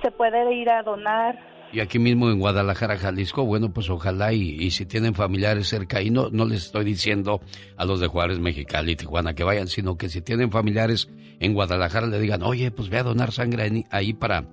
se 0.02 0.12
puede 0.12 0.54
ir 0.56 0.70
a 0.70 0.84
donar. 0.84 1.40
Y 1.72 1.82
aquí 1.82 2.00
mismo 2.00 2.30
en 2.32 2.40
Guadalajara, 2.40 2.98
Jalisco, 2.98 3.46
bueno, 3.46 3.72
pues 3.72 3.90
ojalá 3.90 4.34
y, 4.34 4.72
si 4.72 4.86
tienen 4.86 5.14
familiares 5.14 5.68
cerca, 5.68 6.02
y 6.02 6.10
no, 6.10 6.30
no 6.32 6.46
les 6.46 6.66
estoy 6.66 6.84
diciendo 6.84 7.42
a 7.78 7.86
los 7.86 8.00
de 8.00 8.08
Juárez, 8.08 8.40
Mexicali, 8.40 8.96
Tijuana 8.96 9.36
que 9.36 9.44
vayan, 9.44 9.68
sino 9.68 9.96
que 9.96 10.10
si 10.10 10.22
tienen 10.22 10.52
familiares 10.52 11.10
en 11.40 11.54
Guadalajara 11.54 12.08
le 12.08 12.20
digan, 12.20 12.42
oye, 12.42 12.72
pues 12.72 12.90
ve 12.90 12.98
a 12.98 13.04
donar 13.04 13.32
sangre 13.32 13.86
ahí 13.92 14.14
para, 14.14 14.46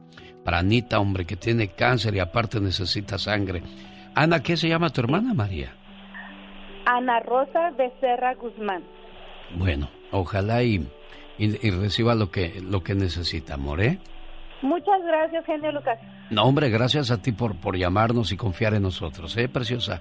para 0.45 0.59
Anita, 0.59 1.01
hombre, 1.01 1.25
que 1.25 1.37
tiene 1.37 1.69
cáncer 1.69 2.15
y 2.15 2.21
aparte 2.21 2.61
necesita 2.61 3.19
sangre. 3.19 3.63
Ana, 4.17 4.43
¿qué 4.43 4.57
se 4.57 4.67
llama 4.67 4.89
tu 4.89 5.03
hermana 5.03 5.35
María? 5.35 5.75
Ana 6.87 7.21
Rosa 7.21 7.71
Becerra 7.77 8.35
Guzmán. 8.35 8.83
Bueno, 9.55 9.91
ojalá 10.11 10.63
y, 10.63 10.89
y, 11.37 11.71
reciba 11.71 12.15
lo 12.15 12.31
que, 12.31 12.63
lo 12.63 12.83
que 12.83 12.95
necesita, 12.95 13.55
amor, 13.55 13.83
¿eh? 13.83 13.99
Muchas 14.63 15.03
gracias, 15.07 15.45
genio 15.45 15.71
Lucas. 15.71 15.99
No, 16.31 16.45
hombre, 16.45 16.71
gracias 16.71 17.11
a 17.11 17.21
ti 17.21 17.33
por, 17.33 17.61
por 17.61 17.77
llamarnos 17.77 18.33
y 18.33 18.39
confiar 18.39 18.73
en 18.73 18.85
nosotros, 18.85 19.37
¿eh, 19.37 19.51
preciosa? 19.51 20.01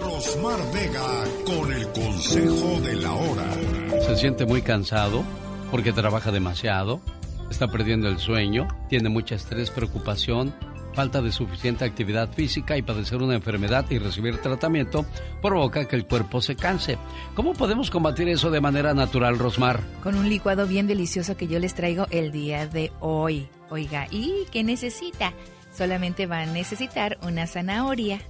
Rosmar 0.00 0.60
Vega 0.72 1.24
con 1.44 1.70
el 1.70 1.86
consejo 1.88 2.80
de 2.80 2.96
la 2.96 3.12
hora. 3.12 4.00
Se 4.00 4.16
siente 4.16 4.46
muy 4.46 4.62
cansado 4.62 5.24
porque 5.70 5.92
trabaja 5.92 6.32
demasiado, 6.32 7.02
está 7.50 7.68
perdiendo 7.68 8.08
el 8.08 8.16
sueño, 8.16 8.66
tiene 8.88 9.10
mucha 9.10 9.34
estrés, 9.34 9.70
preocupación 9.70 10.54
falta 10.92 11.20
de 11.22 11.32
suficiente 11.32 11.84
actividad 11.84 12.32
física 12.32 12.76
y 12.76 12.82
padecer 12.82 13.22
una 13.22 13.34
enfermedad 13.34 13.84
y 13.90 13.98
recibir 13.98 14.38
tratamiento 14.38 15.04
provoca 15.40 15.86
que 15.86 15.96
el 15.96 16.06
cuerpo 16.06 16.40
se 16.40 16.56
canse. 16.56 16.98
¿Cómo 17.34 17.54
podemos 17.54 17.90
combatir 17.90 18.28
eso 18.28 18.50
de 18.50 18.60
manera 18.60 18.94
natural, 18.94 19.38
Rosmar? 19.38 19.80
Con 20.02 20.14
un 20.16 20.28
licuado 20.28 20.66
bien 20.66 20.86
delicioso 20.86 21.36
que 21.36 21.48
yo 21.48 21.58
les 21.58 21.74
traigo 21.74 22.06
el 22.10 22.32
día 22.32 22.66
de 22.66 22.92
hoy. 23.00 23.48
Oiga, 23.70 24.06
¿y 24.10 24.46
qué 24.50 24.62
necesita? 24.62 25.32
Solamente 25.72 26.26
va 26.26 26.40
a 26.40 26.46
necesitar 26.46 27.18
una 27.22 27.46
zanahoria, 27.46 28.20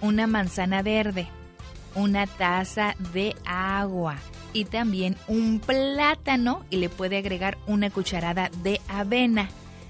una 0.00 0.26
manzana 0.26 0.82
verde, 0.82 1.26
una 1.94 2.26
taza 2.26 2.94
de 3.12 3.34
agua 3.44 4.16
y 4.52 4.64
también 4.66 5.16
un 5.26 5.60
plátano 5.60 6.64
y 6.70 6.76
le 6.76 6.88
puede 6.88 7.18
agregar 7.18 7.58
una 7.66 7.90
cucharada 7.90 8.50
de 8.62 8.80
avena. 8.88 9.48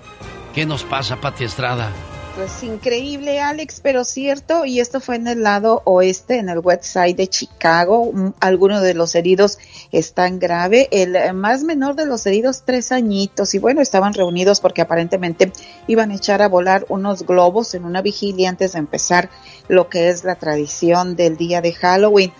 ¿Qué 0.54 0.66
nos 0.66 0.84
pasa, 0.84 1.20
Pati 1.20 1.44
Estrada? 1.44 1.90
Pues 2.34 2.62
increíble, 2.62 3.40
Alex, 3.40 3.80
pero 3.82 4.04
cierto. 4.04 4.64
Y 4.64 4.80
esto 4.80 5.00
fue 5.00 5.16
en 5.16 5.26
el 5.26 5.42
lado 5.42 5.82
oeste, 5.84 6.38
en 6.38 6.48
el 6.48 6.60
west 6.60 6.84
side 6.84 7.14
de 7.14 7.26
Chicago. 7.26 8.10
Mm, 8.10 8.30
algunos 8.40 8.80
de 8.80 8.94
los 8.94 9.14
heridos 9.14 9.58
están 9.90 10.38
grave. 10.38 10.88
El 10.92 11.14
eh, 11.14 11.34
más 11.34 11.62
menor 11.62 11.94
de 11.94 12.06
los 12.06 12.24
heridos, 12.24 12.62
tres 12.64 12.90
añitos. 12.90 13.54
Y 13.54 13.58
bueno, 13.58 13.82
estaban 13.82 14.14
reunidos 14.14 14.60
porque 14.60 14.80
aparentemente 14.80 15.52
iban 15.88 16.10
a 16.10 16.14
echar 16.14 16.40
a 16.40 16.48
volar 16.48 16.86
unos 16.88 17.26
globos 17.26 17.74
en 17.74 17.84
una 17.84 18.00
vigilia 18.00 18.48
antes 18.48 18.72
de 18.72 18.78
empezar 18.78 19.28
lo 19.68 19.90
que 19.90 20.08
es 20.08 20.24
la 20.24 20.36
tradición 20.36 21.16
del 21.16 21.36
día 21.36 21.60
de 21.60 21.74
Halloween. 21.74 22.32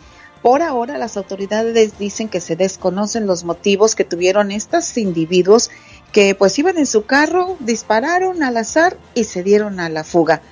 Por 0.43 0.61
ahora, 0.61 0.99
las 0.99 1.17
autoridades 1.17 1.99
dicen 1.99 2.29
que 2.29 2.41
se 2.41 2.57
desconocen 2.57 3.27
los 3.27 3.45
motivos 3.45 3.95
que 3.95 4.05
tuvieron 4.05 4.51
estos 4.51 4.99
individuos 4.99 5.71
que 6.11 6.35
pues 6.35 6.59
iban 6.59 6.79
en 6.79 6.87
su 6.87 7.07
carro, 7.07 7.57
dispararon 7.61 8.43
al 8.43 8.57
azar 8.57 8.97
y 9.15 9.25
se 9.25 9.45
dieron 9.45 9.79
a 9.79 9.89
la 9.89 10.03
fuga. 10.03 10.43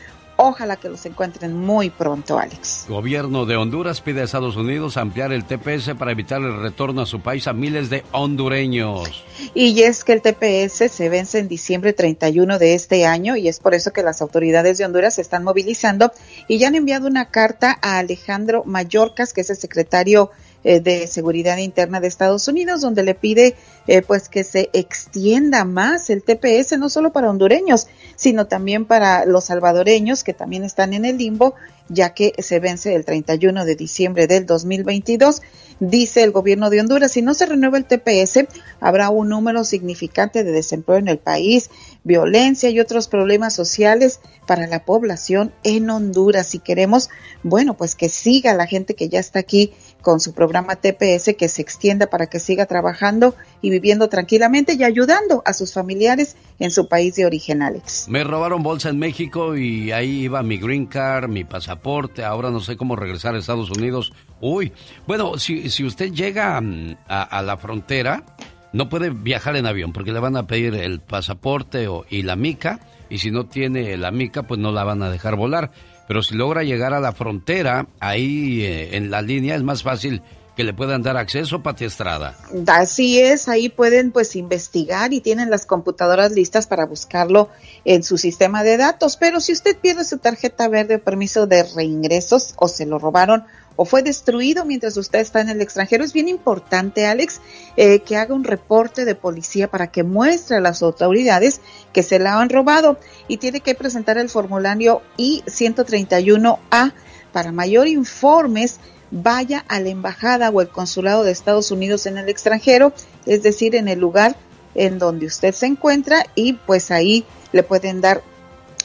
Ojalá 0.42 0.76
que 0.76 0.88
los 0.88 1.04
encuentren 1.04 1.54
muy 1.54 1.90
pronto, 1.90 2.38
Alex. 2.38 2.86
Gobierno 2.88 3.44
de 3.44 3.56
Honduras 3.56 4.00
pide 4.00 4.22
a 4.22 4.24
Estados 4.24 4.56
Unidos 4.56 4.96
ampliar 4.96 5.34
el 5.34 5.44
TPS 5.44 5.90
para 5.98 6.12
evitar 6.12 6.40
el 6.40 6.62
retorno 6.62 7.02
a 7.02 7.06
su 7.06 7.20
país 7.20 7.46
a 7.46 7.52
miles 7.52 7.90
de 7.90 8.04
hondureños. 8.12 9.22
Y 9.52 9.82
es 9.82 10.02
que 10.02 10.14
el 10.14 10.22
TPS 10.22 10.90
se 10.90 11.10
vence 11.10 11.40
en 11.40 11.48
diciembre 11.48 11.92
31 11.92 12.58
de 12.58 12.72
este 12.72 13.04
año 13.04 13.36
y 13.36 13.48
es 13.48 13.60
por 13.60 13.74
eso 13.74 13.92
que 13.92 14.02
las 14.02 14.22
autoridades 14.22 14.78
de 14.78 14.86
Honduras 14.86 15.16
se 15.16 15.20
están 15.20 15.44
movilizando 15.44 16.10
y 16.48 16.56
ya 16.56 16.68
han 16.68 16.74
enviado 16.74 17.06
una 17.06 17.26
carta 17.26 17.78
a 17.82 17.98
Alejandro 17.98 18.64
Mayorkas, 18.64 19.34
que 19.34 19.42
es 19.42 19.50
el 19.50 19.58
secretario 19.58 20.30
eh, 20.62 20.80
de 20.80 21.06
Seguridad 21.06 21.56
Interna 21.56 22.00
de 22.00 22.08
Estados 22.08 22.46
Unidos, 22.46 22.82
donde 22.82 23.02
le 23.02 23.14
pide 23.14 23.56
eh, 23.86 24.02
pues 24.02 24.28
que 24.28 24.44
se 24.44 24.68
extienda 24.74 25.64
más 25.64 26.10
el 26.10 26.22
TPS, 26.22 26.78
no 26.78 26.90
solo 26.90 27.12
para 27.12 27.30
hondureños, 27.30 27.86
sino 28.20 28.46
también 28.46 28.84
para 28.84 29.24
los 29.24 29.44
salvadoreños 29.44 30.24
que 30.24 30.34
también 30.34 30.62
están 30.62 30.92
en 30.92 31.06
el 31.06 31.16
limbo, 31.16 31.54
ya 31.88 32.12
que 32.12 32.34
se 32.36 32.60
vence 32.60 32.94
el 32.94 33.06
31 33.06 33.64
de 33.64 33.76
diciembre 33.76 34.26
del 34.26 34.44
2022. 34.44 35.40
Dice 35.80 36.22
el 36.22 36.30
gobierno 36.30 36.68
de 36.68 36.80
Honduras, 36.80 37.12
si 37.12 37.22
no 37.22 37.32
se 37.32 37.46
renueva 37.46 37.78
el 37.78 37.86
TPS, 37.86 38.46
habrá 38.78 39.08
un 39.08 39.30
número 39.30 39.64
significante 39.64 40.44
de 40.44 40.52
desempleo 40.52 40.98
en 40.98 41.08
el 41.08 41.16
país, 41.16 41.70
violencia 42.04 42.68
y 42.68 42.78
otros 42.78 43.08
problemas 43.08 43.54
sociales 43.54 44.20
para 44.46 44.66
la 44.66 44.84
población 44.84 45.54
en 45.62 45.88
Honduras. 45.88 46.48
Si 46.48 46.58
queremos, 46.58 47.08
bueno, 47.42 47.74
pues 47.74 47.94
que 47.94 48.10
siga 48.10 48.52
la 48.52 48.66
gente 48.66 48.94
que 48.94 49.08
ya 49.08 49.18
está 49.18 49.38
aquí 49.38 49.72
con 50.02 50.20
su 50.20 50.32
programa 50.32 50.76
TPS 50.76 51.34
que 51.36 51.48
se 51.48 51.62
extienda 51.62 52.08
para 52.08 52.26
que 52.26 52.40
siga 52.40 52.66
trabajando 52.66 53.34
y 53.62 53.70
viviendo 53.70 54.08
tranquilamente 54.08 54.74
y 54.74 54.84
ayudando 54.84 55.42
a 55.44 55.52
sus 55.52 55.72
familiares 55.72 56.36
en 56.58 56.70
su 56.70 56.88
país 56.88 57.16
de 57.16 57.26
origen, 57.26 57.62
Alex. 57.62 58.06
Me 58.08 58.24
robaron 58.24 58.62
bolsa 58.62 58.88
en 58.88 58.98
México 58.98 59.56
y 59.56 59.92
ahí 59.92 60.22
iba 60.22 60.42
mi 60.42 60.58
green 60.58 60.86
card, 60.86 61.28
mi 61.28 61.44
pasaporte, 61.44 62.24
ahora 62.24 62.50
no 62.50 62.60
sé 62.60 62.76
cómo 62.76 62.96
regresar 62.96 63.34
a 63.34 63.38
Estados 63.38 63.70
Unidos. 63.70 64.12
Uy, 64.40 64.72
bueno, 65.06 65.38
si, 65.38 65.70
si 65.70 65.84
usted 65.84 66.12
llega 66.12 66.60
mm, 66.60 66.96
a, 67.08 67.42
la 67.42 67.56
frontera, 67.56 68.24
no 68.72 68.88
puede 68.88 69.10
viajar 69.10 69.56
en 69.56 69.66
avión 69.66 69.92
porque 69.92 70.12
le 70.12 70.20
van 70.20 70.36
a 70.36 70.46
pedir 70.46 70.74
el 70.74 71.00
pasaporte 71.00 71.88
o, 71.88 72.04
y 72.08 72.22
la 72.22 72.36
mica 72.36 72.80
y 73.08 73.18
si 73.18 73.30
no 73.30 73.46
tiene 73.46 73.96
la 73.96 74.12
mica 74.12 74.44
pues 74.44 74.60
no 74.60 74.70
la 74.70 74.84
van 74.84 75.02
a 75.02 75.10
dejar 75.10 75.36
volar 75.36 75.72
pero 76.10 76.24
si 76.24 76.34
logra 76.34 76.64
llegar 76.64 76.92
a 76.92 76.98
la 76.98 77.12
frontera, 77.12 77.86
ahí 78.00 78.62
eh, 78.64 78.96
en 78.96 79.12
la 79.12 79.22
línea 79.22 79.54
es 79.54 79.62
más 79.62 79.84
fácil 79.84 80.22
que 80.56 80.64
le 80.64 80.74
puedan 80.74 81.04
dar 81.04 81.16
acceso, 81.16 81.62
Pati 81.62 81.84
Estrada. 81.84 82.36
Así 82.66 83.20
es, 83.20 83.46
ahí 83.46 83.68
pueden 83.68 84.10
pues 84.10 84.34
investigar 84.34 85.12
y 85.12 85.20
tienen 85.20 85.50
las 85.50 85.66
computadoras 85.66 86.32
listas 86.32 86.66
para 86.66 86.84
buscarlo 86.84 87.48
en 87.84 88.02
su 88.02 88.18
sistema 88.18 88.64
de 88.64 88.76
datos, 88.76 89.16
pero 89.16 89.38
si 89.38 89.52
usted 89.52 89.78
pierde 89.78 90.02
su 90.02 90.18
tarjeta 90.18 90.66
verde 90.66 90.96
o 90.96 91.00
permiso 91.00 91.46
de 91.46 91.62
reingresos 91.62 92.54
o 92.56 92.66
se 92.66 92.86
lo 92.86 92.98
robaron 92.98 93.44
o 93.76 93.86
fue 93.86 94.02
destruido 94.02 94.66
mientras 94.66 94.96
usted 94.98 95.20
está 95.20 95.40
en 95.40 95.48
el 95.48 95.62
extranjero. 95.62 96.04
Es 96.04 96.12
bien 96.12 96.28
importante, 96.28 97.06
Alex, 97.06 97.40
eh, 97.78 98.00
que 98.00 98.16
haga 98.16 98.34
un 98.34 98.44
reporte 98.44 99.06
de 99.06 99.14
policía 99.14 99.70
para 99.70 99.86
que 99.86 100.02
muestre 100.02 100.58
a 100.58 100.60
las 100.60 100.82
autoridades 100.82 101.62
que 101.92 102.02
se 102.02 102.18
la 102.18 102.40
han 102.40 102.50
robado 102.50 102.98
y 103.28 103.38
tiene 103.38 103.60
que 103.60 103.74
presentar 103.74 104.18
el 104.18 104.28
formulario 104.28 105.02
I-131A. 105.16 106.92
Para 107.32 107.52
mayor 107.52 107.86
informes, 107.86 108.80
vaya 109.10 109.64
a 109.68 109.80
la 109.80 109.88
embajada 109.88 110.50
o 110.50 110.60
el 110.60 110.68
consulado 110.68 111.22
de 111.22 111.32
Estados 111.32 111.70
Unidos 111.70 112.06
en 112.06 112.18
el 112.18 112.28
extranjero, 112.28 112.92
es 113.26 113.42
decir, 113.42 113.74
en 113.74 113.88
el 113.88 113.98
lugar 113.98 114.36
en 114.74 114.98
donde 114.98 115.26
usted 115.26 115.52
se 115.52 115.66
encuentra 115.66 116.24
y 116.34 116.54
pues 116.54 116.90
ahí 116.90 117.24
le 117.52 117.62
pueden 117.62 118.00
dar 118.00 118.22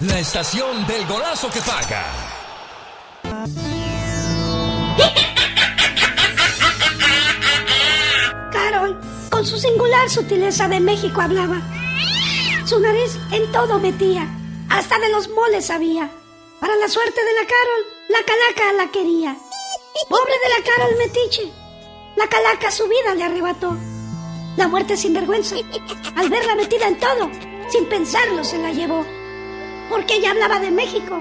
La 0.00 0.18
estación 0.18 0.84
del 0.86 1.06
golazo 1.06 1.48
que 1.50 1.60
paga. 1.60 2.04
con 9.42 9.46
su 9.46 9.56
singular 9.56 10.10
sutileza 10.10 10.68
de 10.68 10.78
México 10.78 11.20
hablaba. 11.20 11.60
Su 12.66 12.78
nariz 12.78 13.18
en 13.32 13.50
todo 13.50 13.80
metía, 13.80 14.28
hasta 14.72 14.98
de 14.98 15.08
los 15.10 15.28
moles 15.28 15.66
sabía. 15.66 16.10
Para 16.60 16.76
la 16.76 16.88
suerte 16.88 17.20
de 17.24 17.32
la 17.32 17.46
Carol, 17.46 17.86
la 18.08 18.18
calaca 18.24 18.72
la 18.72 18.90
quería. 18.90 19.36
Pobre 20.08 20.32
de 20.32 20.48
la 20.48 20.64
Carol 20.64 20.96
metiche, 20.98 21.52
la 22.16 22.26
calaca 22.28 22.70
su 22.70 22.88
vida 22.88 23.14
le 23.14 23.24
arrebató. 23.24 23.76
La 24.56 24.68
muerte 24.68 24.96
sin 24.96 25.14
vergüenza, 25.14 25.56
al 26.16 26.28
verla 26.28 26.54
metida 26.54 26.88
en 26.88 26.98
todo, 26.98 27.30
sin 27.68 27.86
pensarlo 27.86 28.44
se 28.44 28.58
la 28.58 28.72
llevó. 28.72 29.04
Porque 29.90 30.16
ella 30.16 30.30
hablaba 30.30 30.58
de 30.58 30.70
México, 30.70 31.20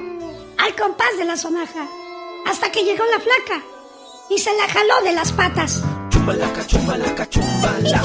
al 0.58 0.76
compás 0.76 1.18
de 1.18 1.26
la 1.26 1.38
sonaja, 1.38 1.88
hasta 2.46 2.72
que 2.72 2.84
llegó 2.84 3.04
la 3.06 3.20
flaca 3.20 3.64
y 4.30 4.38
se 4.38 4.54
la 4.56 4.68
jaló 4.68 5.02
de 5.02 5.14
las 5.14 5.32
patas 5.34 5.82
chumbalaca, 6.22 6.66
chumbalaca, 6.68 7.26
chumbala. 7.30 8.02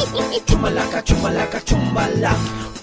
Chumbalaca, 0.47 1.03
chumbalaca, 1.05 1.61
chumbala. 1.65 2.37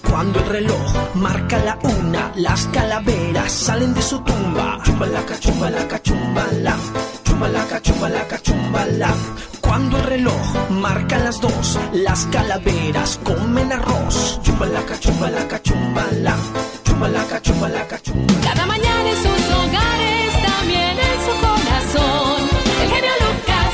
Cuando 0.08 0.40
el 0.40 0.46
reloj 0.46 1.14
marca 1.14 1.58
la 1.58 1.78
una, 1.82 2.32
las 2.36 2.66
calaveras 2.68 3.52
salen 3.52 3.94
de 3.94 4.02
su 4.02 4.20
tumba. 4.20 4.78
Chumbalaca, 4.84 5.38
chumbalaca, 5.38 6.02
chumbala. 6.02 6.76
Chumbalaca, 7.24 7.80
chumbalaca, 7.82 8.38
chumbala. 8.42 9.14
Cuando 9.60 9.96
el 9.98 10.04
reloj 10.04 10.70
marca 10.70 11.18
las 11.18 11.40
dos, 11.40 11.78
las 11.92 12.26
calaveras 12.26 13.18
comen 13.24 13.72
arroz. 13.72 14.40
Chumbalaca, 14.42 14.98
chumbalaca, 15.00 15.62
chumbala. 15.62 16.36
Chumbalaca, 16.84 17.42
chumbalaca, 17.42 17.98
chumbala. 18.02 18.40
Cada 18.42 18.66
mañana 18.66 19.10
en 19.10 19.16
sus 19.16 19.50
hogares, 19.50 20.32
también 20.46 20.98
en 20.98 21.18
su 21.26 21.32
corazón. 21.40 22.48
El 22.82 22.88
genio 22.90 23.12
Lucas. 23.24 23.72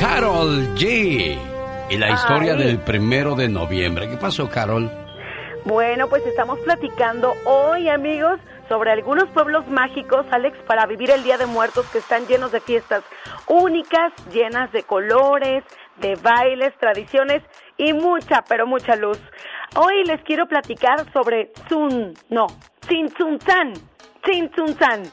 Carol 0.00 0.74
G. 0.76 1.38
Y 1.90 1.96
la 1.96 2.10
historia 2.10 2.52
Ay. 2.52 2.64
del 2.64 2.78
primero 2.78 3.34
de 3.34 3.48
noviembre. 3.48 4.08
¿Qué 4.10 4.16
pasó, 4.16 4.48
Carol? 4.48 4.90
Bueno, 5.64 6.08
pues 6.08 6.24
estamos 6.26 6.58
platicando 6.60 7.34
hoy, 7.44 7.88
amigos, 7.88 8.38
sobre 8.68 8.92
algunos 8.92 9.28
pueblos 9.30 9.66
mágicos, 9.68 10.26
Alex, 10.30 10.56
para 10.66 10.86
vivir 10.86 11.10
el 11.10 11.24
Día 11.24 11.38
de 11.38 11.46
Muertos 11.46 11.86
que 11.86 11.98
están 11.98 12.26
llenos 12.26 12.52
de 12.52 12.60
fiestas 12.60 13.02
únicas, 13.46 14.12
llenas 14.32 14.70
de 14.72 14.82
colores, 14.82 15.64
de 15.96 16.16
bailes, 16.16 16.76
tradiciones 16.78 17.42
y 17.76 17.92
mucha, 17.92 18.44
pero 18.48 18.66
mucha 18.66 18.94
luz. 18.94 19.18
Hoy 19.76 20.04
les 20.04 20.22
quiero 20.22 20.46
platicar 20.46 21.10
sobre 21.12 21.52
Tsun, 21.68 22.14
no, 22.28 22.46
Tzintzuntzan. 22.80 23.72
Tzintzuntzan. 24.22 25.04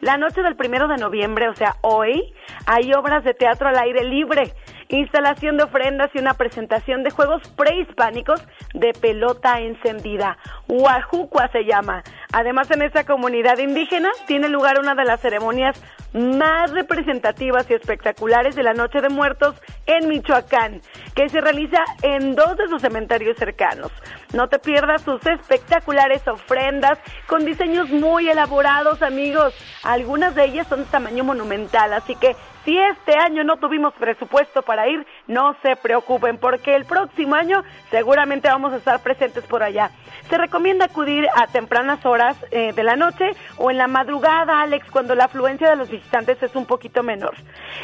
La 0.00 0.16
noche 0.16 0.42
del 0.42 0.56
primero 0.56 0.88
de 0.88 0.96
noviembre, 0.96 1.48
o 1.48 1.54
sea, 1.54 1.76
hoy, 1.82 2.34
hay 2.66 2.92
obras 2.92 3.24
de 3.24 3.34
teatro 3.34 3.68
al 3.68 3.78
aire 3.78 4.04
libre, 4.04 4.52
instalación 4.88 5.56
de 5.56 5.64
ofrendas 5.64 6.10
y 6.14 6.18
una 6.18 6.34
presentación 6.34 7.02
de 7.02 7.10
juegos 7.10 7.42
prehispánicos 7.56 8.46
de 8.74 8.92
pelota 8.92 9.60
encendida. 9.60 10.38
Huajucua 10.68 11.48
se 11.48 11.64
llama. 11.64 12.02
Además, 12.32 12.70
en 12.70 12.82
esta 12.82 13.04
comunidad 13.04 13.58
indígena 13.58 14.10
tiene 14.26 14.48
lugar 14.48 14.78
una 14.78 14.94
de 14.94 15.04
las 15.04 15.20
ceremonias 15.20 15.80
más 16.14 16.70
representativas 16.70 17.68
y 17.68 17.74
espectaculares 17.74 18.54
de 18.54 18.62
la 18.62 18.72
Noche 18.72 19.00
de 19.00 19.08
Muertos 19.08 19.56
en 19.86 20.08
Michoacán, 20.08 20.80
que 21.14 21.28
se 21.28 21.40
realiza 21.40 21.84
en 22.02 22.36
dos 22.36 22.56
de 22.56 22.68
sus 22.68 22.80
cementerios 22.80 23.36
cercanos. 23.36 23.90
No 24.32 24.48
te 24.48 24.58
pierdas 24.58 25.02
sus 25.02 25.24
espectaculares 25.26 26.26
ofrendas 26.28 26.98
con 27.26 27.44
diseños 27.44 27.90
muy 27.90 28.28
elaborados, 28.28 29.02
amigos. 29.02 29.54
Algunas 29.82 30.34
de 30.34 30.44
ellas 30.44 30.68
son 30.68 30.80
de 30.80 30.86
tamaño 30.86 31.24
monumental, 31.24 31.92
así 31.92 32.14
que 32.14 32.36
si 32.64 32.78
este 32.78 33.16
año 33.16 33.44
no 33.44 33.56
tuvimos 33.56 33.92
presupuesto 33.94 34.62
para 34.62 34.88
ir, 34.88 35.06
no 35.26 35.54
se 35.62 35.76
preocupen, 35.76 36.38
porque 36.38 36.74
el 36.74 36.84
próximo 36.84 37.34
año 37.34 37.62
seguramente 37.90 38.48
vamos 38.48 38.72
a 38.72 38.76
estar 38.76 39.02
presentes 39.02 39.44
por 39.44 39.62
allá. 39.62 39.90
Se 40.30 40.38
recomienda 40.38 40.86
acudir 40.86 41.28
a 41.34 41.46
tempranas 41.46 42.04
horas 42.06 42.36
eh, 42.50 42.72
de 42.72 42.82
la 42.82 42.96
noche 42.96 43.32
o 43.58 43.70
en 43.70 43.78
la 43.78 43.86
madrugada, 43.86 44.62
Alex, 44.62 44.90
cuando 44.90 45.14
la 45.14 45.24
afluencia 45.24 45.68
de 45.68 45.76
los 45.76 45.90
visitantes 45.90 46.42
es 46.42 46.56
un 46.56 46.64
poquito 46.64 47.02
menor. 47.02 47.34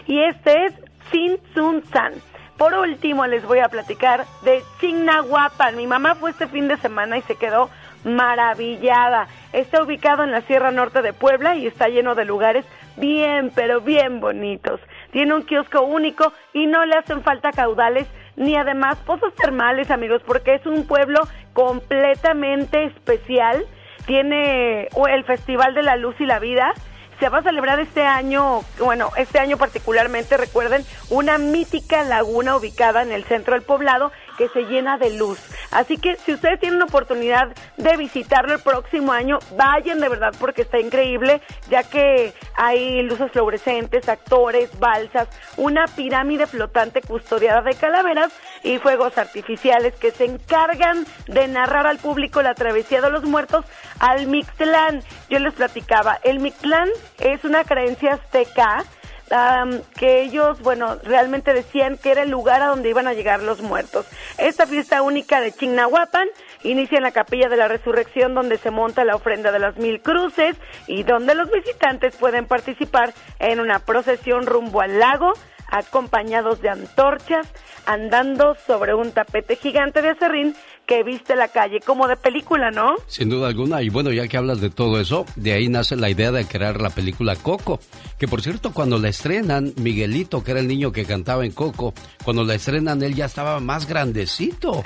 Y 0.06 0.22
este 0.22 0.66
es 0.66 0.74
Sin 1.10 1.38
Sun 1.54 1.84
San. 1.92 2.14
Por 2.56 2.74
último, 2.74 3.26
les 3.26 3.44
voy 3.44 3.60
a 3.60 3.68
platicar 3.68 4.24
de 4.42 4.62
Chignahuapan. 4.80 5.76
Mi 5.76 5.86
mamá 5.86 6.14
fue 6.14 6.30
este 6.30 6.46
fin 6.46 6.68
de 6.68 6.76
semana 6.76 7.16
y 7.16 7.22
se 7.22 7.36
quedó 7.36 7.70
maravillada. 8.04 9.28
Está 9.52 9.82
ubicado 9.82 10.24
en 10.24 10.30
la 10.30 10.42
Sierra 10.42 10.70
Norte 10.70 11.02
de 11.02 11.12
Puebla 11.12 11.56
y 11.56 11.66
está 11.66 11.88
lleno 11.88 12.14
de 12.14 12.24
lugares 12.24 12.64
bien, 12.96 13.50
pero 13.54 13.80
bien 13.80 14.20
bonitos. 14.20 14.80
Tiene 15.12 15.34
un 15.34 15.42
kiosco 15.42 15.82
único 15.82 16.32
y 16.52 16.66
no 16.66 16.84
le 16.84 16.96
hacen 16.96 17.22
falta 17.22 17.52
caudales 17.52 18.06
ni 18.36 18.56
además 18.56 18.96
pozos 19.04 19.34
termales, 19.34 19.90
amigos, 19.90 20.22
porque 20.26 20.54
es 20.54 20.64
un 20.66 20.86
pueblo 20.86 21.20
completamente 21.52 22.84
especial. 22.84 23.64
Tiene 24.06 24.88
el 25.10 25.24
Festival 25.24 25.74
de 25.74 25.82
la 25.82 25.96
Luz 25.96 26.16
y 26.20 26.26
la 26.26 26.38
Vida. 26.38 26.72
Se 27.20 27.28
va 27.28 27.38
a 27.38 27.42
celebrar 27.42 27.78
este 27.80 28.02
año, 28.02 28.62
bueno, 28.78 29.10
este 29.14 29.38
año 29.38 29.58
particularmente, 29.58 30.38
recuerden, 30.38 30.86
una 31.10 31.36
mítica 31.36 32.02
laguna 32.02 32.56
ubicada 32.56 33.02
en 33.02 33.12
el 33.12 33.24
centro 33.24 33.52
del 33.52 33.62
poblado 33.62 34.10
que 34.38 34.48
se 34.48 34.62
llena 34.62 34.96
de 34.96 35.10
luz. 35.18 35.38
Así 35.70 35.98
que 35.98 36.16
si 36.16 36.32
ustedes 36.32 36.58
tienen 36.60 36.80
oportunidad 36.80 37.48
de 37.76 37.96
visitarlo 37.98 38.54
el 38.54 38.60
próximo 38.60 39.12
año, 39.12 39.38
vayan 39.54 40.00
de 40.00 40.08
verdad 40.08 40.32
porque 40.40 40.62
está 40.62 40.80
increíble, 40.80 41.42
ya 41.68 41.82
que 41.82 42.32
hay 42.56 43.02
luces 43.02 43.30
fluorescentes, 43.32 44.08
actores, 44.08 44.70
balsas, 44.80 45.28
una 45.58 45.84
pirámide 45.88 46.46
flotante 46.46 47.02
custodiada 47.02 47.60
de 47.60 47.74
calaveras 47.74 48.32
y 48.62 48.78
fuegos 48.78 49.16
artificiales 49.18 49.94
que 49.94 50.10
se 50.10 50.24
encargan 50.24 51.06
de 51.26 51.48
narrar 51.48 51.86
al 51.86 51.98
público 51.98 52.42
la 52.42 52.54
travesía 52.54 53.00
de 53.00 53.10
los 53.10 53.24
muertos 53.24 53.64
al 53.98 54.26
Mictlán. 54.26 55.02
Yo 55.28 55.38
les 55.38 55.54
platicaba, 55.54 56.18
el 56.22 56.40
Mictlán 56.40 56.88
es 57.18 57.44
una 57.44 57.64
creencia 57.64 58.14
azteca 58.14 58.84
am, 59.30 59.80
que 59.96 60.22
ellos, 60.22 60.60
bueno, 60.60 60.96
realmente 61.04 61.54
decían 61.54 61.96
que 61.96 62.10
era 62.10 62.22
el 62.22 62.30
lugar 62.30 62.62
a 62.62 62.66
donde 62.66 62.90
iban 62.90 63.06
a 63.06 63.14
llegar 63.14 63.42
los 63.42 63.60
muertos. 63.60 64.06
Esta 64.38 64.66
fiesta 64.66 65.02
única 65.02 65.40
de 65.40 65.52
Chignahuapan 65.52 66.28
inicia 66.62 66.98
en 66.98 67.04
la 67.04 67.12
Capilla 67.12 67.48
de 67.48 67.56
la 67.56 67.68
Resurrección 67.68 68.34
donde 68.34 68.58
se 68.58 68.70
monta 68.70 69.04
la 69.04 69.16
ofrenda 69.16 69.52
de 69.52 69.58
las 69.58 69.76
mil 69.76 70.02
cruces 70.02 70.56
y 70.86 71.04
donde 71.04 71.34
los 71.34 71.50
visitantes 71.50 72.16
pueden 72.16 72.46
participar 72.46 73.14
en 73.38 73.60
una 73.60 73.78
procesión 73.78 74.46
rumbo 74.46 74.80
al 74.80 74.98
lago 74.98 75.32
acompañados 75.70 76.60
de 76.60 76.68
antorchas, 76.68 77.48
andando 77.86 78.56
sobre 78.66 78.94
un 78.94 79.12
tapete 79.12 79.56
gigante 79.56 80.02
de 80.02 80.10
acerrín 80.10 80.54
que 80.86 81.04
viste 81.04 81.36
la 81.36 81.46
calle 81.46 81.78
como 81.80 82.08
de 82.08 82.16
película, 82.16 82.72
¿no? 82.72 82.96
Sin 83.06 83.28
duda 83.28 83.46
alguna. 83.46 83.80
Y 83.80 83.90
bueno, 83.90 84.10
ya 84.10 84.26
que 84.26 84.36
hablas 84.36 84.60
de 84.60 84.70
todo 84.70 85.00
eso, 85.00 85.24
de 85.36 85.52
ahí 85.52 85.68
nace 85.68 85.94
la 85.94 86.10
idea 86.10 86.32
de 86.32 86.44
crear 86.44 86.80
la 86.80 86.90
película 86.90 87.36
Coco. 87.36 87.78
Que 88.18 88.26
por 88.26 88.42
cierto, 88.42 88.72
cuando 88.72 88.98
la 88.98 89.08
estrenan, 89.08 89.72
Miguelito, 89.76 90.42
que 90.42 90.50
era 90.50 90.60
el 90.60 90.66
niño 90.66 90.90
que 90.90 91.04
cantaba 91.04 91.44
en 91.44 91.52
Coco, 91.52 91.94
cuando 92.24 92.42
la 92.42 92.54
estrenan, 92.56 93.02
él 93.02 93.14
ya 93.14 93.26
estaba 93.26 93.60
más 93.60 93.86
grandecito. 93.86 94.82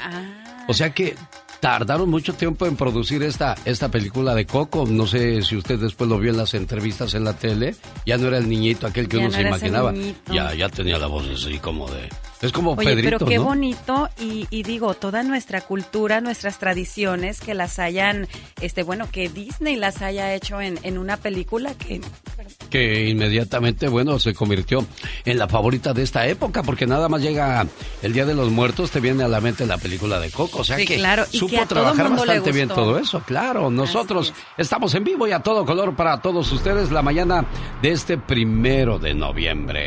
O 0.69 0.75
sea 0.75 0.91
que 0.91 1.15
tardaron 1.65 2.11
mucho 2.11 2.35
tiempo 2.35 2.67
en 2.67 2.77
producir 2.77 3.23
esta, 3.23 3.55
esta 3.65 3.89
película 3.89 4.35
de 4.35 4.45
Coco. 4.45 4.85
No 4.87 5.07
sé 5.07 5.41
si 5.41 5.57
usted 5.57 5.79
después 5.79 6.11
lo 6.11 6.19
vio 6.19 6.31
en 6.31 6.37
las 6.37 6.53
entrevistas 6.53 7.15
en 7.15 7.25
la 7.25 7.33
tele. 7.33 7.75
Ya 8.05 8.19
no 8.19 8.29
era 8.29 8.37
el 8.37 8.51
niñito 8.51 8.87
aquel 8.87 9.09
que 9.09 9.17
Ya 9.17 9.23
uno 9.23 9.31
no 9.31 9.35
se 9.35 9.47
imaginaba. 9.49 9.95
Ya, 10.31 10.53
ya 10.55 10.69
tenía 10.69 10.99
la 10.99 11.07
voz 11.07 11.27
así 11.27 11.59
como 11.61 11.89
de... 11.89 12.11
Es 12.43 12.53
como 12.53 12.73
Oye, 12.73 12.91
Pedrito, 12.91 13.19
pero 13.19 13.27
qué 13.27 13.39
¿no? 13.39 13.45
bonito 13.45 14.09
y, 14.19 14.47
y 14.51 14.63
digo, 14.63 14.95
toda 14.95 15.23
nuestra 15.23 15.61
cultura, 15.63 16.21
nuestras 16.21 16.59
tradiciones 16.59 17.41
que 17.41 17.55
las 17.55 17.79
hayan, 17.79 18.29
este, 18.61 18.83
bueno, 18.83 19.09
que 19.11 19.29
Disney 19.29 19.77
las 19.77 20.03
haya 20.03 20.35
hecho 20.35 20.61
en, 20.61 20.79
en 20.83 20.99
una 20.99 21.17
película 21.17 21.75
que 21.75 22.01
que 22.71 23.09
inmediatamente, 23.09 23.89
bueno, 23.89 24.19
se 24.19 24.35
convirtió 24.35 24.85
en 25.25 25.39
la 25.39 25.49
favorita 25.49 25.93
de 25.93 26.03
esta 26.03 26.27
época, 26.27 26.63
porque 26.63 26.87
nada 26.87 27.09
más 27.09 27.23
llega 27.23 27.67
el 28.03 28.13
Día 28.13 28.27
de 28.27 28.35
los 28.35 28.51
Muertos, 28.51 28.91
te 28.91 29.01
viene 29.01 29.23
a 29.23 29.29
la 29.29 29.41
mente 29.41 29.67
la 29.67 29.79
película 29.79 30.19
de 30.19 30.31
Coco, 30.31 30.61
o 30.61 30.65
sea 30.65 30.77
Sí, 30.77 30.85
que 30.85 30.97
claro, 30.97 31.25
y 31.31 31.39
supo 31.39 31.57
que 31.57 31.67
trabajar 31.67 32.11
bastante 32.11 32.53
bien 32.53 32.69
todo 32.69 32.99
eso, 32.99 33.23
claro, 33.25 33.71
nosotros 33.71 34.33
estamos 34.57 34.95
en 34.95 35.05
vivo 35.05 35.27
y 35.29 35.33
a 35.33 35.41
todo 35.41 35.65
color 35.65 35.95
para 35.95 36.21
todos 36.21 36.51
ustedes 36.53 36.91
la 36.91 37.03
mañana 37.03 37.47
de 37.81 37.91
este 37.93 38.19
primero 38.19 38.99
de 38.99 39.15
noviembre. 39.15 39.87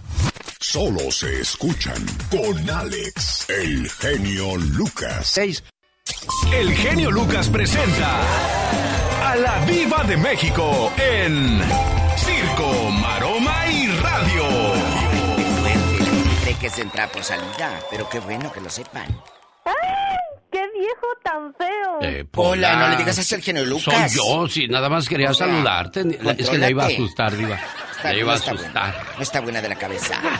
Solo 0.61 1.11
se 1.11 1.41
escuchan 1.41 2.05
con 2.29 2.69
Alex, 2.69 3.49
el 3.49 3.89
genio 3.89 4.55
Lucas. 4.57 5.37
El 6.53 6.73
genio 6.75 7.09
Lucas 7.09 7.49
presenta 7.49 8.21
a 9.27 9.35
la 9.35 9.65
Viva 9.65 10.03
de 10.03 10.17
México 10.17 10.93
en 10.97 11.59
Circo, 12.15 12.89
Maroma 12.91 13.67
y 13.71 13.87
Radio. 13.87 14.43
Cree 16.43 16.55
que 16.55 16.67
es 16.67 16.77
en 16.77 16.91
trapo 16.91 17.23
salida, 17.23 17.79
pero 17.89 18.07
qué 18.07 18.19
bueno 18.19 18.51
que 18.53 18.61
lo 18.61 18.69
sepan. 18.69 19.07
¡Qué 20.51 20.59
viejo 20.77 21.07
tan 21.23 21.53
feo! 21.55 21.99
Eh, 22.01 22.25
Hola, 22.35 22.67
Pola, 22.69 22.75
no 22.75 22.89
le 22.89 22.97
digas 22.97 23.17
así 23.19 23.35
al 23.35 23.41
genio 23.41 23.65
Lucas. 23.65 24.11
Soy 24.13 24.17
yo, 24.17 24.47
sí, 24.47 24.67
nada 24.67 24.89
más 24.89 25.07
quería 25.07 25.33
saludarte. 25.33 26.01
Es 26.37 26.49
que 26.49 26.57
la 26.57 26.69
iba 26.69 26.83
a 26.83 26.87
asustar, 26.87 27.35
Diva. 27.37 27.57
está, 27.95 28.11
Le 28.13 28.19
iba 28.19 28.27
no 28.27 28.31
a 28.33 28.35
está 28.35 28.51
asustar. 28.51 28.71
buena. 28.93 29.05
No 29.17 29.21
está 29.23 29.41
buena 29.41 29.61
de 29.61 29.69
la 29.69 29.75
cabeza. 29.75 30.19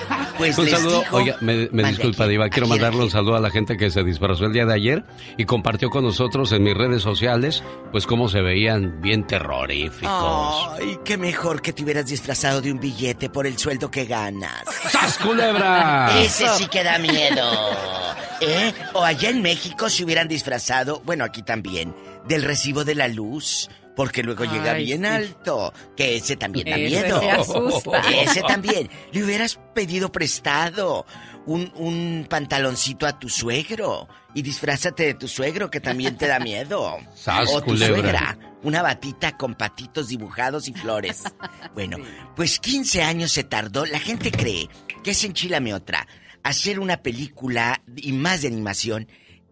Pues 0.41 0.57
un 0.57 0.65
les 0.65 0.73
saludo, 0.73 1.01
digo- 1.03 1.17
oiga, 1.17 1.37
me, 1.41 1.69
me 1.71 1.83
disculpa, 1.83 2.23
¿a? 2.23 2.27
Diva, 2.27 2.45
¿A 2.45 2.49
quiero 2.49 2.65
a 2.65 2.69
mandarle 2.69 3.03
un 3.03 3.11
saludo 3.11 3.35
a 3.35 3.39
la 3.39 3.51
gente 3.51 3.77
que 3.77 3.91
se 3.91 4.03
disfrazó 4.03 4.45
el 4.45 4.53
día 4.53 4.65
de 4.65 4.73
ayer 4.73 5.03
y 5.37 5.45
compartió 5.45 5.91
con 5.91 6.03
nosotros 6.03 6.51
en 6.53 6.63
mis 6.63 6.73
redes 6.75 7.03
sociales, 7.03 7.63
pues 7.91 8.07
cómo 8.07 8.27
se 8.27 8.41
veían 8.41 9.01
bien 9.01 9.27
terroríficos. 9.27 10.69
Ay, 10.79 10.97
qué 11.05 11.17
mejor 11.17 11.61
que 11.61 11.73
te 11.73 11.83
hubieras 11.83 12.07
disfrazado 12.07 12.59
de 12.61 12.71
un 12.71 12.79
billete 12.79 13.29
por 13.29 13.45
el 13.45 13.57
sueldo 13.59 13.91
que 13.91 14.05
ganas. 14.05 14.63
¡Sas, 14.89 15.19
culebra! 15.19 16.11
Ese 16.19 16.47
sí 16.55 16.65
que 16.67 16.83
da 16.83 16.97
miedo. 16.97 17.51
¿Eh? 18.41 18.73
O 18.93 19.03
allá 19.03 19.29
en 19.29 19.43
México 19.43 19.87
se 19.87 20.00
hubieran 20.03 20.27
disfrazado, 20.27 21.01
bueno, 21.05 21.23
aquí 21.23 21.43
también, 21.43 21.95
del 22.27 22.43
recibo 22.43 22.83
de 22.83 22.95
la 22.95 23.07
luz. 23.07 23.69
Porque 23.95 24.23
luego 24.23 24.45
llega 24.45 24.73
bien 24.75 25.01
sí. 25.01 25.07
alto. 25.07 25.73
Que 25.97 26.15
ese 26.15 26.37
también 26.37 26.65
da 26.65 26.77
Ese 26.77 27.01
miedo. 27.03 27.21
Ese 28.23 28.41
también. 28.41 28.89
Le 29.11 29.23
hubieras 29.23 29.59
pedido 29.75 30.11
prestado 30.11 31.05
un, 31.45 31.71
un 31.75 32.25
pantaloncito 32.29 33.05
a 33.05 33.19
tu 33.19 33.27
suegro. 33.29 34.07
Y 34.33 34.41
disfrázate 34.43 35.07
de 35.07 35.13
tu 35.15 35.27
suegro, 35.27 35.69
que 35.69 35.81
también 35.81 36.17
te 36.17 36.27
da 36.27 36.39
miedo. 36.39 36.97
Sas, 37.15 37.49
o 37.53 37.59
tu 37.59 37.67
culebra. 37.67 37.99
suegra. 37.99 38.37
Una 38.63 38.81
batita 38.81 39.35
con 39.37 39.55
patitos 39.55 40.07
dibujados 40.07 40.67
y 40.67 40.73
flores. 40.73 41.23
Bueno, 41.73 41.97
pues 42.35 42.59
15 42.59 43.01
años 43.01 43.31
se 43.31 43.45
tardó. 43.45 43.85
La 43.85 43.99
gente 43.99 44.29
cree 44.29 44.67
que 45.03 45.11
es 45.11 45.23
enchilame 45.23 45.73
otra. 45.73 46.05
Hacer 46.43 46.79
una 46.79 47.01
película 47.01 47.81
y 47.95 48.11
más 48.11 48.41
de 48.41 48.49
animación. 48.49 49.07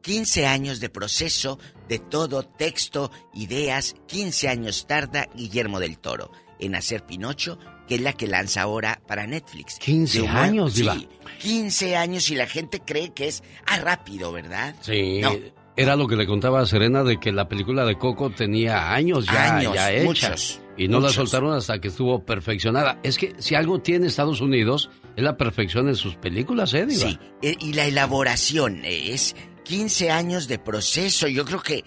15 0.10 0.47
años 0.47 0.80
de 0.80 0.89
proceso, 0.89 1.60
de 1.88 1.99
todo, 1.99 2.41
texto, 2.41 3.12
ideas. 3.36 3.95
15 4.07 4.47
años 4.49 4.88
tarda 4.88 5.30
Guillermo 5.36 5.80
del 5.80 5.99
Toro 5.99 6.32
en 6.60 6.74
hacer 6.74 7.05
Pinocho, 7.05 7.60
que 7.88 7.93
es 7.93 8.01
la 8.01 8.14
que 8.14 8.26
lanza 8.26 8.64
ahora 8.64 9.03
para 9.07 9.28
Netflix. 9.28 9.78
15 9.78 10.18
De 10.18 10.24
humor, 10.24 10.38
años, 10.38 10.74
sí, 10.74 10.82
Diva. 10.82 10.97
15 11.41 11.95
años 11.95 12.28
y 12.32 12.36
la 12.36 12.47
gente 12.47 12.80
cree 12.80 13.14
que 13.14 13.28
es 13.28 13.43
ah, 13.68 13.78
rápido, 13.82 14.32
¿verdad? 14.32 14.74
Sí, 14.82 15.20
No. 15.22 15.32
era 15.78 15.95
lo 15.95 16.07
que 16.07 16.16
le 16.16 16.26
contaba 16.26 16.60
a 16.62 16.66
Serena 16.66 17.03
de 17.03 17.20
que 17.20 17.32
la 17.32 17.47
película 17.47 17.86
de 17.86 17.95
Coco 17.95 18.32
tenía 18.32 18.91
años 18.91 19.28
ya, 19.28 19.57
Años, 19.57 19.76
ya 19.76 19.91
hecha. 19.91 20.03
muchos, 20.05 20.60
y 20.76 20.88
no 20.88 20.99
la 21.01 21.10
soltaron 21.10 21.53
hasta 21.53 21.80
que 21.80 21.89
estuvo 21.89 22.26
perfeccionada. 22.26 22.99
Es 23.03 23.20
que 23.20 23.36
si 23.38 23.53
algo 23.53 23.80
tiene 23.80 24.07
Estados 24.07 24.41
Unidos, 24.41 24.89
es 25.16 25.24
la 25.24 25.38
perfección 25.38 25.88
en 25.88 25.95
sus 25.95 26.16
películas, 26.16 26.74
¿eh, 26.74 26.88
Diva? 26.88 27.12
Sí, 27.12 27.20
eh, 27.43 27.55
y 27.60 27.74
la 27.74 27.86
elaboración 27.86 28.84
eh, 28.86 29.14
es 29.14 29.36
15 29.64 30.12
años 30.12 30.47
de 30.47 30.60
proceso. 30.60 31.28
Yo 31.28 31.45
creo 31.45 31.62
que, 31.62 31.84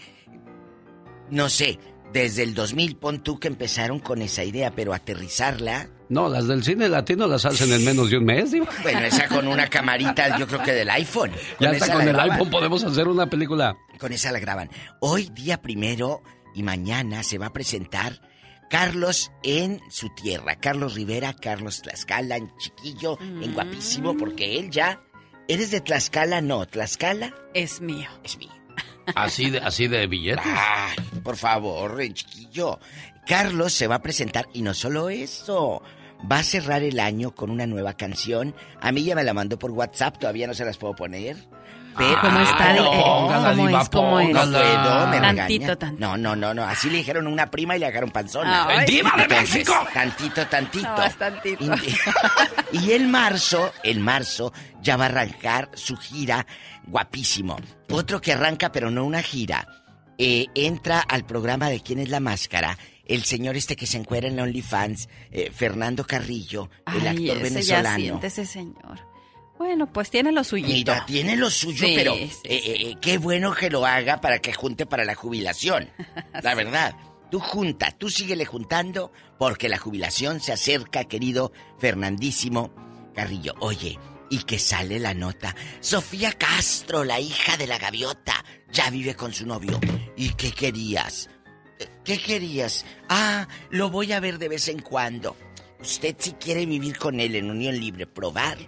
no 1.30 1.48
sé, 1.48 1.78
desde 2.12 2.42
el 2.42 2.54
2000 2.54 2.96
pon 2.96 3.22
tú 3.22 3.38
que 3.38 3.48
empezaron 3.48 3.98
con 3.98 4.22
esa 4.22 4.44
idea, 4.44 4.70
pero 4.74 4.92
aterrizarla, 4.94 5.88
No, 6.08 6.28
las 6.28 6.46
del 6.46 6.62
cine 6.62 6.88
latino 6.88 7.26
las 7.26 7.46
hacen 7.46 7.72
en 7.72 7.84
menos 7.84 8.10
de 8.10 8.18
un 8.18 8.24
mes, 8.26 8.50
Diva. 8.52 8.68
bueno, 8.82 9.00
esa 9.00 9.28
con 9.28 9.48
una 9.48 9.68
camarita, 9.68 10.38
yo 10.38 10.46
creo 10.46 10.62
que 10.62 10.72
del 10.72 10.90
iPhone. 10.90 11.32
Ya 11.58 11.70
hasta 11.70 11.84
esa 11.86 11.92
con 11.94 12.02
el 12.02 12.08
graban. 12.12 12.30
iPhone 12.32 12.50
podemos 12.50 12.84
hacer 12.84 13.08
una 13.08 13.28
película. 13.30 13.76
Con 13.98 14.12
esa 14.12 14.30
la 14.30 14.38
graban. 14.38 14.68
Hoy, 15.00 15.30
día 15.32 15.62
primero 15.62 16.22
y 16.54 16.62
mañana 16.62 17.22
se 17.22 17.38
va 17.38 17.46
a 17.46 17.52
presentar 17.54 18.20
Carlos 18.68 19.32
en 19.42 19.80
su 19.90 20.10
tierra. 20.10 20.56
Carlos 20.56 20.94
Rivera, 20.94 21.34
Carlos 21.34 21.80
Tlaxcala, 21.80 22.36
en 22.36 22.54
chiquillo, 22.58 23.18
en 23.20 23.54
guapísimo, 23.54 24.14
porque 24.16 24.58
él 24.58 24.70
ya. 24.70 25.00
¿Eres 25.48 25.70
de 25.70 25.80
Tlaxcala? 25.80 26.40
No, 26.40 26.66
Tlaxcala 26.66 27.34
Es 27.54 27.80
mío. 27.80 28.08
es 28.24 28.38
mío. 28.38 28.50
Así 29.14 29.50
de, 29.50 29.58
así 29.58 29.88
de 29.88 30.06
billetes. 30.06 30.44
Ay, 30.46 30.96
por 31.24 31.36
favor, 31.36 32.00
chiquillo. 32.12 32.78
Carlos 33.26 33.72
se 33.72 33.86
va 33.88 33.96
a 33.96 34.02
presentar 34.02 34.48
y 34.52 34.62
no 34.62 34.74
solo 34.74 35.08
eso. 35.10 35.82
Va 36.30 36.38
a 36.38 36.42
cerrar 36.44 36.82
el 36.82 37.00
año 37.00 37.32
con 37.34 37.50
una 37.50 37.66
nueva 37.66 37.94
canción. 37.94 38.54
A 38.80 38.92
mí 38.92 39.02
ya 39.04 39.14
me 39.14 39.24
la 39.24 39.34
mandó 39.34 39.58
por 39.58 39.70
WhatsApp, 39.72 40.18
todavía 40.18 40.46
no 40.46 40.54
se 40.54 40.64
las 40.64 40.78
puedo 40.78 40.94
poner. 40.94 41.36
Pero, 41.98 42.18
¿Cómo 42.22 42.40
está? 42.40 42.72
no, 42.72 42.90
Eh, 42.94 43.02
póngala, 43.04 43.50
¿Cómo 43.50 43.66
diva, 43.68 43.82
es? 43.82 43.88
¿Cómo 43.90 44.20
es? 44.20 44.28
no 44.32 44.40
puedo, 44.40 44.50
me 45.08 45.20
Tantito, 45.20 45.20
regaña. 45.20 45.76
tantito. 45.76 45.86
No, 45.98 46.16
no, 46.16 46.34
no, 46.34 46.54
no. 46.54 46.62
Así 46.64 46.88
le 46.88 46.98
dijeron 46.98 47.26
a 47.26 47.28
una 47.30 47.50
prima 47.50 47.76
y 47.76 47.80
le 47.80 47.86
dejaron 47.86 48.10
panzona. 48.10 48.66
Ay. 48.66 48.86
¡Diva 48.86 49.12
de 49.14 49.22
Entonces, 49.24 49.50
México! 49.56 49.74
Tantito, 49.92 50.46
tantito. 50.46 50.88
No, 50.96 51.02
es 51.04 51.16
tantito. 51.18 51.64
Y, 52.72 52.78
y 52.86 52.92
en 52.92 53.10
marzo, 53.10 53.72
en 53.82 54.00
marzo, 54.00 54.54
ya 54.80 54.96
va 54.96 55.04
a 55.04 55.08
arrancar 55.08 55.68
su 55.74 55.96
gira 55.98 56.46
guapísimo. 56.86 57.58
Otro 57.90 58.22
que 58.22 58.32
arranca, 58.32 58.72
pero 58.72 58.90
no 58.90 59.04
una 59.04 59.20
gira. 59.22 59.66
eh, 60.18 60.46
entra 60.54 61.00
al 61.00 61.24
programa 61.26 61.68
de 61.68 61.80
¿Quién 61.80 61.98
es 61.98 62.08
la 62.08 62.20
máscara? 62.20 62.78
El 63.06 63.24
señor 63.24 63.56
este 63.56 63.76
que 63.76 63.86
se 63.86 63.98
encuentra 63.98 64.30
en 64.30 64.38
OnlyFans, 64.38 65.08
eh, 65.30 65.50
Fernando 65.52 66.06
Carrillo, 66.06 66.70
el 66.86 67.06
actor 67.08 67.36
ese 67.44 67.62
ya 67.62 67.78
venezolano. 67.82 67.98
siente 67.98 68.26
ese 68.28 68.46
señor. 68.46 69.12
Bueno, 69.58 69.92
pues 69.92 70.10
tiene 70.10 70.32
lo 70.32 70.42
suyito. 70.44 70.92
Mira, 70.92 71.06
tiene 71.06 71.36
lo 71.36 71.48
suyo, 71.50 71.86
Sí, 71.86 71.94
pero 71.96 72.14
sí, 72.14 72.24
eh, 72.44 72.60
eh, 72.64 72.94
qué 73.00 73.18
bueno 73.18 73.54
que 73.54 73.70
lo 73.70 73.86
haga 73.86 74.20
para 74.20 74.40
que 74.40 74.52
junte 74.52 74.86
para 74.86 75.04
la 75.04 75.14
jubilación. 75.14 75.88
La 76.42 76.54
verdad. 76.56 76.96
Tú 77.30 77.38
junta, 77.40 77.90
tú 77.92 78.10
síguele 78.10 78.44
juntando 78.44 79.10
porque 79.38 79.68
la 79.68 79.78
jubilación 79.78 80.40
se 80.40 80.52
acerca, 80.52 81.04
querido 81.04 81.52
Fernandísimo 81.78 82.74
Carrillo. 83.14 83.54
Oye, 83.60 83.98
y 84.30 84.38
que 84.44 84.58
sale 84.58 84.98
la 84.98 85.14
nota. 85.14 85.54
Sofía 85.80 86.32
Castro, 86.32 87.04
la 87.04 87.20
hija 87.20 87.56
de 87.56 87.66
la 87.66 87.78
gaviota, 87.78 88.44
ya 88.70 88.90
vive 88.90 89.14
con 89.14 89.32
su 89.32 89.46
novio. 89.46 89.78
¿Y 90.16 90.30
qué 90.30 90.50
querías? 90.52 91.30
¿Qué 92.04 92.18
querías? 92.18 92.84
Ah, 93.08 93.46
lo 93.70 93.90
voy 93.90 94.12
a 94.12 94.20
ver 94.20 94.38
de 94.38 94.48
vez 94.48 94.68
en 94.68 94.80
cuando. 94.80 95.36
Usted 95.80 96.14
si 96.18 96.32
quiere 96.32 96.66
vivir 96.66 96.96
con 96.98 97.20
él 97.20 97.34
en 97.34 97.50
unión 97.50 97.78
libre, 97.78 98.06
probar. 98.06 98.58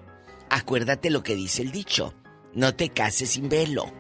Acuérdate 0.51 1.11
lo 1.11 1.23
que 1.23 1.35
dice 1.35 1.62
el 1.62 1.71
dicho. 1.73 2.15
No 2.55 2.75
te 2.75 2.91
cases 2.91 3.31
sin 3.31 3.49
velo. 3.49 3.93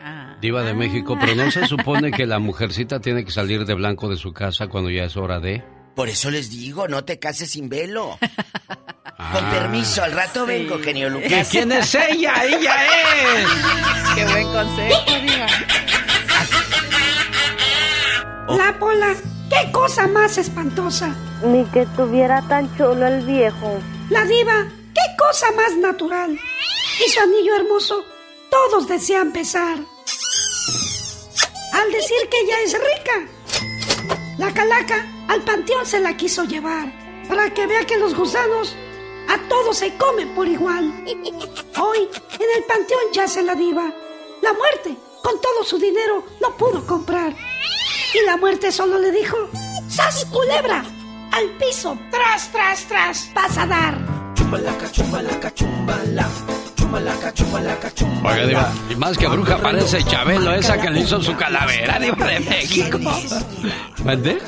Ah. 0.00 0.36
Diva 0.40 0.62
de 0.62 0.74
México, 0.74 1.16
pero 1.20 1.34
no 1.34 1.50
se 1.50 1.66
supone 1.66 2.10
que 2.12 2.26
la 2.26 2.38
mujercita 2.38 3.00
tiene 3.00 3.24
que 3.24 3.30
salir 3.32 3.64
de 3.64 3.74
blanco 3.74 4.08
de 4.08 4.16
su 4.16 4.32
casa 4.32 4.68
cuando 4.68 4.90
ya 4.90 5.04
es 5.04 5.16
hora 5.16 5.40
de... 5.40 5.64
Por 5.96 6.08
eso 6.08 6.30
les 6.30 6.50
digo, 6.50 6.86
no 6.86 7.04
te 7.04 7.18
cases 7.18 7.50
sin 7.50 7.68
velo. 7.68 8.16
Ah. 9.18 9.32
Con 9.32 9.50
permiso, 9.50 10.04
al 10.04 10.12
rato 10.12 10.46
vengo, 10.46 10.78
genio 10.78 11.08
¿Y 11.08 11.10
Lucas. 11.10 11.48
quién 11.50 11.72
es 11.72 11.92
ella? 11.96 12.44
¡Ella 12.44 12.76
es! 12.86 13.48
Qué 14.14 14.24
buen 14.24 14.46
consejo, 14.52 15.20
Diva. 15.22 15.46
La 18.48 18.78
pola, 18.78 19.14
qué 19.50 19.70
cosa 19.72 20.06
más 20.06 20.38
espantosa. 20.38 21.14
Ni 21.44 21.64
que 21.66 21.84
tuviera 21.96 22.40
tan 22.48 22.74
chulo 22.76 23.06
el 23.06 23.24
viejo. 23.26 23.78
La 24.08 24.24
diva, 24.24 24.66
qué 24.94 25.16
cosa 25.18 25.52
más 25.52 25.76
natural. 25.76 26.30
Y 27.04 27.10
su 27.10 27.20
anillo 27.20 27.54
hermoso, 27.56 28.04
todos 28.50 28.88
desean 28.88 29.32
besar. 29.32 29.78
Al 31.72 31.92
decir 31.92 32.16
que 32.30 32.40
ella 32.40 32.56
es 32.64 32.72
rica, 32.72 34.16
la 34.38 34.52
calaca 34.54 35.06
al 35.28 35.42
panteón 35.42 35.84
se 35.84 36.00
la 36.00 36.16
quiso 36.16 36.44
llevar 36.44 36.90
para 37.28 37.52
que 37.52 37.66
vea 37.66 37.86
que 37.86 37.98
los 37.98 38.14
gusanos 38.14 38.74
a 39.28 39.38
todos 39.48 39.76
se 39.76 39.94
comen 39.98 40.34
por 40.34 40.48
igual. 40.48 41.04
Hoy 41.78 42.08
en 42.38 42.56
el 42.56 42.64
panteón 42.64 43.12
yace 43.12 43.42
la 43.42 43.54
diva. 43.54 43.92
La 44.40 44.52
muerte, 44.54 44.96
con 45.22 45.40
todo 45.40 45.64
su 45.64 45.78
dinero, 45.78 46.24
no 46.40 46.56
pudo 46.56 46.86
comprar. 46.86 47.34
Y 48.14 48.26
la 48.26 48.36
muerte 48.36 48.72
solo 48.72 48.98
le 48.98 49.10
dijo, 49.10 49.36
¡Sas 49.88 50.24
culebra! 50.26 50.84
Al 51.32 51.48
piso, 51.58 51.96
tras, 52.10 52.50
tras, 52.50 52.84
tras, 52.88 53.30
vas 53.34 53.58
a 53.58 53.66
dar. 53.66 53.98
Chumbalaca, 54.34 54.90
chumbalaca, 54.90 55.54
chumbala. 55.54 56.28
Chumbalaca, 56.74 57.34
chumbalaca, 57.34 57.94
chumbala. 57.94 58.34
Oiga, 58.34 58.46
Diva, 58.46 58.72
y 58.90 58.96
más 58.96 59.18
que 59.18 59.26
bruja 59.28 59.58
parece 59.58 60.02
Chabelo, 60.04 60.54
esa 60.54 60.80
que 60.80 60.90
le 60.90 61.00
hizo 61.00 61.22
su 61.22 61.36
calavera, 61.36 61.98
Diva 61.98 62.26
de 62.26 62.40
México. 62.40 62.98
¿Mande? 64.04 64.38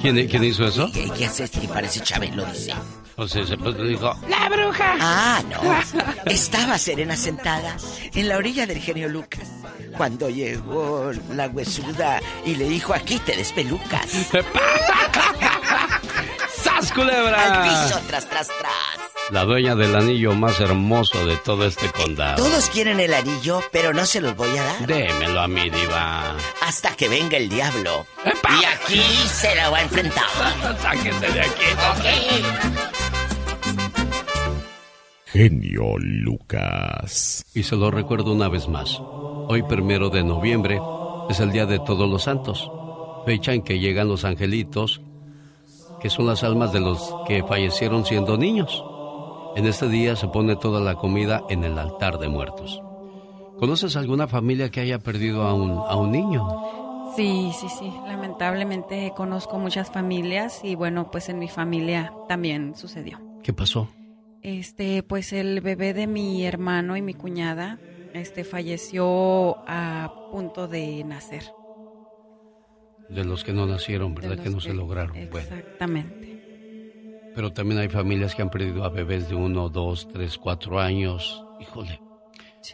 ¿Quién, 0.00 0.26
¿Quién 0.26 0.44
hizo 0.44 0.64
eso? 0.64 0.90
Ella 0.94 1.30
se 1.30 1.48
que 1.50 1.68
parece 1.68 2.00
Chabelo, 2.00 2.44
dice. 2.46 2.72
O 3.16 3.28
sea, 3.28 3.46
se 3.46 3.56
dijo, 3.56 4.16
La 4.28 4.48
bruja. 4.48 4.96
Ah, 5.00 5.42
no. 5.48 5.60
Estaba 6.26 6.78
Serena 6.78 7.16
sentada 7.16 7.76
en 8.14 8.28
la 8.28 8.36
orilla 8.36 8.66
del 8.66 8.80
genio 8.80 9.08
Lucas. 9.08 9.48
Cuando 9.96 10.28
llegó 10.28 11.12
la 11.30 11.46
huesuda 11.46 12.20
y 12.44 12.56
le 12.56 12.68
dijo, 12.68 12.92
aquí 12.92 13.18
te 13.20 13.36
despelucas. 13.36 14.10
¡Sas, 16.62 16.92
culebra! 16.92 17.62
Al 17.62 17.68
piso, 17.68 18.00
tras, 18.08 18.28
tras, 18.28 18.48
tras. 18.48 19.04
La 19.30 19.44
dueña 19.44 19.74
del 19.74 19.94
anillo 19.96 20.34
más 20.34 20.60
hermoso 20.60 21.24
de 21.24 21.36
todo 21.38 21.66
este 21.66 21.90
condado. 21.90 22.36
Todos 22.36 22.68
quieren 22.68 23.00
el 23.00 23.14
anillo, 23.14 23.62
pero 23.72 23.94
no 23.94 24.04
se 24.04 24.20
los 24.20 24.36
voy 24.36 24.56
a 24.58 24.62
dar. 24.64 24.86
Démelo 24.86 25.40
a 25.40 25.48
mí, 25.48 25.70
Diva. 25.70 26.36
Hasta 26.60 26.94
que 26.96 27.08
venga 27.08 27.36
el 27.36 27.48
diablo. 27.48 28.06
Y 28.26 28.64
aquí 28.64 29.02
se 29.28 29.54
la 29.54 29.70
va 29.70 29.78
a 29.78 29.82
enfrentar. 29.82 30.24
Sáquese 30.82 31.32
de 31.32 31.40
aquí. 31.40 31.64
Genio 35.34 35.98
Lucas. 35.98 37.44
Y 37.56 37.64
se 37.64 37.74
lo 37.74 37.90
recuerdo 37.90 38.32
una 38.32 38.48
vez 38.48 38.68
más. 38.68 39.02
Hoy, 39.02 39.64
primero 39.64 40.08
de 40.08 40.22
noviembre, 40.22 40.78
es 41.28 41.40
el 41.40 41.50
Día 41.50 41.66
de 41.66 41.80
Todos 41.80 42.08
los 42.08 42.22
Santos. 42.22 42.70
Fecha 43.26 43.52
en 43.52 43.62
que 43.62 43.80
llegan 43.80 44.06
los 44.06 44.24
angelitos 44.24 45.02
que 46.00 46.08
son 46.08 46.26
las 46.26 46.44
almas 46.44 46.72
de 46.72 46.78
los 46.78 47.12
que 47.26 47.42
fallecieron 47.42 48.04
siendo 48.04 48.38
niños. 48.38 48.84
En 49.56 49.66
este 49.66 49.88
día 49.88 50.14
se 50.14 50.28
pone 50.28 50.54
toda 50.54 50.80
la 50.80 50.94
comida 50.94 51.42
en 51.48 51.64
el 51.64 51.80
altar 51.80 52.18
de 52.18 52.28
muertos. 52.28 52.80
¿Conoces 53.58 53.96
alguna 53.96 54.28
familia 54.28 54.70
que 54.70 54.82
haya 54.82 55.00
perdido 55.00 55.42
a 55.42 55.54
un, 55.54 55.72
a 55.72 55.96
un 55.96 56.12
niño? 56.12 56.46
Sí, 57.16 57.50
sí, 57.58 57.66
sí. 57.68 57.92
Lamentablemente 58.06 59.12
conozco 59.16 59.58
muchas 59.58 59.90
familias 59.90 60.60
y 60.62 60.76
bueno, 60.76 61.10
pues 61.10 61.28
en 61.28 61.40
mi 61.40 61.48
familia 61.48 62.12
también 62.28 62.76
sucedió. 62.76 63.18
¿Qué 63.42 63.52
pasó? 63.52 63.88
Este, 64.44 65.02
pues 65.02 65.32
el 65.32 65.62
bebé 65.62 65.94
de 65.94 66.06
mi 66.06 66.44
hermano 66.44 66.98
y 66.98 67.02
mi 67.02 67.14
cuñada, 67.14 67.78
este 68.12 68.44
falleció 68.44 69.56
a 69.66 70.28
punto 70.30 70.68
de 70.68 71.02
nacer. 71.02 71.44
De 73.08 73.24
los 73.24 73.42
que 73.42 73.54
no 73.54 73.64
nacieron, 73.66 74.14
¿verdad? 74.14 74.38
Que 74.38 74.50
no 74.50 74.60
se 74.60 74.74
lograron. 74.74 75.16
Exactamente. 75.16 76.42
pero 77.34 77.52
también 77.54 77.80
hay 77.80 77.88
familias 77.88 78.34
que 78.34 78.42
han 78.42 78.50
perdido 78.50 78.84
a 78.84 78.90
bebés 78.90 79.30
de 79.30 79.34
uno, 79.34 79.70
dos, 79.70 80.08
tres, 80.12 80.36
cuatro 80.36 80.78
años. 80.78 81.42
Híjole, 81.58 82.00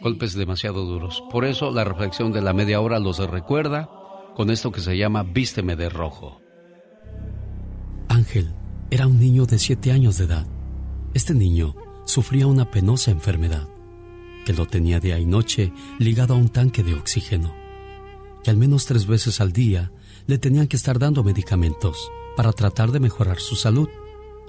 golpes 0.01 0.33
demasiado 0.33 0.83
duros. 0.83 1.23
Por 1.31 1.45
eso 1.45 1.71
la 1.71 1.85
reflexión 1.85 2.33
de 2.33 2.41
la 2.41 2.51
media 2.53 2.81
hora 2.81 2.99
los 2.99 3.17
recuerda 3.17 3.89
con 4.35 4.49
esto 4.49 4.73
que 4.73 4.81
se 4.81 4.97
llama 4.97 5.23
Vísteme 5.23 5.77
de 5.77 5.87
rojo. 5.87 6.41
Ángel 8.09 8.53
era 8.89 9.07
un 9.07 9.19
niño 9.19 9.45
de 9.45 9.57
siete 9.57 9.93
años 9.93 10.17
de 10.17 10.25
edad. 10.25 10.45
Este 11.13 11.33
niño 11.33 11.75
sufría 12.05 12.47
una 12.47 12.71
penosa 12.71 13.11
enfermedad 13.11 13.67
que 14.45 14.53
lo 14.53 14.65
tenía 14.65 14.99
día 14.99 15.19
y 15.19 15.25
noche 15.25 15.71
ligado 15.99 16.33
a 16.33 16.37
un 16.37 16.49
tanque 16.49 16.83
de 16.83 16.93
oxígeno. 16.93 17.53
Y 18.43 18.49
al 18.49 18.57
menos 18.57 18.85
tres 18.85 19.05
veces 19.05 19.41
al 19.41 19.51
día 19.51 19.91
le 20.25 20.37
tenían 20.37 20.67
que 20.67 20.77
estar 20.77 20.99
dando 20.99 21.23
medicamentos 21.23 22.09
para 22.35 22.53
tratar 22.53 22.91
de 22.91 22.99
mejorar 22.99 23.39
su 23.39 23.55
salud. 23.55 23.89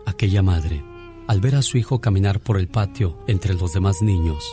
Aquella 0.06 0.42
madre, 0.42 0.84
al 1.26 1.40
ver 1.40 1.56
a 1.56 1.62
su 1.62 1.78
hijo 1.78 2.00
caminar 2.00 2.40
por 2.40 2.58
el 2.58 2.68
patio 2.68 3.18
entre 3.26 3.54
los 3.54 3.72
demás 3.72 4.00
niños, 4.00 4.44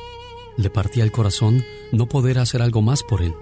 le 0.57 0.69
partía 0.69 1.03
el 1.03 1.11
corazón 1.11 1.64
no 1.91 2.07
poder 2.07 2.40
hacer 2.40 2.61
algo 2.61 2.81
más 2.81 3.03
por 3.03 3.22
él, 3.22 3.34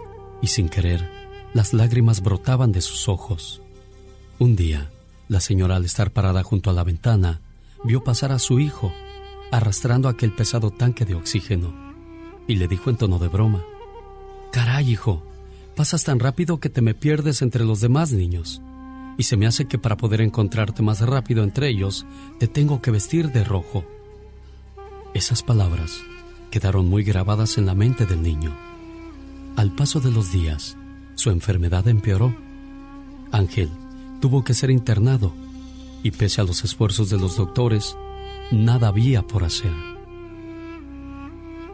y 0.41 0.47
sin 0.47 0.69
querer, 0.69 1.09
las 1.53 1.73
lágrimas 1.73 2.21
brotaban 2.21 2.71
de 2.71 2.81
sus 2.81 3.07
ojos. 3.09 3.61
Un 4.39 4.55
día, 4.55 4.91
la 5.27 5.39
señora 5.39 5.77
al 5.77 5.85
estar 5.85 6.11
parada 6.11 6.43
junto 6.43 6.69
a 6.69 6.73
la 6.73 6.83
ventana, 6.83 7.41
vio 7.83 8.03
pasar 8.03 8.31
a 8.31 8.39
su 8.39 8.59
hijo, 8.59 8.93
arrastrando 9.51 10.09
aquel 10.09 10.33
pesado 10.33 10.71
tanque 10.71 11.05
de 11.05 11.15
oxígeno, 11.15 11.73
y 12.47 12.55
le 12.55 12.67
dijo 12.67 12.89
en 12.89 12.97
tono 12.97 13.19
de 13.19 13.27
broma, 13.27 13.63
Caray, 14.51 14.91
hijo, 14.91 15.23
pasas 15.75 16.03
tan 16.03 16.19
rápido 16.19 16.59
que 16.59 16.69
te 16.69 16.81
me 16.81 16.93
pierdes 16.93 17.41
entre 17.41 17.63
los 17.63 17.81
demás 17.81 18.11
niños, 18.11 18.61
y 19.17 19.23
se 19.23 19.37
me 19.37 19.47
hace 19.47 19.65
que 19.65 19.77
para 19.77 19.97
poder 19.97 20.21
encontrarte 20.21 20.83
más 20.83 21.01
rápido 21.01 21.43
entre 21.43 21.69
ellos, 21.69 22.05
te 22.39 22.47
tengo 22.47 22.81
que 22.81 22.91
vestir 22.91 23.31
de 23.31 23.43
rojo. 23.43 23.83
Esas 25.13 25.43
palabras 25.43 26.01
quedaron 26.51 26.87
muy 26.87 27.03
grabadas 27.03 27.57
en 27.57 27.65
la 27.65 27.73
mente 27.73 28.05
del 28.05 28.21
niño. 28.21 28.55
Al 29.55 29.73
paso 29.73 29.99
de 29.99 30.11
los 30.11 30.31
días, 30.31 30.77
su 31.15 31.31
enfermedad 31.31 31.87
empeoró. 31.87 32.35
Ángel 33.31 33.69
tuvo 34.21 34.43
que 34.43 34.53
ser 34.53 34.69
internado 34.69 35.33
y 36.03 36.11
pese 36.11 36.41
a 36.41 36.43
los 36.43 36.63
esfuerzos 36.63 37.09
de 37.09 37.17
los 37.17 37.37
doctores, 37.37 37.95
nada 38.51 38.89
había 38.89 39.21
por 39.23 39.43
hacer. 39.43 39.71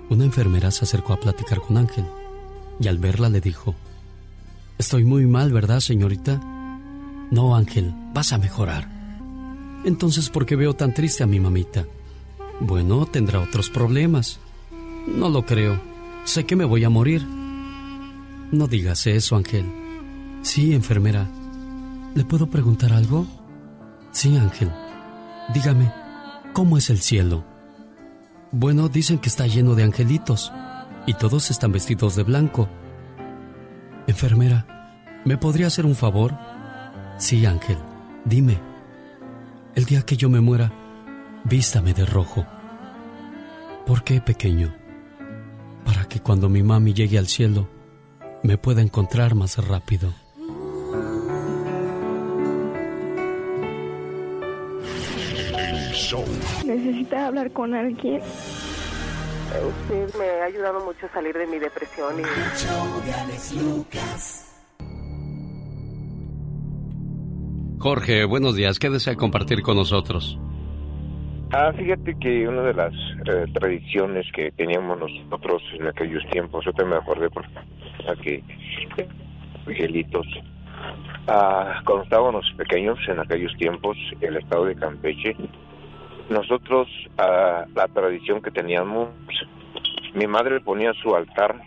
Una 0.10 0.26
enfermera 0.26 0.72
se 0.72 0.86
acercó 0.86 1.14
a 1.14 1.20
platicar 1.20 1.60
con 1.60 1.78
Ángel 1.78 2.06
y 2.80 2.88
al 2.88 2.98
verla 2.98 3.30
le 3.30 3.41
dijo, 3.41 3.76
Estoy 4.78 5.06
muy 5.06 5.26
mal, 5.28 5.52
¿verdad, 5.54 5.80
señorita? 5.80 6.41
No, 7.32 7.56
Ángel, 7.56 7.94
vas 8.14 8.34
a 8.34 8.38
mejorar. 8.38 8.90
Entonces, 9.86 10.30
¿por 10.30 10.45
qué 10.45 10.56
veo 10.56 10.74
tan 10.74 10.94
triste 10.94 11.24
a 11.24 11.28
mi 11.28 11.40
mamita? 11.40 11.86
Bueno, 12.60 13.06
tendrá 13.06 13.40
otros 13.40 13.70
problemas. 13.70 14.40
No 15.08 15.30
lo 15.30 15.45
creo. 15.45 15.80
Sé 16.26 16.45
que 16.45 16.56
me 16.56 16.66
voy 16.66 16.84
a 16.84 16.90
morir. 16.90 17.26
No 18.52 18.68
digas 18.68 19.08
eso, 19.08 19.36
Ángel. 19.36 19.66
Sí, 20.41 20.74
enfermera. 20.74 21.30
¿Le 22.16 22.24
puedo 22.24 22.48
preguntar 22.48 22.94
algo? 22.94 23.26
Sí, 24.14 24.38
Ángel. 24.38 24.72
Dígame, 25.53 25.91
¿cómo 26.53 26.77
es 26.77 26.90
el 26.90 26.99
cielo? 26.99 27.44
Bueno, 28.52 28.88
dicen 28.88 29.18
que 29.18 29.27
está 29.27 29.48
lleno 29.48 29.73
de 29.76 29.84
angelitos 29.84 30.53
y 31.07 31.15
todos 31.15 31.49
están 31.49 31.72
vestidos 31.72 32.15
de 32.15 32.23
blanco. 32.23 32.69
Enfermera, 34.07 35.19
¿me 35.26 35.38
podría 35.38 35.68
hacer 35.68 35.85
un 35.85 35.95
favor? 35.95 36.38
Sí, 37.18 37.45
Ángel, 37.45 37.77
dime. 38.23 38.60
El 39.76 39.85
día 39.85 40.03
que 40.03 40.15
yo 40.15 40.30
me 40.30 40.41
muera, 40.41 40.72
vístame 41.44 41.94
de 41.94 42.06
rojo. 42.06 42.45
¿Por 43.88 44.03
qué, 44.03 44.22
pequeño? 44.22 44.76
Para 45.84 46.06
que 46.06 46.19
cuando 46.19 46.48
mi 46.49 46.61
mami 46.61 46.94
llegue 46.94 47.18
al 47.18 47.27
cielo, 47.27 47.68
me 48.44 48.60
pueda 48.60 48.81
encontrar 48.81 49.34
más 49.34 49.57
rápido. 49.57 50.14
Necesita 56.65 57.27
hablar 57.27 57.52
con 57.52 57.73
alguien. 57.73 58.22
Usted 58.22 60.18
me 60.18 60.41
ha 60.41 60.45
ayudado 60.45 60.84
mucho 60.85 61.06
a 61.06 61.10
salir 61.10 61.38
de 61.38 61.45
mi 61.45 61.60
depresión 61.60 62.19
y... 62.19 62.23
Jorge, 67.80 68.26
buenos 68.26 68.56
días. 68.56 68.80
¿Qué 68.80 68.90
desea 68.90 69.15
compartir 69.15 69.61
con 69.61 69.76
nosotros? 69.76 70.40
Ah, 71.52 71.72
fíjate 71.77 72.15
que 72.19 72.48
una 72.48 72.64
de 72.64 72.73
las 72.73 72.94
eh, 73.27 73.45
tradiciones 73.53 74.26
que 74.34 74.52
teníamos 74.53 74.98
nosotros 74.98 75.61
en 75.77 75.85
aquellos 75.88 76.23
tiempos, 76.31 76.65
yo 76.65 76.73
te 76.73 76.84
me 76.84 76.95
acordé 76.95 77.30
por 77.30 77.45
aquí, 78.10 78.44
angelitos. 79.68 80.26
Ah, 81.27 81.80
cuando 81.85 82.06
estábamos 82.06 82.45
pequeños 82.57 82.98
en 83.07 83.19
aquellos 83.19 83.56
tiempos, 83.57 83.95
el 84.22 84.38
estado 84.38 84.65
de 84.65 84.76
Campeche, 84.76 85.35
nosotros, 86.30 86.88
ah, 87.18 87.66
la 87.76 87.88
tradición 87.88 88.41
que 88.41 88.52
teníamos, 88.52 89.10
mi 90.14 90.28
madre 90.28 90.60
ponía 90.62 90.94
su 90.94 91.16
altar, 91.16 91.62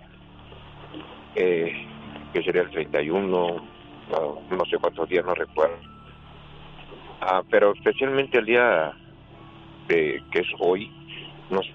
eh, 1.35 1.87
que 2.33 2.43
sería 2.43 2.63
el 2.63 2.71
31, 2.71 3.57
ah, 4.13 4.35
no 4.51 4.65
sé 4.67 4.79
cuántos 4.79 5.09
días, 5.09 5.25
no 5.25 5.35
recuerdo. 5.35 5.77
Ah, 7.21 7.43
pero 7.51 7.73
especialmente 7.73 8.39
el 8.39 8.47
día 8.47 8.93
de, 9.89 10.23
que 10.31 10.41
es 10.41 10.49
hoy, 10.59 10.91
nos 11.51 11.67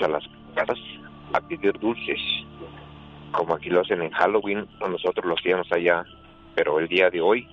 a 0.00 0.08
las 0.08 0.24
casas 0.54 0.78
a 1.32 1.40
pedir 1.40 1.78
dulces, 1.78 2.18
como 3.30 3.54
aquí 3.54 3.70
lo 3.70 3.80
hacen 3.80 4.02
en 4.02 4.10
Halloween, 4.10 4.66
nosotros 4.80 5.24
lo 5.24 5.34
hacíamos 5.34 5.70
allá, 5.70 6.04
pero 6.54 6.78
el 6.78 6.88
día 6.88 7.08
de 7.08 7.20
hoy, 7.20 7.46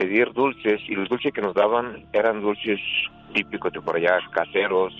pedir 0.00 0.32
dulces, 0.32 0.80
y 0.88 0.94
los 0.94 1.10
dulces 1.10 1.30
que 1.30 1.42
nos 1.42 1.52
daban 1.52 2.06
eran 2.14 2.40
dulces 2.40 2.80
típicos 3.34 3.70
de 3.70 3.82
por 3.82 3.96
allá, 3.96 4.18
caseros, 4.32 4.94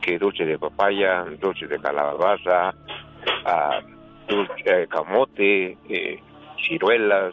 que 0.00 0.18
dulce 0.18 0.44
de 0.44 0.58
papaya, 0.58 1.24
dulce 1.40 1.68
de 1.68 1.78
calabaza, 1.78 2.74
ah, 3.44 3.80
dulce, 4.26 4.54
eh, 4.64 4.88
camote, 4.88 5.78
eh, 5.88 6.20
ciruelas, 6.66 7.32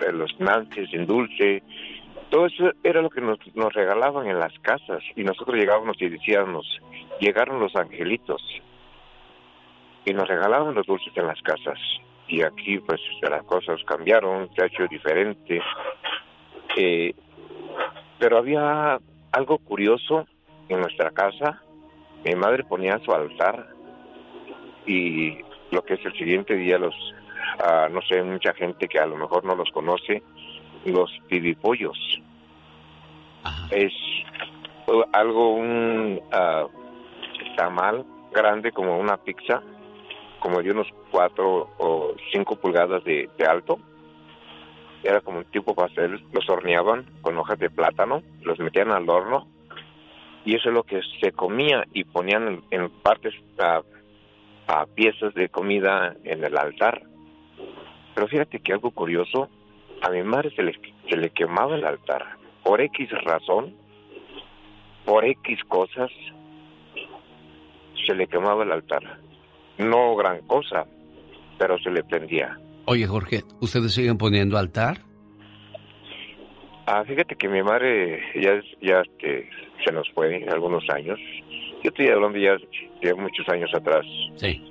eh, 0.00 0.12
los 0.12 0.40
nances 0.40 0.88
en 0.94 1.04
dulce, 1.04 1.62
todo 2.30 2.46
eso 2.46 2.72
era 2.82 3.02
lo 3.02 3.10
que 3.10 3.20
nos, 3.20 3.38
nos 3.54 3.74
regalaban 3.74 4.26
en 4.26 4.38
las 4.38 4.58
casas 4.60 5.02
y 5.14 5.24
nosotros 5.24 5.58
llegábamos 5.58 6.00
y 6.00 6.08
decíamos, 6.08 6.80
llegaron 7.20 7.60
los 7.60 7.76
angelitos 7.76 8.40
y 10.06 10.14
nos 10.14 10.26
regalaban 10.26 10.74
los 10.74 10.86
dulces 10.86 11.14
en 11.18 11.26
las 11.26 11.42
casas 11.42 11.78
y 12.28 12.42
aquí 12.42 12.78
pues 12.78 13.00
las 13.22 13.42
cosas 13.44 13.82
cambiaron, 13.84 14.48
se 14.54 14.62
ha 14.62 14.66
hecho 14.66 14.86
diferente, 14.88 15.60
eh, 16.76 17.14
pero 18.18 18.38
había 18.38 18.98
algo 19.32 19.58
curioso 19.58 20.26
en 20.68 20.80
nuestra 20.80 21.10
casa, 21.10 21.62
mi 22.24 22.34
madre 22.34 22.64
ponía 22.64 22.98
su 23.00 23.12
altar 23.12 23.68
y 24.86 25.38
lo 25.70 25.82
que 25.82 25.94
es 25.94 26.04
el 26.04 26.12
siguiente 26.14 26.54
día 26.54 26.78
los, 26.78 26.94
ah, 27.58 27.88
no 27.90 28.00
sé, 28.02 28.22
mucha 28.22 28.54
gente 28.54 28.88
que 28.88 28.98
a 28.98 29.06
lo 29.06 29.16
mejor 29.16 29.44
no 29.44 29.54
los 29.54 29.70
conoce, 29.70 30.22
los 30.84 31.10
pibipollos. 31.28 31.98
Es 33.70 33.92
algo, 35.12 35.54
un 35.54 36.20
ah, 36.32 36.66
tamal 37.56 38.04
grande 38.32 38.72
como 38.72 38.98
una 38.98 39.16
pizza, 39.16 39.62
como 40.44 40.60
de 40.60 40.72
unos 40.72 40.86
cuatro 41.10 41.70
o 41.78 42.14
cinco 42.30 42.56
pulgadas 42.56 43.02
de, 43.04 43.30
alto. 43.48 43.78
Era 45.02 45.22
como 45.22 45.38
un 45.38 45.46
tipo 45.46 45.74
pastel, 45.74 46.22
los 46.32 46.46
horneaban 46.50 47.06
con 47.22 47.38
hojas 47.38 47.58
de 47.58 47.70
plátano, 47.70 48.22
los 48.42 48.58
metían 48.58 48.92
al 48.92 49.08
horno 49.08 49.48
y 50.44 50.54
eso 50.54 50.68
es 50.68 50.74
lo 50.74 50.82
que 50.82 51.00
se 51.22 51.32
comía 51.32 51.86
y 51.94 52.04
ponían 52.04 52.62
en, 52.70 52.90
partes 52.90 53.32
a, 53.58 53.80
a 54.66 54.84
piezas 54.84 55.32
de 55.32 55.48
comida 55.48 56.14
en 56.24 56.44
el 56.44 56.58
altar. 56.58 57.00
Pero 58.14 58.28
fíjate 58.28 58.60
que 58.60 58.74
algo 58.74 58.90
curioso, 58.90 59.48
a 60.02 60.10
mi 60.10 60.22
madre 60.24 60.50
se 60.54 60.62
le, 60.62 60.78
se 61.08 61.16
le 61.16 61.30
quemaba 61.30 61.74
el 61.74 61.86
altar 61.86 62.36
por 62.62 62.82
X 62.82 63.08
razón, 63.24 63.74
por 65.06 65.24
X 65.24 65.64
cosas, 65.68 66.10
se 68.06 68.14
le 68.14 68.26
quemaba 68.26 68.64
el 68.64 68.72
altar. 68.72 69.23
No 69.78 70.14
gran 70.16 70.40
cosa, 70.46 70.86
pero 71.58 71.78
se 71.78 71.90
le 71.90 72.02
prendía. 72.04 72.58
Oye, 72.86 73.06
Jorge, 73.06 73.42
¿ustedes 73.60 73.92
siguen 73.94 74.18
poniendo 74.18 74.58
altar? 74.58 74.98
Ah, 76.86 77.02
fíjate 77.06 77.34
que 77.36 77.48
mi 77.48 77.62
madre 77.62 78.20
ya, 78.40 78.60
ya 78.82 79.00
este, 79.00 79.48
se 79.84 79.92
nos 79.92 80.08
fue 80.12 80.44
algunos 80.50 80.84
años. 80.90 81.18
Yo 81.82 81.88
estoy 81.90 82.08
hablando 82.08 82.38
ya 82.38 82.56
de 83.02 83.14
muchos 83.14 83.48
años 83.48 83.70
atrás. 83.74 84.04
Sí. 84.36 84.62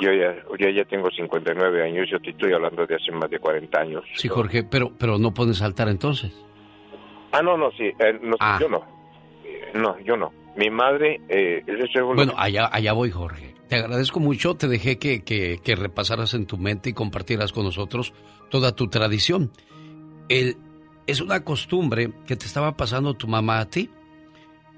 Yo 0.00 0.12
ya, 0.12 0.34
yo 0.58 0.68
ya 0.70 0.84
tengo 0.84 1.10
59 1.10 1.82
años, 1.82 2.08
yo 2.10 2.18
te 2.20 2.30
estoy 2.30 2.52
hablando 2.52 2.86
de 2.86 2.94
hace 2.94 3.12
más 3.12 3.28
de 3.28 3.38
40 3.38 3.80
años. 3.80 4.04
Sí, 4.14 4.28
Jorge, 4.28 4.62
pero, 4.64 4.92
pero 4.98 5.18
no 5.18 5.34
pones 5.34 5.60
altar 5.60 5.88
entonces. 5.88 6.32
Ah, 7.32 7.42
no, 7.42 7.56
no, 7.56 7.70
sí, 7.72 7.84
eh, 7.98 8.18
no, 8.22 8.36
Ah. 8.40 8.58
yo 8.60 8.68
no. 8.68 8.84
No, 9.74 9.98
yo 10.00 10.16
no. 10.16 10.32
Mi 10.56 10.70
madre, 10.70 11.20
eh, 11.28 11.62
Bueno, 12.14 12.32
allá, 12.36 12.68
allá 12.72 12.92
voy, 12.92 13.10
Jorge. 13.10 13.54
Te 13.70 13.76
agradezco 13.76 14.18
mucho, 14.18 14.56
te 14.56 14.66
dejé 14.66 14.98
que, 14.98 15.22
que, 15.22 15.60
que 15.62 15.76
repasaras 15.76 16.34
en 16.34 16.44
tu 16.44 16.58
mente 16.58 16.90
y 16.90 16.92
compartieras 16.92 17.52
con 17.52 17.64
nosotros 17.64 18.12
toda 18.50 18.74
tu 18.74 18.88
tradición. 18.88 19.52
El, 20.28 20.56
es 21.06 21.20
una 21.20 21.44
costumbre 21.44 22.12
que 22.26 22.34
te 22.34 22.46
estaba 22.46 22.76
pasando 22.76 23.14
tu 23.14 23.28
mamá 23.28 23.60
a 23.60 23.70
ti. 23.70 23.88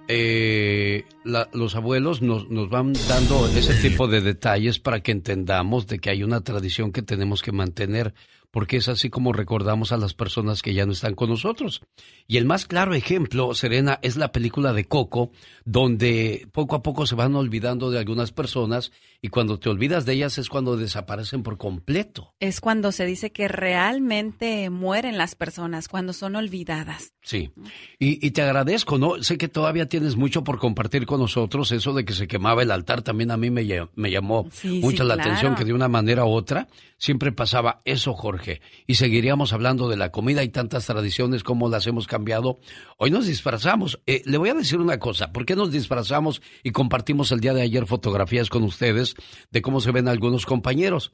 Eh, 0.09 1.07
los 1.25 1.75
abuelos 1.75 2.21
nos, 2.21 2.51
nos 2.51 2.69
van 2.69 2.93
dando 3.09 3.47
ese 3.47 3.75
tipo 3.81 4.09
de 4.09 4.21
detalles 4.21 4.79
para 4.79 5.01
que 5.01 5.13
entendamos 5.13 5.87
de 5.87 5.99
que 5.99 6.11
hay 6.11 6.23
una 6.23 6.43
tradición 6.43 6.93
que 6.93 7.01
tenemos 7.01 7.41
que 7.41 7.53
mantener, 7.53 8.13
porque 8.53 8.77
es 8.77 8.89
así 8.89 9.11
como 9.11 9.33
recordamos 9.33 9.91
a 9.93 9.97
las 9.97 10.15
personas 10.15 10.63
que 10.63 10.75
ya 10.75 10.87
no 10.87 10.93
están 10.93 11.15
con 11.15 11.31
nosotros. 11.31 11.81
Y 12.29 12.37
el 12.37 12.45
más 12.45 12.67
claro 12.67 12.95
ejemplo, 12.95 13.55
Serena, 13.55 13.99
es 14.03 14.17
la 14.17 14.31
película 14.31 14.73
de 14.73 14.85
Coco, 14.85 15.33
donde 15.65 16.47
poco 16.53 16.77
a 16.77 16.83
poco 16.83 17.07
se 17.07 17.15
van 17.15 17.35
olvidando 17.35 17.91
de 17.91 17.99
algunas 17.99 18.31
personas 18.31 18.93
y 19.23 19.29
cuando 19.29 19.59
te 19.59 19.69
olvidas 19.71 20.05
de 20.05 20.13
ellas 20.13 20.37
es 20.37 20.49
cuando 20.49 20.77
desaparecen 20.77 21.43
por 21.43 21.57
completo. 21.57 22.35
Es 22.41 22.61
cuando 22.61 22.93
se 22.93 23.07
dice 23.07 23.33
que 23.33 23.49
realmente 23.49 24.69
mueren 24.69 25.17
las 25.17 25.35
personas, 25.35 25.89
cuando 25.89 26.13
son 26.13 26.37
olvidadas. 26.37 27.15
Sí, 27.23 27.53
y, 27.99 28.25
y 28.27 28.31
te 28.33 28.43
agradezco, 28.43 28.99
¿no? 28.99 29.23
Sé 29.23 29.39
que 29.39 29.49
todavía 29.49 29.89
tienes 29.89 30.17
mucho 30.17 30.45
por 30.45 30.59
compartir 30.59 31.07
con 31.07 31.21
nosotros. 31.21 31.73
Eso 31.73 31.95
de 31.95 32.05
que 32.05 32.13
se 32.13 32.27
quemaba 32.29 32.63
el 32.63 32.71
altar 32.71 33.03
también 33.03 33.31
a 33.31 33.37
mí 33.37 33.49
me, 33.51 33.65
llamó 33.65 34.49
Sí, 34.51 34.81
mucho 34.81 35.05
sí, 35.05 35.09
la 35.09 35.15
claro. 35.15 35.31
atención, 35.31 35.55
que 35.55 35.65
de 35.65 35.73
una 35.73 35.89
manera 35.89 36.25
u 36.25 36.31
otra 36.31 36.69
siempre 37.03 37.33
pasaba 37.33 37.83
eso, 37.85 38.15
Jorge. 38.15 38.61
Y 38.87 38.95
seguiríamos 38.95 39.53
hablando 39.53 39.89
de 39.89 39.97
la 39.97 40.13
comida 40.13 40.45
y 40.45 40.51
tantas 40.51 40.87
tradiciones 40.87 41.43
como 41.43 41.69
las 41.69 41.89
hemos 41.89 42.07
cambiado. 42.07 42.61
Hoy 42.97 43.11
nos 43.11 43.27
disfrazamos. 43.27 44.01
Eh, 44.07 44.23
le 44.25 44.39
voy 44.39 44.51
a 44.51 44.55
decir 44.55 44.79
una 44.79 45.01
cosa, 45.01 45.33
¿por 45.33 45.45
qué 45.45 45.57
nos 45.57 45.73
disfrazamos 45.73 46.41
y 46.63 46.71
compartimos 46.71 47.33
el 47.33 47.41
día 47.41 47.55
de 47.55 47.63
ayer 47.63 47.87
fotografías 47.87 48.51
con 48.51 48.63
ustedes 48.63 49.17
de 49.51 49.63
cómo 49.63 49.81
se 49.81 49.91
ven 49.91 50.07
algunos 50.07 50.47
compañeros? 50.47 51.11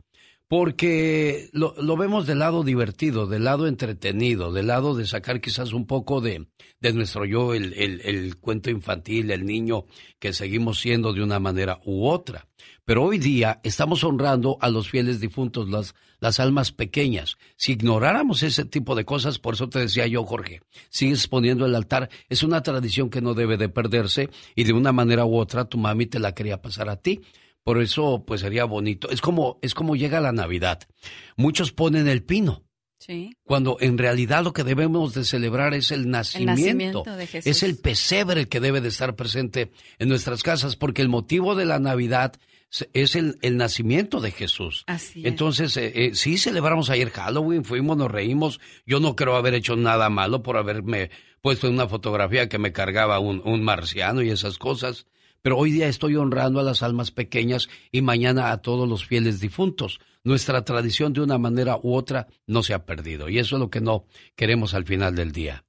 Porque 0.49 1.51
lo, 1.53 1.75
lo 1.81 1.97
vemos 1.97 2.27
del 2.27 2.39
lado 2.39 2.65
divertido, 2.65 3.27
del 3.27 3.45
lado 3.45 3.67
entretenido, 3.67 4.51
del 4.51 4.69
lado 4.69 4.95
de 4.95 5.07
sacar 5.07 5.43
quizás 5.43 5.75
un 5.75 5.87
poco 5.87 6.23
de, 6.23 6.49
de 6.81 6.93
nuestro 6.95 7.27
yo, 7.27 7.53
el, 7.53 7.75
el, 7.75 8.01
el 8.01 8.37
cuento 8.39 8.71
infantil, 8.71 9.31
el 9.31 9.45
niño 9.45 9.85
que 10.19 10.33
seguimos 10.33 10.81
siendo 10.81 11.13
de 11.13 11.23
una 11.23 11.39
manera 11.39 11.81
u 11.85 12.09
otra. 12.09 12.49
Pero 12.87 13.05
hoy 13.05 13.19
día 13.19 13.61
estamos 13.63 14.03
honrando 14.03 14.57
a 14.63 14.71
los 14.71 14.89
fieles 14.89 15.21
difuntos, 15.21 15.69
las, 15.69 15.95
las 16.21 16.41
almas 16.41 16.73
pequeñas. 16.73 17.37
Si 17.57 17.73
ignoráramos 17.73 18.43
ese 18.43 18.65
tipo 18.65 18.95
de 18.95 19.05
cosas, 19.05 19.39
por 19.39 19.53
eso 19.53 19.69
te 19.69 19.81
decía 19.81 20.07
yo, 20.07 20.25
Jorge, 20.25 20.63
sigues 20.89 21.29
poniendo 21.29 21.67
el 21.67 21.75
altar, 21.75 22.09
es 22.31 22.43
una 22.43 22.63
tradición 22.63 23.11
que 23.11 23.21
no 23.21 23.35
debe 23.35 23.59
de 23.59 23.69
perderse 23.69 24.31
y 24.55 24.65
de 24.65 24.73
una 24.73 24.93
manera 24.93 25.27
u 25.27 25.37
otra 25.37 25.67
tu 25.67 25.77
mami 25.77 26.07
te 26.07 26.19
la 26.19 26.35
quería 26.35 26.63
pasar 26.63 26.89
a 26.89 26.97
ti. 26.97 27.21
Por 27.69 27.83
eso, 27.83 28.25
pues 28.27 28.41
sería 28.41 28.65
bonito. 28.65 29.11
Es 29.11 29.21
como, 29.21 29.59
es 29.61 29.75
como 29.75 29.95
llega 29.95 30.21
la 30.23 30.33
Navidad. 30.33 30.81
Muchos 31.37 31.71
ponen 31.71 32.09
el 32.09 32.23
pino, 32.23 32.65
Sí. 32.99 33.37
cuando 33.45 33.77
en 33.81 33.99
realidad 33.99 34.43
lo 34.43 34.55
que 34.55 34.65
debemos 34.65 35.13
de 35.13 35.23
celebrar 35.23 35.75
es 35.75 35.91
el 35.91 36.09
nacimiento. 36.09 36.63
nacimiento 36.63 37.17
de 37.17 37.27
Jesús. 37.27 37.47
Es 37.47 37.63
el 37.63 37.77
pesebre 37.77 38.41
el 38.41 38.49
que 38.49 38.61
debe 38.61 38.81
de 38.81 38.89
estar 38.89 39.17
presente 39.17 39.71
en 39.99 40.09
nuestras 40.09 40.43
casas, 40.43 40.77
porque 40.77 41.03
el 41.03 41.11
motivo 41.11 41.55
de 41.57 41.67
la 41.67 41.79
Navidad 41.79 42.37
es 42.95 43.15
el, 43.17 43.37
el 43.43 43.59
nacimiento 43.59 44.23
de 44.23 44.31
Jesús. 44.31 44.85
Así 44.87 45.21
es. 45.21 45.27
Entonces, 45.27 45.77
eh, 45.77 45.93
eh, 45.95 46.11
sí 46.15 46.39
celebramos 46.39 46.89
ayer 46.89 47.11
Halloween, 47.11 47.65
fuimos, 47.67 47.99
nos 47.99 48.11
reímos. 48.11 48.61
Yo 48.87 48.99
no 48.99 49.15
creo 49.15 49.37
haber 49.37 49.53
hecho 49.53 49.77
nada 49.77 50.09
malo 50.09 50.43
por 50.43 50.57
haberme 50.57 51.11
puesto 51.43 51.67
en 51.67 51.75
una 51.75 51.87
fotografía 51.87 52.49
que 52.49 52.57
me 52.57 52.73
cargaba 52.73 53.19
un, 53.19 53.43
un 53.45 53.63
marciano 53.63 54.23
y 54.23 54.31
esas 54.31 54.57
cosas. 54.57 55.05
Pero 55.43 55.57
hoy 55.57 55.71
día 55.71 55.89
estoy 55.89 56.17
honrando 56.17 56.61
a 56.61 56.65
las 56.65 56.83
almas 56.83 57.11
pequeñas 57.11 57.69
y 57.93 58.03
mañana 58.03 58.51
a 58.51 58.59
todos 58.59 58.89
los 58.89 59.05
fieles 59.05 59.41
difuntos. 59.41 60.01
Nuestra 60.25 60.65
tradición 60.65 61.13
de 61.13 61.21
una 61.21 61.39
manera 61.39 61.79
u 61.83 61.95
otra 61.95 62.27
no 62.47 62.63
se 62.63 62.75
ha 62.75 62.85
perdido 62.85 63.29
y 63.29 63.39
eso 63.39 63.57
es 63.57 63.61
lo 63.61 63.71
que 63.71 63.81
no 63.81 64.07
queremos 64.37 64.75
al 64.75 64.85
final 64.85 65.15
del 65.15 65.33
día. 65.33 65.65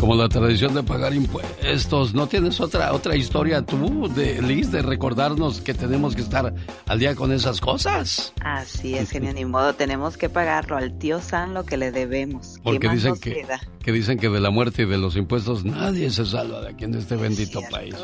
Como 0.00 0.14
la 0.14 0.28
tradición 0.28 0.74
de 0.74 0.82
pagar 0.82 1.14
impuestos, 1.14 2.14
¿no 2.14 2.26
tienes 2.26 2.60
otra 2.60 2.92
otra 2.92 3.16
historia 3.16 3.62
tú, 3.62 4.08
de 4.14 4.42
Liz, 4.42 4.70
de 4.70 4.82
recordarnos 4.82 5.60
que 5.60 5.72
tenemos 5.74 6.14
que 6.14 6.22
estar 6.22 6.54
al 6.86 6.98
día 6.98 7.14
con 7.14 7.32
esas 7.32 7.60
cosas? 7.60 8.32
Así 8.40 8.94
es, 8.94 9.10
genio, 9.10 9.32
ni 9.32 9.44
modo, 9.44 9.74
tenemos 9.74 10.16
que 10.16 10.28
pagarlo 10.28 10.76
al 10.76 10.98
tío 10.98 11.20
San 11.20 11.54
lo 11.54 11.64
que 11.64 11.76
le 11.76 11.92
debemos. 11.92 12.54
¿Qué 12.56 12.60
Porque 12.62 12.88
dicen 12.90 13.14
que, 13.18 13.32
queda? 13.34 13.60
que 13.82 13.92
dicen 13.92 14.18
que 14.18 14.28
de 14.28 14.40
la 14.40 14.50
muerte 14.50 14.82
y 14.82 14.86
de 14.86 14.98
los 14.98 15.16
impuestos 15.16 15.64
nadie 15.64 16.10
se 16.10 16.26
salva 16.26 16.60
de 16.60 16.68
aquí 16.70 16.84
en 16.84 16.94
este 16.94 17.16
bendito 17.16 17.60
país. 17.70 17.94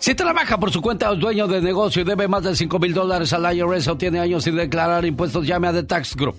Si 0.00 0.14
trabaja 0.14 0.58
por 0.58 0.72
su 0.72 0.82
cuenta 0.82 1.10
o 1.10 1.14
es 1.14 1.20
dueño 1.20 1.46
de 1.46 1.60
negocio 1.60 2.02
y 2.02 2.04
debe 2.04 2.26
más 2.26 2.42
de 2.42 2.56
5 2.56 2.78
mil 2.78 2.94
dólares 2.94 3.32
al 3.32 3.56
IRS 3.56 3.88
o 3.88 3.96
tiene 3.96 4.18
años 4.18 4.44
sin 4.44 4.56
declarar 4.56 5.04
impuestos, 5.04 5.46
llame 5.46 5.68
a 5.68 5.72
The 5.72 5.84
Tax 5.84 6.16
Group. 6.16 6.36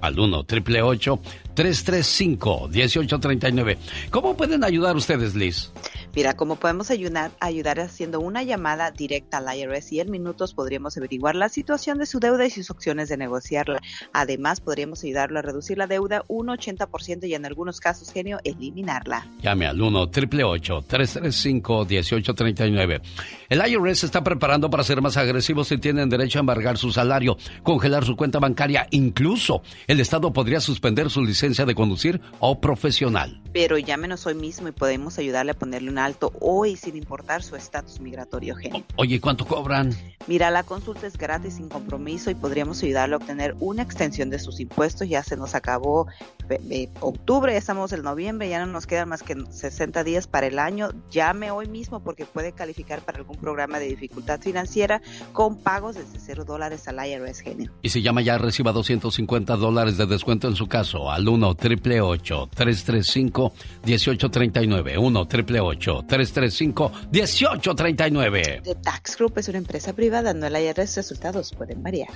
Al 0.00 0.18
1 0.18 0.38
888 0.38 1.20
335 1.54 2.68
1839 2.68 3.78
¿Cómo 4.10 4.36
pueden 4.36 4.64
ayudar 4.64 4.96
ustedes, 4.96 5.34
Liz? 5.34 5.70
Mira, 6.14 6.34
como 6.34 6.56
podemos 6.56 6.90
ayudar, 6.90 7.30
ayudar 7.38 7.78
haciendo 7.78 8.18
una 8.18 8.42
llamada 8.42 8.90
directa 8.90 9.38
al 9.38 9.56
IRS 9.56 9.92
y 9.92 10.00
en 10.00 10.10
minutos 10.10 10.54
podríamos 10.54 10.96
averiguar 10.96 11.36
la 11.36 11.48
situación 11.48 11.98
de 11.98 12.06
su 12.06 12.18
deuda 12.18 12.44
y 12.44 12.50
sus 12.50 12.68
opciones 12.70 13.08
de 13.08 13.16
negociarla. 13.16 13.80
Además, 14.12 14.60
podríamos 14.60 15.04
ayudarlo 15.04 15.38
a 15.38 15.42
reducir 15.42 15.78
la 15.78 15.86
deuda 15.86 16.24
un 16.26 16.48
80% 16.48 17.28
y 17.28 17.34
en 17.34 17.46
algunos 17.46 17.78
casos, 17.78 18.12
genio, 18.12 18.40
eliminarla. 18.42 19.28
Llame 19.40 19.66
al 19.66 19.80
1 19.80 20.00
888 20.00 20.84
335 20.88 21.84
1839 21.84 23.02
El 23.48 23.70
IRS 23.70 24.04
está 24.04 24.24
preparando 24.24 24.68
para 24.68 24.82
ser 24.82 25.00
más 25.00 25.16
agresivos 25.16 25.68
si 25.68 25.78
tienen 25.78 26.08
derecho 26.08 26.38
a 26.38 26.40
embargar 26.40 26.76
su 26.76 26.90
salario, 26.90 27.36
congelar 27.62 28.04
su 28.04 28.16
cuenta 28.16 28.40
bancaria, 28.40 28.88
incluso 28.90 29.62
el 29.86 30.00
Estado 30.00 30.32
podría 30.32 30.60
suspender 30.60 31.08
su 31.08 31.22
licencia 31.22 31.64
de 31.64 31.74
conducir 31.76 32.20
o 32.40 32.60
profesional. 32.60 33.40
Pero 33.52 33.78
llámenos 33.78 34.26
hoy 34.26 34.34
mismo 34.34 34.68
y 34.68 34.72
podemos 34.72 35.18
ayudarle 35.18 35.52
a 35.52 35.54
ponerle 35.54 35.90
un 35.90 35.98
alto 36.00 36.32
hoy 36.40 36.76
sin 36.76 36.96
importar 36.96 37.42
su 37.42 37.56
estatus 37.56 38.00
migratorio, 38.00 38.56
genio. 38.56 38.84
Oye, 38.96 39.20
¿cuánto 39.20 39.46
cobran? 39.46 39.94
Mira, 40.26 40.50
la 40.50 40.62
consulta 40.62 41.06
es 41.06 41.16
gratis 41.16 41.54
sin 41.54 41.68
compromiso 41.68 42.30
y 42.30 42.34
podríamos 42.34 42.82
ayudarle 42.82 43.14
a 43.14 43.18
obtener 43.18 43.54
una 43.60 43.82
extensión 43.82 44.30
de 44.30 44.38
sus 44.38 44.60
impuestos. 44.60 45.08
Ya 45.08 45.22
se 45.22 45.36
nos 45.36 45.54
acabó 45.54 46.06
eh, 46.48 46.88
octubre, 47.00 47.52
ya 47.52 47.58
estamos 47.58 47.92
en 47.92 48.02
noviembre, 48.02 48.48
ya 48.48 48.64
no 48.64 48.72
nos 48.72 48.86
quedan 48.86 49.08
más 49.08 49.22
que 49.22 49.36
60 49.50 50.04
días 50.04 50.26
para 50.26 50.46
el 50.46 50.58
año. 50.58 50.90
Llame 51.10 51.50
hoy 51.50 51.68
mismo 51.68 52.00
porque 52.00 52.26
puede 52.26 52.52
calificar 52.52 53.00
para 53.00 53.18
algún 53.18 53.36
programa 53.36 53.78
de 53.78 53.88
dificultad 53.88 54.40
financiera 54.40 55.00
con 55.32 55.56
pagos 55.56 55.96
desde 55.96 56.18
cero 56.18 56.44
dólares 56.44 56.86
al 56.88 57.04
IRS, 57.06 57.40
genio. 57.40 57.72
Y 57.82 57.90
si 57.90 58.02
llama 58.02 58.22
ya 58.22 58.38
reciba 58.38 58.72
250 58.72 59.56
dólares 59.56 59.96
de 59.96 60.06
descuento 60.06 60.48
en 60.48 60.56
su 60.56 60.66
caso 60.66 61.10
al 61.10 61.28
1 61.28 61.48
888 61.48 62.48
335 62.54 63.52
1839 63.84 64.98
1 64.98 65.20
888 65.20 65.89
335 65.98 66.92
1839 67.10 68.60
The 68.64 68.74
Tax 68.76 69.16
Group 69.16 69.38
es 69.38 69.48
una 69.48 69.58
empresa 69.58 69.92
privada, 69.92 70.32
no 70.32 70.46
el 70.46 70.56
IRS. 70.56 70.96
Resultados 70.96 71.52
pueden 71.56 71.82
variar. 71.82 72.10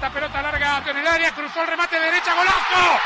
La 0.00 0.12
pelota 0.12 0.42
larga 0.42 0.84
en 0.90 0.96
el 0.98 1.06
área, 1.06 1.30
cruzó 1.34 1.62
el 1.62 1.68
remate 1.68 1.98
derecha, 1.98 2.34
golazo. 2.34 3.00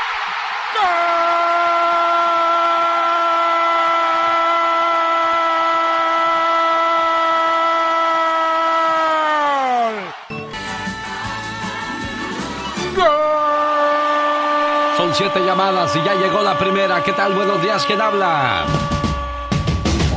Son 14.97 15.15
siete 15.15 15.39
llamadas 15.45 15.95
y 15.95 16.03
ya 16.03 16.13
llegó 16.15 16.41
la 16.41 16.57
primera. 16.57 17.01
¿Qué 17.03 17.13
tal? 17.13 17.33
Buenos 17.33 17.61
días, 17.61 17.85
¿quién 17.85 18.01
habla? 18.01 18.65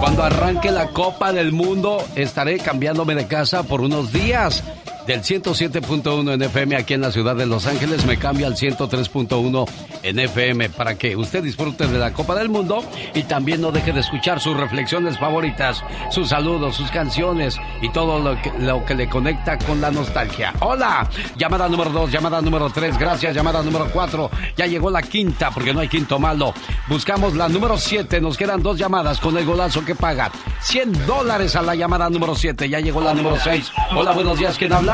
Cuando 0.02 0.24
arranque 0.24 0.72
la 0.72 0.88
Copa 0.88 1.32
del 1.32 1.52
Mundo, 1.52 2.04
estaré 2.16 2.58
cambiándome 2.58 3.14
de 3.14 3.28
casa 3.28 3.62
por 3.62 3.82
unos 3.82 4.12
días. 4.12 4.64
Del 5.06 5.22
107.1 5.22 6.34
en 6.34 6.42
FM 6.42 6.76
aquí 6.76 6.94
en 6.94 7.00
la 7.00 7.10
ciudad 7.10 7.34
de 7.34 7.46
Los 7.46 7.66
Ángeles, 7.66 8.06
me 8.06 8.18
cambia 8.18 8.46
al 8.46 8.54
103.1 8.54 9.68
en 10.02 10.18
FM 10.18 10.70
para 10.70 10.96
que 10.96 11.16
usted 11.16 11.42
disfrute 11.42 11.86
de 11.86 11.98
la 11.98 12.12
Copa 12.12 12.34
del 12.34 12.48
Mundo 12.48 12.84
y 13.14 13.22
también 13.24 13.60
no 13.60 13.72
deje 13.72 13.92
de 13.92 14.00
escuchar 14.00 14.40
sus 14.40 14.56
reflexiones 14.56 15.18
favoritas, 15.18 15.82
sus 16.10 16.28
saludos, 16.28 16.76
sus 16.76 16.90
canciones 16.90 17.58
y 17.80 17.90
todo 17.90 18.20
lo 18.20 18.40
que, 18.40 18.52
lo 18.58 18.84
que 18.84 18.94
le 18.94 19.08
conecta 19.08 19.58
con 19.58 19.80
la 19.80 19.90
nostalgia. 19.90 20.52
Hola, 20.60 21.08
llamada 21.36 21.68
número 21.68 21.90
2, 21.90 22.10
llamada 22.10 22.40
número 22.40 22.70
3, 22.70 22.96
gracias, 22.98 23.34
llamada 23.34 23.62
número 23.62 23.88
4, 23.92 24.30
ya 24.56 24.66
llegó 24.66 24.90
la 24.90 25.02
quinta 25.02 25.50
porque 25.50 25.74
no 25.74 25.80
hay 25.80 25.88
quinto 25.88 26.18
malo. 26.18 26.54
Buscamos 26.88 27.34
la 27.34 27.48
número 27.48 27.76
7, 27.76 28.20
nos 28.20 28.36
quedan 28.36 28.62
dos 28.62 28.78
llamadas 28.78 29.18
con 29.18 29.36
el 29.36 29.44
golazo 29.44 29.84
que 29.84 29.94
paga 29.94 30.30
100 30.60 31.06
dólares 31.06 31.56
a 31.56 31.62
la 31.62 31.74
llamada 31.74 32.08
número 32.08 32.34
7, 32.34 32.68
ya 32.68 32.78
llegó 32.78 33.00
la 33.00 33.14
número 33.14 33.36
6. 33.42 33.72
Hola, 33.96 34.12
buenos 34.12 34.38
días, 34.38 34.56
¿quién 34.56 34.72
habla? 34.72 34.91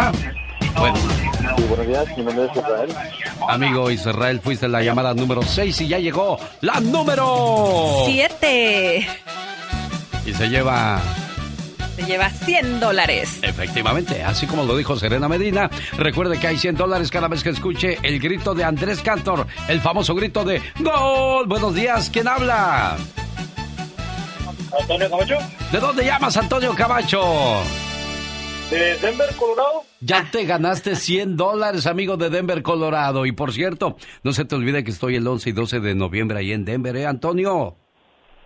Bueno. 0.77 0.99
buenos 1.69 1.87
días, 1.87 2.07
mi 2.16 2.23
nombre 2.23 2.45
es 2.45 2.57
Israel. 2.57 2.95
Amigo 3.49 3.91
Israel, 3.91 4.41
fuiste 4.41 4.69
la 4.69 4.81
llamada 4.81 5.12
número 5.12 5.43
6 5.43 5.81
y 5.81 5.89
ya 5.89 5.99
llegó 5.99 6.39
la 6.61 6.79
número 6.81 8.05
Siete. 8.07 9.09
Y 10.25 10.33
se 10.33 10.49
lleva 10.49 11.01
Se 11.97 12.05
lleva 12.05 12.31
100 12.31 12.79
dólares. 12.79 13.41
Efectivamente, 13.43 14.23
así 14.23 14.47
como 14.47 14.62
lo 14.62 14.77
dijo 14.77 14.97
Serena 14.97 15.29
Medina, 15.29 15.69
recuerde 15.97 16.39
que 16.39 16.47
hay 16.47 16.59
100 16.59 16.77
dólares 16.77 17.11
cada 17.11 17.27
vez 17.27 17.43
que 17.43 17.51
escuche 17.51 17.99
el 18.03 18.20
grito 18.20 18.55
de 18.55 18.62
Andrés 18.62 19.01
Cantor, 19.01 19.49
el 19.66 19.81
famoso 19.81 20.15
grito 20.15 20.45
de 20.45 20.62
¡Gol! 20.79 21.49
Buenos 21.49 21.75
días, 21.75 22.09
¿quién 22.12 22.29
habla? 22.29 22.97
Antonio 24.81 25.11
Camacho. 25.11 25.39
¿De 25.73 25.81
dónde 25.81 26.05
llamas, 26.05 26.37
Antonio 26.37 26.73
Camacho? 26.75 27.62
De 28.70 28.99
Denver, 28.99 29.28
Colorado. 29.39 29.82
Ya 30.01 30.31
te 30.31 30.45
ganaste 30.45 30.95
100 30.95 31.36
dólares, 31.36 31.86
amigo 31.86 32.16
de 32.16 32.28
Denver, 32.28 32.62
Colorado. 32.62 33.24
Y 33.24 33.32
por 33.32 33.53
cierto, 33.53 33.97
no 34.23 34.32
se 34.32 34.45
te 34.45 34.55
olvide 34.55 34.85
que 34.85 34.90
estoy 34.90 35.16
el 35.16 35.27
11 35.27 35.51
y 35.51 35.53
12 35.53 35.81
de 35.81 35.95
noviembre 35.95 36.39
ahí 36.39 36.53
en 36.53 36.65
Denver, 36.65 36.95
¿eh, 36.97 37.07
Antonio? 37.07 37.77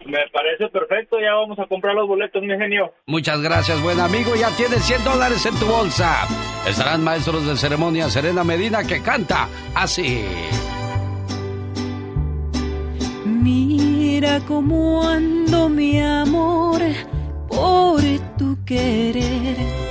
Me 0.06 0.18
parece 0.32 0.68
perfecto, 0.68 1.18
ya 1.20 1.34
vamos 1.34 1.58
a 1.58 1.66
comprar 1.66 1.94
los 1.94 2.08
boletos, 2.08 2.42
mi 2.42 2.56
genio. 2.56 2.92
Muchas 3.06 3.40
gracias, 3.40 3.80
buen 3.82 4.00
amigo. 4.00 4.34
Ya 4.34 4.50
tienes 4.56 4.84
100 4.84 5.04
dólares 5.04 5.44
en 5.46 5.54
tu 5.56 5.66
bolsa. 5.66 6.26
Estarán 6.68 7.02
maestros 7.02 7.46
de 7.46 7.56
ceremonia 7.56 8.08
Serena 8.08 8.44
Medina 8.44 8.84
que 8.84 9.02
canta 9.02 9.48
así. 9.74 10.24
Mira 13.24 14.40
cómo 14.46 15.02
ando 15.02 15.68
mi 15.68 16.00
amor 16.00 16.80
por 17.48 18.00
tu 18.38 18.56
querer. 18.64 19.81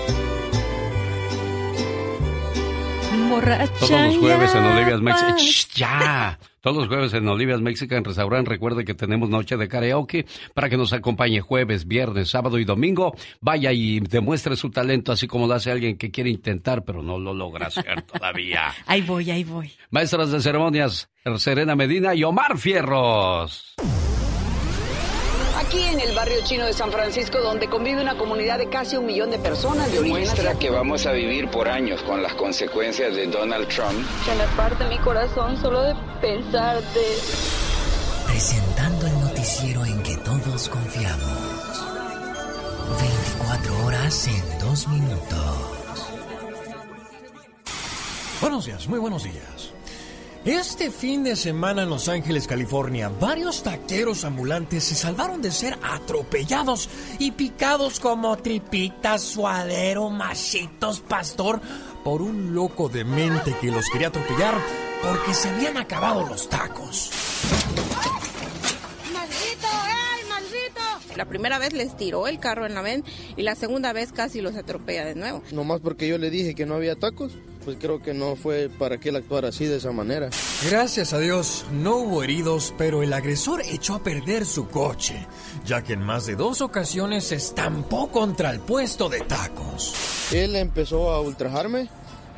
Borracha 3.32 3.74
Todos 3.80 3.92
los 3.92 4.18
jueves 4.18 4.54
en 4.56 4.66
Olivia's 4.66 5.02
Mexican. 5.02 5.38
¡Ya! 5.76 6.40
Todos 6.60 6.78
los 6.78 6.88
jueves 6.90 7.14
en 7.14 7.28
Olivia's 7.30 7.62
Mexican 7.62 8.04
Restaurant. 8.04 8.46
Recuerde 8.46 8.84
que 8.84 8.94
tenemos 8.94 9.30
noche 9.30 9.56
de 9.56 9.70
karaoke 9.70 10.26
para 10.54 10.68
que 10.68 10.76
nos 10.76 10.92
acompañe 10.92 11.40
jueves, 11.40 11.88
viernes, 11.88 12.30
sábado 12.30 12.60
y 12.60 12.66
domingo. 12.66 13.16
Vaya 13.40 13.72
y 13.72 14.02
demuestre 14.02 14.58
su 14.58 14.70
talento, 14.70 15.14
así 15.14 15.28
como 15.28 15.48
lo 15.48 15.54
hace 15.54 15.72
alguien 15.72 15.98
que 15.98 16.12
quiere 16.12 16.30
intentar, 16.30 16.84
pero 16.84 17.02
no 17.02 17.18
lo 17.18 17.34
logra 17.34 17.68
hacer 17.68 18.02
todavía. 18.14 18.74
Ahí 18.86 19.02
voy, 19.02 19.32
ahí 19.32 19.46
voy. 19.46 19.72
Maestras 19.92 20.30
de 20.32 20.42
ceremonias, 20.42 21.10
Serena 21.38 21.76
Medina 21.76 22.14
y 22.14 22.26
Omar 22.26 22.58
Fierros. 22.58 23.76
Aquí 25.72 25.84
en 25.84 26.02
el 26.02 26.14
barrio 26.14 26.44
chino 26.44 26.66
de 26.66 26.74
San 26.74 26.92
Francisco, 26.92 27.40
donde 27.40 27.70
convive 27.70 28.02
una 28.02 28.18
comunidad 28.18 28.58
de 28.58 28.68
casi 28.68 28.98
un 28.98 29.06
millón 29.06 29.32
de 29.32 29.40
personas 29.40 29.90
de 29.90 30.00
origen 30.00 30.18
Muestra 30.18 30.50
asiático. 30.50 30.60
que 30.60 30.70
vamos 30.70 31.06
a 31.06 31.14
vivir 31.14 31.50
por 31.50 31.70
años 31.70 32.04
con 32.04 32.22
las 32.22 32.34
consecuencias 32.34 33.16
de 33.16 33.28
Donald 33.28 33.70
Trump. 33.70 34.06
Se 34.26 34.36
me 34.36 34.44
parte 34.58 34.84
mi 34.90 34.98
corazón 34.98 35.56
solo 35.62 35.82
de 35.84 35.96
pensarte. 36.20 37.00
Presentando 38.26 39.08
el 39.08 39.14
noticiero 39.22 39.86
en 39.86 40.04
que 40.04 40.18
todos 40.18 40.68
confiamos. 40.68 41.86
24 43.00 43.86
horas 43.86 44.28
en 44.28 44.60
2 44.68 44.88
minutos. 44.90 45.56
Buenos 48.42 48.66
días, 48.66 48.90
muy 48.90 49.00
buenos 49.00 49.24
días. 49.24 49.61
Este 50.44 50.90
fin 50.90 51.24
de 51.24 51.36
semana 51.36 51.84
en 51.84 51.90
Los 51.92 52.10
Ángeles, 52.10 52.48
California, 52.48 53.10
varios 53.10 53.62
taqueros 53.62 54.26
ambulantes 54.26 54.86
se 54.86 54.96
salvaron 54.96 55.40
de 55.40 55.52
ser 55.52 55.78
atropellados 55.84 56.90
y 57.20 57.30
picados 57.34 58.00
como 58.00 58.36
tripitas, 58.38 59.22
suadero, 59.22 60.10
machitos, 60.10 61.00
pastor, 61.02 61.62
por 62.04 62.24
un 62.24 62.56
loco 62.56 62.90
demente 62.90 63.56
que 63.62 63.70
los 63.70 63.86
quería 63.92 64.08
atropellar 64.08 64.56
porque 65.04 65.36
se 65.36 65.48
habían 65.50 65.78
acabado 65.78 66.26
los 66.26 66.50
tacos. 66.50 67.12
¡Maldito! 69.14 69.68
¡Ey, 69.68 70.28
maldito! 70.28 71.16
La 71.18 71.26
primera 71.26 71.60
vez 71.60 71.74
les 71.74 71.96
tiró 71.96 72.28
el 72.28 72.40
carro 72.40 72.66
en 72.66 72.74
la 72.74 72.82
ven 72.82 73.04
y 73.38 73.44
la 73.44 73.54
segunda 73.54 73.94
vez 73.94 74.12
casi 74.12 74.42
los 74.42 74.56
atropella 74.56 75.06
de 75.06 75.14
nuevo. 75.14 75.44
Nomás 75.52 75.82
porque 75.82 76.08
yo 76.08 76.18
le 76.18 76.32
dije 76.32 76.56
que 76.56 76.66
no 76.66 76.74
había 76.74 76.96
tacos, 76.96 77.34
pues 77.64 77.78
creo 77.80 78.02
que 78.02 78.14
no 78.14 78.36
fue 78.36 78.70
para 78.70 78.98
que 78.98 79.10
él 79.10 79.16
actuara 79.16 79.50
así 79.50 79.66
de 79.66 79.78
esa 79.78 79.92
manera. 79.92 80.30
Gracias 80.70 81.14
a 81.14 81.20
Dios 81.20 81.66
no 81.72 81.98
hubo 81.98 82.24
heridos, 82.24 82.74
pero 82.78 83.04
el 83.04 83.14
agresor 83.14 83.62
echó 83.62 83.96
a 83.96 84.04
perder 84.04 84.46
su 84.46 84.68
coche, 84.68 85.28
ya 85.66 85.84
que 85.84 85.94
en 85.94 86.02
más 86.02 86.26
de 86.26 86.36
dos 86.36 86.62
ocasiones 86.62 87.26
se 87.26 87.36
estampó 87.36 88.10
contra 88.10 88.52
el 88.52 88.60
puesto 88.60 89.10
de 89.10 89.22
tacos. 89.22 89.94
Él 90.32 90.56
empezó 90.56 91.12
a 91.12 91.22
ultrajarme, 91.22 91.90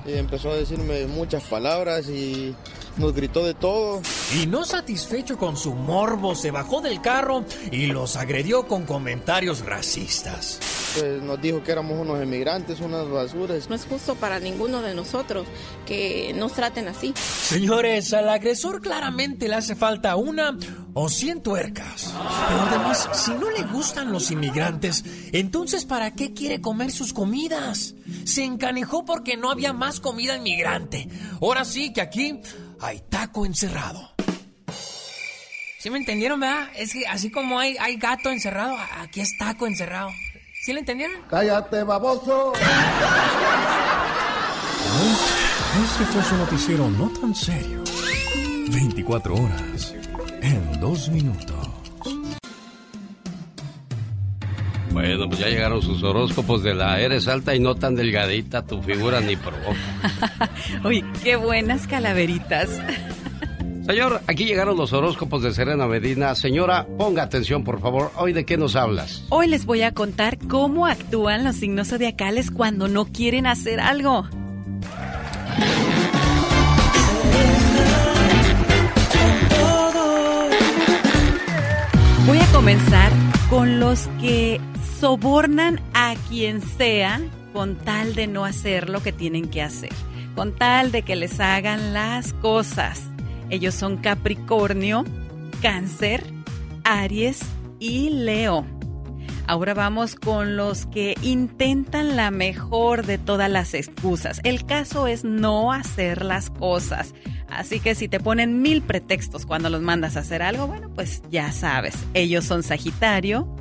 y 0.05 0.13
empezó 0.13 0.51
a 0.51 0.55
decirme 0.55 1.07
muchas 1.07 1.43
palabras 1.43 2.07
y 2.09 2.55
nos 2.97 3.13
gritó 3.13 3.43
de 3.43 3.53
todo. 3.53 4.01
Y 4.41 4.47
no 4.47 4.65
satisfecho 4.65 5.37
con 5.37 5.57
su 5.57 5.73
morbo, 5.73 6.35
se 6.35 6.51
bajó 6.51 6.81
del 6.81 7.01
carro 7.01 7.45
y 7.71 7.87
los 7.87 8.15
agredió 8.15 8.67
con 8.67 8.85
comentarios 8.85 9.65
racistas. 9.65 10.59
Pues 10.97 11.21
nos 11.21 11.41
dijo 11.41 11.63
que 11.63 11.71
éramos 11.71 11.99
unos 11.99 12.21
emigrantes, 12.21 12.79
unas 12.79 13.09
basuras. 13.09 13.69
No 13.69 13.75
es 13.75 13.85
justo 13.85 14.15
para 14.15 14.39
ninguno 14.39 14.81
de 14.81 14.93
nosotros 14.93 15.47
que 15.85 16.33
nos 16.35 16.53
traten 16.53 16.87
así. 16.87 17.13
Señores, 17.15 18.13
al 18.13 18.29
agresor 18.29 18.81
claramente 18.81 19.47
le 19.47 19.55
hace 19.55 19.75
falta 19.75 20.15
una 20.15 20.57
o 20.93 21.09
cien 21.09 21.41
tuercas. 21.41 22.13
Pero 22.47 22.61
además, 22.61 23.09
si 23.13 23.31
no 23.31 23.49
le 23.49 23.63
gustan 23.63 24.11
los 24.11 24.29
inmigrantes, 24.31 25.03
entonces 25.31 25.85
¿para 25.85 26.11
qué 26.13 26.33
quiere 26.33 26.61
comer 26.61 26.91
sus 26.91 27.13
comidas? 27.13 27.95
Se 28.25 28.43
encanejó 28.43 29.03
porque 29.03 29.35
no 29.35 29.49
había 29.49 29.73
más 29.73 29.99
comida 29.99 30.37
inmigrante. 30.37 31.09
Ahora 31.41 31.65
sí 31.65 31.91
que 31.91 32.01
aquí 32.01 32.39
hay 32.83 32.99
taco 33.09 33.45
encerrado. 33.45 34.11
¿Sí 35.79 35.89
me 35.89 35.97
entendieron, 35.97 36.39
verdad? 36.39 36.69
Es 36.75 36.93
que 36.93 37.05
así 37.07 37.29
como 37.31 37.59
hay, 37.59 37.75
hay 37.77 37.97
gato 37.97 38.29
encerrado, 38.29 38.77
aquí 38.97 39.21
es 39.21 39.37
taco 39.37 39.67
encerrado. 39.67 40.11
¿Sí 40.63 40.71
le 40.71 40.79
entendieron? 40.79 41.21
¡Cállate, 41.29 41.83
baboso! 41.83 42.53
Este 45.83 46.05
fue 46.05 46.23
su 46.23 46.37
noticiero 46.37 46.89
no 46.89 47.09
tan 47.09 47.35
serio. 47.35 47.83
24 48.69 49.33
horas 49.33 49.93
en 50.41 50.79
2 50.79 51.09
minutos. 51.09 51.62
Bueno, 54.93 55.27
pues 55.27 55.39
ya 55.39 55.47
llegaron 55.47 55.81
sus 55.81 56.03
horóscopos 56.03 56.61
de 56.61 56.75
la 56.75 57.01
eres 57.01 57.27
alta 57.27 57.55
y 57.55 57.59
no 57.59 57.73
tan 57.73 57.95
delgadita, 57.95 58.63
tu 58.63 58.81
figura 58.83 59.21
ni 59.21 59.35
provoca. 59.35 60.51
Uy, 60.85 61.03
qué 61.23 61.35
buenas 61.35 61.87
calaveritas. 61.87 62.79
Señor, 63.87 64.21
aquí 64.27 64.45
llegaron 64.45 64.77
los 64.77 64.93
horóscopos 64.93 65.41
de 65.41 65.51
Serena 65.51 65.87
Medina. 65.87 66.35
Señora, 66.35 66.85
ponga 66.97 67.23
atención, 67.23 67.63
por 67.63 67.81
favor. 67.81 68.11
¿Hoy 68.17 68.31
de 68.31 68.45
qué 68.45 68.55
nos 68.55 68.75
hablas? 68.75 69.25
Hoy 69.29 69.47
les 69.47 69.65
voy 69.65 69.81
a 69.81 69.93
contar 69.93 70.37
cómo 70.47 70.85
actúan 70.85 71.43
los 71.43 71.55
signos 71.55 71.89
zodiacales 71.89 72.51
cuando 72.51 72.87
no 72.87 73.05
quieren 73.05 73.47
hacer 73.47 73.79
algo. 73.79 74.27
Voy 82.25 82.37
a 82.37 82.45
comenzar 82.53 83.11
con 83.49 83.81
los 83.81 84.07
que 84.21 84.61
sobornan 85.03 85.81
a 85.93 86.15
quien 86.29 86.61
sea 86.61 87.19
con 87.51 87.75
tal 87.75 88.15
de 88.15 88.25
no 88.25 88.45
hacer 88.45 88.87
lo 88.87 89.03
que 89.03 89.11
tienen 89.11 89.49
que 89.49 89.61
hacer, 89.61 89.91
con 90.33 90.55
tal 90.55 90.93
de 90.93 91.01
que 91.01 91.17
les 91.17 91.41
hagan 91.41 91.93
las 91.93 92.31
cosas. 92.31 93.01
Ellos 93.49 93.75
son 93.75 93.97
Capricornio, 93.97 95.03
Cáncer, 95.61 96.23
Aries 96.85 97.41
y 97.79 98.11
Leo. 98.11 98.65
Ahora 99.45 99.73
vamos 99.73 100.15
con 100.15 100.55
los 100.55 100.85
que 100.85 101.15
intentan 101.21 102.15
la 102.15 102.31
mejor 102.31 103.05
de 103.05 103.17
todas 103.17 103.51
las 103.51 103.73
excusas. 103.73 104.39
El 104.45 104.65
caso 104.65 105.07
es 105.07 105.25
no 105.25 105.73
hacer 105.73 106.23
las 106.23 106.49
cosas. 106.49 107.13
Así 107.49 107.81
que 107.81 107.93
si 107.93 108.07
te 108.07 108.21
ponen 108.21 108.61
mil 108.61 108.81
pretextos 108.81 109.45
cuando 109.45 109.69
los 109.69 109.81
mandas 109.81 110.15
a 110.15 110.21
hacer 110.21 110.41
algo, 110.41 110.67
bueno, 110.67 110.89
pues 110.95 111.23
ya 111.29 111.51
sabes. 111.51 111.93
Ellos 112.13 112.45
son 112.45 112.63
Sagitario, 112.63 113.53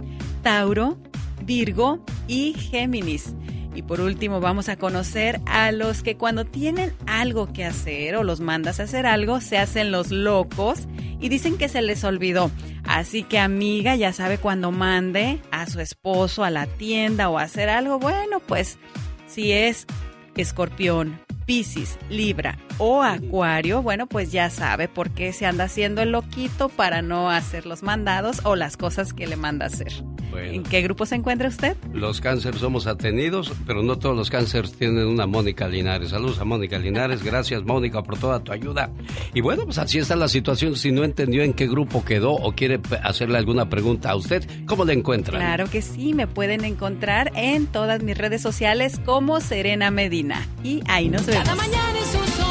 Tauro, 0.45 0.99
Virgo 1.43 2.05
y 2.29 2.55
Géminis. 2.55 3.35
Y 3.75 3.83
por 3.83 4.01
último 4.01 4.41
vamos 4.41 4.69
a 4.69 4.77
conocer 4.77 5.41
a 5.47 5.73
los 5.73 6.03
que 6.03 6.17
cuando 6.17 6.45
tienen 6.45 6.93
algo 7.07 7.53
que 7.53 7.65
hacer 7.65 8.17
o 8.17 8.23
los 8.23 8.41
mandas 8.41 8.81
a 8.81 8.83
hacer 8.83 9.07
algo, 9.07 9.41
se 9.41 9.57
hacen 9.57 9.91
los 9.91 10.11
locos 10.11 10.87
y 11.21 11.29
dicen 11.31 11.57
que 11.57 11.69
se 11.69 11.81
les 11.81 12.05
olvidó. 12.05 12.51
Así 12.85 13.23
que 13.23 13.39
amiga, 13.39 13.97
ya 13.97 14.13
sabe 14.13 14.39
cuando 14.39 14.73
mande 14.73 15.41
a 15.51 15.67
su 15.67 15.81
esposo 15.81 16.45
a 16.45 16.51
la 16.51 16.67
tienda 16.67 17.31
o 17.31 17.39
a 17.39 17.43
hacer 17.43 17.71
algo, 17.71 17.99
bueno, 17.99 18.41
pues 18.41 18.79
si 19.27 19.53
es 19.53 19.87
escorpión, 20.37 21.19
Piscis, 21.47 21.99
Libra 22.11 22.59
o 22.85 23.01
Acuario, 23.01 23.81
bueno, 23.81 24.09
pues 24.09 24.33
ya 24.33 24.51
sabe 24.51 24.89
por 24.89 25.11
qué 25.11 25.33
se 25.33 25.47
anda 25.47 25.65
haciendo 25.65 26.03
el 26.03 26.11
loquito 26.11 26.69
para 26.69 27.01
no 27.01 27.31
hacer 27.31 27.65
los 27.65 27.85
mandados 27.85 28.41
o 28.43 28.57
las 28.57 28.77
cosas 28.77 29.13
que 29.13 29.29
le 29.29 29.37
manda 29.37 29.67
hacer. 29.67 29.93
¿En 30.37 30.65
qué 30.65 30.83
grupo 30.83 31.07
se 31.07 31.15
encuentra 31.15 31.49
usted? 31.49 31.77
Los 31.93 32.21
cánceres 32.21 32.61
somos 32.61 32.89
atenidos, 32.89 33.53
pero 33.67 33.85
no 33.85 33.99
todos 33.99 34.17
los 34.17 34.31
cánceres 34.31 34.73
tienen 34.73 35.07
una 35.07 35.29
Mónica 35.29 35.69
Linares. 35.69 36.11
Saludos 36.11 36.41
a 36.41 36.45
Mónica 36.45 36.77
Linares, 36.79 37.23
gracias 37.25 37.63
Mónica 37.63 38.03
por 38.03 38.19
toda 38.19 38.41
tu 38.41 38.51
ayuda. 38.51 38.91
Y 39.33 39.43
bueno, 39.43 39.65
pues 39.65 39.79
así 39.79 39.99
está 39.99 40.17
la 40.17 40.27
situación. 40.27 40.75
Si 40.75 40.91
no 40.91 41.05
entendió 41.05 41.45
en 41.45 41.53
qué 41.53 41.69
grupo 41.69 42.05
quedó 42.05 42.33
o 42.33 42.53
quiere 42.53 42.81
hacerle 43.05 43.39
alguna 43.39 43.69
pregunta 43.69 44.11
a 44.11 44.17
usted, 44.17 44.45
¿cómo 44.67 44.85
le 44.85 44.95
encuentran? 44.95 45.41
Claro 45.41 45.71
que 45.71 45.83
sí, 45.83 46.15
me 46.15 46.27
pueden 46.27 46.65
encontrar 46.65 47.31
en 47.37 47.67
todas 47.67 48.03
mis 48.03 48.19
redes 48.19 48.43
sociales 48.43 49.01
como 49.05 49.41
Serena 49.41 49.93
Medina. 49.93 50.49
Y 50.65 50.83
ahí 50.89 51.09
nos 51.09 51.27
vemos. 51.27 51.45
Cada 51.45 51.55
mañana 51.55 51.99
en 51.99 52.07
sus 52.07 52.42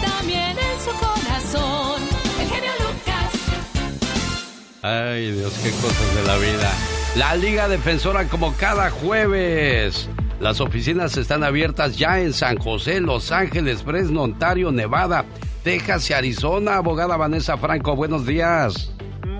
también 0.00 0.56
en 0.58 0.80
su 0.80 0.90
corazón. 0.98 2.02
El 2.40 2.48
genio 2.48 2.70
Lucas. 2.80 3.32
Ay, 4.82 5.32
Dios, 5.32 5.52
qué 5.62 5.70
cosas 5.70 6.14
de 6.14 6.22
la 6.24 6.36
vida. 6.38 6.72
La 7.16 7.36
Liga 7.36 7.68
Defensora 7.68 8.28
como 8.28 8.54
cada 8.56 8.90
jueves. 8.90 10.08
Las 10.40 10.60
oficinas 10.60 11.16
están 11.16 11.44
abiertas 11.44 11.96
ya 11.96 12.20
en 12.20 12.32
San 12.32 12.58
José, 12.58 13.00
Los 13.00 13.30
Ángeles, 13.30 13.82
Fresno, 13.82 14.22
Ontario, 14.22 14.72
Nevada, 14.72 15.24
Texas 15.62 16.10
y 16.10 16.14
Arizona. 16.14 16.76
Abogada 16.76 17.16
Vanessa 17.16 17.56
Franco, 17.56 17.94
buenos 17.94 18.26
días. 18.26 18.92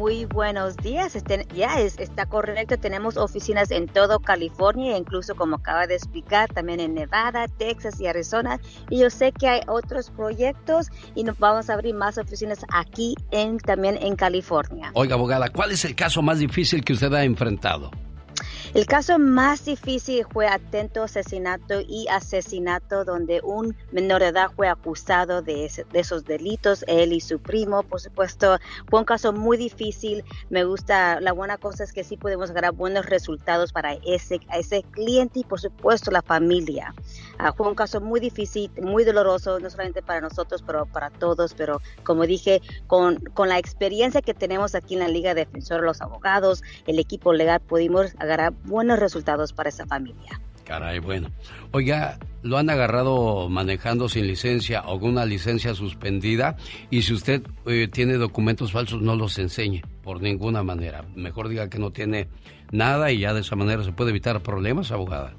Muy 0.03 0.25
buenos 0.25 0.77
días. 0.79 1.15
Este, 1.15 1.47
ya 1.55 1.79
es, 1.79 1.97
está 2.01 2.27
correcto. 2.27 2.77
Tenemos 2.77 3.17
oficinas 3.17 3.71
en 3.71 3.87
todo 3.87 4.19
California, 4.19 4.99
incluso 4.99 5.37
como 5.37 5.55
acaba 5.55 5.87
de 5.87 5.95
explicar, 5.95 6.53
también 6.53 6.81
en 6.81 6.95
Nevada, 6.95 7.47
Texas 7.47 8.01
y 8.01 8.09
Arizona. 8.09 8.59
Y 8.91 8.99
yo 8.99 9.11
sé 9.11 9.31
que 9.31 9.47
hay 9.47 9.61
otros 9.69 10.11
proyectos 10.11 10.89
y 11.15 11.23
nos 11.23 11.39
vamos 11.39 11.71
a 11.71 11.75
abrir 11.75 11.95
más 11.95 12.19
oficinas 12.19 12.67
aquí 12.75 13.15
en, 13.31 13.59
también 13.59 13.97
en 13.97 14.17
California. 14.17 14.91
Oiga, 14.95 15.15
abogada, 15.15 15.51
¿cuál 15.51 15.71
es 15.71 15.85
el 15.85 15.95
caso 15.95 16.21
más 16.21 16.41
difícil 16.41 16.83
que 16.83 16.95
usted 16.95 17.15
ha 17.15 17.23
enfrentado? 17.23 17.93
El 18.75 18.87
caso 18.87 19.19
más 19.19 19.67
difícil 19.67 20.25
fue 20.33 20.47
atento 20.49 21.03
asesinato 21.03 21.83
y 21.87 22.09
asesinato 22.09 23.05
donde 23.05 23.43
un 23.43 23.77
menor 23.91 24.23
de 24.23 24.29
edad 24.29 24.51
fue 24.57 24.67
acusado 24.67 25.43
de, 25.43 25.71
de, 25.93 26.01
esos 26.01 26.25
delitos, 26.25 26.83
él 26.89 27.13
y 27.13 27.21
su 27.21 27.39
primo, 27.39 27.83
por 27.83 28.01
supuesto, 28.01 28.57
fue 28.89 29.01
un 29.01 29.05
caso 29.05 29.35
muy 29.35 29.59
difícil. 29.59 30.25
Me 30.49 30.65
gusta, 30.65 31.21
la 31.21 31.33
buena 31.33 31.59
cosa 31.59 31.85
es 31.85 31.93
que 31.93 32.03
sí 32.03 32.17
podemos 32.17 32.53
ganar 32.53 32.73
buenos 32.73 33.05
resultados 33.05 33.75
para 33.75 33.93
ese, 34.07 34.41
ese 34.55 34.83
cliente 34.85 35.41
y 35.41 35.45
por 35.45 35.61
supuesto 35.61 36.11
la 36.11 36.23
familia. 36.23 36.95
Uh, 37.39 37.53
fue 37.55 37.69
un 37.69 37.75
caso 37.75 38.01
muy 38.01 38.21
difícil, 38.21 38.71
muy 38.81 39.05
doloroso, 39.05 39.61
no 39.61 39.69
solamente 39.69 40.01
para 40.01 40.23
nosotros, 40.23 40.63
pero 40.67 40.87
para 40.87 41.11
todos, 41.11 41.53
pero 41.53 41.83
como 42.05 42.27
dije, 42.27 42.63
con, 42.87 43.17
con 43.35 43.51
la 43.51 43.59
experiencia 43.59 44.23
que 44.23 44.33
tenemos 44.33 44.75
aquí 44.75 44.95
en 44.95 45.01
la 45.01 45.09
Liga 45.09 45.35
Defensora, 45.35 45.83
los 45.83 46.01
abogados, 46.01 46.63
el 46.87 46.99
equipo 46.99 47.35
legal, 47.35 47.61
pudimos 47.61 48.15
agarrar 48.19 48.55
buenos 48.65 48.99
resultados 48.99 49.53
para 49.53 49.69
esa 49.69 49.87
familia. 49.87 50.41
Caray, 50.65 51.01
bueno. 51.01 51.29
Oiga, 51.73 52.19
lo 52.43 52.57
han 52.59 52.71
agarrado 52.71 53.49
manejando 53.49 54.09
sin 54.09 54.27
licencia 54.27 54.83
o 54.87 55.01
con 55.01 55.11
una 55.11 55.25
licencia 55.25 55.75
suspendida 55.75 56.57
y 56.91 57.03
si 57.03 57.13
usted 57.13 57.43
eh, 57.67 57.89
tiene 57.89 58.15
documentos 58.15 58.73
falsos 58.73 59.03
no 59.03 59.17
los 59.17 59.39
enseñe 59.39 59.83
por 60.03 60.21
ninguna 60.21 60.63
manera. 60.63 61.05
Mejor 61.15 61.49
diga 61.49 61.69
que 61.69 61.79
no 61.79 61.91
tiene 61.91 62.29
nada 62.71 63.11
y 63.11 63.21
ya 63.21 63.35
de 63.35 63.41
esa 63.41 63.57
manera 63.57 63.85
se 63.85 63.93
puede 63.93 64.11
evitar 64.11 64.41
problemas, 64.43 64.93
abogada. 64.93 65.35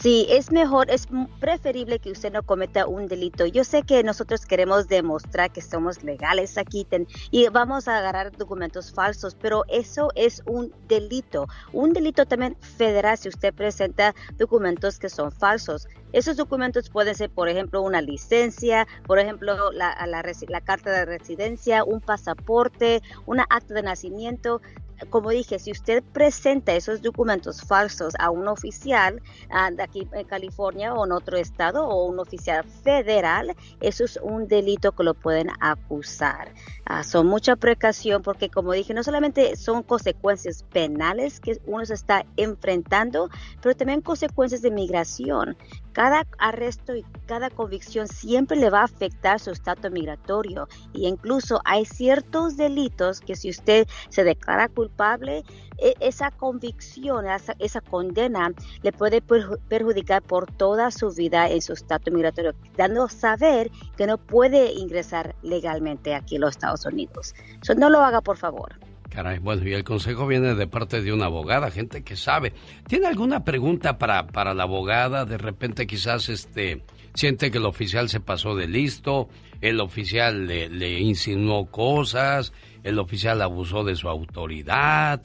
Sí, 0.00 0.26
es 0.30 0.50
mejor, 0.50 0.90
es 0.90 1.06
preferible 1.40 1.98
que 1.98 2.10
usted 2.10 2.32
no 2.32 2.42
cometa 2.42 2.86
un 2.86 3.06
delito. 3.06 3.44
Yo 3.44 3.64
sé 3.64 3.82
que 3.82 4.02
nosotros 4.02 4.46
queremos 4.46 4.88
demostrar 4.88 5.52
que 5.52 5.60
somos 5.60 6.02
legales 6.02 6.56
aquí 6.56 6.86
y 7.30 7.48
vamos 7.48 7.86
a 7.86 7.98
agarrar 7.98 8.34
documentos 8.34 8.94
falsos, 8.94 9.36
pero 9.38 9.64
eso 9.68 10.08
es 10.14 10.42
un 10.46 10.72
delito. 10.88 11.48
Un 11.74 11.92
delito 11.92 12.24
también 12.24 12.56
federal 12.60 13.18
si 13.18 13.28
usted 13.28 13.52
presenta 13.52 14.14
documentos 14.38 14.98
que 14.98 15.10
son 15.10 15.30
falsos. 15.30 15.86
Esos 16.14 16.38
documentos 16.38 16.88
pueden 16.88 17.14
ser, 17.14 17.28
por 17.28 17.50
ejemplo, 17.50 17.82
una 17.82 18.00
licencia, 18.00 18.88
por 19.06 19.18
ejemplo, 19.18 19.70
la, 19.72 19.94
la, 20.06 20.24
la 20.48 20.60
carta 20.62 20.90
de 20.92 21.04
residencia, 21.04 21.84
un 21.84 22.00
pasaporte, 22.00 23.02
una 23.26 23.46
acta 23.50 23.74
de 23.74 23.82
nacimiento 23.82 24.62
como 25.08 25.30
dije, 25.30 25.58
si 25.58 25.70
usted 25.70 26.02
presenta 26.12 26.74
esos 26.74 27.00
documentos 27.00 27.62
falsos 27.62 28.14
a 28.18 28.30
un 28.30 28.48
oficial 28.48 29.22
uh, 29.50 29.74
de 29.74 29.82
aquí 29.82 30.08
en 30.12 30.26
California 30.26 30.92
o 30.92 31.06
en 31.06 31.12
otro 31.12 31.38
estado 31.38 31.86
o 31.86 32.04
un 32.04 32.18
oficial 32.18 32.64
federal, 32.64 33.54
eso 33.80 34.04
es 34.04 34.18
un 34.22 34.46
delito 34.46 34.92
que 34.92 35.04
lo 35.04 35.14
pueden 35.14 35.48
acusar. 35.60 36.52
Uh, 36.90 37.02
son 37.02 37.26
mucha 37.26 37.56
precaución 37.56 38.22
porque, 38.22 38.50
como 38.50 38.72
dije, 38.72 38.92
no 38.92 39.02
solamente 39.02 39.56
son 39.56 39.82
consecuencias 39.82 40.64
penales 40.64 41.40
que 41.40 41.60
uno 41.66 41.84
se 41.86 41.94
está 41.94 42.26
enfrentando, 42.36 43.30
pero 43.62 43.74
también 43.74 44.00
consecuencias 44.00 44.62
de 44.62 44.70
migración. 44.70 45.56
Cada 45.92 46.26
arresto 46.38 46.94
y 46.94 47.04
cada 47.26 47.50
convicción 47.50 48.06
siempre 48.08 48.56
le 48.56 48.70
va 48.70 48.80
a 48.80 48.84
afectar 48.84 49.40
su 49.40 49.50
estatus 49.50 49.90
migratorio 49.90 50.68
y 50.92 51.06
incluso 51.06 51.60
hay 51.64 51.84
ciertos 51.84 52.56
delitos 52.56 53.20
que 53.20 53.36
si 53.36 53.50
usted 53.50 53.86
se 54.08 54.24
declara 54.24 54.68
culpable, 54.68 55.44
e, 55.78 55.94
esa 56.00 56.30
convicción, 56.30 57.24
esa, 57.58 57.80
condena 57.80 58.52
le 58.82 58.92
puede 58.92 59.22
perjudicar 59.22 60.22
por 60.22 60.46
toda 60.52 60.90
su 60.90 61.10
vida 61.10 61.48
en 61.48 61.62
su 61.62 61.72
estatus 61.72 62.12
migratorio, 62.12 62.54
dando 62.76 63.04
a 63.04 63.08
saber 63.08 63.70
que 63.96 64.06
no 64.06 64.18
puede 64.18 64.72
ingresar 64.72 65.34
legalmente 65.42 66.14
aquí 66.14 66.36
a 66.36 66.40
los 66.40 66.50
Estados 66.50 66.84
Unidos. 66.84 67.34
So, 67.62 67.74
no 67.74 67.88
lo 67.88 68.00
haga, 68.00 68.20
por 68.20 68.36
favor. 68.36 68.89
Caray, 69.10 69.40
bueno, 69.40 69.68
y 69.68 69.72
el 69.72 69.82
consejo 69.82 70.26
viene 70.26 70.54
de 70.54 70.66
parte 70.68 71.02
de 71.02 71.12
una 71.12 71.26
abogada, 71.26 71.70
gente 71.70 72.02
que 72.02 72.16
sabe. 72.16 72.52
¿Tiene 72.86 73.08
alguna 73.08 73.44
pregunta 73.44 73.98
para, 73.98 74.28
para 74.28 74.54
la 74.54 74.62
abogada? 74.62 75.24
De 75.24 75.36
repente 75.36 75.86
quizás 75.86 76.28
este 76.28 76.82
siente 77.14 77.50
que 77.50 77.58
el 77.58 77.66
oficial 77.66 78.08
se 78.08 78.20
pasó 78.20 78.54
de 78.54 78.68
listo, 78.68 79.28
el 79.60 79.80
oficial 79.80 80.46
le, 80.46 80.68
le 80.68 81.00
insinuó 81.00 81.66
cosas, 81.66 82.52
el 82.84 83.00
oficial 83.00 83.42
abusó 83.42 83.82
de 83.82 83.96
su 83.96 84.08
autoridad. 84.08 85.20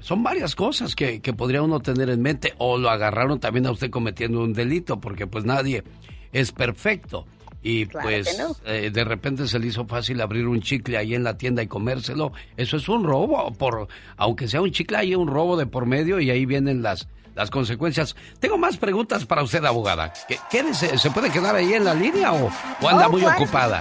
Son 0.00 0.22
varias 0.22 0.54
cosas 0.54 0.96
que, 0.96 1.20
que 1.20 1.34
podría 1.34 1.60
uno 1.60 1.80
tener 1.80 2.08
en 2.08 2.22
mente 2.22 2.54
o 2.56 2.78
lo 2.78 2.88
agarraron 2.88 3.40
también 3.40 3.66
a 3.66 3.72
usted 3.72 3.90
cometiendo 3.90 4.42
un 4.42 4.54
delito, 4.54 5.00
porque 5.00 5.26
pues 5.26 5.44
nadie 5.44 5.84
es 6.32 6.50
perfecto 6.52 7.26
y 7.62 7.86
pues 7.86 8.38
eh, 8.64 8.90
de 8.92 9.04
repente 9.04 9.48
se 9.48 9.58
le 9.58 9.66
hizo 9.66 9.86
fácil 9.86 10.20
abrir 10.20 10.46
un 10.46 10.60
chicle 10.60 10.96
ahí 10.96 11.14
en 11.14 11.24
la 11.24 11.36
tienda 11.36 11.62
y 11.62 11.66
comérselo. 11.66 12.32
Eso 12.56 12.76
es 12.76 12.88
un 12.88 13.04
robo, 13.04 13.52
por 13.52 13.88
aunque 14.16 14.48
sea 14.48 14.60
un 14.60 14.70
chicle, 14.70 14.96
hay 14.96 15.14
un 15.14 15.28
robo 15.28 15.56
de 15.56 15.66
por 15.66 15.86
medio 15.86 16.20
y 16.20 16.30
ahí 16.30 16.46
vienen 16.46 16.82
las 16.82 17.08
las 17.38 17.50
consecuencias. 17.50 18.16
Tengo 18.40 18.58
más 18.58 18.76
preguntas 18.76 19.24
para 19.24 19.44
usted, 19.44 19.64
abogada. 19.64 20.12
¿Qué, 20.50 20.74
se, 20.74 21.10
puede 21.10 21.30
quedar 21.30 21.54
ahí 21.54 21.72
en 21.72 21.84
la 21.84 21.94
línea 21.94 22.32
o, 22.32 22.50
anda 22.86 23.06
oh, 23.06 23.12
muy 23.12 23.24
ocupada? 23.24 23.80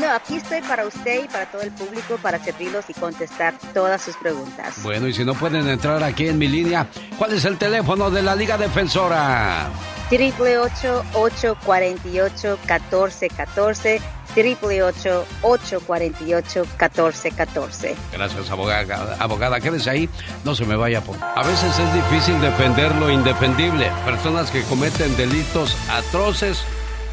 No, 0.00 0.08
aquí 0.10 0.36
estoy 0.36 0.60
para 0.62 0.86
usted 0.86 1.24
y 1.24 1.26
para 1.26 1.46
todo 1.46 1.62
el 1.62 1.72
público 1.72 2.16
para 2.22 2.38
servirlos 2.42 2.88
y 2.88 2.94
contestar 2.94 3.54
todas 3.74 4.02
sus 4.02 4.16
preguntas. 4.16 4.82
Bueno, 4.84 5.08
y 5.08 5.14
si 5.14 5.24
no 5.24 5.34
pueden 5.34 5.68
entrar 5.68 6.02
aquí 6.04 6.28
en 6.28 6.38
mi 6.38 6.46
línea, 6.46 6.86
¿cuál 7.18 7.32
es 7.32 7.44
el 7.44 7.58
teléfono 7.58 8.08
de 8.08 8.22
la 8.22 8.36
Liga 8.36 8.56
Defensora? 8.56 9.68
Triple 10.08 10.58
ocho 10.58 11.04
ocho 11.14 11.56
cuarenta 11.64 12.08
y 12.08 12.20
ocho 12.20 12.58
catorce 12.66 13.28
catorce 13.28 14.00
triple 14.34 14.82
ocho 14.82 15.24
ocho 15.42 15.80
cuarenta 15.80 16.22
y 16.24 16.34
ocho 16.34 16.64
catorce 16.76 17.30
catorce 17.30 17.96
Gracias, 18.12 18.50
abogada. 18.50 19.16
Abogada, 19.18 19.60
quédese 19.60 19.90
ahí, 19.90 20.08
no 20.44 20.54
se 20.54 20.64
me 20.64 20.76
vaya 20.76 21.00
por. 21.00 21.16
A 21.22 21.42
veces 21.42 21.78
es 21.78 21.94
difícil 21.94 22.40
defender 22.40 22.94
lo 22.96 23.10
indefendible. 23.10 23.90
Personas 24.04 24.50
que 24.50 24.62
cometen 24.62 25.16
delitos 25.16 25.76
atroces, 25.90 26.62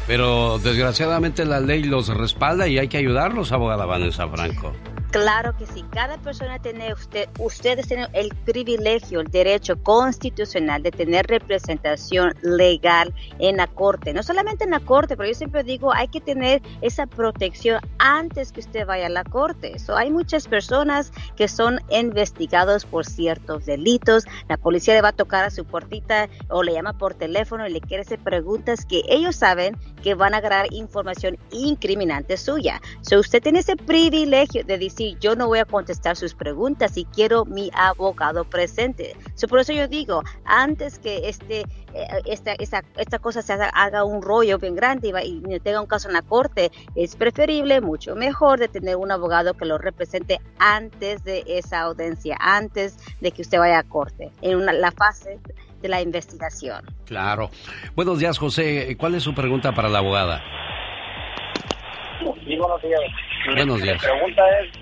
pero 0.06 0.58
desgraciadamente 0.58 1.44
la 1.44 1.60
ley 1.60 1.82
los 1.82 2.08
respalda 2.08 2.68
y 2.68 2.78
hay 2.78 2.88
que 2.88 2.98
ayudarlos, 2.98 3.52
abogada 3.52 3.86
Vanessa 3.86 4.28
Franco. 4.28 4.72
Claro 5.14 5.56
que 5.56 5.64
sí, 5.64 5.84
cada 5.92 6.18
persona 6.18 6.58
tiene, 6.58 6.92
usted, 6.92 7.28
ustedes 7.38 7.86
tienen 7.86 8.08
el 8.14 8.34
privilegio, 8.44 9.20
el 9.20 9.28
derecho 9.28 9.80
constitucional 9.80 10.82
de 10.82 10.90
tener 10.90 11.28
representación 11.28 12.34
legal 12.42 13.14
en 13.38 13.58
la 13.58 13.68
corte, 13.68 14.12
no 14.12 14.24
solamente 14.24 14.64
en 14.64 14.70
la 14.70 14.80
corte, 14.80 15.16
pero 15.16 15.28
yo 15.28 15.34
siempre 15.36 15.62
digo, 15.62 15.94
hay 15.94 16.08
que 16.08 16.20
tener 16.20 16.62
esa 16.80 17.06
protección 17.06 17.80
antes 17.98 18.50
que 18.50 18.58
usted 18.58 18.86
vaya 18.86 19.06
a 19.06 19.08
la 19.08 19.22
corte. 19.22 19.78
So, 19.78 19.96
hay 19.96 20.10
muchas 20.10 20.48
personas 20.48 21.12
que 21.36 21.46
son 21.46 21.78
investigados 21.90 22.84
por 22.84 23.06
ciertos 23.06 23.66
delitos, 23.66 24.24
la 24.48 24.56
policía 24.56 24.94
le 24.94 25.02
va 25.02 25.10
a 25.10 25.12
tocar 25.12 25.44
a 25.44 25.50
su 25.50 25.64
puertita 25.64 26.28
o 26.48 26.64
le 26.64 26.72
llama 26.72 26.92
por 26.92 27.14
teléfono 27.14 27.68
y 27.68 27.72
le 27.72 27.80
quiere 27.80 28.00
hacer 28.00 28.18
preguntas 28.18 28.84
que 28.84 29.02
ellos 29.08 29.36
saben 29.36 29.76
que 30.04 30.14
van 30.14 30.34
a 30.34 30.36
agarrar 30.36 30.70
información 30.70 31.38
incriminante 31.50 32.36
suya. 32.36 32.78
So, 33.00 33.18
usted 33.20 33.42
tiene 33.42 33.60
ese 33.60 33.74
privilegio 33.74 34.62
de 34.62 34.76
decir, 34.76 35.18
yo 35.18 35.34
no 35.34 35.46
voy 35.46 35.60
a 35.60 35.64
contestar 35.64 36.14
sus 36.14 36.34
preguntas 36.34 36.98
y 36.98 37.06
quiero 37.06 37.46
mi 37.46 37.70
abogado 37.72 38.44
presente. 38.44 39.16
por 39.48 39.60
eso 39.60 39.72
yo 39.72 39.88
digo, 39.88 40.22
antes 40.44 40.98
que 40.98 41.26
este, 41.26 41.60
eh, 41.94 42.06
esta, 42.26 42.52
esta, 42.52 43.18
cosa 43.18 43.40
se 43.40 43.54
haga, 43.54 44.04
un 44.04 44.20
rollo 44.20 44.58
bien 44.58 44.74
grande 44.74 45.08
y, 45.24 45.42
y, 45.48 45.60
tenga 45.60 45.80
un 45.80 45.86
caso 45.86 46.08
en 46.08 46.14
la 46.14 46.22
corte, 46.22 46.70
es 46.94 47.16
preferible, 47.16 47.80
mucho 47.80 48.14
mejor 48.14 48.58
de 48.58 48.68
tener 48.68 48.96
un 48.96 49.10
abogado 49.10 49.54
que 49.54 49.64
lo 49.64 49.78
represente 49.78 50.38
antes 50.58 51.24
de 51.24 51.44
esa 51.46 51.80
audiencia, 51.80 52.36
antes 52.40 52.98
de 53.22 53.30
que 53.30 53.40
usted 53.40 53.58
vaya 53.58 53.78
a 53.78 53.84
corte, 53.84 54.32
en 54.42 54.66
la 54.66 54.92
fase 54.92 55.40
de 55.84 55.90
la 55.90 56.00
investigación. 56.00 56.82
Claro. 57.04 57.50
Buenos 57.94 58.18
días, 58.18 58.38
José. 58.38 58.96
¿Cuál 58.98 59.16
es 59.16 59.22
su 59.22 59.34
pregunta 59.34 59.72
para 59.72 59.90
la 59.90 59.98
abogada? 59.98 60.42
Sí, 62.20 62.56
buenos 62.56 62.80
días. 62.80 63.00
Buenos 63.54 63.82
días. 63.82 64.02
Mi 64.02 64.08
pregunta 64.08 64.42
es, 64.60 64.72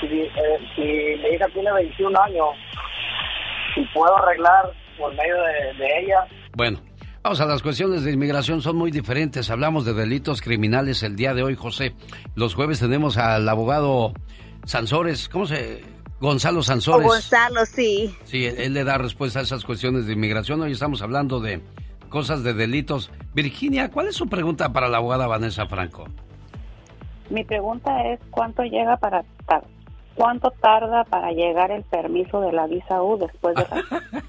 si, 0.00 0.06
eh, 0.06 0.30
si 0.74 0.82
mi 0.82 1.36
hija 1.36 1.46
tiene 1.54 1.72
21 1.72 2.20
años, 2.20 2.48
si 3.72 3.82
puedo 3.94 4.16
arreglar 4.16 4.72
por 4.98 5.14
medio 5.14 5.36
de, 5.78 6.00
ella. 6.00 6.26
Bueno. 6.54 6.80
Vamos 7.22 7.40
a 7.40 7.46
las 7.46 7.60
cuestiones 7.60 8.04
de 8.04 8.12
inmigración, 8.12 8.62
son 8.62 8.76
muy 8.76 8.92
diferentes. 8.92 9.50
Hablamos 9.50 9.84
de 9.84 9.94
delitos 9.94 10.40
criminales 10.40 11.02
el 11.02 11.16
día 11.16 11.34
de 11.34 11.42
hoy, 11.42 11.56
José. 11.56 11.92
Los 12.36 12.54
jueves 12.54 12.78
tenemos 12.78 13.16
al 13.16 13.48
abogado 13.48 14.12
Sansores, 14.64 15.28
¿cómo 15.28 15.46
se...? 15.46 15.95
Gonzalo 16.20 16.62
Sansores. 16.62 17.06
Gonzalo, 17.06 17.66
sí. 17.66 18.14
Sí, 18.24 18.46
él, 18.46 18.72
le 18.72 18.84
da 18.84 18.98
respuesta 18.98 19.40
a 19.40 19.42
esas 19.42 19.64
cuestiones 19.64 20.06
de 20.06 20.14
inmigración. 20.14 20.60
Hoy 20.62 20.72
estamos 20.72 21.02
hablando 21.02 21.40
de 21.40 21.60
cosas 22.08 22.42
de 22.42 22.54
delitos. 22.54 23.10
Virginia, 23.34 23.90
¿cuál 23.90 24.08
es 24.08 24.16
su 24.16 24.26
pregunta 24.26 24.72
para 24.72 24.88
la 24.88 24.96
abogada 24.96 25.26
Vanessa 25.26 25.66
Franco? 25.66 26.06
Mi 27.28 27.44
pregunta 27.44 27.90
es, 28.12 28.20
¿cuánto 28.30 28.62
llega 28.62 28.96
para 28.96 29.24
¿Cuánto 30.16 30.50
tarda 30.50 31.04
para 31.04 31.30
llegar 31.32 31.70
el 31.70 31.82
permiso 31.84 32.40
de 32.40 32.50
la 32.50 32.66
visa 32.66 33.02
U 33.02 33.18
después 33.18 33.54
de 33.54 33.66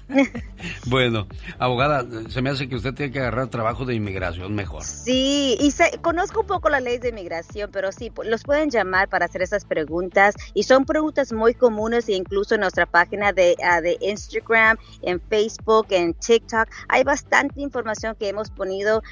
Bueno, 0.86 1.26
abogada, 1.58 2.04
se 2.28 2.42
me 2.42 2.50
hace 2.50 2.68
que 2.68 2.76
usted 2.76 2.92
tiene 2.94 3.12
que 3.12 3.20
agarrar 3.20 3.48
trabajo 3.48 3.84
de 3.84 3.94
inmigración 3.94 4.54
mejor. 4.54 4.82
Sí, 4.82 5.56
y 5.58 5.72
conozco 6.02 6.40
un 6.40 6.46
poco 6.46 6.68
la 6.68 6.80
ley 6.80 6.98
de 6.98 7.08
inmigración, 7.08 7.70
pero 7.72 7.90
sí, 7.92 8.12
los 8.24 8.42
pueden 8.42 8.70
llamar 8.70 9.08
para 9.08 9.26
hacer 9.26 9.40
esas 9.40 9.64
preguntas 9.64 10.34
y 10.52 10.64
son 10.64 10.84
preguntas 10.84 11.32
muy 11.32 11.54
comunes 11.54 12.08
e 12.08 12.14
incluso 12.14 12.54
en 12.54 12.62
nuestra 12.62 12.86
página 12.86 13.32
de, 13.32 13.56
ah, 13.64 13.80
de 13.80 13.96
Instagram, 14.00 14.76
en 15.02 15.20
Facebook, 15.20 15.86
en 15.90 16.12
TikTok, 16.14 16.68
hay 16.88 17.04
bastante 17.04 17.60
información 17.60 18.14
que 18.18 18.28
hemos 18.28 18.50
ponido 18.50 19.02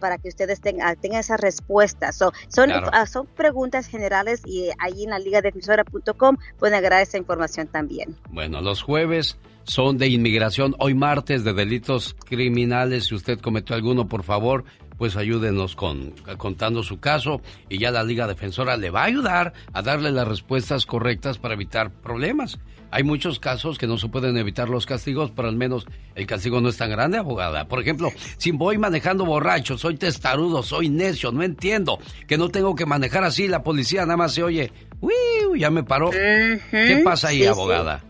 para 0.00 0.18
que 0.18 0.28
ustedes 0.28 0.60
tengan, 0.60 0.96
tengan 0.96 1.20
esas 1.20 1.40
respuestas. 1.40 2.16
son, 2.16 2.32
ah, 2.70 3.06
son 3.06 3.26
preguntas 3.26 3.86
generales 3.86 4.42
y 4.46 4.70
ahí 4.78 5.04
en 5.04 5.10
la 5.10 5.18
liga 5.18 5.42
defensora 5.42 5.84
pueden 6.14 6.74
agarrar 6.74 7.02
esa 7.02 7.18
información 7.18 7.66
también. 7.68 8.16
Bueno, 8.30 8.60
los 8.60 8.82
jueves 8.82 9.38
son 9.64 9.98
de 9.98 10.08
inmigración, 10.08 10.74
hoy 10.78 10.94
martes 10.94 11.42
de 11.44 11.52
delitos 11.52 12.14
criminales. 12.24 13.06
Si 13.06 13.14
usted 13.14 13.40
cometió 13.40 13.74
alguno, 13.74 14.08
por 14.08 14.22
favor, 14.22 14.64
pues 14.98 15.16
ayúdenos 15.16 15.76
con 15.76 16.12
contando 16.38 16.82
su 16.82 16.98
caso 17.00 17.40
y 17.68 17.78
ya 17.78 17.90
la 17.90 18.04
Liga 18.04 18.26
Defensora 18.26 18.76
le 18.76 18.90
va 18.90 19.02
a 19.02 19.06
ayudar 19.06 19.52
a 19.72 19.82
darle 19.82 20.10
las 20.10 20.26
respuestas 20.26 20.86
correctas 20.86 21.38
para 21.38 21.54
evitar 21.54 21.90
problemas. 21.90 22.58
Hay 22.90 23.02
muchos 23.02 23.40
casos 23.40 23.78
que 23.78 23.86
no 23.86 23.98
se 23.98 24.08
pueden 24.08 24.36
evitar 24.36 24.68
los 24.68 24.86
castigos, 24.86 25.32
pero 25.34 25.48
al 25.48 25.56
menos 25.56 25.86
el 26.14 26.26
castigo 26.26 26.60
no 26.60 26.68
es 26.68 26.76
tan 26.76 26.90
grande, 26.90 27.18
abogada. 27.18 27.66
Por 27.66 27.80
ejemplo, 27.80 28.10
si 28.38 28.52
voy 28.52 28.78
manejando 28.78 29.26
borracho, 29.26 29.76
soy 29.76 29.96
testarudo, 29.96 30.62
soy 30.62 30.88
necio, 30.88 31.32
no 31.32 31.42
entiendo 31.42 31.98
que 32.28 32.38
no 32.38 32.48
tengo 32.48 32.74
que 32.74 32.86
manejar 32.86 33.24
así, 33.24 33.48
la 33.48 33.62
policía 33.62 34.02
nada 34.02 34.16
más 34.16 34.34
se 34.34 34.42
oye, 34.42 34.72
uy, 35.00 35.12
ya 35.58 35.70
me 35.70 35.82
paró. 35.82 36.10
¿Qué 36.10 37.00
pasa 37.04 37.28
ahí, 37.28 37.44
abogada? 37.44 38.04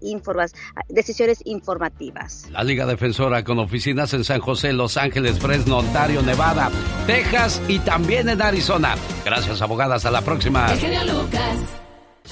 decisiones 0.89 1.41
informativas. 1.45 2.49
La 2.51 2.63
Liga 2.63 2.87
Defensora 2.87 3.43
con 3.43 3.59
oficinas 3.59 4.15
en 4.15 4.23
San 4.23 4.39
José, 4.41 4.73
Los 4.73 4.97
Ángeles, 4.97 5.41
Fresno, 5.41 5.79
Ontario, 5.79 6.23
Nevada, 6.23 6.71
Texas 7.09 7.61
y 7.67 7.81
también 7.81 8.29
en 8.29 8.41
Arizona. 8.41 8.95
Gracias, 9.25 9.61
abogadas. 9.61 10.05
A 10.05 10.13
la 10.13 10.21
próxima. 10.21 10.69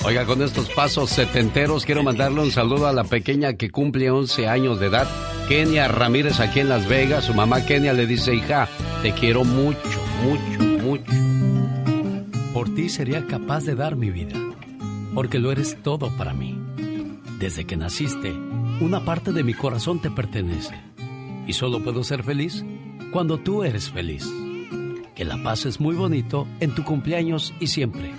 Oiga, 0.05 0.25
con 0.25 0.43
estos 0.43 0.69
pasos 0.71 1.11
setenteros 1.11 1.85
quiero 1.85 2.03
mandarle 2.03 2.41
un 2.41 2.51
saludo 2.51 2.89
a 2.89 2.93
la 2.93 3.05
pequeña 3.05 3.53
que 3.53 3.71
cumple 3.71 4.11
11 4.11 4.49
años 4.49 4.81
de 4.81 4.87
edad, 4.87 5.07
Kenia 5.49 5.87
Ramírez 5.87 6.41
aquí 6.41 6.59
en 6.59 6.69
Las 6.69 6.89
Vegas. 6.89 7.27
Su 7.27 7.35
mamá 7.35 7.65
Kenia 7.65 7.93
le 7.93 8.07
dice, 8.07 8.35
hija, 8.35 8.69
te 9.03 9.13
quiero 9.13 9.45
mucho, 9.45 9.79
mucho, 10.25 10.65
mucho. 10.83 11.13
Por 12.53 12.75
ti 12.75 12.89
sería 12.89 13.27
capaz 13.27 13.65
de 13.65 13.77
dar 13.77 13.95
mi 13.95 14.11
vida, 14.11 14.35
porque 15.15 15.39
lo 15.39 15.53
eres 15.53 15.81
todo 15.83 16.11
para 16.17 16.33
mí. 16.33 16.59
Desde 17.39 17.65
que 17.65 17.77
naciste, 17.77 18.33
una 18.81 19.05
parte 19.05 19.33
de 19.33 19.45
mi 19.45 19.55
corazón 19.55 20.01
te 20.01 20.11
pertenece. 20.11 20.75
Y 21.47 21.53
solo 21.53 21.83
puedo 21.83 22.03
ser 22.03 22.25
feliz 22.25 22.65
cuando 23.13 23.39
tú 23.39 23.63
eres 23.63 23.91
feliz. 23.91 24.29
Que 25.15 25.25
la 25.25 25.41
pases 25.43 25.79
muy 25.81 25.95
bonito 25.95 26.49
en 26.59 26.75
tu 26.75 26.83
cumpleaños 26.83 27.55
y 27.61 27.69
siempre. 27.69 28.13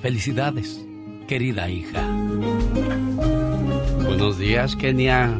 Felicidades, 0.00 0.84
querida 1.32 1.66
hija. 1.70 2.02
Buenos 4.04 4.36
días, 4.36 4.76
Kenia. 4.76 5.34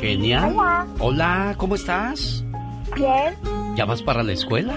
Kenia. 0.00 0.46
Hola. 0.46 0.86
Hola, 0.98 1.54
¿cómo 1.58 1.74
estás? 1.74 2.42
Bien. 2.96 3.34
¿Ya 3.76 3.84
vas 3.84 4.00
para 4.00 4.22
la 4.22 4.32
escuela? 4.32 4.74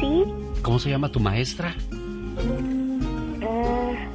Sí. 0.00 0.24
¿Cómo 0.62 0.78
se 0.78 0.88
llama 0.88 1.10
tu 1.10 1.20
maestra? 1.20 1.76
Ah, 3.42 4.08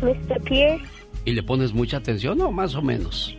Mr. 0.00 0.40
Pierce. 0.44 0.86
¿Y 1.26 1.32
le 1.32 1.42
pones 1.42 1.74
mucha 1.74 1.98
atención 1.98 2.40
o 2.40 2.50
más 2.50 2.74
o 2.74 2.80
menos? 2.80 3.36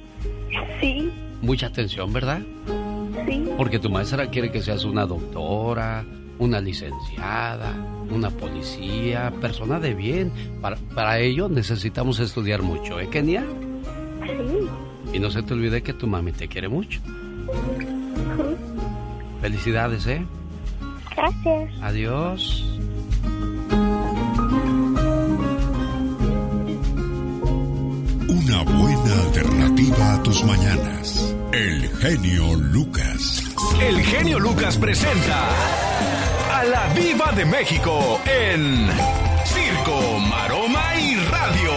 Sí. 0.79 1.11
Mucha 1.41 1.65
atención, 1.65 2.13
¿verdad? 2.13 2.43
Sí. 3.27 3.45
Porque 3.57 3.79
tu 3.79 3.89
maestra 3.89 4.27
quiere 4.27 4.51
que 4.51 4.61
seas 4.61 4.83
una 4.83 5.07
doctora, 5.07 6.05
una 6.39 6.59
licenciada, 6.59 7.73
una 8.09 8.29
policía, 8.29 9.31
persona 9.41 9.79
de 9.79 9.93
bien. 9.93 10.31
Para, 10.61 10.77
para 10.95 11.19
ello 11.19 11.49
necesitamos 11.49 12.19
estudiar 12.19 12.61
mucho, 12.61 12.99
¿eh, 12.99 13.09
Kenia? 13.09 13.45
Sí. 14.23 14.67
Y 15.13 15.19
no 15.19 15.29
se 15.29 15.43
te 15.43 15.53
olvide 15.53 15.83
que 15.83 15.93
tu 15.93 16.07
mami 16.07 16.31
te 16.31 16.47
quiere 16.47 16.67
mucho. 16.67 16.99
Felicidades, 19.41 20.07
¿eh? 20.07 20.25
Gracias. 21.15 21.71
Adiós. 21.81 22.65
Una 28.27 28.63
buena 28.63 29.21
alternativa 29.25 30.13
a 30.13 30.23
tus 30.23 30.43
mañanas. 30.45 31.35
El 31.51 31.87
genio 31.97 32.55
Lucas. 32.55 33.43
El 33.79 34.01
genio 34.01 34.39
Lucas 34.39 34.77
presenta 34.77 35.49
Viva 36.95 37.31
de 37.35 37.45
México 37.45 38.21
en 38.25 38.87
Circo, 39.45 40.19
Maroma 40.29 40.95
y 40.99 41.15
Radio. 41.31 41.71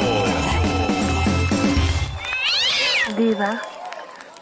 Diva, 3.16 3.60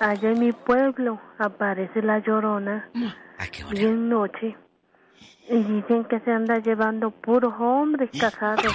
allá 0.00 0.30
en 0.30 0.40
mi 0.40 0.52
pueblo 0.52 1.20
aparece 1.38 2.02
la 2.02 2.18
llorona 2.18 2.88
bien 3.70 4.08
noche 4.08 4.56
y 5.48 5.62
dicen 5.62 6.04
que 6.04 6.20
se 6.20 6.32
anda 6.32 6.58
llevando 6.58 7.10
puros 7.10 7.54
hombres 7.58 8.10
casados. 8.18 8.72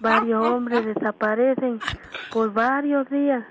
Varios 0.00 0.46
hombres 0.46 0.84
desaparecen 0.84 1.80
por 2.32 2.52
varios 2.52 3.08
días 3.10 3.44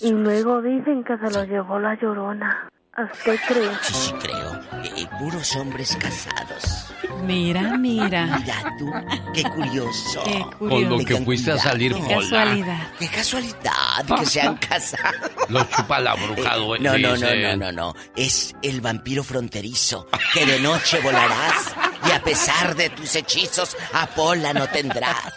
y 0.00 0.12
luego 0.12 0.62
dicen 0.62 1.02
que 1.04 1.16
se 1.18 1.30
los 1.30 1.48
llevó 1.48 1.78
la 1.78 1.94
llorona. 1.94 2.68
¿A 2.98 3.02
usted 3.04 3.38
cree? 3.46 3.70
Sí, 3.82 3.92
sí, 3.94 4.12
creo. 4.22 4.60
Eh, 4.96 5.06
puros 5.18 5.54
hombres 5.56 5.96
casados. 5.96 6.86
Mira, 7.24 7.76
mira. 7.76 8.38
Mira 8.38 8.74
tú, 8.78 8.90
qué 9.34 9.42
curioso. 9.42 10.22
Qué 10.24 10.46
Con 10.58 10.88
lo 10.88 10.98
que 10.98 11.04
Tengan 11.06 11.24
fuiste 11.26 11.52
a 11.52 11.58
salir 11.58 11.92
cuidado. 11.94 12.22
sola. 12.22 12.44
Casualidad. 12.44 12.88
Qué 12.98 13.08
casualidad 13.08 14.18
que 14.18 14.26
se 14.26 14.40
han 14.40 14.56
casado. 14.68 15.28
Lo 15.48 15.64
chupa 15.64 16.00
la 16.00 16.14
bruja, 16.14 16.54
Eh, 16.56 16.78
no, 16.80 16.98
no, 16.98 17.16
no, 17.16 17.34
no, 17.34 17.56
no, 17.56 17.72
no. 17.72 17.94
Es 18.16 18.54
el 18.62 18.80
vampiro 18.80 19.22
fronterizo 19.24 20.06
que 20.32 20.46
de 20.46 20.60
noche 20.60 20.98
volarás 21.00 21.74
y 22.08 22.12
a 22.12 22.22
pesar 22.22 22.74
de 22.76 22.88
tus 22.90 23.14
hechizos 23.16 23.76
a 23.92 24.06
Pola 24.06 24.52
no 24.54 24.66
tendrás. 24.68 25.32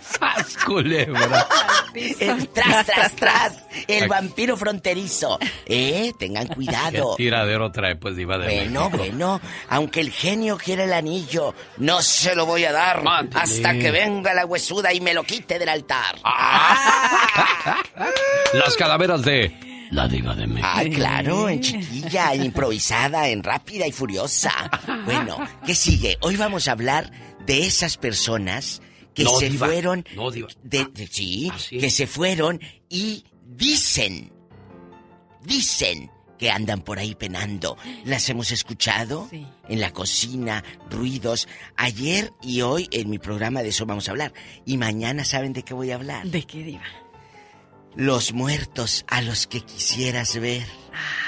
¡Sas, 0.00 0.56
culebra! 0.64 1.46
El 1.94 2.48
tras, 2.48 2.86
tras, 2.86 3.12
tras. 3.16 3.52
El 3.86 4.08
vampiro 4.08 4.56
fronterizo. 4.56 5.38
Eh, 5.66 6.12
tengan 6.18 6.48
¿Qué 7.16 7.24
tiradero 7.24 7.70
trae, 7.72 7.96
pues, 7.96 8.16
diva 8.16 8.38
de 8.38 8.44
Bueno, 8.46 8.90
México? 8.90 8.98
bueno, 8.98 9.40
aunque 9.68 10.00
el 10.00 10.10
genio 10.10 10.56
quiera 10.58 10.84
el 10.84 10.92
anillo, 10.92 11.54
no 11.78 12.02
se 12.02 12.34
lo 12.34 12.46
voy 12.46 12.64
a 12.64 12.72
dar 12.72 13.02
hasta 13.34 13.72
que 13.78 13.90
venga 13.90 14.34
la 14.34 14.44
huesuda 14.46 14.92
y 14.92 15.00
me 15.00 15.14
lo 15.14 15.24
quite 15.24 15.58
del 15.58 15.68
altar. 15.68 16.16
Las 18.54 18.76
calaveras 18.76 19.22
de 19.22 19.52
la 19.90 20.06
diva 20.08 20.34
de 20.34 20.46
México. 20.46 20.68
Ay, 20.70 20.90
claro, 20.90 21.48
en 21.48 21.60
chiquilla, 21.60 22.34
en 22.34 22.44
improvisada, 22.44 23.28
en 23.28 23.42
rápida 23.42 23.86
y 23.86 23.92
furiosa. 23.92 24.52
Bueno, 25.04 25.38
¿qué 25.64 25.74
sigue? 25.74 26.18
Hoy 26.20 26.36
vamos 26.36 26.68
a 26.68 26.72
hablar 26.72 27.10
de 27.46 27.66
esas 27.66 27.96
personas 27.96 28.82
que 29.14 29.24
No, 29.24 29.30
se 29.38 29.48
diva. 29.50 29.66
fueron. 29.66 30.04
No, 30.14 30.30
diva. 30.30 30.48
de- 30.62 30.86
de- 30.92 31.06
sí, 31.06 31.50
¿Ah, 31.52 31.58
sí? 31.58 31.78
que 31.78 31.90
se 31.90 32.06
fueron 32.06 32.60
y 32.88 33.24
dicen, 33.46 34.32
dicen 35.44 36.10
que 36.38 36.50
andan 36.50 36.80
por 36.80 36.98
ahí 36.98 37.14
penando. 37.14 37.76
¿Las 38.04 38.28
hemos 38.28 38.52
escuchado? 38.52 39.26
Sí. 39.30 39.46
En 39.68 39.80
la 39.80 39.92
cocina, 39.92 40.64
ruidos. 40.90 41.48
Ayer 41.76 42.32
y 42.42 42.62
hoy 42.62 42.88
en 42.92 43.10
mi 43.10 43.18
programa 43.18 43.62
de 43.62 43.70
eso 43.70 43.86
vamos 43.86 44.08
a 44.08 44.12
hablar. 44.12 44.32
Y 44.64 44.76
mañana, 44.76 45.24
¿saben 45.24 45.52
de 45.52 45.62
qué 45.62 45.74
voy 45.74 45.90
a 45.90 45.96
hablar? 45.96 46.26
¿De 46.26 46.44
qué 46.44 46.62
diva? 46.62 46.84
Los 47.94 48.32
muertos 48.32 49.04
a 49.08 49.22
los 49.22 49.46
que 49.46 49.60
quisieras 49.60 50.38
ver. 50.38 50.66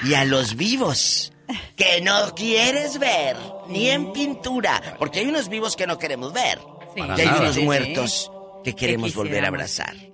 Y 0.04 0.14
a 0.14 0.24
los 0.24 0.56
vivos 0.56 1.32
que 1.76 2.00
no 2.00 2.34
quieres 2.34 2.98
ver. 2.98 3.36
Ni 3.68 3.88
en 3.88 4.12
pintura. 4.12 4.96
Porque 4.98 5.20
hay 5.20 5.26
unos 5.26 5.48
vivos 5.48 5.76
que 5.76 5.86
no 5.86 5.98
queremos 5.98 6.32
ver. 6.32 6.58
Sí. 6.94 7.02
Y 7.02 7.20
hay 7.20 7.28
unos 7.28 7.58
muertos 7.58 8.30
que 8.62 8.74
queremos 8.74 9.14
volver 9.14 9.44
a 9.44 9.48
abrazar. 9.48 10.09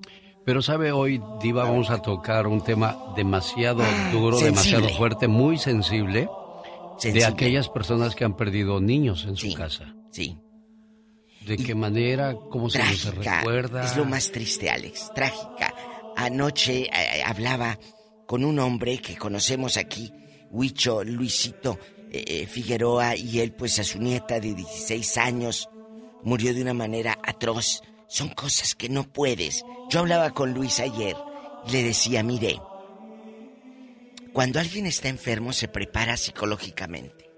Pero 0.47 0.63
sabe, 0.63 0.93
hoy, 0.93 1.21
Diva, 1.43 1.65
vamos 1.65 1.91
a 1.91 2.01
tocar 2.01 2.47
un 2.47 2.63
tema 2.63 2.97
demasiado 3.17 3.83
duro, 4.13 4.39
Sensible. 4.39 4.47
demasiado 4.63 4.89
fuerte, 4.97 5.29
muy 5.29 5.59
sensible, 5.59 6.29
Sensible. 6.99 7.21
de 7.21 7.27
aquellas 7.27 7.69
personas 7.69 8.15
que 8.15 8.25
han 8.25 8.37
perdido 8.37 8.81
niños 8.81 9.25
en 9.27 9.37
su 9.37 9.49
Sí. 9.49 9.55
casa. 9.55 9.93
Sí. 10.13 10.39
¿De 11.45 11.57
qué 11.57 11.75
manera? 11.75 12.35
¿Cómo 12.51 12.71
se 12.71 12.79
les 12.79 13.05
recuerda? 13.13 13.85
Es 13.85 13.97
lo 13.97 14.05
más 14.05 14.31
triste, 14.31 14.71
Alex. 14.71 15.11
Trágica. 15.15 15.75
Anoche 16.17 16.85
eh, 16.93 17.23
hablaba 17.25 17.79
con 18.27 18.45
un 18.45 18.59
hombre 18.61 18.99
que 18.99 19.17
conocemos 19.17 19.77
aquí, 19.77 20.13
Huicho 20.51 21.05
Luisito 21.05 21.79
eh, 22.11 22.25
eh, 22.27 22.47
Figueroa, 22.47 23.17
y 23.17 23.41
él, 23.41 23.53
pues 23.53 23.79
a 23.81 23.85
su 23.85 23.99
nieta 23.99 24.39
de 24.41 24.55
16 24.55 25.19
años, 25.19 25.69
murió 26.23 26.55
de 26.55 26.63
una 26.63 26.73
manera 26.75 27.19
atroz. 27.23 27.83
Son 28.09 28.29
cosas 28.29 28.75
que 28.75 28.89
no 28.89 29.05
puedes. 29.05 29.65
Yo 29.91 30.01
hablaba 30.01 30.33
con 30.33 30.53
Luis 30.53 30.81
ayer 30.81 31.17
y 31.67 31.73
le 31.73 31.83
decía, 31.83 32.23
mire, 32.23 32.61
cuando 34.33 34.61
alguien 34.61 34.87
está 34.87 35.09
enfermo 35.09 35.53
se 35.53 35.69
prepara 35.69 36.17
psicológicamente. 36.17 37.31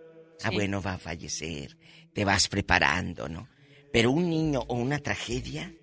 Ah, 0.43 0.51
bueno, 0.51 0.82
va 0.82 0.95
a 0.95 0.99
fallecer. 0.99 1.77
Te 2.12 2.24
vas 2.24 2.49
preparando, 2.49 3.28
¿no? 3.28 3.49
Pero 3.93 4.11
un 4.11 4.28
niño 4.28 4.65
o 4.69 4.74
una 4.74 4.99
tragedia, 4.99 5.74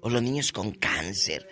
o 0.00 0.10
los 0.10 0.22
niños 0.22 0.50
con 0.50 0.72
cáncer, 0.72 1.46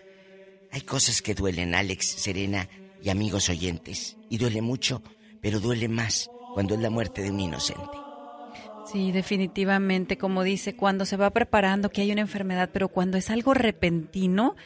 hay 0.72 0.82
cosas 0.82 1.22
que 1.22 1.34
duelen, 1.34 1.74
Alex, 1.74 2.06
Serena 2.06 2.68
y 3.02 3.10
amigos 3.10 3.48
oyentes. 3.48 4.16
Y 4.28 4.38
duele 4.38 4.62
mucho, 4.62 5.02
pero 5.40 5.60
duele 5.60 5.88
más 5.88 6.30
cuando 6.54 6.74
es 6.74 6.80
la 6.80 6.90
muerte 6.90 7.22
de 7.22 7.30
un 7.30 7.40
inocente. 7.40 7.99
Sí, 8.90 9.12
definitivamente, 9.12 10.18
como 10.18 10.42
dice, 10.42 10.74
cuando 10.74 11.04
se 11.04 11.16
va 11.16 11.30
preparando 11.30 11.90
que 11.90 12.00
hay 12.00 12.10
una 12.10 12.22
enfermedad, 12.22 12.70
pero 12.72 12.88
cuando 12.88 13.16
es 13.18 13.30
algo 13.30 13.54
repentino, 13.54 14.56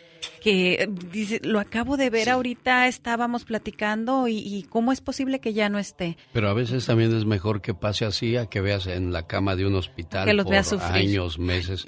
que 0.41 0.75
eh, 0.75 0.89
dice, 1.13 1.41
lo 1.43 1.61
acabo 1.61 1.97
de 1.97 2.09
ver 2.09 2.31
ahorita, 2.31 2.87
estábamos 2.87 3.45
platicando 3.45 4.27
y, 4.29 4.39
y 4.39 4.63
cómo 4.63 4.93
es 4.93 5.01
posible 5.03 5.41
que 5.41 5.53
ya 5.53 5.69
no 5.69 5.79
esté. 5.79 6.17
Pero 6.33 6.49
a 6.49 6.55
veces 6.55 6.87
también 6.87 7.15
es 7.15 7.27
mejor 7.27 7.61
que 7.61 7.75
pase 7.75 8.07
así 8.07 8.37
a 8.37 8.47
que 8.47 8.61
veas 8.63 8.87
en 8.87 9.13
la 9.13 9.27
cama 9.27 9.57
de 9.57 9.67
un 9.67 9.75
hospital 9.75 10.25
Que 10.27 10.33
los 10.35 10.45
por 10.45 10.53
veas 10.53 10.69
sufrir. 10.69 11.09
años, 11.09 11.39
meses. 11.39 11.87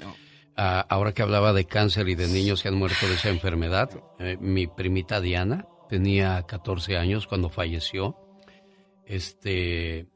Ah, 0.55 0.85
ahora 0.89 1.13
que 1.13 1.21
hablaba 1.23 1.53
de 1.53 1.65
cáncer 1.65 2.07
y 2.09 2.15
de 2.15 2.27
niños 2.27 2.61
que 2.61 2.67
han 2.67 2.75
muerto 2.75 3.07
de 3.07 3.15
esa 3.15 3.29
enfermedad, 3.29 3.89
eh, 4.19 4.37
mi 4.39 4.67
primita 4.67 5.21
Diana 5.21 5.65
tenía 5.89 6.43
14 6.43 6.97
años 6.97 7.25
cuando 7.25 7.49
falleció. 7.49 8.15
Este, 9.05 10.07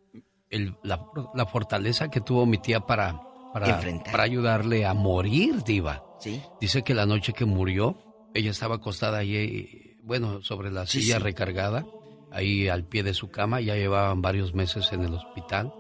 el- 0.52 0.76
la, 0.84 1.06
la 1.34 1.46
fortaleza 1.46 2.10
que 2.10 2.22
tuvo 2.22 2.46
mi 2.46 2.58
tía 2.60 2.82
para, 2.82 3.20
para, 3.54 3.80
ayudarle 4.24 4.86
a 4.86 4.94
morir, 4.94 5.64
diva. 5.64 6.04
¿Sí? 6.20 6.42
Dice 6.60 6.84
que 6.84 6.94
la 6.94 7.06
noche 7.06 7.34
que 7.34 7.46
murió, 7.46 7.98
ella 8.34 8.52
estaba 8.52 8.76
acostada 8.76 9.18
ahí, 9.20 9.98
bueno, 10.04 10.42
sobre 10.44 10.70
la 10.72 10.86
Sí, 10.86 11.02
silla 11.02 11.18
sí. 11.18 11.24
recargada, 11.24 11.86
ahí 12.32 12.68
al 12.68 12.86
pie 12.86 13.04
de 13.04 13.14
su 13.14 13.30
cama, 13.32 13.60
ya 13.62 13.76
llevaban 13.76 14.22
varios 14.22 14.54
meses 14.54 14.92
en 14.94 15.02
el 15.04 15.14
hospital. 15.14 15.74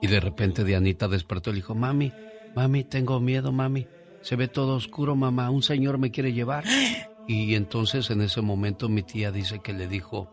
Y 0.00 0.06
de 0.06 0.20
repente 0.20 0.64
Dianita 0.64 1.08
despertó 1.08 1.50
y 1.50 1.54
le 1.54 1.56
dijo, 1.58 1.74
mami, 1.74 2.12
mami, 2.54 2.84
tengo 2.84 3.20
miedo, 3.20 3.52
mami. 3.52 3.86
Se 4.22 4.36
ve 4.36 4.48
todo 4.48 4.74
oscuro, 4.76 5.14
mamá, 5.16 5.50
un 5.50 5.62
señor 5.62 5.98
me 5.98 6.10
quiere 6.10 6.32
llevar. 6.32 6.64
Y 7.30 7.56
entonces 7.56 8.08
en 8.08 8.22
ese 8.22 8.40
momento 8.40 8.88
mi 8.88 9.02
tía 9.02 9.30
dice 9.30 9.60
que 9.60 9.74
le 9.74 9.86
dijo, 9.86 10.30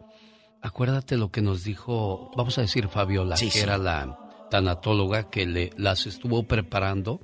acuérdate 0.66 1.18
lo 1.18 1.30
que 1.32 1.42
nos 1.42 1.64
dijo, 1.64 2.32
vamos 2.36 2.58
a 2.58 2.62
decir 2.62 2.88
Fabiola, 2.88 3.38
Sí, 3.38 3.46
que 3.46 3.52
sí. 3.52 3.60
era 3.60 3.78
la 3.78 4.18
tanatóloga 4.50 5.30
que 5.30 5.46
le, 5.46 5.70
las 5.78 6.06
estuvo 6.08 6.44
preparando 6.44 7.22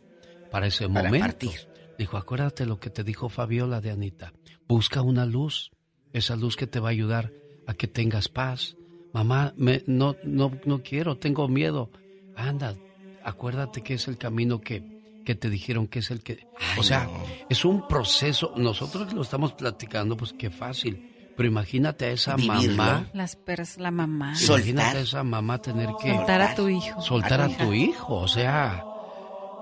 para 0.52 0.68
ese 0.68 0.88
Para 0.88 1.06
momento. 1.06 1.26
partir. 1.28 1.68
Dijo, 1.98 2.18
acuérdate 2.18 2.66
lo 2.66 2.80
que 2.80 2.90
te 2.90 3.04
dijo 3.04 3.30
Fabiola 3.30 3.82
de 3.82 3.92
Anita. 3.92 4.34
Busca 4.68 5.02
una 5.02 5.26
luz, 5.26 5.72
esa 6.14 6.36
luz 6.36 6.56
que 6.56 6.68
te 6.68 6.80
va 6.80 6.90
a 6.90 6.92
ayudar 6.92 7.32
a 7.68 7.74
que 7.74 7.88
tengas 7.88 8.28
paz, 8.30 8.76
mamá, 9.14 9.54
me, 9.58 9.84
no, 9.86 10.16
no, 10.24 10.52
no 10.66 10.82
quiero, 10.84 11.18
tengo 11.18 11.48
miedo. 11.48 11.90
Anda, 12.36 12.76
acuérdate 13.24 13.82
que 13.82 13.96
es 13.96 14.08
el 14.08 14.18
camino 14.18 14.62
que, 14.62 14.84
que 15.26 15.36
te 15.36 15.50
dijeron 15.50 15.88
que 15.88 16.00
es 16.00 16.10
el 16.12 16.24
que... 16.24 16.48
o 16.78 16.84
sea, 16.84 17.08
es 17.50 17.66
un 17.66 17.88
proceso, 17.88 18.54
nosotros 18.56 19.14
lo 19.14 19.22
estamos 19.22 19.54
platicando, 19.54 20.16
pues 20.18 20.34
qué 20.34 20.50
fácil. 20.50 21.11
Pero 21.42 21.50
imagínate 21.50 22.06
a 22.06 22.12
esa 22.12 22.38
mamá. 22.38 23.10
Las 23.14 23.36
pers 23.36 23.80
la 23.80 23.90
mamá. 23.90 24.36
Imagínate 24.48 24.98
a 25.00 25.02
esa 25.02 25.24
mamá 25.24 25.60
tener 25.60 25.90
que. 26.00 26.14
Soltar 26.14 26.40
a 26.40 26.54
tu 26.54 26.70
hijo. 26.70 27.02
Soltar 27.02 27.42
a, 27.42 27.58
tu 27.58 27.74
hijo. 27.74 28.14
O 28.18 28.28
sea. 28.28 28.86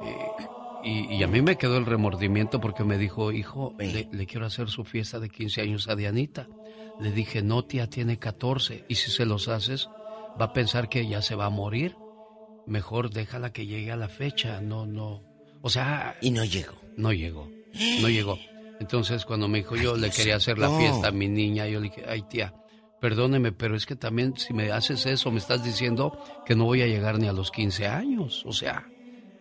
eh, 0.03 0.43
y, 0.84 1.15
y 1.15 1.23
a 1.23 1.27
mí 1.27 1.41
me 1.41 1.56
quedó 1.56 1.77
el 1.77 1.85
remordimiento 1.85 2.60
porque 2.60 2.84
me 2.84 2.97
dijo, 2.97 3.31
hijo, 3.31 3.76
le, 3.80 4.10
le 4.11 4.26
quiero 4.26 4.45
hacer 4.45 4.68
su 4.68 4.84
fiesta 4.84 5.22
de 5.22 5.30
15 5.30 5.61
años 5.61 5.88
a 5.88 5.95
Dianita. 5.95 6.49
Le 6.99 7.14
dije, 7.14 7.41
no, 7.41 7.64
tía, 7.64 7.89
tiene 7.89 8.19
14. 8.19 8.84
Y 8.89 8.95
si 8.95 9.10
se 9.10 9.26
los 9.26 9.47
haces, 9.47 9.88
va 10.38 10.47
a 10.47 10.53
pensar 10.53 10.89
que 10.89 11.07
ya 11.07 11.22
se 11.22 11.35
va 11.35 11.45
a 11.45 11.49
morir. 11.49 11.95
Mejor 12.68 13.10
déjala 13.10 13.53
que 13.53 13.65
llegue 13.68 13.93
a 13.93 13.95
la 13.95 14.10
fecha. 14.10 14.60
No, 14.60 14.85
no. 14.85 15.23
O 15.61 15.69
sea. 15.69 16.18
Y 16.19 16.31
no 16.31 16.43
llegó. 16.43 16.73
No 16.97 17.14
llegó. 17.14 17.49
No 18.01 18.10
llegó. 18.10 18.38
Entonces, 18.80 19.26
cuando 19.26 19.47
me 19.47 19.60
dijo 19.60 19.76
yo 19.76 19.95
le 19.97 20.10
quería 20.10 20.38
hacer 20.38 20.57
la 20.57 20.69
fiesta 20.77 21.10
a 21.10 21.11
mi 21.11 21.27
niña, 21.27 21.68
yo 21.68 21.80
le 21.80 21.89
dije, 21.89 22.06
ay 22.07 22.22
tía, 22.23 22.53
perdóneme, 23.01 23.51
pero 23.51 23.76
es 23.76 23.85
que 23.85 23.95
también 23.95 24.35
si 24.38 24.53
me 24.53 24.72
haces 24.72 25.06
eso, 25.06 25.31
me 25.31 25.39
estás 25.39 25.64
diciendo 25.64 26.18
que 26.45 26.56
no 26.56 26.65
voy 26.65 26.81
a 26.81 26.88
llegar 26.88 27.19
ni 27.19 27.27
a 27.27 27.34
los 27.34 27.51
15 27.51 27.88
años. 27.88 28.43
O 28.45 28.53
sea, 28.53 28.85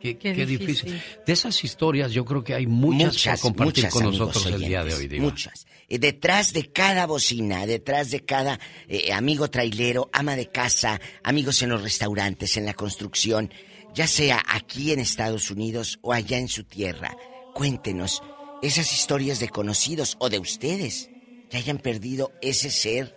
qué, 0.01 0.17
Qué 0.19 0.35
qué 0.35 0.47
difícil. 0.47 0.93
difícil. 0.93 1.03
De 1.27 1.33
esas 1.33 1.63
historias 1.65 2.13
yo 2.13 2.25
creo 2.25 2.43
que 2.43 2.55
hay 2.55 2.67
muchas, 2.67 3.13
Muchas, 3.15 3.41
por 3.41 3.51
compartir 3.51 3.85
muchas, 3.85 3.93
con 3.93 4.05
nosotros 4.05 4.47
el 4.47 4.61
día 4.61 4.85
de 4.85 4.95
hoy, 4.95 5.07
Diva. 5.09 5.25
Muchas. 5.25 5.67
Eh, 5.89 5.99
Detrás 5.99 6.53
de 6.53 6.71
cada 6.73 7.07
bocina, 7.07 7.65
detrás 7.67 8.11
de 8.11 8.25
cada 8.25 8.59
eh, 8.89 9.13
amigo 9.13 9.49
trailero, 9.51 10.11
ama 10.13 10.37
de 10.37 10.49
casa, 10.51 11.01
amigos 11.23 11.63
en 11.63 11.71
los 11.71 11.83
restaurantes, 11.83 12.57
en 12.57 12.67
la 12.67 12.75
construcción, 12.75 13.51
ya 13.95 14.07
sea 14.07 14.43
aquí 14.49 14.93
en 14.93 14.99
Estados 15.01 15.51
Unidos 15.51 15.99
o 16.03 16.13
allá 16.13 16.39
en 16.39 16.49
su 16.49 16.65
tierra, 16.65 17.17
cuéntenos 17.55 18.23
esas 18.63 18.93
historias 18.93 19.39
de 19.41 19.49
conocidos 19.49 20.17
o 20.19 20.29
de 20.29 20.39
ustedes 20.39 21.11
que 21.51 21.57
hayan 21.57 21.79
perdido 21.79 22.33
ese 22.43 22.71
ser 22.71 23.17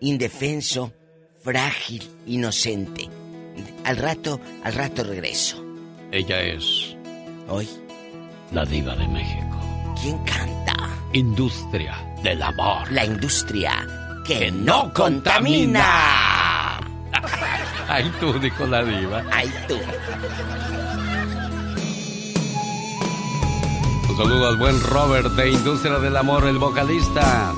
indefenso, 0.00 0.92
frágil, 1.42 2.08
inocente. 2.26 3.08
Al 3.84 3.96
rato, 3.96 4.40
al 4.64 4.74
rato 4.74 5.04
regreso. 5.04 5.64
Ella 6.10 6.40
es. 6.42 6.96
Hoy. 7.48 7.68
La 8.52 8.64
diva 8.64 8.94
de 8.96 9.08
México. 9.08 9.94
¿Quién 10.00 10.18
canta? 10.24 10.74
Industria 11.12 11.96
del 12.22 12.42
amor. 12.42 12.90
La 12.92 13.04
industria 13.04 13.86
que 14.26 14.50
no 14.50 14.92
contamina. 14.92 16.78
Ay, 17.88 18.10
tú, 18.20 18.32
dijo 18.38 18.66
la 18.66 18.84
diva. 18.84 19.24
Ay, 19.30 19.52
tú. 19.68 19.78
Un 24.12 24.18
saludo 24.18 24.46
al 24.46 24.56
buen 24.56 24.78
Robert 24.82 25.28
de 25.28 25.52
Industria 25.52 25.98
del 25.98 26.14
Amor, 26.18 26.46
el 26.46 26.58
vocalista. 26.58 27.54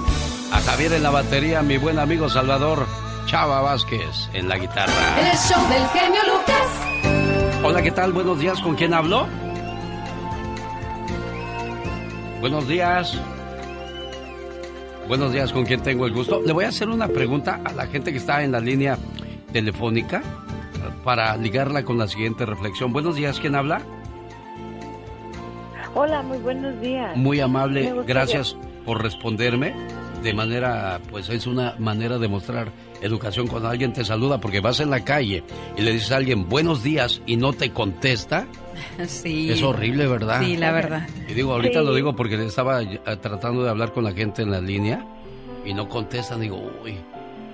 A 0.53 0.61
Javier 0.61 0.93
en 0.93 1.03
la 1.03 1.11
batería, 1.11 1.63
mi 1.63 1.79
buen 1.79 1.99
amigo 1.99 2.29
Salvador 2.29 2.87
Chava 3.27 3.61
Vázquez 3.61 4.31
en 4.33 4.49
la 4.49 4.57
guitarra. 4.57 4.93
El 5.19 5.37
show 5.37 5.61
del 5.69 5.85
genio 5.89 6.21
Lucas. 6.33 7.61
Hola, 7.65 7.83
¿qué 7.83 7.91
tal? 7.91 8.13
Buenos 8.13 8.39
días, 8.39 8.61
¿con 8.61 8.77
quién 8.77 8.95
hablo? 8.95 9.27
Buenos 12.39 12.69
días. 12.69 13.19
Buenos 15.09 15.33
días, 15.33 15.53
¿con 15.53 15.65
quién 15.65 15.83
tengo 15.83 16.07
el 16.07 16.13
gusto? 16.13 16.41
Le 16.41 16.53
voy 16.53 16.67
a 16.67 16.69
hacer 16.69 16.89
una 16.89 17.09
pregunta 17.09 17.63
a 17.65 17.73
la 17.73 17.89
gente 17.89 18.13
que 18.13 18.19
está 18.19 18.45
en 18.45 18.53
la 18.53 18.61
línea 18.61 18.97
telefónica 19.53 20.23
para 21.03 21.37
ligarla 21.37 21.85
con 21.85 21.99
la 21.99 22.07
siguiente 22.07 22.47
reflexión. 22.47 22.93
Buenos 22.93 23.17
días, 23.17 23.41
¿quién 23.41 23.57
habla? 23.57 23.83
Hola, 25.95 26.23
muy 26.23 26.39
buenos 26.39 26.81
días. 26.81 27.17
Muy 27.17 27.41
amable, 27.41 27.93
gracias 28.07 28.57
por 28.85 29.03
responderme. 29.03 29.75
De 30.23 30.33
manera, 30.33 31.01
pues 31.11 31.29
es 31.29 31.47
una 31.47 31.75
manera 31.79 32.19
de 32.19 32.29
mostrar 32.29 32.73
educación 33.03 33.47
cuando 33.47 33.69
alguien 33.69 33.93
te 33.93 34.05
saluda, 34.05 34.41
porque 34.41 34.61
vas 34.61 34.81
en 34.81 34.89
la 34.91 35.05
calle 35.05 35.45
y 35.77 35.83
le 35.83 35.93
dices 35.93 36.11
a 36.13 36.17
alguien 36.17 36.49
buenos 36.49 36.83
días 36.83 37.21
y 37.27 37.37
no 37.37 37.53
te 37.53 37.71
contesta. 37.71 38.47
Sí. 39.07 39.51
Es 39.51 39.63
horrible, 39.63 40.07
¿verdad? 40.09 40.41
Sí, 40.43 40.57
la 40.57 40.73
verdad. 40.73 41.07
Y 41.29 41.35
digo, 41.35 41.53
ahorita 41.53 41.81
Sí. 41.81 41.87
lo 41.87 41.95
digo 41.95 42.15
porque 42.17 42.43
estaba 42.45 42.83
eh, 42.83 42.99
tratando 43.21 43.63
de 43.63 43.71
hablar 43.71 43.93
con 43.93 44.03
la 44.05 44.13
gente 44.13 44.43
en 44.43 44.51
la 44.51 44.61
línea 44.61 45.05
y 45.65 45.75
no 45.75 45.89
contestan. 45.89 46.41
Digo, 46.41 46.61
uy, 46.85 46.97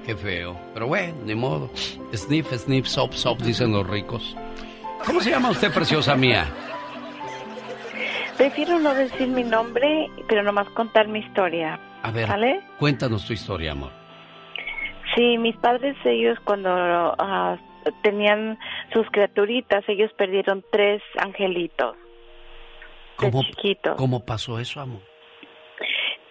qué 0.06 0.16
feo. 0.16 0.58
Pero 0.74 0.86
bueno, 0.86 1.14
ni 1.26 1.34
modo. 1.34 1.70
Sniff, 2.14 2.52
sniff, 2.56 2.86
sop, 2.86 3.12
sop, 3.14 3.40
dicen 3.42 3.72
los 3.72 3.86
ricos. 3.86 4.34
¿Cómo 5.06 5.20
se 5.20 5.30
llama 5.30 5.50
usted, 5.50 5.70
preciosa 5.72 6.14
mía? 6.16 6.46
Prefiero 8.40 8.78
no 8.78 8.94
decir 8.94 9.28
mi 9.28 9.44
nombre, 9.44 10.08
pero 10.26 10.42
nomás 10.42 10.66
contar 10.70 11.06
mi 11.08 11.18
historia. 11.18 11.78
A 12.02 12.10
ver, 12.10 12.26
cuéntanos 12.78 13.26
tu 13.26 13.34
historia, 13.34 13.72
amor. 13.72 13.90
Sí, 15.14 15.36
mis 15.36 15.54
padres, 15.56 15.94
ellos 16.06 16.38
cuando 16.44 16.70
ah, 16.70 17.58
tenían 18.02 18.58
sus 18.94 19.06
criaturitas, 19.10 19.84
ellos 19.88 20.10
perdieron 20.16 20.64
tres 20.72 21.02
angelitos. 21.18 21.96
¿Cómo, 23.16 23.42
chiquitos. 23.42 23.96
¿Cómo 23.96 24.24
pasó 24.24 24.58
eso, 24.58 24.80
amor? 24.80 25.02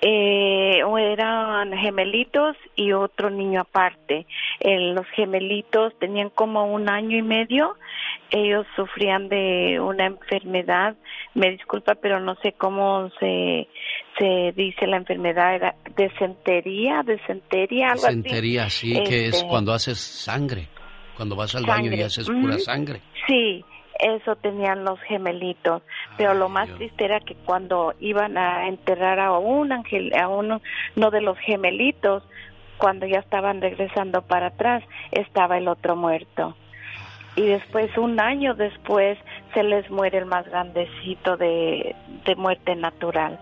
Eh, 0.02 0.81
eran 1.11 1.73
gemelitos 1.77 2.56
y 2.76 2.94
otro 2.94 3.30
niño 3.30 3.61
aparte. 3.61 4.26
Eh, 4.60 4.94
los 4.94 5.06
gemelitos 5.10 5.94
tenían 5.99 6.30
como 6.30 6.73
un 6.73 6.90
año 6.90 7.18
y 7.18 7.22
medio. 7.22 7.76
Ellos 8.31 8.65
sufrían 8.76 9.27
de 9.30 9.80
una 9.80 10.06
enfermedad. 10.06 10.95
Me 11.34 11.51
disculpa, 11.51 11.95
pero 11.95 12.19
no 12.19 12.35
sé 12.43 12.53
cómo 12.53 13.10
se 13.19 13.68
se 14.19 14.53
dice 14.56 14.85
la 14.85 14.97
enfermedad. 14.97 15.56
Era 15.56 15.76
desentería, 15.95 17.01
desentería, 17.03 17.91
algo 17.91 18.06
así. 18.06 18.22
Sentería, 18.22 18.69
sí, 18.69 18.93
que 19.03 19.27
es 19.27 19.35
Este, 19.35 19.47
cuando 19.47 19.73
haces 19.73 19.99
sangre. 19.99 20.68
Cuando 21.15 21.35
vas 21.35 21.53
al 21.56 21.65
baño 21.65 21.91
y 21.93 22.01
haces 22.01 22.30
pura 22.30 22.57
sangre. 22.60 23.01
Sí, 23.27 23.65
eso 23.99 24.35
tenían 24.38 24.85
los 24.85 24.99
gemelitos. 25.01 25.81
Pero 26.18 26.34
lo 26.34 26.49
más 26.49 26.69
triste 26.76 27.06
era 27.06 27.19
que 27.19 27.35
cuando 27.35 27.93
iban 27.99 28.38
a 28.38 28.68
enterrar 28.68 29.19
a 29.19 29.38
un 29.38 29.72
ángel, 29.72 30.14
a 30.14 30.30
uno, 30.30 30.61
no 30.95 31.11
de 31.11 31.22
los 31.22 31.38
gemelitos, 31.39 32.23
cuando 32.77 33.06
ya 33.06 33.19
estaban 33.19 33.61
regresando 33.61 34.22
para 34.22 34.47
atrás, 34.47 34.84
estaba 35.11 35.57
el 35.57 35.68
otro 35.68 35.97
muerto. 35.97 36.56
Y 37.35 37.41
después, 37.45 37.95
un 37.97 38.19
año 38.19 38.53
después, 38.56 39.18
se 39.53 39.64
les 39.64 39.89
muere 39.89 40.18
el 40.18 40.26
más 40.26 40.45
grandecito 40.47 41.38
de, 41.38 41.95
de 42.26 42.35
muerte 42.35 42.76
natural. 42.76 43.39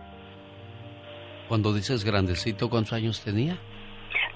Cuando 1.48 1.74
dices 1.74 2.04
grandecito, 2.04 2.70
¿cuántos 2.70 2.94
años 2.94 3.22
tenía? 3.24 3.58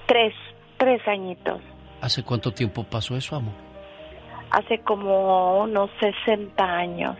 Tres, 0.06 0.34
tres 0.78 1.00
añitos. 1.06 1.60
¿Hace 2.00 2.22
cuánto 2.24 2.52
tiempo 2.52 2.84
pasó 2.84 3.16
eso, 3.16 3.36
amor? 3.36 3.54
Hace 4.50 4.80
como 4.80 5.60
unos 5.62 5.90
60 6.00 6.64
años. 6.64 7.16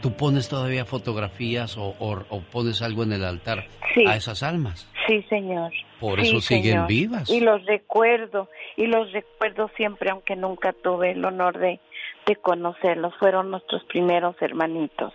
¿Tú 0.00 0.12
pones 0.16 0.48
todavía 0.48 0.84
fotografías 0.84 1.76
o, 1.76 1.94
o- 1.98 2.24
o 2.28 2.40
pones 2.40 2.82
algo 2.82 3.02
en 3.04 3.12
el 3.12 3.24
altar 3.24 3.66
Sí. 3.94 4.04
a 4.06 4.16
esas 4.16 4.42
almas? 4.42 4.88
Sí, 5.06 5.22
señor. 5.28 5.70
Por 6.02 6.20
Sí, 6.20 6.28
eso 6.28 6.40
siguen 6.40 6.64
señor. 6.72 6.88
vivas. 6.88 7.30
Y 7.30 7.40
los 7.40 7.64
recuerdo, 7.64 8.48
y 8.76 8.86
los 8.86 9.10
recuerdo 9.12 9.70
siempre, 9.76 10.10
aunque 10.10 10.36
nunca 10.36 10.72
tuve 10.74 11.12
el 11.12 11.24
honor 11.24 11.58
de, 11.58 11.80
de 12.26 12.36
conocerlos. 12.36 13.14
Fueron 13.18 13.50
nuestros 13.50 13.82
primeros 13.84 14.36
hermanitos. 14.42 15.14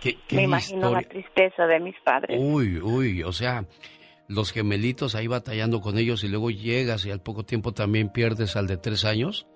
¿Qué, 0.00 0.16
qué 0.26 0.36
Me 0.36 0.42
imagino 0.44 0.90
la 0.90 1.02
tristeza 1.02 1.66
de 1.66 1.78
mis 1.80 1.94
padres. 2.00 2.40
Uy, 2.42 2.80
uy, 2.80 3.22
o 3.22 3.32
sea, 3.32 3.64
los 4.28 4.52
gemelitos 4.52 5.14
ahí 5.14 5.26
batallando 5.26 5.80
con 5.80 5.98
ellos 5.98 6.24
y 6.24 6.28
luego 6.28 6.50
llegas 6.50 7.04
y 7.06 7.10
al 7.10 7.20
poco 7.20 7.44
tiempo 7.44 7.72
también 7.72 8.08
pierdes 8.10 8.56
al 8.56 8.66
de 8.66 8.76
tres 8.76 9.04
años. 9.04 9.46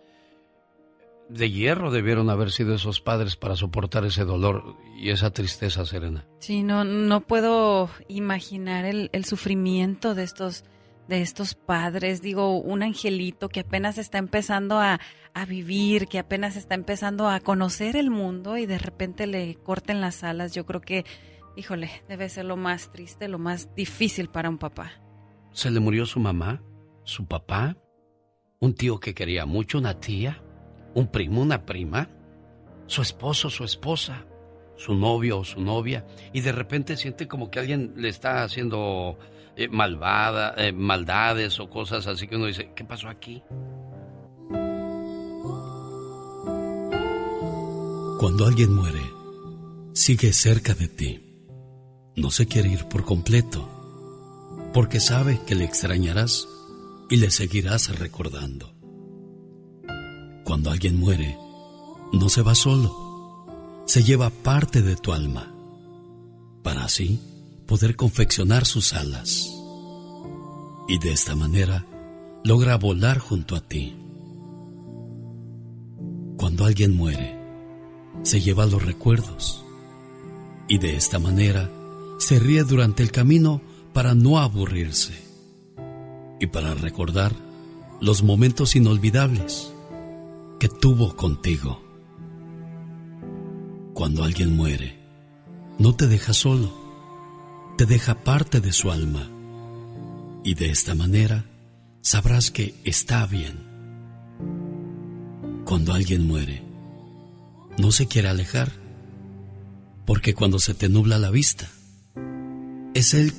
De 1.28 1.50
hierro 1.50 1.90
debieron 1.90 2.28
haber 2.28 2.50
sido 2.50 2.74
esos 2.74 3.00
padres 3.00 3.36
para 3.36 3.56
soportar 3.56 4.04
ese 4.04 4.24
dolor 4.24 4.76
y 4.96 5.10
esa 5.10 5.30
tristeza, 5.32 5.86
Serena. 5.86 6.26
Sí, 6.40 6.62
no, 6.62 6.84
no 6.84 7.22
puedo 7.22 7.88
imaginar 8.08 8.84
el, 8.84 9.08
el 9.12 9.24
sufrimiento 9.24 10.14
de 10.14 10.24
estos, 10.24 10.64
de 11.08 11.22
estos 11.22 11.54
padres. 11.54 12.20
Digo, 12.20 12.58
un 12.58 12.82
angelito 12.82 13.48
que 13.48 13.60
apenas 13.60 13.96
está 13.96 14.18
empezando 14.18 14.78
a, 14.78 15.00
a 15.34 15.46
vivir, 15.46 16.06
que 16.06 16.18
apenas 16.18 16.56
está 16.56 16.74
empezando 16.74 17.28
a 17.28 17.40
conocer 17.40 17.96
el 17.96 18.10
mundo 18.10 18.56
y 18.58 18.66
de 18.66 18.78
repente 18.78 19.26
le 19.26 19.54
corten 19.54 20.00
las 20.00 20.24
alas. 20.24 20.52
Yo 20.52 20.66
creo 20.66 20.80
que, 20.82 21.04
híjole, 21.56 21.90
debe 22.08 22.28
ser 22.28 22.44
lo 22.44 22.56
más 22.56 22.92
triste, 22.92 23.28
lo 23.28 23.38
más 23.38 23.74
difícil 23.74 24.28
para 24.28 24.50
un 24.50 24.58
papá. 24.58 24.92
Se 25.52 25.70
le 25.70 25.80
murió 25.80 26.04
su 26.04 26.20
mamá, 26.20 26.62
su 27.04 27.26
papá, 27.26 27.76
un 28.60 28.74
tío 28.74 29.00
que 29.00 29.14
quería 29.14 29.46
mucho, 29.46 29.78
una 29.78 29.98
tía, 29.98 30.42
un 30.94 31.06
primo, 31.08 31.40
una 31.40 31.64
prima, 31.64 32.08
su 32.86 33.02
esposo, 33.02 33.50
su 33.50 33.64
esposa, 33.64 34.24
su 34.76 34.94
novio 34.94 35.38
o 35.38 35.44
su 35.44 35.60
novia, 35.60 36.04
y 36.32 36.40
de 36.40 36.52
repente 36.52 36.96
siente 36.96 37.28
como 37.28 37.50
que 37.50 37.60
alguien 37.60 37.94
le 37.96 38.08
está 38.08 38.42
haciendo 38.42 39.18
eh, 39.56 39.68
malvada, 39.68 40.54
eh, 40.56 40.72
maldades 40.72 41.60
o 41.60 41.68
cosas 41.68 42.06
así 42.06 42.26
que 42.26 42.36
uno 42.36 42.46
dice, 42.46 42.72
¿qué 42.74 42.84
pasó 42.84 43.08
aquí? 43.08 43.42
Cuando 48.18 48.46
alguien 48.46 48.72
muere, 48.72 49.02
sigue 49.94 50.32
cerca 50.32 50.74
de 50.74 50.88
ti. 50.88 51.20
No 52.14 52.30
se 52.30 52.46
quiere 52.46 52.68
ir 52.68 52.84
por 52.84 53.04
completo, 53.04 53.68
porque 54.72 55.00
sabe 55.00 55.40
que 55.46 55.54
le 55.54 55.64
extrañarás 55.64 56.46
y 57.10 57.16
le 57.16 57.30
seguirás 57.30 57.98
recordando. 57.98 58.71
Cuando 60.44 60.70
alguien 60.70 60.98
muere, 60.98 61.38
no 62.12 62.28
se 62.28 62.42
va 62.42 62.54
solo, 62.54 63.44
se 63.86 64.02
lleva 64.02 64.30
parte 64.30 64.82
de 64.82 64.96
tu 64.96 65.12
alma, 65.12 65.52
para 66.62 66.84
así 66.84 67.20
poder 67.66 67.96
confeccionar 67.96 68.64
sus 68.66 68.92
alas. 68.92 69.50
Y 70.88 70.98
de 70.98 71.12
esta 71.12 71.34
manera 71.34 71.86
logra 72.44 72.76
volar 72.76 73.18
junto 73.18 73.54
a 73.54 73.60
ti. 73.60 73.96
Cuando 76.36 76.64
alguien 76.64 76.96
muere, 76.96 77.38
se 78.22 78.40
lleva 78.40 78.66
los 78.66 78.84
recuerdos 78.84 79.64
y 80.68 80.78
de 80.78 80.96
esta 80.96 81.18
manera 81.18 81.70
se 82.18 82.38
ríe 82.38 82.64
durante 82.64 83.02
el 83.02 83.10
camino 83.10 83.60
para 83.92 84.14
no 84.14 84.38
aburrirse 84.38 85.14
y 86.40 86.46
para 86.46 86.74
recordar 86.74 87.32
los 88.00 88.22
momentos 88.22 88.74
inolvidables 88.74 89.72
que 90.62 90.68
tuvo 90.68 91.16
contigo. 91.16 91.82
Cuando 93.94 94.22
alguien 94.22 94.54
muere, 94.54 94.96
no 95.80 95.96
te 95.96 96.06
deja 96.06 96.32
solo, 96.32 96.72
te 97.76 97.84
deja 97.84 98.22
parte 98.22 98.60
de 98.60 98.72
su 98.72 98.92
alma 98.92 99.28
y 100.44 100.54
de 100.54 100.70
esta 100.70 100.94
manera 100.94 101.46
sabrás 102.00 102.52
que 102.52 102.76
está 102.84 103.26
bien. 103.26 103.58
Cuando 105.64 105.94
alguien 105.94 106.28
muere, 106.28 106.62
no 107.76 107.90
se 107.90 108.06
quiere 108.06 108.28
alejar, 108.28 108.70
porque 110.06 110.32
cuando 110.32 110.60
se 110.60 110.74
te 110.74 110.88
nubla 110.88 111.18
la 111.18 111.32
vista, 111.32 111.66
es 112.94 113.14
Él 113.14 113.32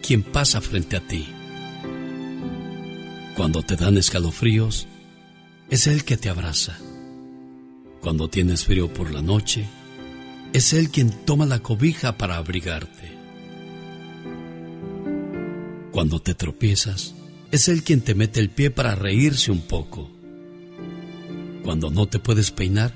quien 0.00 0.22
pasa 0.22 0.60
frente 0.60 0.96
a 0.96 1.00
ti. 1.00 1.26
Cuando 3.34 3.64
te 3.64 3.74
dan 3.74 3.96
escalofríos, 3.96 4.86
es 5.72 5.86
Él 5.86 6.04
que 6.04 6.18
te 6.18 6.28
abraza. 6.28 6.76
Cuando 8.02 8.28
tienes 8.28 8.66
frío 8.66 8.92
por 8.92 9.10
la 9.10 9.22
noche, 9.22 9.66
es 10.52 10.74
Él 10.74 10.90
quien 10.90 11.10
toma 11.24 11.46
la 11.46 11.60
cobija 11.60 12.18
para 12.18 12.36
abrigarte. 12.36 13.16
Cuando 15.90 16.20
te 16.20 16.34
tropiezas, 16.34 17.14
es 17.50 17.68
Él 17.68 17.84
quien 17.84 18.02
te 18.02 18.14
mete 18.14 18.38
el 18.38 18.50
pie 18.50 18.70
para 18.70 18.94
reírse 18.94 19.50
un 19.50 19.62
poco. 19.62 20.10
Cuando 21.64 21.90
no 21.90 22.06
te 22.06 22.18
puedes 22.18 22.50
peinar, 22.50 22.92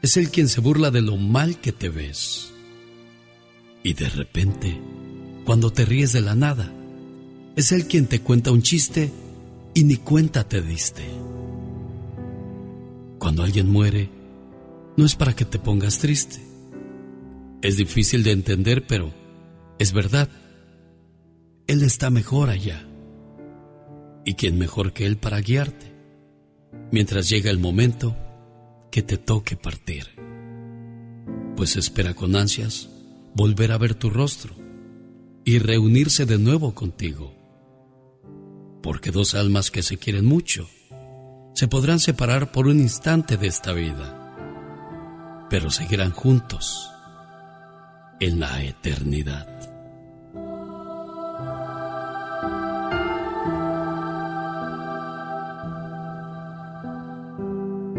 es 0.00 0.16
Él 0.16 0.30
quien 0.30 0.48
se 0.48 0.62
burla 0.62 0.90
de 0.90 1.02
lo 1.02 1.18
mal 1.18 1.60
que 1.60 1.72
te 1.72 1.90
ves. 1.90 2.54
Y 3.82 3.92
de 3.92 4.08
repente, 4.08 4.80
cuando 5.44 5.70
te 5.70 5.84
ríes 5.84 6.14
de 6.14 6.22
la 6.22 6.34
nada, 6.34 6.72
es 7.54 7.70
Él 7.70 7.86
quien 7.86 8.06
te 8.06 8.22
cuenta 8.22 8.50
un 8.50 8.62
chiste 8.62 9.12
y 9.74 9.84
ni 9.84 9.98
cuenta 9.98 10.48
te 10.48 10.62
diste. 10.62 11.23
Cuando 13.24 13.42
alguien 13.42 13.70
muere, 13.70 14.10
no 14.98 15.06
es 15.06 15.14
para 15.14 15.34
que 15.34 15.46
te 15.46 15.58
pongas 15.58 15.98
triste. 15.98 16.42
Es 17.62 17.78
difícil 17.78 18.22
de 18.22 18.32
entender, 18.32 18.86
pero 18.86 19.14
es 19.78 19.94
verdad. 19.94 20.28
Él 21.66 21.82
está 21.82 22.10
mejor 22.10 22.50
allá. 22.50 22.86
¿Y 24.26 24.34
quién 24.34 24.58
mejor 24.58 24.92
que 24.92 25.06
Él 25.06 25.16
para 25.16 25.40
guiarte? 25.40 25.90
Mientras 26.92 27.30
llega 27.30 27.50
el 27.50 27.58
momento 27.58 28.14
que 28.92 29.00
te 29.00 29.16
toque 29.16 29.56
partir. 29.56 30.04
Pues 31.56 31.76
espera 31.76 32.12
con 32.12 32.36
ansias 32.36 32.90
volver 33.34 33.72
a 33.72 33.78
ver 33.78 33.94
tu 33.94 34.10
rostro 34.10 34.54
y 35.46 35.60
reunirse 35.60 36.26
de 36.26 36.36
nuevo 36.36 36.74
contigo. 36.74 37.34
Porque 38.82 39.10
dos 39.10 39.34
almas 39.34 39.70
que 39.70 39.82
se 39.82 39.96
quieren 39.96 40.26
mucho 40.26 40.68
se 41.54 41.68
podrán 41.68 42.00
separar 42.00 42.50
por 42.50 42.66
un 42.66 42.80
instante 42.80 43.36
de 43.36 43.46
esta 43.46 43.72
vida, 43.72 45.46
pero 45.48 45.70
seguirán 45.70 46.10
juntos 46.10 46.90
en 48.18 48.40
la 48.40 48.62
eternidad. 48.62 49.46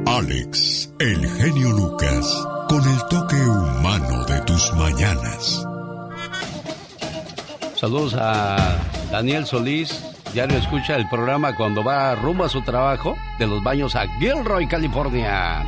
Alex, 0.05 0.91
el 0.99 1.27
genio 1.27 1.71
Lucas, 1.71 2.47
con 2.67 2.83
el 2.87 2.99
toque 3.09 3.41
humano 3.41 4.25
de 4.25 4.41
tus 4.41 4.73
mañanas. 4.73 5.65
Saludos 7.75 8.15
a 8.17 8.77
Daniel 9.11 9.45
Solís. 9.45 10.14
Diario 10.35 10.57
escucha 10.57 10.97
el 10.97 11.07
programa 11.07 11.55
cuando 11.55 11.81
va 11.81 12.13
rumbo 12.13 12.43
a 12.43 12.49
su 12.49 12.61
trabajo 12.61 13.17
de 13.39 13.47
los 13.47 13.63
baños 13.63 13.95
a 13.95 14.05
Gilroy, 14.19 14.67
California. 14.67 15.63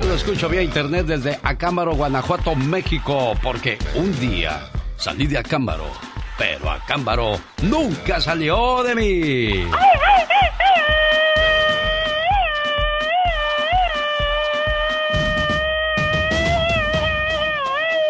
Lo 0.00 0.12
escucho 0.14 0.48
vía 0.48 0.60
internet 0.60 1.06
desde 1.06 1.38
Acámbaro, 1.40 1.94
Guanajuato, 1.94 2.56
México, 2.56 3.36
porque 3.40 3.78
un 3.94 4.18
día 4.18 4.68
salí 4.96 5.28
de 5.28 5.38
Acámbaro, 5.38 5.86
pero 6.36 6.68
Acámbaro 6.68 7.38
nunca 7.62 8.20
salió 8.20 8.82
de 8.82 8.94
mí. 8.96 9.70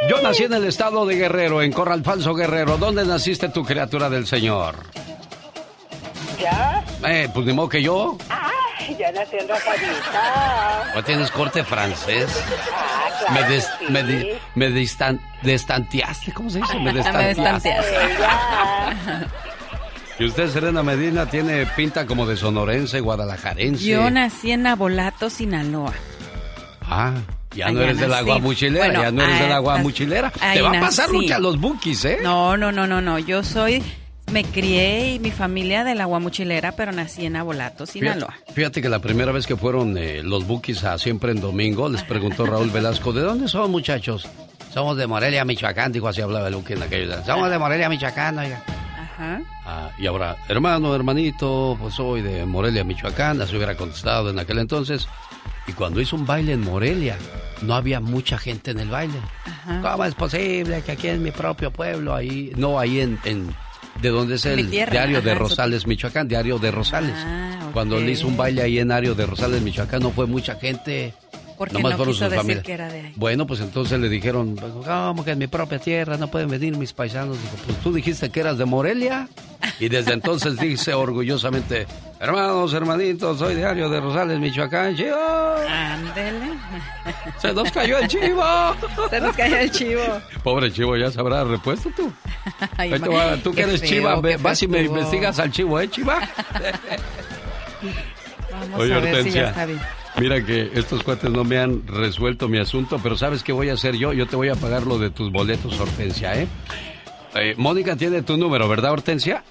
Yo 0.09 0.23
nací 0.23 0.45
en 0.45 0.55
el 0.55 0.65
estado 0.65 1.05
de 1.05 1.17
Guerrero, 1.17 1.61
en 1.61 1.71
Corral 1.71 2.03
Falso 2.03 2.35
Guerrero. 2.35 2.79
¿Dónde 2.79 3.05
naciste 3.05 3.51
tu 3.51 3.63
criatura 3.63 4.09
del 4.09 4.27
Señor? 4.27 4.77
¿Ya? 6.43 6.85
Eh, 7.07 7.29
pues 7.33 7.47
ni 7.47 7.53
modo 7.53 7.69
que 7.69 7.83
yo. 7.83 8.19
Ay, 8.29 8.97
ya 8.99 9.13
nací 9.13 9.37
en 9.39 9.49
Rafaelita. 9.49 10.93
¿O 10.97 11.03
tienes 11.05 11.31
corte 11.31 11.63
francés? 11.65 12.27
Ah, 12.75 13.33
me 13.33 13.43
des- 13.45 13.69
sí. 13.79 13.85
me, 13.89 14.03
di- 14.03 14.29
me 14.57 14.69
distan- 14.71 15.21
destanteaste, 15.43 16.33
¿cómo 16.33 16.51
se 16.51 16.59
dice? 16.61 16.75
Me 16.79 16.93
Me 16.93 16.93
destanteaste. 16.95 17.69
destanteaste. 17.69 19.27
Y 20.19 20.25
usted, 20.27 20.49
Serena 20.51 20.83
Medina, 20.83 21.27
tiene 21.27 21.65
pinta 21.67 22.07
como 22.07 22.27
de 22.27 22.37
sonorense, 22.37 23.01
guadalajarense. 23.01 23.85
Yo 23.85 24.11
nací 24.11 24.51
en 24.53 24.67
Abolato, 24.67 25.31
Sinaloa. 25.31 25.93
Ah, 26.83 27.15
ya 27.55 27.71
no 27.71 27.81
eres 27.81 27.99
de 27.99 28.09
la 28.09 28.17
nací. 28.17 28.27
guamuchilera, 28.27 28.85
Bueno, 28.87 29.03
ya 29.03 29.11
no 29.11 29.23
eres 29.23 29.41
de 29.41 29.49
la 29.49 29.57
ah, 29.57 29.61
guamuchilera. 29.61 30.33
ahí 30.41 30.57
Te 30.59 30.63
va 30.63 30.71
a 30.77 30.81
pasar 30.81 31.09
que 31.11 31.33
a 31.33 31.39
los 31.39 31.59
bookies, 31.59 32.05
¿eh? 32.05 32.19
No, 32.23 32.57
no, 32.57 32.71
no, 32.73 32.87
no, 32.87 33.01
no. 33.01 33.19
Yo 33.19 33.43
soy, 33.43 33.83
me 34.33 34.45
crié 34.45 35.15
y 35.15 35.19
mi 35.19 35.31
familia 35.31 35.85
de 35.85 35.95
la 35.95 36.07
Guamuchilera, 36.07 36.73
pero 36.73 36.91
nací 36.91 37.27
en 37.27 37.37
Abolato, 37.37 37.85
Sinaloa. 37.85 38.33
Fíjate, 38.33 38.53
fíjate 38.53 38.83
que 38.83 38.89
la 38.89 38.99
primera 38.99 39.31
vez 39.31 39.47
que 39.47 39.57
fueron 39.57 39.97
eh, 39.99 40.23
los 40.23 40.47
bookies 40.47 40.85
a 40.85 40.97
Siempre 40.97 41.33
en 41.33 41.41
Domingo, 41.41 41.89
les 41.89 42.03
preguntó 42.03 42.47
Raúl 42.47 42.71
Velasco, 42.71 43.13
¿de 43.13 43.21
dónde 43.21 43.47
son 43.47 43.71
muchachos? 43.71 44.27
Somos 44.73 44.97
de 44.97 45.07
Morelia, 45.07 45.45
Michoacán, 45.45 45.93
dijo 45.93 46.09
así 46.09 46.23
hablaba 46.23 46.49
el 46.49 46.55
Buki 46.55 46.73
en 46.73 46.83
aquella 46.83 47.23
Somos 47.25 47.51
de 47.51 47.59
Morelia, 47.59 47.91
Michoacán, 47.91 48.39
oiga. 48.39 48.63
Ajá. 48.99 49.43
Ah, 49.67 49.91
y 49.99 50.07
ahora, 50.07 50.39
hermano, 50.49 50.95
hermanito, 50.95 51.77
pues 51.79 51.95
soy 51.95 52.23
de 52.23 52.47
Morelia, 52.47 52.85
Michoacán, 52.85 53.41
así 53.43 53.55
hubiera 53.55 53.77
contestado 53.77 54.31
en 54.31 54.39
aquel 54.39 54.59
entonces. 54.59 55.07
Y 55.67 55.73
cuando 55.73 56.01
hizo 56.01 56.17
un 56.17 56.25
baile 56.25 56.55
en 56.55 56.63
Morelia, 56.63 57.19
no 57.61 57.75
había 57.75 58.01
mucha 58.01 58.39
gente 58.39 58.71
en 58.71 58.81
el 58.81 58.89
baile. 58.89 59.19
¿Cómo 59.83 60.05
es 60.07 60.15
posible 60.15 60.83
que 60.83 60.93
aquí 60.93 61.09
en 61.09 61.23
mi 61.23 61.31
propio 61.33 61.71
pueblo, 61.71 62.15
ahí, 62.15 62.51
no, 62.57 62.81
ahí 62.81 63.01
en, 63.01 63.19
en 63.25 63.55
de 64.03 64.09
donde 64.11 64.35
es 64.35 64.45
el 64.45 64.69
tierra, 64.69 64.91
diario 64.91 65.23
de 65.23 65.31
ajá, 65.31 65.39
Rosales, 65.39 65.87
Michoacán, 65.87 66.29
diario 66.29 66.59
de 66.59 66.71
Rosales. 66.71 67.15
Ah. 67.17 67.71
Cuando 67.73 67.99
él 67.99 68.09
hizo 68.09 68.27
un 68.27 68.37
baile 68.37 68.63
ahí 68.63 68.79
en 68.79 68.91
Ario 68.91 69.15
de 69.15 69.25
Rosales, 69.25 69.63
Michoacán, 69.63 70.03
no 70.03 70.11
fue 70.11 70.27
mucha 70.27 70.57
gente. 70.57 71.15
Porque 71.63 71.81
Nomás 71.81 71.97
no 71.97 72.07
quiso 72.07 72.25
decir 72.25 72.39
familias. 72.39 72.65
que 72.65 72.73
era 72.73 72.89
de 72.89 73.01
ahí. 73.03 73.13
Bueno, 73.15 73.47
pues 73.47 73.61
entonces 73.61 74.01
le 74.01 74.09
dijeron, 74.09 74.57
¿cómo 74.57 75.25
que 75.25 75.31
en 75.31 75.39
mi 75.39 75.47
propia 75.47 75.79
tierra 75.79 76.17
no 76.17 76.27
pueden 76.27 76.51
venir 76.51 76.77
mis 76.77 76.93
paisanos? 76.93 77.41
Dijo, 77.41 77.55
pues 77.65 77.79
tú 77.79 77.93
dijiste 77.93 78.31
que 78.31 78.41
eras 78.41 78.59
de 78.59 78.65
Morelia. 78.65 79.29
Y 79.79 79.89
desde 79.89 80.13
entonces 80.13 80.57
dice 80.59 80.93
orgullosamente, 80.95 81.87
hermanos, 82.19 82.75
hermanitos, 82.75 83.39
soy 83.39 83.55
diario 83.55 83.89
de 83.89 84.01
Rosales, 84.01 84.41
Michoacán, 84.41 84.97
chivo. 84.97 85.15
Ándele. 85.69 86.51
Se 87.39 87.53
nos 87.53 87.71
cayó 87.71 87.99
el 87.99 88.09
chivo. 88.09 88.43
Se 89.11 89.21
nos 89.21 89.37
cayó 89.37 89.57
el 89.59 89.71
chivo. 89.71 90.03
Pobre 90.43 90.73
chivo, 90.73 90.97
ya 90.97 91.13
sabrás 91.13 91.47
repuesto 91.47 91.91
tú. 91.97 92.13
Ay, 92.77 92.91
va, 92.91 93.37
tú 93.37 93.53
que 93.53 93.63
eres 93.63 93.79
feo, 93.79 93.89
chiva, 93.89 94.21
vas 94.41 94.61
y 94.65 94.67
me 94.67 94.83
investigas 94.83 95.39
al 95.39 95.53
chivo, 95.53 95.79
¿eh, 95.79 95.89
chiva? 95.89 96.19
Vamos 98.51 98.81
Oye, 98.81 98.95
a 98.95 98.99
ver 98.99 99.23
si 99.23 99.31
ya 99.31 99.51
está 99.51 99.65
bien. 99.65 99.79
Mira 100.19 100.45
que 100.45 100.71
estos 100.75 101.03
cuates 101.03 101.31
no 101.31 101.43
me 101.43 101.59
han 101.59 101.87
resuelto 101.87 102.49
mi 102.49 102.59
asunto, 102.59 103.01
pero 103.03 103.17
¿sabes 103.17 103.43
qué 103.43 103.53
voy 103.53 103.71
a 103.71 103.75
hacer 103.75 103.97
yo? 103.97 104.13
Yo 104.13 104.27
te 104.27 104.37
voy 104.37 104.51
a 104.51 104.55
pagar 104.55 104.87
lo 104.87 104.99
de 104.99 105.11
tus 105.11 105.33
boletos, 105.33 105.79
Hortensia, 105.81 106.41
¿eh? 106.41 106.47
Eh, 107.35 107.55
Mónica 107.57 107.97
tiene 107.97 108.23
tu 108.23 108.37
número, 108.37 108.69
¿verdad, 108.69 108.93
Hortensia? 108.93 109.43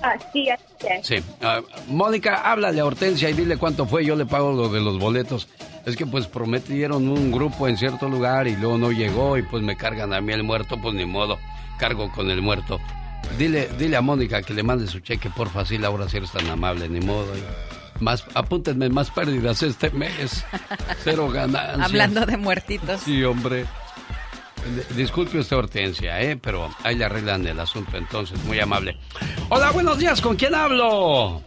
Así 0.00 0.48
es. 0.48 1.06
Sí. 1.06 1.16
Ah, 1.40 1.60
Mónica, 1.88 2.50
háblale 2.50 2.80
a 2.80 2.84
Hortensia 2.84 3.30
y 3.30 3.34
dile 3.34 3.56
cuánto 3.56 3.86
fue, 3.86 4.04
yo 4.04 4.16
le 4.16 4.26
pago 4.26 4.52
lo 4.52 4.68
de 4.68 4.80
los 4.80 4.98
boletos. 4.98 5.48
Es 5.84 5.96
que 5.96 6.06
pues 6.06 6.28
prometieron 6.28 7.08
un 7.08 7.32
grupo 7.32 7.66
en 7.66 7.76
cierto 7.76 8.08
lugar 8.08 8.46
y 8.46 8.56
luego 8.56 8.78
no 8.78 8.92
llegó 8.92 9.36
y 9.36 9.42
pues 9.42 9.62
me 9.62 9.76
cargan 9.76 10.12
a 10.12 10.20
mí 10.20 10.32
el 10.32 10.44
muerto, 10.44 10.80
pues 10.80 10.94
ni 10.94 11.04
modo, 11.04 11.38
cargo 11.78 12.10
con 12.12 12.30
el 12.30 12.42
muerto. 12.42 12.80
Dile, 13.38 13.68
dile 13.78 13.96
a 13.96 14.00
Mónica 14.00 14.42
que 14.42 14.54
le 14.54 14.62
mande 14.62 14.86
su 14.86 15.00
cheque, 15.00 15.30
por 15.30 15.48
fácil, 15.48 15.84
ahora 15.84 16.08
si 16.08 16.18
eres 16.18 16.30
tan 16.30 16.48
amable, 16.48 16.88
ni 16.88 17.00
modo. 17.00 17.32
Más, 18.02 18.24
apúntenme 18.34 18.88
más 18.88 19.10
pérdidas 19.10 19.62
este 19.62 19.90
mes. 19.90 20.44
Cero 21.04 21.30
ganancias. 21.30 21.80
Hablando 21.80 22.26
de 22.26 22.36
muertitos. 22.36 23.00
Sí, 23.00 23.22
hombre. 23.22 23.64
Disculpe 24.96 25.38
usted, 25.38 25.56
Hortensia, 25.56 26.20
¿eh? 26.20 26.36
Pero 26.36 26.68
ahí 26.82 26.96
le 26.96 27.04
arreglan 27.04 27.46
el 27.46 27.58
asunto 27.58 27.96
entonces, 27.96 28.42
muy 28.44 28.58
amable. 28.60 28.96
Hola, 29.48 29.70
buenos 29.70 29.98
días, 29.98 30.20
¿con 30.20 30.36
quién 30.36 30.54
hablo? 30.54 31.42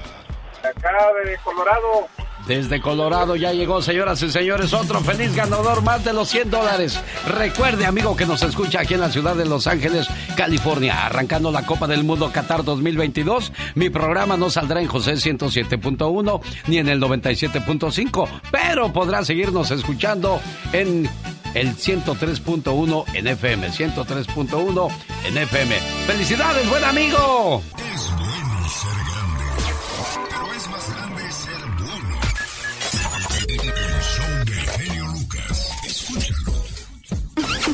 de 0.62 0.70
acá 0.70 0.98
de 1.26 1.38
Colorado. 1.44 2.08
Desde 2.48 2.82
Colorado 2.82 3.38
ya 3.38 3.54
llegó, 3.54 3.82
señoras 3.82 4.22
y 4.22 4.30
señores, 4.30 4.74
otro 4.74 5.00
feliz 5.00 5.34
ganador 5.34 5.82
más 5.82 6.04
de 6.04 6.12
los 6.12 6.28
100 6.30 6.52
dólares. 6.52 7.00
Recuerde, 7.28 7.86
amigo, 7.86 8.18
que 8.18 8.26
nos 8.26 8.44
escucha 8.44 8.82
aquí 8.82 8.96
en 8.96 9.00
la 9.00 9.10
ciudad 9.10 9.36
de 9.36 9.46
Los 9.46 9.66
Ángeles, 9.66 10.08
California, 10.36 11.06
arrancando 11.06 11.52
la 11.52 11.66
Copa 11.66 11.88
del 11.88 12.04
Mundo 12.04 12.32
Qatar 12.34 12.66
2022. 12.66 13.54
Mi 13.76 13.90
programa 13.90 14.36
no 14.36 14.50
saldrá 14.50 14.82
en 14.82 14.88
José 14.88 15.14
107.1 15.14 16.42
ni 16.68 16.80
en 16.80 16.90
el 16.90 17.00
97.5, 17.02 18.28
pero 18.52 18.92
podrá 18.92 19.24
seguirnos 19.24 19.72
escuchando 19.72 20.42
en 20.74 21.10
el 21.54 21.78
103.1 21.78 23.06
en 23.14 23.28
FM, 23.28 23.70
103.1 23.70 24.92
en 25.26 25.38
FM. 25.38 25.76
¡Felicidades, 26.08 26.70
buen 26.70 26.84
amigo! 26.84 27.64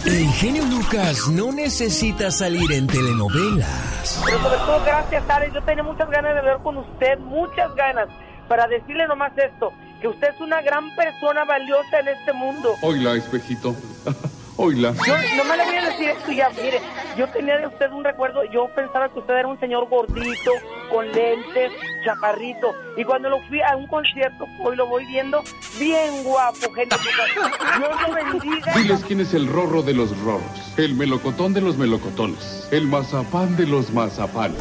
El 0.09 0.27
genio 0.31 0.65
Lucas 0.65 1.27
no 1.29 1.51
necesita 1.51 2.31
salir 2.31 2.71
en 2.71 2.87
telenovelas. 2.87 4.19
Pero 4.25 4.41
sobre 4.41 4.57
todo, 4.57 4.83
gracias, 4.83 5.23
Alex. 5.29 5.53
Yo 5.53 5.61
tenía 5.61 5.83
muchas 5.83 6.09
ganas 6.09 6.33
de 6.33 6.39
hablar 6.39 6.63
con 6.63 6.77
usted, 6.77 7.19
muchas 7.19 7.75
ganas, 7.75 8.09
para 8.47 8.67
decirle 8.67 9.07
nomás 9.07 9.33
esto, 9.37 9.71
que 10.01 10.07
usted 10.07 10.29
es 10.33 10.41
una 10.41 10.63
gran 10.63 10.95
persona 10.95 11.45
valiosa 11.45 11.99
en 11.99 12.07
este 12.07 12.33
mundo. 12.33 12.73
Oila, 12.81 13.13
espejito. 13.13 13.75
Oila. 14.61 14.93
Yo 15.07 15.15
nomás 15.37 15.57
le 15.57 15.63
voy 15.63 15.75
a 15.77 15.89
decir 15.89 16.09
esto 16.09 16.31
ya, 16.33 16.49
mire, 16.49 16.81
yo 17.17 17.27
tenía 17.29 17.57
de 17.57 17.67
usted 17.67 17.89
un 17.91 18.03
recuerdo, 18.03 18.43
yo 18.51 18.67
pensaba 18.75 19.07
que 19.07 19.19
usted 19.19 19.33
era 19.35 19.47
un 19.47 19.57
señor 19.57 19.87
gordito, 19.87 20.51
con 20.91 21.09
lentes, 21.13 21.71
chaparrito, 22.03 22.75
y 22.97 23.05
cuando 23.05 23.29
lo 23.29 23.39
fui 23.47 23.61
a 23.61 23.77
un 23.77 23.87
concierto, 23.87 24.45
hoy 24.61 24.75
lo 24.75 24.85
voy 24.87 25.05
viendo, 25.05 25.41
bien 25.79 26.25
guapo, 26.25 26.73
genio. 26.75 26.97
Dios 27.77 28.01
lo 28.05 28.13
bendiga. 28.13 28.73
Diles 28.73 29.01
quién 29.07 29.21
es 29.21 29.33
el 29.33 29.47
rorro 29.47 29.81
de 29.81 29.93
los 29.93 30.17
rorros, 30.23 30.73
el 30.77 30.93
melocotón 30.93 31.53
de 31.53 31.61
los 31.61 31.77
melocotones, 31.77 32.67
el 32.71 32.85
mazapán 32.85 33.55
de 33.55 33.65
los 33.65 33.91
mazapanes. 33.91 34.59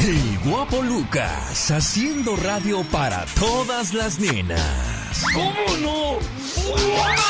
El 0.00 0.38
guapo 0.50 0.80
Lucas 0.80 1.70
haciendo 1.70 2.34
radio 2.34 2.82
para 2.84 3.26
todas 3.38 3.92
las 3.92 4.18
nenas. 4.18 5.22
¿Cómo 5.34 5.76
no? 5.82 6.18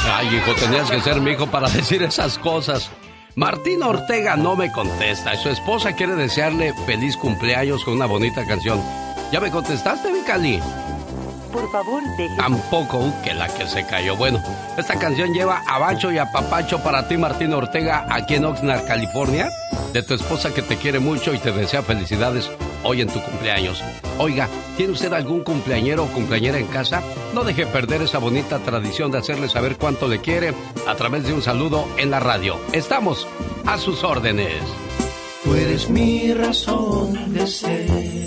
Ay, 0.04 0.36
hijo, 0.36 0.54
tenías 0.54 0.88
que 0.88 1.00
ser 1.00 1.20
mi 1.20 1.32
hijo 1.32 1.48
para 1.48 1.68
decir 1.68 2.00
esas 2.04 2.38
cosas. 2.38 2.88
Martín 3.34 3.82
Ortega 3.82 4.36
no 4.36 4.54
me 4.54 4.70
contesta. 4.70 5.34
Su 5.34 5.48
esposa 5.48 5.96
quiere 5.96 6.14
desearle 6.14 6.72
feliz 6.86 7.16
cumpleaños 7.16 7.84
con 7.84 7.94
una 7.94 8.06
bonita 8.06 8.46
canción. 8.46 8.80
¿Ya 9.32 9.40
me 9.40 9.50
contestaste, 9.50 10.12
mi 10.12 10.20
Cali? 10.20 10.60
Por 11.52 11.70
favor, 11.70 12.02
deje. 12.16 12.36
Tampoco 12.36 13.12
que 13.24 13.34
la 13.34 13.48
que 13.48 13.66
se 13.66 13.86
cayó. 13.86 14.16
Bueno, 14.16 14.42
esta 14.76 14.98
canción 14.98 15.32
lleva 15.32 15.62
a 15.66 15.78
Bacho 15.78 16.12
y 16.12 16.18
a 16.18 16.30
Papacho 16.30 16.82
para 16.82 17.08
ti, 17.08 17.16
Martín 17.16 17.52
Ortega, 17.52 18.06
aquí 18.08 18.34
en 18.34 18.44
Oxnard, 18.44 18.86
California, 18.86 19.50
de 19.92 20.02
tu 20.02 20.14
esposa 20.14 20.54
que 20.54 20.62
te 20.62 20.76
quiere 20.76 20.98
mucho 20.98 21.34
y 21.34 21.38
te 21.38 21.52
desea 21.52 21.82
felicidades 21.82 22.50
hoy 22.84 23.00
en 23.00 23.08
tu 23.08 23.20
cumpleaños. 23.20 23.82
Oiga, 24.18 24.48
¿tiene 24.76 24.92
usted 24.92 25.12
algún 25.12 25.42
cumpleañero 25.42 26.04
o 26.04 26.08
cumpleañera 26.08 26.58
en 26.58 26.66
casa? 26.66 27.02
No 27.34 27.42
deje 27.44 27.66
perder 27.66 28.02
esa 28.02 28.18
bonita 28.18 28.58
tradición 28.58 29.10
de 29.10 29.18
hacerle 29.18 29.48
saber 29.48 29.76
cuánto 29.76 30.08
le 30.08 30.20
quiere 30.20 30.54
a 30.86 30.94
través 30.94 31.24
de 31.24 31.32
un 31.32 31.42
saludo 31.42 31.88
en 31.96 32.10
la 32.10 32.20
radio. 32.20 32.60
Estamos 32.72 33.26
a 33.66 33.78
sus 33.78 34.04
órdenes. 34.04 34.62
Tú 35.44 35.54
eres 35.54 35.88
mi 35.88 36.32
razón 36.34 37.32
de 37.32 37.46
ser. 37.46 38.19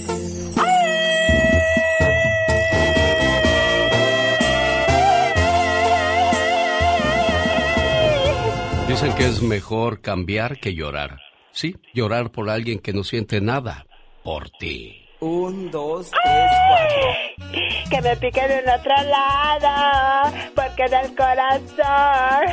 Dicen 8.93 9.15
que 9.15 9.25
es 9.25 9.41
mejor 9.41 10.01
cambiar 10.01 10.59
que 10.59 10.75
llorar. 10.75 11.17
Sí, 11.51 11.75
llorar 11.95 12.29
por 12.29 12.47
alguien 12.47 12.77
que 12.77 12.93
no 12.93 13.03
siente 13.03 13.41
nada 13.41 13.87
por 14.23 14.51
ti. 14.51 15.09
Un, 15.19 15.71
dos, 15.71 16.11
tres, 16.11 16.51
cuatro. 16.67 17.89
Que 17.89 18.01
me 18.03 18.15
piquen 18.17 18.51
en 18.51 18.69
otro 18.69 18.93
lado, 19.09 20.31
porque 20.53 20.83
en 20.83 20.93
el 20.93 21.15
corazón 21.15 22.45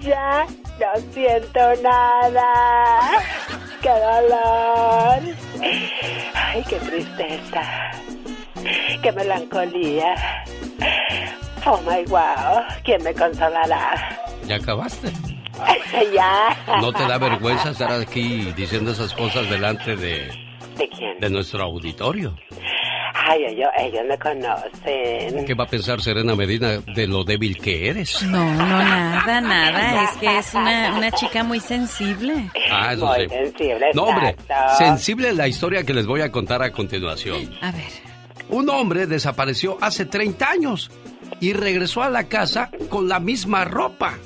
ya 0.00 0.46
no 0.80 1.12
siento 1.12 1.60
nada. 1.82 3.10
¡Qué 3.82 3.90
dolor! 3.90 5.36
¡Ay, 6.32 6.64
qué 6.66 6.76
tristeza! 6.76 7.90
¡Qué 9.02 9.12
melancolía! 9.12 10.14
¡Oh, 11.66 11.78
my 11.82 12.06
wow! 12.06 12.62
¿Quién 12.84 13.02
me 13.02 13.12
consolará? 13.12 14.18
¿Ya 14.46 14.56
acabaste? 14.56 15.12
ya. 16.14 16.56
¿No 16.80 16.92
te 16.92 17.02
da 17.06 17.18
vergüenza 17.18 17.70
estar 17.70 17.92
aquí 17.92 18.52
diciendo 18.56 18.92
esas 18.92 19.12
cosas 19.14 19.48
delante 19.48 19.96
de, 19.96 20.28
¿De 20.76 20.88
quién? 20.88 21.18
de 21.20 21.30
nuestro 21.30 21.62
auditorio? 21.64 22.36
Ay, 23.26 23.42
ellos, 23.48 23.68
ellos 23.78 24.02
me 24.06 24.18
conocen. 24.18 25.46
¿Qué 25.46 25.54
va 25.54 25.64
a 25.64 25.66
pensar 25.66 26.00
Serena 26.02 26.34
Medina 26.36 26.78
de 26.94 27.06
lo 27.06 27.24
débil 27.24 27.56
que 27.58 27.88
eres? 27.88 28.22
No, 28.24 28.44
no, 28.44 28.66
nada, 28.66 29.40
nada. 29.40 30.04
Es 30.04 30.10
que 30.18 30.38
es 30.38 30.52
una, 30.54 30.94
una 30.94 31.10
chica 31.10 31.42
muy 31.42 31.58
sensible. 31.60 32.50
Ah, 32.70 32.92
eso 32.92 33.06
Muy 33.06 33.20
sí. 33.20 33.28
sensible, 33.30 33.86
No, 33.94 34.02
hombre, 34.04 34.30
exacto. 34.30 34.76
sensible 34.76 35.32
la 35.32 35.48
historia 35.48 35.84
que 35.84 35.94
les 35.94 36.06
voy 36.06 36.20
a 36.20 36.30
contar 36.30 36.62
a 36.62 36.70
continuación. 36.72 37.50
A 37.62 37.70
ver. 37.72 37.84
Un 38.50 38.68
hombre 38.68 39.06
desapareció 39.06 39.78
hace 39.80 40.04
30 40.04 40.50
años 40.50 40.90
y 41.40 41.54
regresó 41.54 42.02
a 42.02 42.10
la 42.10 42.24
casa 42.24 42.70
con 42.90 43.08
la 43.08 43.20
misma 43.20 43.64
ropa. 43.64 44.18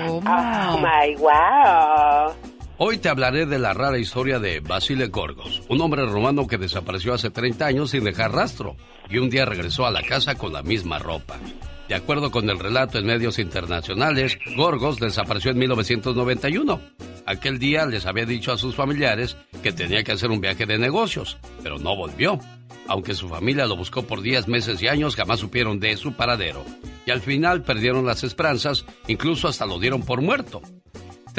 Oh, 0.00 0.22
oh 0.24 0.78
my 0.80 1.16
wow. 1.18 2.36
Hoy 2.80 2.98
te 2.98 3.08
hablaré 3.08 3.44
de 3.44 3.58
la 3.58 3.74
rara 3.74 3.98
historia 3.98 4.38
de 4.38 4.60
Basile 4.60 5.08
Gorgos, 5.08 5.62
un 5.68 5.80
hombre 5.80 6.06
romano 6.06 6.46
que 6.46 6.58
desapareció 6.58 7.12
hace 7.12 7.28
30 7.28 7.66
años 7.66 7.90
sin 7.90 8.04
dejar 8.04 8.30
rastro 8.30 8.76
y 9.10 9.18
un 9.18 9.28
día 9.28 9.44
regresó 9.44 9.84
a 9.84 9.90
la 9.90 10.04
casa 10.04 10.36
con 10.36 10.52
la 10.52 10.62
misma 10.62 11.00
ropa. 11.00 11.40
De 11.88 11.96
acuerdo 11.96 12.30
con 12.30 12.48
el 12.48 12.56
relato 12.56 12.96
en 12.98 13.06
medios 13.06 13.40
internacionales, 13.40 14.38
Gorgos 14.56 15.00
desapareció 15.00 15.50
en 15.50 15.58
1991. 15.58 16.80
Aquel 17.26 17.58
día 17.58 17.84
les 17.84 18.06
había 18.06 18.26
dicho 18.26 18.52
a 18.52 18.58
sus 18.58 18.76
familiares 18.76 19.36
que 19.60 19.72
tenía 19.72 20.04
que 20.04 20.12
hacer 20.12 20.30
un 20.30 20.40
viaje 20.40 20.64
de 20.64 20.78
negocios, 20.78 21.36
pero 21.64 21.80
no 21.80 21.96
volvió. 21.96 22.38
Aunque 22.86 23.14
su 23.14 23.28
familia 23.28 23.66
lo 23.66 23.76
buscó 23.76 24.02
por 24.02 24.22
días, 24.22 24.46
meses 24.46 24.80
y 24.80 24.86
años, 24.86 25.16
jamás 25.16 25.40
supieron 25.40 25.80
de 25.80 25.96
su 25.96 26.12
paradero. 26.12 26.64
Y 27.04 27.10
al 27.10 27.22
final 27.22 27.62
perdieron 27.62 28.06
las 28.06 28.22
esperanzas, 28.22 28.84
incluso 29.08 29.48
hasta 29.48 29.66
lo 29.66 29.80
dieron 29.80 30.02
por 30.02 30.22
muerto. 30.22 30.62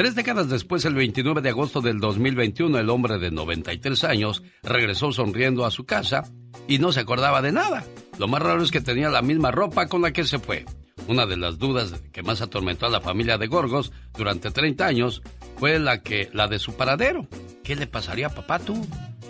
Tres 0.00 0.14
décadas 0.14 0.48
después, 0.48 0.82
el 0.86 0.94
29 0.94 1.42
de 1.42 1.50
agosto 1.50 1.82
del 1.82 2.00
2021, 2.00 2.78
el 2.78 2.88
hombre 2.88 3.18
de 3.18 3.30
93 3.30 4.04
años 4.04 4.42
regresó 4.62 5.12
sonriendo 5.12 5.66
a 5.66 5.70
su 5.70 5.84
casa 5.84 6.22
y 6.66 6.78
no 6.78 6.90
se 6.90 7.00
acordaba 7.00 7.42
de 7.42 7.52
nada. 7.52 7.84
Lo 8.16 8.26
más 8.26 8.40
raro 8.40 8.62
es 8.62 8.70
que 8.70 8.80
tenía 8.80 9.10
la 9.10 9.20
misma 9.20 9.50
ropa 9.50 9.88
con 9.88 10.00
la 10.00 10.10
que 10.10 10.24
se 10.24 10.38
fue. 10.38 10.64
Una 11.06 11.26
de 11.26 11.36
las 11.36 11.58
dudas 11.58 12.02
que 12.12 12.22
más 12.22 12.40
atormentó 12.40 12.86
a 12.86 12.88
la 12.88 13.02
familia 13.02 13.36
de 13.36 13.46
Gorgos 13.46 13.92
durante 14.16 14.50
30 14.50 14.86
años 14.86 15.20
fue 15.58 15.78
la 15.78 16.02
que 16.02 16.30
la 16.32 16.48
de 16.48 16.58
su 16.58 16.72
paradero. 16.72 17.28
¿Qué 17.62 17.76
le 17.76 17.86
pasaría 17.86 18.28
a 18.28 18.34
papá 18.34 18.58
tú? 18.58 18.82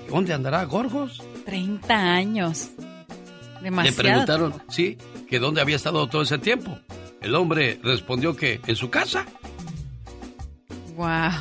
¿Dónde 0.08 0.34
andará 0.34 0.62
Gorgos? 0.66 1.20
30 1.46 1.94
años. 1.96 2.70
Demasiado. 3.60 3.96
Le 3.96 4.08
preguntaron, 4.08 4.54
sí, 4.68 4.98
que 5.28 5.40
dónde 5.40 5.62
había 5.62 5.74
estado 5.74 6.06
todo 6.06 6.22
ese 6.22 6.38
tiempo. 6.38 6.78
El 7.20 7.34
hombre 7.34 7.80
respondió 7.82 8.36
que 8.36 8.60
en 8.68 8.76
su 8.76 8.88
casa. 8.88 9.26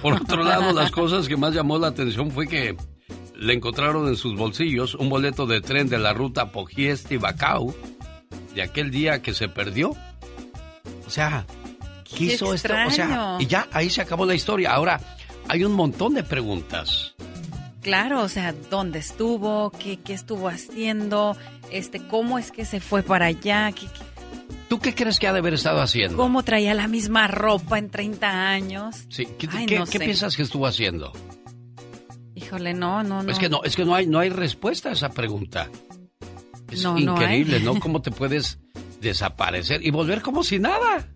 Por 0.02 0.14
otro 0.14 0.44
lado, 0.44 0.72
las 0.73 0.91
cosas 0.91 1.27
que 1.27 1.38
más 1.38 1.53
llamó 1.53 1.77
la 1.77 1.88
atención 1.88 2.31
fue 2.31 2.48
que 2.48 2.76
le 3.36 3.53
encontraron 3.53 4.07
en 4.07 4.15
sus 4.15 4.36
bolsillos 4.38 4.95
un 4.95 5.10
boleto 5.10 5.45
de 5.45 5.61
tren 5.61 5.88
de 5.88 5.98
la 5.98 6.14
ruta 6.14 6.52
Pogiesti-Bacau 6.52 7.73
de 8.53 8.61
aquel 8.61 8.91
día 8.91 9.22
que 9.22 9.34
se 9.34 9.48
perdió. 9.48 9.95
O 11.06 11.10
sea, 11.10 11.45
quiso 12.03 12.53
esto. 12.53 12.73
O 12.88 12.91
sea, 12.91 13.38
y 13.40 13.48
ya 13.48 13.68
ahí 13.72 13.90
se 13.90 14.02
acabó 14.02 14.26
la 14.26 14.36
historia. 14.36 14.72
Ahora, 14.72 14.99
hay 15.48 15.64
un 15.64 15.73
montón 15.73 16.14
de 16.14 16.23
preguntas. 16.23 17.15
Claro, 17.81 18.22
o 18.22 18.27
sea, 18.27 18.53
¿dónde 18.69 18.99
estuvo? 18.99 19.72
¿Qué, 19.72 19.98
qué 19.98 20.14
estuvo 20.14 20.49
haciendo? 20.49 21.38
Este, 21.72 22.06
¿Cómo 22.06 22.38
es 22.38 22.52
que 22.52 22.65
se 22.65 22.81
fue 22.81 23.03
para 23.03 23.27
allá? 23.27 23.72
¿Qué, 23.72 23.88
qué 23.88 24.03
¿Tú 24.70 24.80
qué 24.80 24.94
crees 24.94 25.18
que 25.18 25.28
ha 25.28 25.34
de 25.34 25.40
haber 25.40 25.56
estado 25.56 25.82
haciendo? 25.82 26.16
¿Cómo 26.16 26.44
traía 26.44 26.76
la 26.76 26.88
misma 26.88 27.28
ropa 27.28 27.80
en 27.80 27.90
30 27.90 28.50
años? 28.50 29.08
Sí, 29.10 29.28
¿qué, 29.38 29.48
piensas 30.00 30.38
que 30.38 30.44
estuvo 30.44 30.68
haciendo? 30.68 31.12
Híjole, 32.36 32.76
no, 32.76 33.02
no, 33.02 33.24
no. 33.24 33.32
Es 33.32 33.40
que 33.40 33.50
no, 33.50 33.64
es 33.64 33.76
que 33.76 33.84
no 33.84 33.96
hay, 33.96 34.06
no 34.06 34.20
hay 34.20 34.30
respuesta 34.30 34.90
a 34.90 34.91
esa 34.91 35.10
pregunta. 35.10 35.70
Es 36.72 36.84
increíble, 36.84 37.60
¿no? 37.60 37.80
¿Cómo 37.80 38.04
te 38.04 38.12
puedes 38.12 38.60
desaparecer 39.02 39.84
y 39.84 39.90
volver 39.90 40.22
como 40.22 40.44
si 40.44 40.60
nada? 40.60 41.10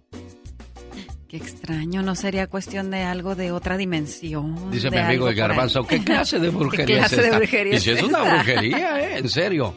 Qué 1.28 1.38
extraño, 1.38 2.02
¿no 2.02 2.16
sería 2.16 2.48
cuestión 2.48 2.90
de 2.90 3.04
algo 3.04 3.36
de 3.36 3.52
otra 3.52 3.78
dimensión? 3.78 4.72
Dice 4.72 4.90
mi 4.90 4.98
amigo 4.98 5.28
de 5.28 5.36
Garbanzo, 5.36 5.86
¿qué 5.86 6.00
clase 6.04 6.40
de 6.40 6.50
brujería 6.50 6.86
¿Qué 6.86 6.98
clase 6.98 7.22
de 7.22 7.38
brujería 7.38 7.76
es, 7.76 7.88
es 7.88 8.02
una 8.02 8.22
brujería, 8.24 9.00
¿eh? 9.00 9.18
En 9.20 9.30
serio. 9.30 9.76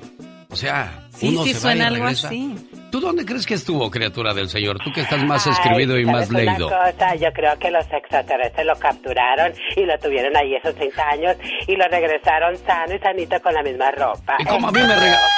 O 0.48 0.56
sea, 0.56 1.09
sí, 1.10 1.36
sí, 1.44 1.55
suena 1.55 1.89
algo 1.89 2.06
así. 2.06 2.56
¿Tú 2.90 3.01
dónde 3.01 3.24
crees 3.24 3.44
que 3.44 3.55
estuvo, 3.55 3.90
criatura 3.90 4.32
del 4.32 4.48
Señor? 4.48 4.78
Tú 4.82 4.93
que 4.93 5.01
estás 5.01 5.23
más 5.24 5.47
escribido 5.47 5.98
y 5.98 6.05
más 6.05 6.31
leído. 6.31 6.68
Cosa? 6.68 7.14
Yo 7.16 7.32
creo 7.32 7.59
que 7.59 7.70
los 7.70 7.85
extraterrestres 7.90 8.64
lo 8.64 8.77
capturaron 8.78 9.52
y 9.74 9.85
lo 9.85 9.98
tuvieron 9.98 10.36
ahí 10.36 10.55
esos 10.55 10.74
30 10.77 11.02
años 11.09 11.36
y 11.66 11.77
lo 11.77 11.86
regresaron 11.89 12.56
sano 12.59 12.94
y 12.94 12.98
sanito 13.01 13.40
con 13.43 13.55
la 13.55 13.62
misma 13.62 13.90
ropa. 13.90 14.36
Y 14.39 14.44
como 14.44 14.68
a 14.68 14.73
mí 14.73 14.81
me 14.81 14.94
regalaron... 14.94 15.28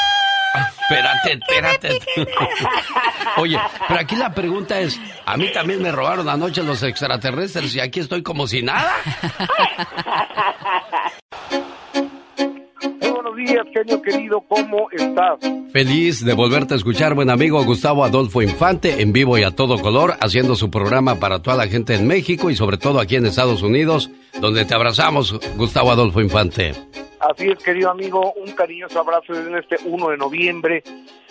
Ah, 0.54 0.70
espérate, 0.80 1.32
espérate. 1.40 1.98
Oye, 3.36 3.58
pero 3.86 4.00
aquí 4.00 4.16
la 4.16 4.32
pregunta 4.32 4.78
es, 4.80 5.00
a 5.24 5.36
mí 5.36 5.50
también 5.52 5.82
me 5.82 5.92
robaron 5.92 6.28
anoche 6.28 6.62
los 6.62 6.82
extraterrestres 6.82 7.74
y 7.74 7.80
aquí 7.80 8.00
estoy 8.00 8.22
como 8.22 8.46
si 8.46 8.62
nada. 8.62 8.92
días, 13.38 13.64
genio 13.72 14.02
querido, 14.02 14.40
¿cómo 14.48 14.88
estás? 14.90 15.38
Feliz 15.72 16.24
de 16.24 16.34
volverte 16.34 16.74
a 16.74 16.76
escuchar, 16.76 17.14
buen 17.14 17.30
amigo 17.30 17.64
Gustavo 17.64 18.04
Adolfo 18.04 18.42
Infante, 18.42 19.00
en 19.00 19.12
vivo 19.12 19.38
y 19.38 19.44
a 19.44 19.52
todo 19.52 19.78
color, 19.78 20.16
haciendo 20.20 20.56
su 20.56 20.70
programa 20.70 21.20
para 21.20 21.40
toda 21.40 21.56
la 21.56 21.68
gente 21.68 21.94
en 21.94 22.06
México 22.06 22.50
y 22.50 22.56
sobre 22.56 22.78
todo 22.78 22.98
aquí 22.98 23.14
en 23.14 23.26
Estados 23.26 23.62
Unidos, 23.62 24.10
donde 24.40 24.64
te 24.64 24.74
abrazamos, 24.74 25.38
Gustavo 25.56 25.92
Adolfo 25.92 26.20
Infante. 26.20 26.72
Así 27.20 27.48
es, 27.48 27.58
querido 27.62 27.90
amigo, 27.90 28.32
un 28.34 28.52
cariñoso 28.52 29.00
abrazo 29.00 29.34
en 29.34 29.56
este 29.56 29.76
1 29.84 30.10
de 30.10 30.16
noviembre, 30.16 30.82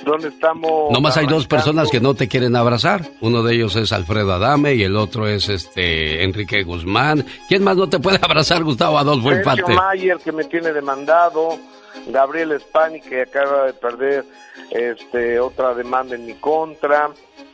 donde 0.06 0.30
estamos... 0.30 0.92
Nomás 0.92 1.18
hay 1.18 1.28
dos 1.28 1.48
personas 1.48 1.90
que 1.90 2.00
no 2.00 2.14
te 2.14 2.28
quieren 2.28 2.56
abrazar. 2.56 3.02
Uno 3.22 3.42
de 3.42 3.56
ellos 3.56 3.76
es 3.76 3.92
Alfredo 3.94 4.34
Adame 4.34 4.76
y 4.76 4.84
el 4.84 4.96
otro 4.98 5.28
es 5.28 5.48
este 5.50 6.24
Enrique 6.24 6.64
Guzmán. 6.64 7.26
¿Quién 7.48 7.64
más 7.64 7.78
no 7.78 7.88
te 7.88 8.00
puede 8.00 8.18
abrazar, 8.22 8.64
Gustavo 8.64 8.98
Adolfo 8.98 9.32
Infante? 9.32 9.74
Mayer, 9.74 10.18
que 10.18 10.32
me 10.32 10.44
tiene 10.44 10.74
demandado. 10.74 11.58
Gabriel 12.07 12.60
Spani, 12.60 13.02
que 13.02 13.22
acaba 13.22 13.65
de 13.65 13.74
perder 13.74 14.26
este 14.72 15.40
otra 15.40 15.74
demanda 15.74 16.15
en 16.15 16.26
mi 16.26 16.34
contra. 16.36 17.10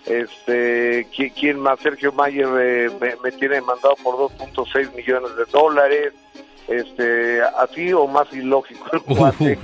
Este, 0.05 1.07
¿quién 1.15 1.59
más? 1.59 1.79
Sergio 1.79 2.11
Mayer 2.11 2.47
eh, 2.59 3.17
me, 3.23 3.31
tiene 3.31 3.55
demandado 3.55 3.95
por 4.03 4.15
2.6 4.15 4.95
millones 4.95 5.35
de 5.35 5.45
dólares. 5.45 6.13
Este, 6.67 7.41
así 7.41 7.91
o 7.91 8.07
más 8.07 8.31
ilógico 8.31 8.85
el 8.93 9.01
cuate. 9.17 9.57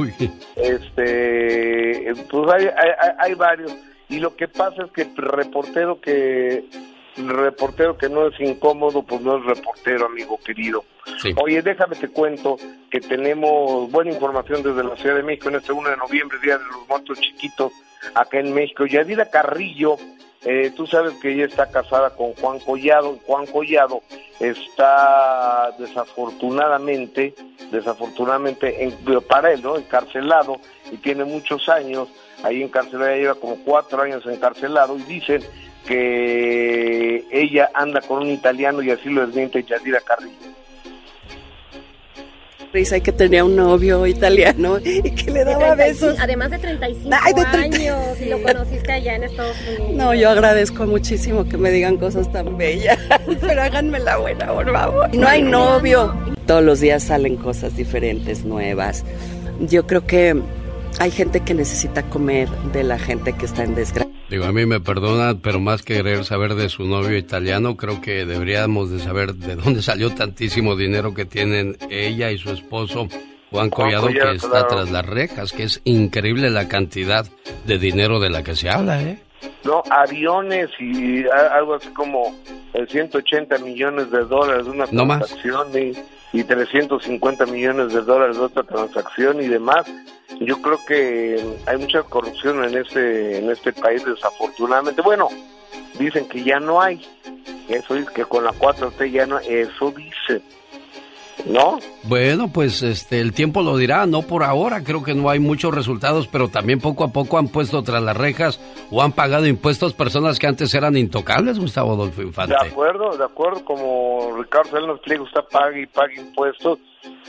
Este, 0.56 2.14
pues 2.30 2.54
hay, 2.54 2.66
hay, 2.66 3.12
hay 3.18 3.34
varios. 3.36 3.74
Y 4.10 4.20
lo 4.20 4.36
que 4.36 4.48
pasa 4.48 4.84
es 4.84 4.92
que 4.92 5.04
el 5.04 5.16
reportero 5.16 6.02
que 6.02 6.66
reportero 7.28 7.98
que 7.98 8.10
no 8.10 8.28
es 8.28 8.40
incómodo, 8.40 9.04
pues 9.04 9.22
no 9.22 9.38
es 9.38 9.46
reportero, 9.46 10.06
amigo 10.06 10.40
querido. 10.44 10.84
Oye, 11.42 11.62
déjame 11.62 11.96
te 11.96 12.08
cuento 12.08 12.58
que 12.90 13.00
tenemos 13.00 13.92
buena 13.92 14.12
información 14.12 14.64
desde 14.64 14.84
la 14.84 14.96
Ciudad 14.96 15.16
de 15.16 15.24
México 15.24 15.50
en 15.50 15.56
este 15.56 15.72
1 15.72 15.90
de 15.90 15.98
noviembre, 15.98 16.38
Día 16.42 16.58
de 16.58 16.66
los 16.66 16.88
Muertos 16.88 17.20
Chiquitos, 17.20 17.72
acá 18.14 18.40
en 18.40 18.54
México. 18.54 18.86
Yadira 18.86 19.30
Carrillo, 19.30 19.98
eh, 20.44 20.72
tú 20.76 20.88
sabes 20.88 21.14
que 21.16 21.34
ella 21.34 21.46
está 21.46 21.70
casada 21.70 22.16
con 22.16 22.34
Juan 22.36 22.60
Collado. 22.60 23.18
Juan 23.26 23.46
Collado 23.48 24.02
está 24.40 25.72
desafortunadamente, 25.78 27.34
desafortunadamente 27.72 28.84
en, 28.84 28.94
para 29.28 29.52
él, 29.52 29.62
¿no? 29.62 29.78
Encarcelado 29.78 30.58
y 30.92 30.98
tiene 30.98 31.26
muchos 31.26 31.68
años 31.68 32.08
ahí 32.44 32.64
encarcelado, 32.64 33.16
lleva 33.16 33.36
como 33.36 33.58
cuatro 33.66 34.02
años 34.02 34.26
encarcelado 34.26 34.98
y 34.98 35.04
dicen 35.04 35.44
que 35.90 37.26
ella 37.32 37.72
anda 37.74 38.00
con 38.02 38.22
un 38.22 38.30
italiano 38.30 38.84
y 38.84 38.92
así 38.92 39.10
lo 39.10 39.26
desmiente 39.26 39.64
Yadira 39.64 40.00
Carrillo. 40.02 40.36
Risa 42.72 43.00
que 43.00 43.12
tenía 43.12 43.44
un 43.44 43.56
novio 43.56 44.06
italiano 44.06 44.78
y 44.84 45.02
que 45.02 45.32
le 45.32 45.44
daba 45.44 45.74
besos. 45.74 46.16
Además 46.20 46.52
de 46.52 46.60
35 46.60 47.16
años, 47.58 48.22
y 48.22 48.26
lo 48.26 48.40
conociste 48.44 48.92
allá 48.92 49.16
en 49.16 49.24
Estados 49.24 49.58
Unidos. 49.68 49.96
No, 49.96 50.14
yo 50.14 50.30
agradezco 50.30 50.86
muchísimo 50.86 51.50
que 51.50 51.58
me 51.58 51.72
digan 51.72 51.98
cosas 51.98 52.32
tan 52.32 52.56
bellas, 52.56 53.00
pero 53.42 53.60
háganme 53.60 53.98
la 53.98 54.18
buena, 54.18 54.46
por 54.54 54.72
favor. 54.72 55.16
No 55.16 55.28
hay 55.28 55.42
novio. 55.42 56.14
Todos 56.46 56.64
los 56.64 56.80
días 56.82 57.02
salen 57.02 57.36
cosas 57.38 57.76
diferentes, 57.76 58.46
nuevas. 58.46 59.04
Yo 59.62 59.88
creo 59.88 60.06
que 60.06 60.40
hay 61.00 61.10
gente 61.10 61.40
que 61.40 61.56
necesita 61.56 62.04
comer 62.04 62.48
de 62.74 62.84
la 62.84 63.00
gente 63.00 63.34
que 63.34 63.48
está 63.48 63.64
en 63.64 63.74
desgracia. 63.74 64.09
Digo, 64.30 64.46
a 64.46 64.52
mí 64.52 64.66
me 64.68 64.80
perdona, 64.80 65.40
pero 65.42 65.60
más 65.60 65.82
que 65.82 65.96
querer 65.96 66.24
saber 66.24 66.54
de 66.54 66.70
su 66.70 66.84
novio 66.84 67.18
italiano, 67.18 67.76
creo 67.76 68.00
que 68.00 68.26
deberíamos 68.26 68.92
de 68.92 69.00
saber 69.00 69.34
de 69.34 69.56
dónde 69.56 69.82
salió 69.82 70.14
tantísimo 70.14 70.76
dinero 70.76 71.16
que 71.16 71.26
tienen 71.26 71.78
ella 71.90 72.30
y 72.30 72.38
su 72.38 72.52
esposo 72.52 73.08
Juan 73.50 73.72
Collado, 73.72 74.08
que 74.08 74.32
está 74.36 74.68
tras 74.68 74.92
las 74.92 75.06
rejas, 75.06 75.52
que 75.52 75.64
es 75.64 75.82
increíble 75.84 76.52
la 76.52 76.68
cantidad 76.68 77.26
de 77.66 77.80
dinero 77.80 78.20
de 78.20 78.30
la 78.30 78.44
que 78.44 78.56
se 78.56 78.70
habla, 78.70 79.02
¿eh? 79.02 79.20
No, 79.64 79.82
aviones 79.90 80.70
y 80.80 81.24
algo 81.28 81.76
así 81.76 81.90
como 81.90 82.36
180 82.88 83.58
millones 83.60 84.12
de 84.12 84.26
dólares 84.26 84.68
una 84.68 84.86
transacción 84.86 85.68
y, 85.78 85.94
y 86.32 86.44
350 86.44 87.46
millones 87.48 87.94
de 87.94 88.02
dólares 88.02 88.38
de 88.38 88.44
otra 88.44 88.64
transacción 88.64 89.42
y 89.42 89.48
demás. 89.48 89.86
Yo 90.40 90.62
creo 90.62 90.80
que 90.88 91.44
hay 91.66 91.78
mucha 91.78 92.04
corrupción 92.04 92.64
en 92.64 92.78
este 92.78 93.40
en 93.40 93.50
este 93.50 93.74
país 93.74 94.06
desafortunadamente. 94.06 95.02
Bueno 95.02 95.30
dicen 95.98 96.28
que 96.28 96.44
ya 96.44 96.60
no 96.60 96.82
hay. 96.82 97.06
Eso 97.68 97.96
es 97.96 98.10
que 98.10 98.26
con 98.26 98.44
la 98.44 98.52
4T 98.54 99.12
ya 99.12 99.26
no 99.26 99.40
eso 99.40 99.92
dice 99.92 100.42
¿no? 101.46 101.80
Bueno, 102.04 102.52
pues 102.52 102.82
este 102.82 103.20
el 103.20 103.34
tiempo 103.34 103.62
lo 103.62 103.78
dirá, 103.78 104.06
no 104.06 104.22
por 104.22 104.44
ahora, 104.44 104.84
creo 104.84 105.04
que 105.04 105.14
no 105.14 105.30
hay 105.30 105.40
muchos 105.40 105.74
resultados, 105.74 106.28
pero 106.28 106.50
también 106.50 106.80
poco 106.80 107.04
a 107.04 107.10
poco 107.10 107.38
han 107.38 107.48
puesto 107.48 107.84
tras 107.84 108.02
las 108.02 108.16
rejas 108.16 108.60
o 108.92 109.02
han 109.02 109.12
pagado 109.12 109.48
impuestos 109.48 109.94
personas 109.94 110.40
que 110.40 110.48
antes 110.48 110.74
eran 110.74 110.98
intocables, 110.98 111.60
Gustavo 111.60 111.94
Adolfo 111.94 112.22
Infante. 112.22 112.56
De 112.62 112.70
acuerdo, 112.70 113.18
de 113.18 113.24
acuerdo, 113.24 113.64
como 113.66 114.36
Ricardo 114.38 114.72
Salinas 114.72 115.00
Pliego 115.00 115.26
está 115.26 115.42
pague 115.42 115.82
y 115.82 115.86
pague 115.86 116.16
impuestos 116.22 116.80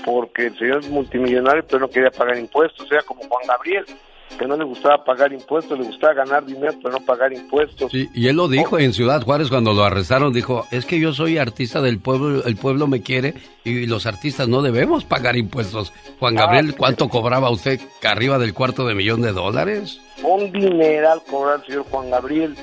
porque 0.05 0.47
el 0.47 0.59
señor 0.59 0.81
es 0.81 0.91
multimillonario 0.91 1.65
pero 1.67 1.81
no 1.81 1.89
quería 1.89 2.11
pagar 2.11 2.39
impuestos, 2.39 2.87
o 2.87 2.89
sea, 2.89 3.03
como 3.03 3.23
Juan 3.23 3.47
Gabriel 3.47 3.85
que 4.39 4.47
no 4.47 4.57
le 4.57 4.65
gustaba 4.65 5.05
pagar 5.05 5.33
impuestos, 5.33 5.79
le 5.79 5.85
gustaba 5.85 6.15
ganar 6.15 6.45
dinero, 6.45 6.73
pero 6.83 6.99
no 6.99 7.05
pagar 7.05 7.33
impuestos. 7.33 7.91
Sí, 7.91 8.09
y 8.15 8.29
él 8.29 8.37
lo 8.37 8.49
dijo 8.49 8.79
en 8.79 8.93
Ciudad 8.93 9.23
Juárez 9.23 9.49
cuando 9.49 9.73
lo 9.73 9.85
arrestaron, 9.85 10.33
dijo, 10.33 10.67
es 10.71 10.87
que 10.87 10.99
yo 10.99 11.13
soy 11.13 11.39
artista 11.39 11.81
del 11.81 11.99
pueblo, 11.99 12.45
el 12.45 12.57
pueblo 12.57 12.87
me 12.87 13.03
quiere 13.03 13.35
y 13.65 13.87
los 13.87 14.07
artistas 14.07 14.49
no 14.49 14.63
debemos 14.63 15.05
pagar 15.05 15.37
impuestos. 15.37 15.93
Juan 16.19 16.35
Gabriel, 16.35 16.71
ah, 16.73 16.75
¿cuánto 16.79 17.09
cobraba 17.09 17.51
usted? 17.51 17.81
¿Arriba 18.03 18.39
del 18.39 18.55
cuarto 18.55 18.87
de 18.87 18.95
millón 18.95 19.23
de 19.23 19.33
dólares? 19.33 20.01
Un 20.23 20.51
dineral 20.53 21.21
cobraba 21.29 21.57
el 21.57 21.67
señor 21.67 21.85
Juan 21.91 22.11
Gabriel 22.11 22.57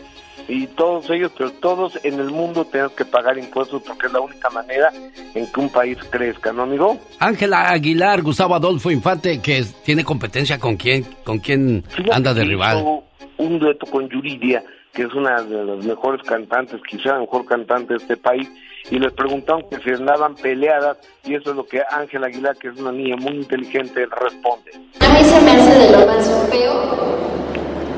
y 0.47 0.67
todos 0.67 1.09
ellos, 1.09 1.31
pero 1.37 1.51
todos 1.51 1.99
en 2.03 2.19
el 2.19 2.31
mundo 2.31 2.65
tenemos 2.65 2.93
que 2.93 3.05
pagar 3.05 3.37
impuestos 3.37 3.81
porque 3.83 4.07
es 4.07 4.13
la 4.13 4.21
única 4.21 4.49
manera 4.49 4.91
en 5.33 5.51
que 5.51 5.59
un 5.59 5.69
país 5.69 5.97
crezca, 6.09 6.53
¿no, 6.53 6.63
amigo? 6.63 6.97
Ángela 7.19 7.69
Aguilar, 7.69 8.21
Gustavo 8.21 8.55
Adolfo 8.55 8.89
Infante, 8.89 9.41
que 9.41 9.65
tiene 9.83 10.03
competencia 10.03 10.57
con 10.57 10.77
quién, 10.77 11.05
con 11.23 11.39
quién 11.39 11.83
anda 12.11 12.33
de 12.33 12.45
rival. 12.45 13.01
Un 13.37 13.59
dueto 13.59 13.85
con 13.87 14.09
Yuridia, 14.09 14.63
que 14.93 15.03
es 15.03 15.13
una 15.13 15.41
de 15.41 15.63
las 15.63 15.85
mejores 15.85 16.23
cantantes, 16.23 16.81
quizá 16.89 17.13
la 17.13 17.19
mejor 17.19 17.45
cantante 17.45 17.93
de 17.93 17.97
este 17.97 18.17
país, 18.17 18.49
y 18.89 18.97
les 18.97 19.11
preguntaron 19.13 19.63
que 19.69 19.77
si 19.79 19.91
andaban 19.91 20.33
peleadas, 20.35 20.97
y 21.25 21.35
eso 21.35 21.51
es 21.51 21.57
lo 21.57 21.65
que 21.65 21.81
Ángela 21.91 22.27
Aguilar, 22.27 22.55
que 22.55 22.69
es 22.69 22.79
una 22.79 22.91
niña 22.91 23.15
muy 23.17 23.33
inteligente, 23.33 24.05
responde. 24.05 24.71
A 25.01 25.13
mí 25.13 25.23
se 25.23 25.41
me 25.41 25.51
hace 25.51 25.79
de 25.79 25.91
lo 25.91 26.07
más 26.07 26.49
feo 26.49 27.17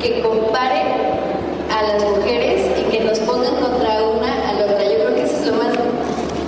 que 0.02 0.22
compare 0.22 1.39
a 1.70 1.84
las 1.84 2.04
mujeres 2.04 2.72
y 2.80 2.92
que 2.92 3.04
nos 3.04 3.20
pongan 3.20 3.56
contra 3.56 4.04
una 4.04 4.50
a 4.50 4.54
la 4.54 4.66
otra. 4.66 4.84
Yo 4.84 4.96
creo 4.96 5.16
que 5.16 5.22
eso 5.24 5.36
es 5.36 5.48
lo 5.48 5.54
más 5.58 5.74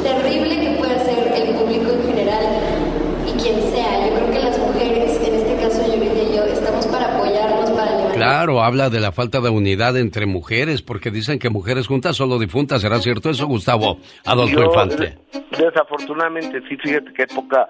terrible 0.04 0.60
que 0.60 0.78
puede 0.78 0.96
hacer 0.96 1.34
el 1.36 1.56
público 1.56 1.92
en 1.92 2.08
general 2.08 2.46
y 3.28 3.32
quien 3.42 3.62
sea. 3.72 4.08
Yo 4.08 4.16
creo 4.16 4.32
que 4.32 4.40
las 4.40 4.58
mujeres, 4.60 5.28
en 5.28 5.36
este 5.36 5.56
caso 5.58 5.88
yo 5.88 6.04
y 6.04 6.36
yo, 6.36 6.44
estamos 6.46 6.88
para 6.88 7.16
apoyarnos, 7.16 7.70
para 7.72 7.92
levantar. 7.92 8.18
Claro, 8.18 8.64
habla 8.64 8.90
de 8.90 9.00
la 9.00 9.12
falta 9.12 9.40
de 9.40 9.50
unidad 9.50 9.98
entre 9.98 10.26
mujeres, 10.26 10.82
porque 10.82 11.12
dicen 11.12 11.40
que 11.40 11.50
mujeres 11.50 11.88
juntas 11.88 12.16
solo 12.16 12.40
difuntas. 12.40 12.82
¿Será 12.82 13.00
cierto 13.00 13.30
eso, 13.30 13.48
Gustavo 13.48 13.98
Adolfo 14.26 14.62
Infante? 14.64 15.18
Desafortunadamente, 15.58 16.62
sí, 16.68 16.78
fíjate 16.78 17.14
que 17.14 17.24
hay 17.24 17.36
poca 17.36 17.68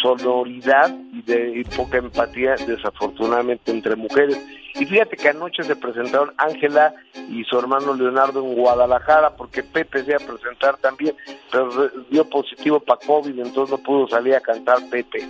sonoridad 0.00 0.94
y, 1.12 1.22
de, 1.22 1.60
y 1.60 1.64
poca 1.64 1.98
empatía, 1.98 2.54
desafortunadamente, 2.66 3.72
entre 3.72 3.96
mujeres 3.96 4.38
y 4.74 4.86
fíjate 4.86 5.16
que 5.16 5.28
anoche 5.28 5.62
se 5.64 5.76
presentaron 5.76 6.32
Ángela 6.38 6.94
y 7.30 7.44
su 7.44 7.58
hermano 7.58 7.94
Leonardo 7.94 8.40
en 8.40 8.54
Guadalajara, 8.54 9.30
porque 9.36 9.62
Pepe 9.62 10.02
se 10.04 10.10
iba 10.10 10.16
a 10.16 10.26
presentar 10.26 10.76
también, 10.78 11.14
pero 11.50 11.90
dio 12.10 12.28
positivo 12.28 12.80
para 12.80 13.00
COVID, 13.06 13.38
entonces 13.38 13.70
no 13.70 13.78
pudo 13.78 14.08
salir 14.08 14.34
a 14.34 14.40
cantar 14.40 14.78
Pepe. 14.90 15.28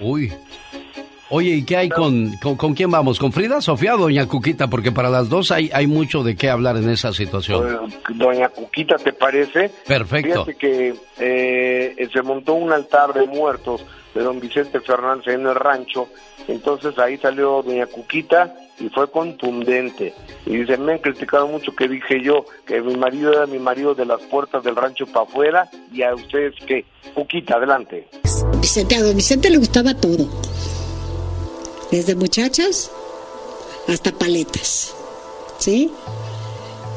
Uy. 0.00 0.32
Oye, 1.34 1.52
¿y 1.52 1.64
qué 1.64 1.78
hay 1.78 1.88
con, 1.88 2.30
con, 2.36 2.74
quién 2.74 2.90
vamos? 2.90 3.18
¿Con 3.18 3.32
Frida, 3.32 3.62
Sofía 3.62 3.94
o 3.94 3.98
Doña 3.98 4.28
Cuquita? 4.28 4.68
Porque 4.68 4.92
para 4.92 5.08
las 5.08 5.30
dos 5.30 5.50
hay, 5.50 5.70
hay 5.72 5.86
mucho 5.86 6.22
de 6.22 6.36
qué 6.36 6.50
hablar 6.50 6.76
en 6.76 6.90
esa 6.90 7.10
situación. 7.14 7.90
Doña 8.10 8.50
Cuquita, 8.50 8.96
¿te 8.96 9.14
parece? 9.14 9.70
Perfecto. 9.86 10.44
Fíjate 10.44 10.54
que 10.56 10.94
eh, 11.18 12.08
se 12.12 12.20
montó 12.20 12.52
un 12.52 12.70
altar 12.70 13.14
de 13.14 13.26
muertos 13.26 13.82
de 14.14 14.22
don 14.22 14.40
Vicente 14.40 14.80
Fernández 14.80 15.34
en 15.34 15.46
el 15.46 15.54
rancho 15.54 16.08
entonces 16.48 16.98
ahí 16.98 17.18
salió 17.18 17.62
doña 17.62 17.86
Cuquita 17.86 18.54
y 18.78 18.88
fue 18.88 19.10
contundente. 19.10 20.14
Y 20.46 20.56
dice, 20.56 20.76
me 20.76 20.94
han 20.94 20.98
criticado 20.98 21.46
mucho 21.46 21.74
que 21.74 21.88
dije 21.88 22.22
yo 22.22 22.44
que 22.66 22.80
mi 22.80 22.96
marido 22.96 23.32
era 23.32 23.46
mi 23.46 23.58
marido 23.58 23.94
de 23.94 24.06
las 24.06 24.20
puertas 24.22 24.64
del 24.64 24.76
rancho 24.76 25.06
para 25.06 25.26
afuera 25.26 25.70
y 25.92 26.02
a 26.02 26.14
ustedes 26.14 26.54
que, 26.66 26.84
Cuquita, 27.14 27.56
adelante. 27.56 28.08
Vicente, 28.60 28.96
a 28.96 29.02
don 29.02 29.16
Vicente 29.16 29.50
le 29.50 29.58
gustaba 29.58 29.94
todo. 29.94 30.28
Desde 31.90 32.14
muchachas 32.14 32.90
hasta 33.88 34.12
paletas. 34.12 34.94
¿Sí? 35.58 35.90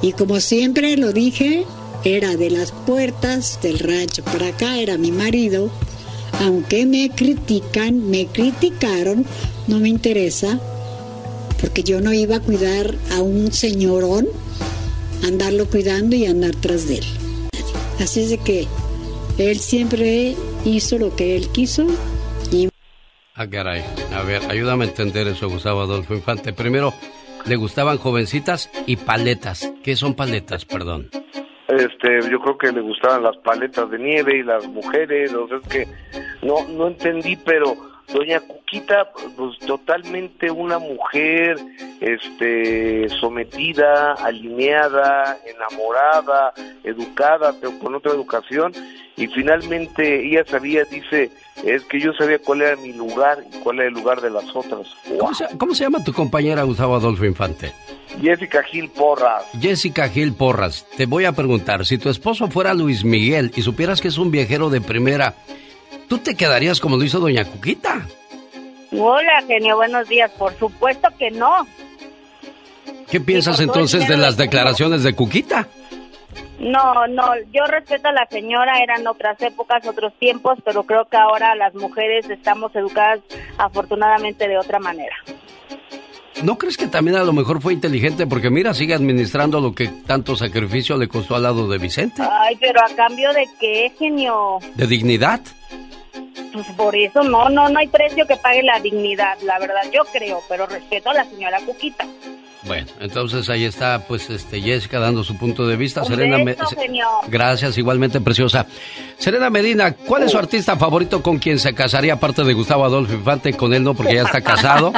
Y 0.02 0.14
como 0.14 0.40
siempre 0.40 0.98
lo 0.98 1.12
dije, 1.12 1.66
era 2.04 2.36
de 2.36 2.50
las 2.50 2.72
puertas 2.72 3.60
del 3.62 3.80
rancho 3.80 4.24
para 4.24 4.48
acá, 4.48 4.78
era 4.78 4.98
mi 4.98 5.12
marido 5.12 5.70
aunque 6.41 6.86
me 6.86 7.10
critican, 7.10 8.10
me 8.10 8.28
criticaron, 8.28 9.26
no 9.68 9.80
me 9.80 9.90
interesa, 9.90 10.60
porque 11.60 11.84
yo 11.84 12.02
no 12.02 12.14
iba 12.14 12.38
a 12.38 12.40
cuidar 12.40 12.95
a 13.12 13.22
un 13.22 13.52
señorón, 13.52 14.28
andarlo 15.24 15.68
cuidando 15.68 16.16
y 16.16 16.26
andar 16.26 16.56
tras 16.56 16.88
de 16.88 16.98
él. 16.98 17.06
Así 17.99 18.22
es 18.22 18.30
de 18.30 18.38
que 18.38 18.68
él 19.38 19.60
siempre 19.60 20.36
hizo 20.66 20.98
lo 20.98 21.16
que 21.16 21.36
él 21.36 21.49
quiso 21.49 21.88
y... 22.52 22.70
Ah, 23.34 23.49
caray. 23.49 23.84
A 24.14 24.22
ver, 24.24 24.41
ayúdame 24.49 24.86
a 24.86 24.88
entender 24.88 25.28
eso, 25.28 25.49
Gustavo 25.49 25.82
Adolfo 25.82 26.14
Infante. 26.14 26.53
Primero, 26.53 26.94
le 27.45 27.56
gustaban 27.56 27.98
jovencitas 27.98 28.70
y 28.86 28.95
paletas. 28.95 29.72
¿Qué 29.84 29.95
son 29.95 30.14
paletas, 30.14 30.66
perdón? 30.66 31.10
Este 31.76 32.30
yo 32.30 32.39
creo 32.39 32.57
que 32.57 32.72
le 32.72 32.81
gustaban 32.81 33.23
las 33.23 33.38
paletas 33.38 33.89
de 33.89 33.99
nieve 33.99 34.38
y 34.38 34.43
las 34.43 34.64
mujeres 34.65 35.34
o 35.34 35.47
sea 35.47 35.57
es 35.57 35.68
que 35.68 35.88
no 36.41 36.65
no 36.68 36.88
entendí 36.88 37.35
pero 37.38 37.77
doña 38.14 38.40
Cuquita 38.40 39.11
pues 39.36 39.57
totalmente 39.60 40.52
una 40.52 40.80
mujer 40.80 41.57
este 42.02 43.10
sometida 43.10 44.14
alineada 44.14 45.38
enamorada 45.45 46.53
educada 46.84 47.53
pero 47.60 47.77
con 47.80 47.95
otra 47.95 48.11
educación 48.11 48.73
y 49.18 49.27
finalmente 49.27 50.27
ella 50.27 50.44
sabía 50.45 50.84
dice 50.86 51.32
es 51.64 51.84
que 51.86 51.99
yo 51.99 52.14
sabía 52.14 52.40
cuál 52.40 52.61
era 52.61 52.76
mi 52.76 52.94
lugar 52.94 53.44
y 53.52 53.60
cuál 53.60 53.80
era 53.80 53.88
el 53.88 53.94
lugar 53.94 54.22
de 54.22 54.30
las 54.30 54.44
otras 54.56 54.88
¿Cómo, 55.57 55.73
se, 55.73 55.84
llama 55.84 56.03
tu 56.03 56.14
compañera 56.14 56.64
Gustavo 56.64 56.95
Adolfo 56.95 57.26
Infante? 57.26 57.73
Jessica 58.22 58.64
Gil 58.64 58.90
Porras. 58.90 59.44
Jessica 59.60 60.07
Gil 60.10 60.34
Porras, 60.34 60.86
te 60.95 61.06
voy 61.06 61.26
a 61.26 61.34
preguntar, 61.34 61.86
si 61.86 61.98
tu 61.98 62.10
esposo 62.10 62.48
fuera 62.48 62.73
Luis 62.73 63.03
Miguel 63.03 63.52
y 63.56 63.61
supieras 63.61 64.02
que 64.02 64.07
es 64.07 64.18
un 64.18 64.32
viajero 64.32 64.69
de 64.69 64.82
primera, 64.82 65.36
¿tú 66.07 66.18
te 66.19 66.36
quedarías 66.36 66.80
como 66.80 66.98
lo 66.98 67.03
hizo 67.03 67.19
Doña 67.19 67.45
Cuquita? 67.45 68.06
Hola, 68.91 69.44
genio, 69.48 69.76
buenos 69.76 70.07
días. 70.07 70.32
Por 70.32 70.57
supuesto 70.57 71.10
que 71.18 71.32
no. 71.32 71.68
¿Qué 73.10 73.19
piensas 73.19 73.60
entonces 73.60 74.07
de 74.07 74.18
las 74.18 74.38
declaraciones 74.38 75.03
de 75.03 75.14
Cuquita? 75.14 75.68
No, 76.60 77.06
no, 77.07 77.36
yo 77.52 77.65
respeto 77.68 78.07
a 78.07 78.14
la 78.14 78.26
señora, 78.27 78.80
eran 78.82 79.06
otras 79.06 79.40
épocas, 79.41 79.86
otros 79.86 80.14
tiempos, 80.18 80.57
pero 80.64 80.84
creo 80.84 81.06
que 81.06 81.18
ahora 81.18 81.53
las 81.56 81.76
mujeres 81.76 82.30
estamos 82.30 82.73
educadas 82.76 83.19
afortunadamente 83.57 84.48
de 84.48 84.57
otra 84.57 84.80
manera. 84.80 85.15
¿No 86.44 86.57
crees 86.57 86.77
que 86.77 86.88
también 86.88 87.18
a 87.18 87.23
lo 87.23 87.34
mejor 87.34 87.61
fue 87.61 87.73
inteligente? 87.73 88.27
Porque 88.27 88.49
mira, 88.49 88.73
sigue 88.73 88.94
administrando 88.94 89.61
lo 89.61 89.73
que 89.73 89.88
tanto 90.06 90.36
sacrificio 90.36 90.98
le 90.98 91.07
costó 91.07 91.36
al 91.36 91.44
lado 91.44 91.68
de 91.68 91.77
Vicente. 91.77 92.22
Ay, 92.22 92.57
pero 92.60 92.82
a 92.82 92.94
cambio 92.95 93.32
de 93.34 93.45
qué, 93.60 93.94
genio. 93.98 94.60
¿De 94.76 94.88
dignidad? 94.88 95.40
Pues 96.54 96.66
por 96.78 96.96
eso 96.96 97.24
no, 97.24 97.50
no, 97.50 97.68
no 97.70 97.80
hay 97.80 97.88
precio 97.88 98.26
que 98.26 98.38
pague 98.38 98.64
la 98.64 98.80
dignidad, 98.80 99.38
la 99.42 99.60
verdad, 99.60 99.84
yo 99.92 100.06
creo, 100.06 100.42
pero 100.48 100.66
respeto 100.66 101.10
a 101.10 101.14
la 101.14 101.26
señora 101.26 101.60
Cuquita. 101.66 102.06
Bueno, 102.66 102.88
entonces 103.00 103.50
ahí 103.50 103.64
está, 103.64 104.06
pues, 104.08 104.30
este 104.30 104.62
Jessica 104.62 105.00
dando 105.00 105.24
su 105.24 105.38
punto 105.38 105.68
de 105.68 105.76
vista. 105.78 106.04
Serena, 106.04 106.38
gracias, 107.28 107.78
igualmente 107.78 108.20
preciosa. 108.22 108.66
Serena 109.18 109.50
Medina, 109.50 109.94
¿cuál 109.94 110.24
es 110.24 110.32
su 110.32 110.38
artista 110.38 110.76
favorito 110.76 111.22
con 111.22 111.38
quien 111.38 111.60
se 111.60 111.74
casaría 111.74 112.14
aparte 112.14 112.44
de 112.44 112.54
Gustavo 112.54 112.84
Adolfo 112.84 113.14
Infante? 113.14 113.54
Con 113.54 113.74
él 113.74 113.84
no, 113.84 113.94
porque 113.94 114.16
ya 114.16 114.24
está 114.24 114.42
casado. 114.42 114.92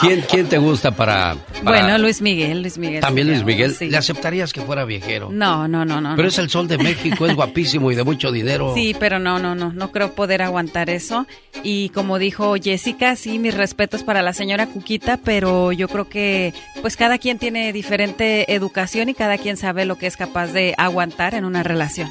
¿Quién, 0.00 0.24
quién 0.28 0.48
te 0.48 0.58
gusta 0.58 0.92
para, 0.92 1.36
Bueno, 1.62 1.98
Luis 1.98 2.22
Miguel, 2.22 2.62
Luis 2.62 2.78
Miguel. 2.78 3.00
También 3.00 3.28
Luis 3.28 3.44
Miguel. 3.44 3.74
¿Le 3.80 3.96
aceptarías 3.96 4.52
que 4.52 4.60
fuera 4.60 4.84
viejero? 4.84 5.30
No, 5.30 5.66
no, 5.68 5.84
no, 5.84 6.00
no. 6.00 6.14
Pero 6.16 6.28
es 6.28 6.38
el 6.38 6.50
sol 6.50 6.68
de 6.68 6.78
México, 6.78 7.26
es 7.26 7.34
guapísimo 7.34 7.90
y 7.90 7.94
de 7.94 8.04
mucho 8.04 8.30
dinero. 8.30 8.74
Sí, 8.74 8.94
pero 8.98 9.18
no, 9.18 9.38
no, 9.38 9.54
no, 9.54 9.72
no 9.72 9.92
creo 9.92 10.12
poder 10.12 10.42
aguantar 10.42 10.90
eso. 10.90 11.26
Y 11.62 11.88
como 11.90 12.18
dijo 12.18 12.54
Jessica, 12.62 13.16
sí, 13.16 13.38
mis 13.38 13.54
respetos 13.54 14.02
para 14.02 14.22
la 14.22 14.32
señora 14.32 14.66
Cuquita, 14.66 15.18
pero 15.22 15.72
yo 15.72 15.88
creo 15.88 16.08
que, 16.08 16.54
pues 16.80 16.96
cada 16.96 17.07
cada 17.08 17.16
quien 17.16 17.38
tiene 17.38 17.72
diferente 17.72 18.52
educación 18.54 19.08
y 19.08 19.14
cada 19.14 19.38
quien 19.38 19.56
sabe 19.56 19.86
lo 19.86 19.96
que 19.96 20.06
es 20.06 20.18
capaz 20.18 20.48
de 20.48 20.74
aguantar 20.76 21.32
en 21.32 21.46
una 21.46 21.62
relación. 21.62 22.10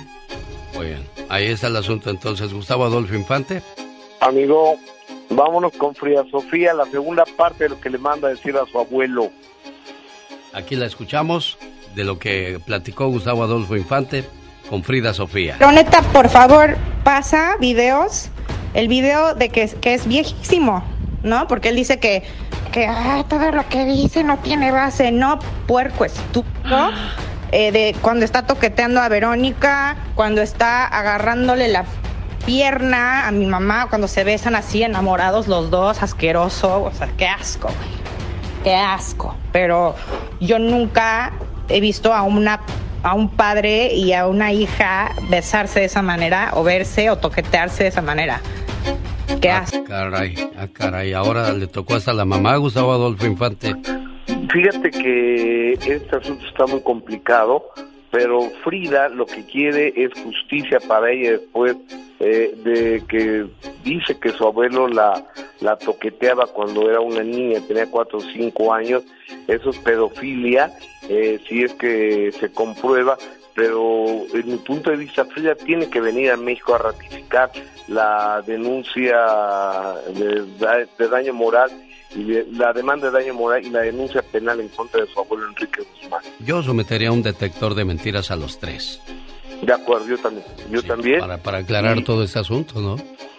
Muy 0.73 0.87
bien, 0.87 1.07
ahí 1.29 1.45
está 1.45 1.67
el 1.67 1.75
asunto 1.75 2.09
entonces. 2.09 2.51
Gustavo 2.51 2.83
Adolfo 2.83 3.13
Infante. 3.13 3.61
Amigo, 4.21 4.79
vámonos 5.29 5.73
con 5.73 5.93
Frida 5.93 6.25
Sofía, 6.31 6.73
la 6.73 6.85
segunda 6.85 7.25
parte 7.25 7.65
de 7.65 7.69
lo 7.69 7.79
que 7.79 7.91
le 7.91 7.99
manda 7.99 8.27
a 8.27 8.31
decir 8.31 8.57
a 8.57 8.65
su 8.65 8.79
abuelo. 8.79 9.29
Aquí 10.51 10.75
la 10.75 10.87
escuchamos 10.87 11.59
de 11.93 12.03
lo 12.03 12.17
que 12.17 12.59
platicó 12.65 13.07
Gustavo 13.07 13.43
Adolfo 13.43 13.77
Infante 13.77 14.23
con 14.67 14.83
Frida 14.83 15.13
Sofía. 15.13 15.57
Roneta, 15.59 16.01
por 16.11 16.27
favor, 16.27 16.75
pasa 17.03 17.55
videos, 17.59 18.31
el 18.73 18.87
video 18.87 19.35
de 19.35 19.49
que, 19.49 19.69
que 19.79 19.93
es 19.93 20.07
viejísimo, 20.07 20.83
¿no? 21.21 21.47
Porque 21.47 21.69
él 21.69 21.75
dice 21.75 21.99
que, 21.99 22.23
que 22.77 22.87
"Ay, 22.87 23.23
todo 23.23 23.51
lo 23.51 23.67
que 23.67 23.85
dice 23.85 24.23
no 24.23 24.37
tiene 24.37 24.71
base, 24.71 25.11
no, 25.11 25.39
puerco 25.65 26.05
estúpido. 26.05 26.91
Eh, 27.51 27.71
de 27.71 27.95
cuando 28.01 28.23
está 28.23 28.45
toqueteando 28.45 29.01
a 29.01 29.09
Verónica, 29.09 29.95
cuando 30.15 30.41
está 30.41 30.85
agarrándole 30.85 31.69
la 31.69 31.85
pierna 32.45 33.27
a 33.27 33.31
mi 33.31 33.47
mamá, 33.47 33.87
cuando 33.89 34.07
se 34.07 34.23
besan 34.23 34.53
así 34.53 34.83
enamorados 34.83 35.47
los 35.47 35.71
dos, 35.71 36.03
asqueroso, 36.03 36.83
o 36.83 36.91
sea, 36.91 37.09
qué 37.17 37.27
asco. 37.27 37.69
Qué 38.63 38.75
asco. 38.75 39.35
Pero 39.51 39.95
yo 40.39 40.59
nunca 40.59 41.31
he 41.69 41.79
visto 41.79 42.13
a 42.13 42.21
una 42.21 42.61
a 43.03 43.13
un 43.13 43.29
padre 43.29 43.93
y 43.93 44.13
a 44.13 44.27
una 44.27 44.51
hija 44.51 45.11
besarse 45.29 45.79
de 45.79 45.85
esa 45.85 46.01
manera 46.01 46.49
o 46.53 46.63
verse 46.63 47.09
o 47.09 47.15
toquetearse 47.15 47.83
de 47.83 47.89
esa 47.89 48.01
manera. 48.01 48.41
Qué 49.41 49.49
asco. 49.49 49.83
Caray, 49.83 50.35
ah, 50.57 50.67
caray, 50.71 51.13
ahora 51.13 51.51
le 51.53 51.67
tocó 51.67 51.95
hasta 51.95 52.13
la 52.13 52.25
mamá 52.25 52.53
a 52.53 52.57
Gustavo 52.57 52.91
Adolfo 52.91 53.25
Infante. 53.25 53.75
Fíjate 54.51 54.91
que 54.91 55.73
este 55.73 56.15
asunto 56.15 56.45
está 56.47 56.65
muy 56.65 56.81
complicado, 56.81 57.65
pero 58.11 58.41
Frida 58.63 59.09
lo 59.09 59.25
que 59.25 59.45
quiere 59.45 59.93
es 59.95 60.11
justicia 60.21 60.79
para 60.87 61.11
ella 61.11 61.31
después 61.33 61.75
eh, 62.19 62.53
de 62.63 63.03
que 63.07 63.45
dice 63.83 64.17
que 64.19 64.31
su 64.31 64.45
abuelo 64.45 64.87
la, 64.87 65.23
la 65.59 65.77
toqueteaba 65.77 66.47
cuando 66.47 66.89
era 66.89 66.99
una 66.99 67.21
niña, 67.23 67.59
tenía 67.67 67.89
cuatro 67.91 68.19
o 68.19 68.21
cinco 68.21 68.73
años. 68.73 69.03
Eso 69.47 69.69
es 69.69 69.77
pedofilia, 69.79 70.71
eh, 71.09 71.39
si 71.47 71.63
es 71.63 71.73
que 71.73 72.31
se 72.39 72.51
comprueba, 72.51 73.17
pero 73.53 74.23
en 74.33 74.51
mi 74.51 74.57
punto 74.57 74.89
de 74.89 74.97
vista, 74.97 75.25
Frida 75.25 75.55
tiene 75.55 75.89
que 75.89 75.99
venir 75.99 76.31
a 76.31 76.37
México 76.37 76.75
a 76.75 76.79
ratificar 76.79 77.51
la 77.87 78.41
denuncia 78.45 79.15
de, 80.13 80.87
de 80.97 81.07
daño 81.09 81.33
moral 81.33 81.69
y 82.15 82.23
de- 82.23 82.45
la 82.53 82.73
demanda 82.73 83.09
de 83.09 83.19
daño 83.19 83.33
moral 83.33 83.65
y 83.65 83.69
la 83.69 83.81
denuncia 83.81 84.21
penal 84.21 84.59
en 84.59 84.69
contra 84.69 85.01
de 85.01 85.07
su 85.11 85.19
abuelo 85.19 85.47
Enrique 85.47 85.81
Guzmán. 86.01 86.21
Yo 86.39 86.61
sometería 86.63 87.11
un 87.11 87.23
detector 87.23 87.75
de 87.75 87.85
mentiras 87.85 88.31
a 88.31 88.35
los 88.35 88.59
tres. 88.59 89.01
De 89.61 89.73
acuerdo, 89.73 90.05
yo 90.07 90.17
también. 90.17 90.45
Yo 90.69 90.83
también. 90.83 91.19
Para, 91.19 91.37
para 91.37 91.57
aclarar 91.59 91.97
Y- 91.97 92.03
todo 92.03 92.23
este 92.23 92.39
asunto, 92.39 92.79
¿no? 92.79 92.95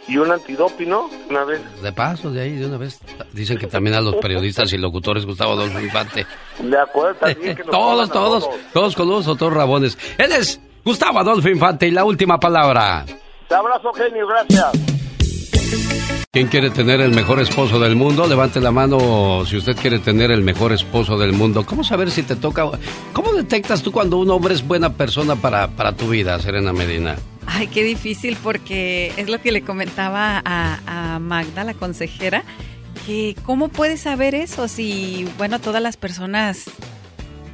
Y 0.09 0.17
un 0.17 0.33
antidoping, 0.33 0.89
¿no? 0.89 1.11
Una 1.29 1.45
vez. 1.45 1.61
De 1.83 1.93
paso, 1.93 2.31
de 2.31 2.41
ahí, 2.41 2.53
de 2.57 2.65
una 2.67 2.79
vez. 2.79 2.99
Dicen 3.35 3.59
que 3.59 3.67
también 3.67 3.95
a 3.95 4.01
los 4.01 4.17
periodistas 4.17 4.73
y 4.73 4.79
locutores 4.79 5.27
Gustavo 5.27 5.53
Adolfo 5.53 5.79
Infante. 5.81 6.27
De 6.59 6.79
acuerdo, 6.79 7.15
también 7.21 7.55
que 7.55 7.63
nos 7.63 7.71
Todos, 7.71 8.09
a 8.09 8.13
todos, 8.15 8.49
todos 8.73 8.97
coludos 8.97 9.27
o 9.29 9.37
todos 9.37 9.53
rabones. 9.53 9.99
Él 10.17 10.33
es 10.33 10.59
Gustavo 10.83 11.19
Adolfo 11.19 11.51
Infante 11.51 11.87
y 11.87 11.91
la 11.91 12.05
última 12.05 12.41
palabra. 12.41 13.05
Te 13.49 13.55
abrazo, 13.55 13.93
genio, 13.95 14.27
gracias. 14.27 14.89
¿Quién 16.31 16.49
quiere 16.49 16.71
tener 16.71 17.01
el 17.01 17.15
mejor 17.15 17.41
esposo 17.41 17.81
del 17.81 17.97
mundo? 17.97 18.27
Levante 18.27 18.61
la 18.61 18.71
mano 18.71 19.45
si 19.47 19.57
usted 19.57 19.75
quiere 19.75 19.99
tener 19.99 20.31
el 20.31 20.43
mejor 20.43 20.73
esposo 20.73 21.17
del 21.17 21.33
mundo. 21.33 21.65
¿Cómo 21.65 21.83
saber 21.83 22.11
si 22.11 22.23
te 22.23 22.37
toca? 22.37 22.71
¿Cómo 23.15 23.33
detectas 23.33 23.83
tú 23.83 23.91
cuando 23.91 24.19
un 24.19 24.31
hombre 24.31 24.53
es 24.53 24.67
buena 24.67 24.93
persona 24.93 25.37
para, 25.37 25.69
para 25.69 25.97
tu 25.97 26.09
vida, 26.11 26.39
Serena 26.39 26.75
Medina? 26.75 27.17
Ay, 27.47 27.69
qué 27.69 27.83
difícil 27.83 28.37
porque 28.43 29.15
es 29.17 29.31
lo 29.31 29.41
que 29.41 29.51
le 29.51 29.63
comentaba 29.63 30.43
a, 30.45 31.15
a 31.15 31.19
Magda, 31.19 31.65
la 31.65 31.73
consejera, 31.73 32.45
que 33.07 33.35
cómo 33.45 33.69
puedes 33.69 34.03
saber 34.03 34.35
eso 34.35 34.69
si, 34.69 35.27
bueno, 35.39 35.59
todas 35.59 35.83
las 35.83 35.97
personas 35.97 36.67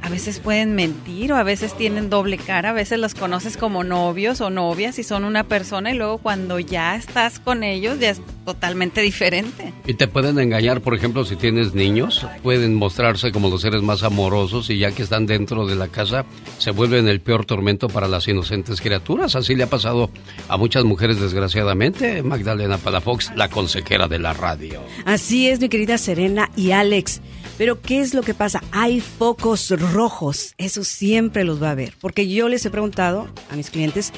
a 0.05 0.09
veces 0.09 0.39
pueden 0.39 0.75
mentir 0.75 1.33
o 1.33 1.35
a 1.35 1.41
veces 1.41 1.75
tienen 1.75 2.11
doble 2.11 2.37
cara, 2.37 2.69
a 2.69 2.73
veces 2.73 2.99
los 2.99 3.15
conoces 3.15 3.57
como 3.57 3.83
novios 3.83 4.39
o 4.39 4.51
novias 4.51 4.99
y 4.99 5.03
son 5.03 5.25
una 5.25 5.45
persona 5.45 5.91
y 5.91 5.97
luego 5.97 6.19
cuando 6.19 6.59
ya 6.59 6.95
estás 6.95 7.39
con 7.39 7.63
ellos 7.63 7.99
ya 7.99 8.11
es 8.11 8.21
totalmente 8.45 9.01
diferente. 9.01 9.73
Y 9.87 9.95
te 9.95 10.07
pueden 10.07 10.37
engañar, 10.37 10.81
por 10.81 10.93
ejemplo, 10.93 11.25
si 11.25 11.35
tienes 11.35 11.73
niños, 11.73 12.27
pueden 12.43 12.75
mostrarse 12.75 13.31
como 13.31 13.49
los 13.49 13.61
seres 13.61 13.81
más 13.81 14.03
amorosos 14.03 14.69
y 14.69 14.77
ya 14.77 14.91
que 14.91 15.01
están 15.01 15.25
dentro 15.25 15.65
de 15.65 15.75
la 15.75 15.87
casa, 15.87 16.23
se 16.59 16.69
vuelven 16.69 17.07
el 17.07 17.19
peor 17.19 17.45
tormento 17.45 17.87
para 17.87 18.07
las 18.07 18.27
inocentes 18.27 18.81
criaturas. 18.81 19.35
Así 19.35 19.55
le 19.55 19.63
ha 19.63 19.69
pasado 19.71 20.11
a 20.47 20.57
muchas 20.57 20.83
mujeres, 20.83 21.19
desgraciadamente. 21.19 22.21
Magdalena 22.21 22.77
Palafox, 22.77 23.31
la 23.35 23.49
consejera 23.49 24.07
de 24.07 24.19
la 24.19 24.33
radio. 24.33 24.83
Así 25.03 25.47
es, 25.49 25.59
mi 25.59 25.67
querida 25.67 25.97
Serena 25.97 26.51
y 26.55 26.71
Alex. 26.73 27.21
Pero 27.57 27.81
¿qué 27.81 28.01
es 28.01 28.13
lo 28.13 28.21
que 28.21 28.33
pasa? 28.33 28.61
Hay 28.71 28.99
focos 28.99 29.69
rojos, 29.69 30.53
eso 30.57 30.83
siempre 30.83 31.43
los 31.43 31.61
va 31.61 31.69
a 31.69 31.71
haber. 31.71 31.93
Porque 32.01 32.27
yo 32.27 32.49
les 32.49 32.65
he 32.65 32.69
preguntado 32.69 33.27
a 33.49 33.55
mis 33.55 33.69
clientes, 33.69 34.11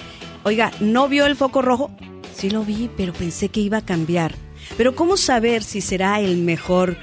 oiga, 0.43 0.71
¿no 0.79 1.07
vio 1.07 1.25
el 1.25 1.35
foco 1.35 1.61
rojo? 1.61 1.91
Sí 2.35 2.49
lo 2.49 2.63
vi, 2.63 2.89
pero 2.97 3.13
pensé 3.13 3.49
que 3.49 3.59
iba 3.59 3.77
a 3.77 3.85
cambiar. 3.85 4.33
Pero 4.75 4.95
¿cómo 4.95 5.17
saber 5.17 5.63
si 5.63 5.81
será 5.81 6.19
el 6.19 6.37
mejor 6.37 6.97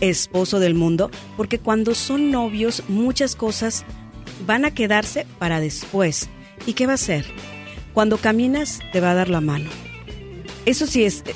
esposo 0.00 0.60
del 0.60 0.74
mundo? 0.74 1.10
Porque 1.36 1.58
cuando 1.58 1.94
son 1.94 2.30
novios, 2.30 2.84
muchas 2.88 3.34
cosas 3.34 3.84
van 4.46 4.64
a 4.64 4.72
quedarse 4.72 5.26
para 5.38 5.60
después. 5.60 6.28
¿Y 6.66 6.74
qué 6.74 6.86
va 6.86 6.92
a 6.92 6.94
hacer? 6.94 7.24
Cuando 7.92 8.16
caminas, 8.16 8.80
te 8.92 9.00
va 9.00 9.10
a 9.10 9.14
dar 9.14 9.28
la 9.28 9.40
mano. 9.40 9.68
Eso 10.66 10.86
sí 10.86 11.04
es 11.04 11.22
eh, 11.26 11.34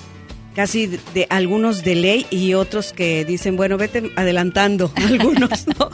casi 0.55 0.87
de, 0.87 1.27
algunos 1.31 1.83
de 1.83 1.95
ley 1.95 2.27
y 2.31 2.55
otros 2.55 2.93
que 2.93 3.25
dicen, 3.25 3.57
bueno, 3.57 3.77
vete 3.77 4.13
adelantando, 4.17 4.93
algunos 4.97 5.67
no. 5.67 5.91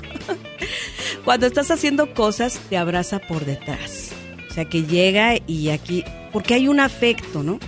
Cuando 1.25 1.47
estás 1.47 1.71
haciendo 1.71 2.15
cosas, 2.15 2.61
te 2.69 2.77
abraza 2.77 3.19
por 3.19 3.45
detrás. 3.45 4.11
O 4.51 4.55
sea, 4.55 4.65
que 4.65 4.85
llega 4.85 5.35
y 5.47 5.71
aquí, 5.71 6.05
porque 6.33 6.55
hay 6.55 6.69
un 6.69 6.81
afecto, 6.81 7.43
¿no? 7.43 7.59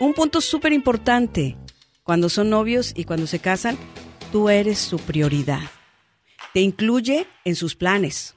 Un 0.00 0.12
punto 0.12 0.40
súper 0.40 0.72
importante, 0.72 1.56
cuando 2.02 2.28
son 2.28 2.50
novios 2.50 2.92
y 2.94 3.04
cuando 3.04 3.26
se 3.26 3.38
casan, 3.38 3.78
tú 4.32 4.48
eres 4.48 4.78
su 4.78 4.98
prioridad. 4.98 5.62
Te 6.52 6.60
incluye 6.60 7.26
en 7.44 7.56
sus 7.56 7.74
planes. 7.74 8.34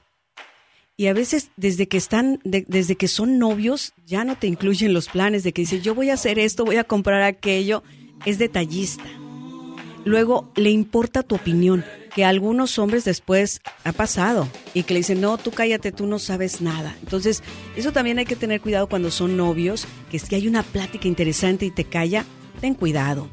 Y 0.98 1.06
a 1.06 1.14
veces 1.14 1.50
desde 1.56 1.86
que 1.86 1.96
están, 1.96 2.40
de- 2.42 2.64
desde 2.66 2.96
que 2.96 3.06
son 3.06 3.38
novios, 3.38 3.92
ya 4.04 4.24
no 4.24 4.36
te 4.36 4.48
incluyen 4.48 4.92
los 4.92 5.08
planes 5.08 5.44
de 5.44 5.52
que 5.52 5.62
dice, 5.62 5.80
yo 5.80 5.94
voy 5.94 6.10
a 6.10 6.14
hacer 6.14 6.40
esto, 6.40 6.64
voy 6.64 6.74
a 6.76 6.82
comprar 6.82 7.22
aquello. 7.22 7.84
Es 8.26 8.38
detallista. 8.38 9.04
Luego 10.04 10.50
le 10.56 10.70
importa 10.70 11.22
tu 11.22 11.36
opinión, 11.36 11.84
que 12.16 12.24
algunos 12.24 12.80
hombres 12.80 13.04
después 13.04 13.60
ha 13.84 13.92
pasado 13.92 14.48
y 14.74 14.82
que 14.82 14.94
le 14.94 15.00
dicen, 15.00 15.20
no, 15.20 15.38
tú 15.38 15.52
cállate, 15.52 15.92
tú 15.92 16.08
no 16.08 16.18
sabes 16.18 16.60
nada. 16.60 16.96
Entonces, 17.00 17.44
eso 17.76 17.92
también 17.92 18.18
hay 18.18 18.24
que 18.24 18.34
tener 18.34 18.60
cuidado 18.60 18.88
cuando 18.88 19.12
son 19.12 19.36
novios, 19.36 19.86
que 20.10 20.18
si 20.18 20.34
hay 20.34 20.48
una 20.48 20.64
plática 20.64 21.06
interesante 21.06 21.64
y 21.64 21.70
te 21.70 21.84
calla, 21.84 22.24
ten 22.60 22.74
cuidado. 22.74 23.28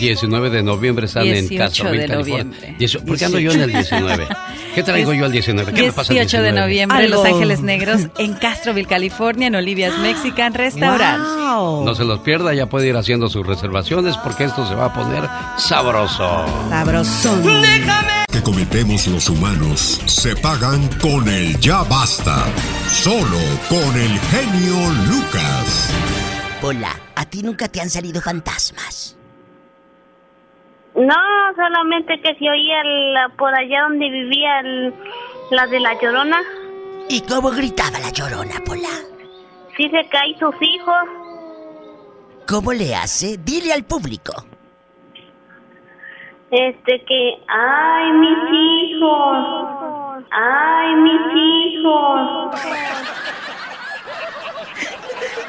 19 0.00 0.50
de 0.50 0.62
noviembre 0.62 1.06
están 1.06 1.26
en 1.26 1.48
18 1.48 1.58
Castroville, 1.58 2.02
de 2.02 2.08
California. 2.08 2.44
noviembre. 2.44 2.76
Diecio- 2.78 3.04
¿Por 3.04 3.16
qué 3.18 3.24
ando 3.26 3.38
yo 3.38 3.52
en 3.52 3.60
el 3.60 3.72
19? 3.72 4.26
¿Qué 4.74 4.82
traigo 4.82 5.12
yo 5.14 5.24
al 5.26 5.32
19? 5.32 5.72
¿Qué 5.72 5.82
me 5.82 5.92
pasa 5.92 6.12
el 6.12 6.18
18 6.18 6.36
de 6.38 6.42
19? 6.52 6.60
noviembre, 6.60 7.08
Los. 7.08 7.24
Ángeles 7.24 7.60
Negros 7.60 8.00
en 8.18 8.34
Castroville, 8.34 8.86
California, 8.88 9.46
en 9.48 9.54
Olivia's 9.54 9.98
Mexican 10.00 10.54
Restaurant. 10.54 11.22
Wow. 11.22 11.84
No 11.84 11.94
se 11.94 12.04
los 12.04 12.20
pierda, 12.20 12.54
ya 12.54 12.66
puede 12.66 12.88
ir 12.88 12.96
haciendo 12.96 13.28
sus 13.28 13.46
reservaciones 13.46 14.16
porque 14.18 14.44
esto 14.44 14.66
se 14.66 14.74
va 14.74 14.86
a 14.86 14.92
poner 14.92 15.24
sabroso. 15.58 16.44
Sabrosón. 16.68 17.42
que 18.32 18.42
cometemos 18.42 19.06
los 19.08 19.28
humanos 19.28 20.00
se 20.06 20.34
pagan 20.36 20.88
con 21.00 21.28
el 21.28 21.58
ya 21.60 21.82
basta. 21.84 22.44
Solo 22.88 23.38
con 23.68 23.96
el 24.00 24.18
genio 24.30 24.90
Lucas. 25.08 25.90
Hola, 26.62 26.94
¿a 27.16 27.24
ti 27.26 27.42
nunca 27.42 27.68
te 27.68 27.80
han 27.80 27.90
salido 27.90 28.20
fantasmas? 28.20 29.16
No, 30.94 31.14
solamente 31.56 32.20
que 32.20 32.34
se 32.34 32.50
oía 32.50 32.82
la- 32.84 33.28
por 33.30 33.54
allá 33.54 33.82
donde 33.82 34.10
vivía 34.10 34.60
el- 34.60 34.94
la 35.50 35.66
de 35.66 35.80
la 35.80 35.94
llorona. 36.00 36.38
¿Y 37.08 37.20
cómo 37.22 37.50
gritaba 37.50 37.98
la 37.98 38.10
llorona, 38.10 38.60
Pola? 38.64 38.88
Dice 39.78 40.06
que 40.10 40.18
hay 40.18 40.34
sus 40.38 40.54
hijos. 40.60 41.04
¿Cómo 42.46 42.72
le 42.72 42.94
hace? 42.94 43.36
Dile 43.38 43.72
al 43.72 43.84
público. 43.84 44.32
Este 46.50 47.04
que, 47.06 47.34
ay, 47.48 48.12
mis 48.12 48.38
hijos. 48.52 50.24
Ay, 50.32 50.94
mis 50.96 51.20
hijos. 51.34 52.60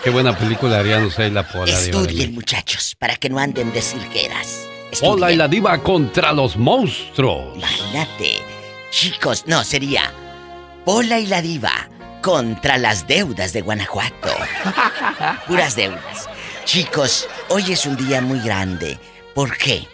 Qué 0.03 0.09
buena 0.09 0.35
película 0.37 0.79
harían 0.79 1.03
usted 1.05 1.27
y 1.27 1.31
la 1.31 1.43
Pola. 1.47 1.71
Estudien, 1.71 2.33
muchachos, 2.33 2.95
para 2.97 3.15
que 3.15 3.29
no 3.29 3.39
anden 3.39 3.71
de 3.73 3.81
cirqueras. 3.81 4.67
Pola 4.99 5.31
y 5.31 5.35
la 5.35 5.47
diva 5.47 5.81
contra 5.81 6.33
los 6.33 6.57
monstruos. 6.57 7.55
Imagínate. 7.57 8.39
Chicos, 8.91 9.45
no, 9.47 9.63
sería 9.63 10.11
Pola 10.85 11.19
y 11.19 11.27
la 11.27 11.41
diva 11.41 11.89
contra 12.21 12.77
las 12.77 13.07
deudas 13.07 13.53
de 13.53 13.61
Guanajuato. 13.61 14.29
Puras 15.47 15.75
deudas. 15.75 16.29
Chicos, 16.65 17.27
hoy 17.49 17.71
es 17.71 17.85
un 17.85 17.95
día 17.95 18.21
muy 18.21 18.39
grande. 18.39 18.99
¿Por 19.33 19.57
qué? 19.57 19.87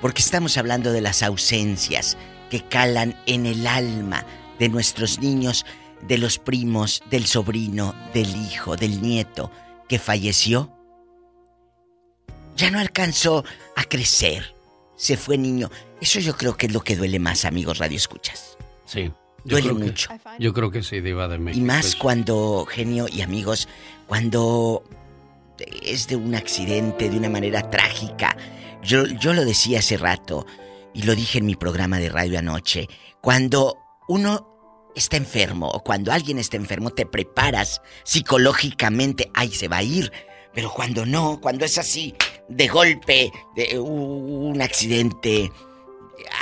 Porque 0.00 0.22
estamos 0.22 0.56
hablando 0.56 0.92
de 0.92 1.00
las 1.00 1.22
ausencias 1.22 2.16
que 2.50 2.62
calan 2.62 3.20
en 3.26 3.46
el 3.46 3.66
alma 3.66 4.24
de 4.58 4.68
nuestros 4.68 5.18
niños, 5.18 5.66
de 6.02 6.18
los 6.18 6.38
primos, 6.38 7.02
del 7.10 7.26
sobrino, 7.26 7.94
del 8.12 8.34
hijo, 8.36 8.76
del 8.76 9.02
nieto 9.02 9.50
que 9.88 9.98
falleció. 9.98 10.70
Ya 12.56 12.70
no 12.70 12.78
alcanzó 12.78 13.44
a 13.76 13.84
crecer. 13.84 14.54
Se 14.96 15.16
fue 15.16 15.36
niño. 15.38 15.70
Eso 16.00 16.20
yo 16.20 16.36
creo 16.36 16.56
que 16.56 16.66
es 16.66 16.72
lo 16.72 16.80
que 16.82 16.96
duele 16.96 17.18
más, 17.18 17.44
amigos 17.44 17.78
Radio 17.78 17.96
Escuchas. 17.96 18.56
Sí. 18.86 19.10
yo 19.44 19.58
Duele 19.58 19.62
creo 19.68 19.78
que- 19.78 19.84
mucho. 19.84 20.10
yo 20.38 20.52
creo 20.54 20.70
que 20.70 20.82
sí, 20.82 21.00
Diva 21.00 21.28
de 21.28 21.38
México. 21.38 21.60
Y 21.62 21.66
más 21.66 21.96
cuando, 21.96 22.64
genio 22.68 23.06
y 23.12 23.22
amigos, 23.22 23.68
cuando 24.06 24.84
es 25.82 26.08
de 26.08 26.16
un 26.16 26.34
accidente, 26.34 27.08
de 27.10 27.16
una 27.16 27.28
manera 27.28 27.68
trágica. 27.70 28.36
Yo, 28.82 29.06
yo 29.06 29.32
lo 29.32 29.44
decía 29.44 29.78
hace 29.80 29.96
rato 29.96 30.46
y 30.92 31.02
lo 31.02 31.14
dije 31.14 31.38
en 31.38 31.46
mi 31.46 31.56
programa 31.56 31.98
de 31.98 32.08
radio 32.08 32.38
anoche. 32.38 32.88
Cuando 33.20 33.78
uno 34.08 34.90
está 34.94 35.16
enfermo 35.16 35.68
o 35.68 35.82
cuando 35.82 36.12
alguien 36.12 36.38
está 36.38 36.56
enfermo, 36.56 36.90
te 36.90 37.06
preparas 37.06 37.80
psicológicamente. 38.04 39.30
Ay, 39.34 39.50
se 39.50 39.68
va 39.68 39.78
a 39.78 39.82
ir. 39.82 40.12
Pero 40.54 40.70
cuando 40.72 41.04
no, 41.06 41.40
cuando 41.40 41.64
es 41.64 41.78
así, 41.78 42.14
de 42.48 42.68
golpe, 42.68 43.32
de 43.56 43.78
un 43.78 44.60
accidente, 44.60 45.50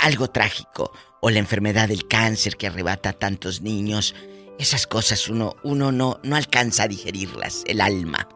algo 0.01 0.29
trágico, 0.29 0.91
o 1.21 1.29
la 1.29 1.39
enfermedad 1.39 1.87
del 1.87 2.07
cáncer 2.07 2.57
que 2.57 2.67
arrebata 2.67 3.09
a 3.09 3.13
tantos 3.13 3.61
niños, 3.61 4.15
esas 4.59 4.87
cosas 4.87 5.29
uno, 5.29 5.55
uno 5.63 5.91
no, 5.91 6.19
no 6.23 6.35
alcanza 6.35 6.83
a 6.83 6.87
digerirlas, 6.87 7.63
el 7.65 7.81
alma. 7.81 8.27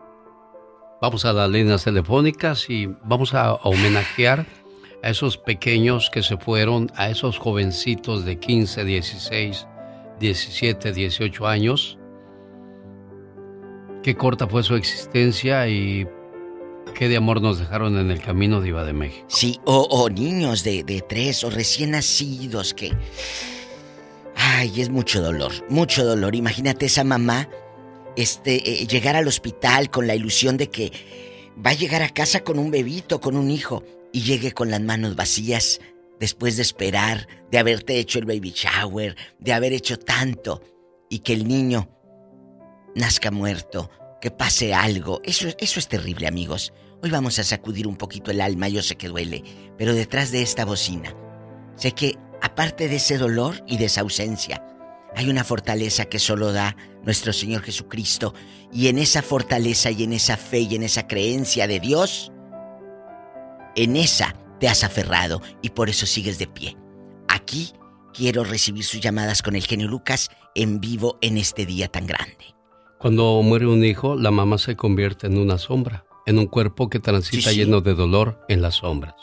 Vamos 1.01 1.25
a 1.25 1.33
las 1.33 1.49
líneas 1.49 1.83
telefónicas 1.83 2.69
y 2.69 2.87
vamos 3.03 3.33
a 3.33 3.53
homenajear 3.55 4.47
a 5.03 5.09
esos 5.09 5.37
pequeños 5.37 6.09
que 6.09 6.23
se 6.23 6.37
fueron, 6.37 6.91
a 6.95 7.09
esos 7.09 7.37
jovencitos 7.37 8.25
de 8.25 8.39
15, 8.39 8.83
16, 8.83 9.67
17, 10.19 10.93
18 10.93 11.47
años. 11.47 11.99
Qué 14.01 14.15
corta 14.15 14.47
fue 14.47 14.63
su 14.63 14.75
existencia 14.75 15.67
y 15.67 16.07
qué 16.93 17.07
de 17.07 17.17
amor 17.17 17.41
nos 17.41 17.59
dejaron 17.59 17.97
en 17.97 18.11
el 18.11 18.21
camino 18.21 18.61
de 18.61 18.69
Iba 18.69 18.83
de 18.83 18.93
México. 18.93 19.25
Sí, 19.29 19.59
o, 19.65 19.81
o 19.81 20.09
niños 20.09 20.63
de, 20.63 20.83
de 20.83 21.01
tres 21.01 21.43
o 21.43 21.49
recién 21.49 21.91
nacidos 21.91 22.73
que... 22.73 22.93
Ay, 24.35 24.81
es 24.81 24.89
mucho 24.89 25.21
dolor, 25.21 25.51
mucho 25.69 26.05
dolor. 26.05 26.35
Imagínate 26.35 26.85
esa 26.85 27.03
mamá 27.03 27.49
este, 28.15 28.83
eh, 28.83 28.87
llegar 28.87 29.15
al 29.15 29.27
hospital 29.27 29.89
con 29.89 30.07
la 30.07 30.15
ilusión 30.15 30.57
de 30.57 30.69
que 30.69 30.91
va 31.65 31.71
a 31.71 31.75
llegar 31.75 32.03
a 32.03 32.09
casa 32.09 32.43
con 32.43 32.59
un 32.59 32.69
bebito, 32.69 33.19
con 33.19 33.35
un 33.35 33.49
hijo, 33.49 33.83
y 34.13 34.21
llegue 34.21 34.51
con 34.51 34.69
las 34.69 34.81
manos 34.81 35.15
vacías 35.15 35.81
después 36.19 36.55
de 36.55 36.63
esperar, 36.63 37.27
de 37.51 37.57
haberte 37.57 37.97
hecho 37.99 38.19
el 38.19 38.25
baby 38.25 38.51
shower, 38.51 39.15
de 39.39 39.53
haber 39.53 39.73
hecho 39.73 39.97
tanto, 39.97 40.61
y 41.09 41.19
que 41.19 41.33
el 41.33 41.47
niño 41.47 41.89
nazca 42.95 43.31
muerto, 43.31 43.89
que 44.21 44.31
pase 44.31 44.73
algo. 44.73 45.21
Eso, 45.23 45.49
eso 45.59 45.79
es 45.79 45.87
terrible, 45.87 46.27
amigos. 46.27 46.73
Hoy 47.01 47.09
vamos 47.09 47.39
a 47.39 47.43
sacudir 47.43 47.87
un 47.87 47.97
poquito 47.97 48.31
el 48.31 48.41
alma, 48.41 48.67
yo 48.67 48.81
sé 48.81 48.95
que 48.95 49.07
duele, 49.07 49.43
pero 49.77 49.93
detrás 49.93 50.31
de 50.31 50.41
esta 50.41 50.65
bocina, 50.65 51.15
sé 51.75 51.91
que 51.91 52.17
aparte 52.41 52.87
de 52.87 52.95
ese 52.95 53.17
dolor 53.17 53.63
y 53.67 53.77
de 53.77 53.85
esa 53.85 54.01
ausencia, 54.01 54.63
hay 55.15 55.29
una 55.29 55.43
fortaleza 55.43 56.05
que 56.05 56.19
solo 56.19 56.51
da 56.51 56.75
nuestro 57.03 57.33
Señor 57.33 57.63
Jesucristo. 57.63 58.33
Y 58.71 58.87
en 58.87 58.99
esa 58.99 59.21
fortaleza 59.21 59.89
y 59.89 60.03
en 60.03 60.13
esa 60.13 60.37
fe 60.37 60.59
y 60.59 60.75
en 60.75 60.83
esa 60.83 61.07
creencia 61.07 61.67
de 61.67 61.79
Dios, 61.79 62.31
en 63.75 63.95
esa 63.95 64.35
te 64.59 64.67
has 64.67 64.83
aferrado 64.83 65.41
y 65.61 65.69
por 65.69 65.89
eso 65.89 66.05
sigues 66.05 66.37
de 66.37 66.47
pie. 66.47 66.77
Aquí 67.27 67.73
quiero 68.13 68.43
recibir 68.43 68.83
sus 68.83 68.99
llamadas 68.99 69.41
con 69.41 69.55
el 69.55 69.65
genio 69.65 69.87
Lucas 69.87 70.29
en 70.55 70.79
vivo 70.79 71.17
en 71.21 71.37
este 71.37 71.65
día 71.65 71.87
tan 71.87 72.07
grande. 72.07 72.56
Cuando 72.99 73.41
muere 73.43 73.67
un 73.67 73.83
hijo, 73.85 74.15
la 74.15 74.31
mamá 74.31 74.57
se 74.57 74.75
convierte 74.75 75.27
en 75.27 75.37
una 75.37 75.57
sombra, 75.57 76.05
en 76.25 76.39
un 76.39 76.47
cuerpo 76.47 76.89
que 76.89 76.99
transita 76.99 77.49
Sí, 77.49 77.55
sí. 77.55 77.59
lleno 77.65 77.81
de 77.81 77.93
dolor 77.93 78.39
en 78.49 78.61
las 78.61 78.75
sombras, 78.75 79.15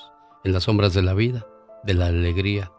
en 0.45 0.53
las 0.53 0.65
sombras 0.65 0.95
de 0.95 1.03
la 1.03 1.15
vida, 1.15 1.47
de 1.83 1.95
la 1.95 2.07
alegría. 2.07 2.71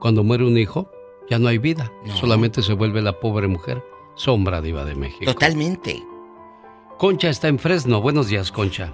Cuando 0.00 0.24
muere 0.24 0.44
un 0.44 0.56
hijo, 0.56 0.90
ya 1.28 1.38
no 1.38 1.48
hay 1.48 1.58
vida, 1.58 1.92
solamente 2.18 2.62
se 2.62 2.72
vuelve 2.72 3.02
la 3.02 3.20
pobre 3.20 3.46
mujer, 3.46 3.82
sombra 4.16 4.62
diva 4.62 4.84
de 4.84 4.94
México. 4.94 5.24
Totalmente. 5.26 6.02
Concha 6.96 7.28
está 7.28 7.48
en 7.48 7.58
Fresno. 7.58 8.00
Buenos 8.00 8.28
días, 8.28 8.50
Concha. 8.50 8.92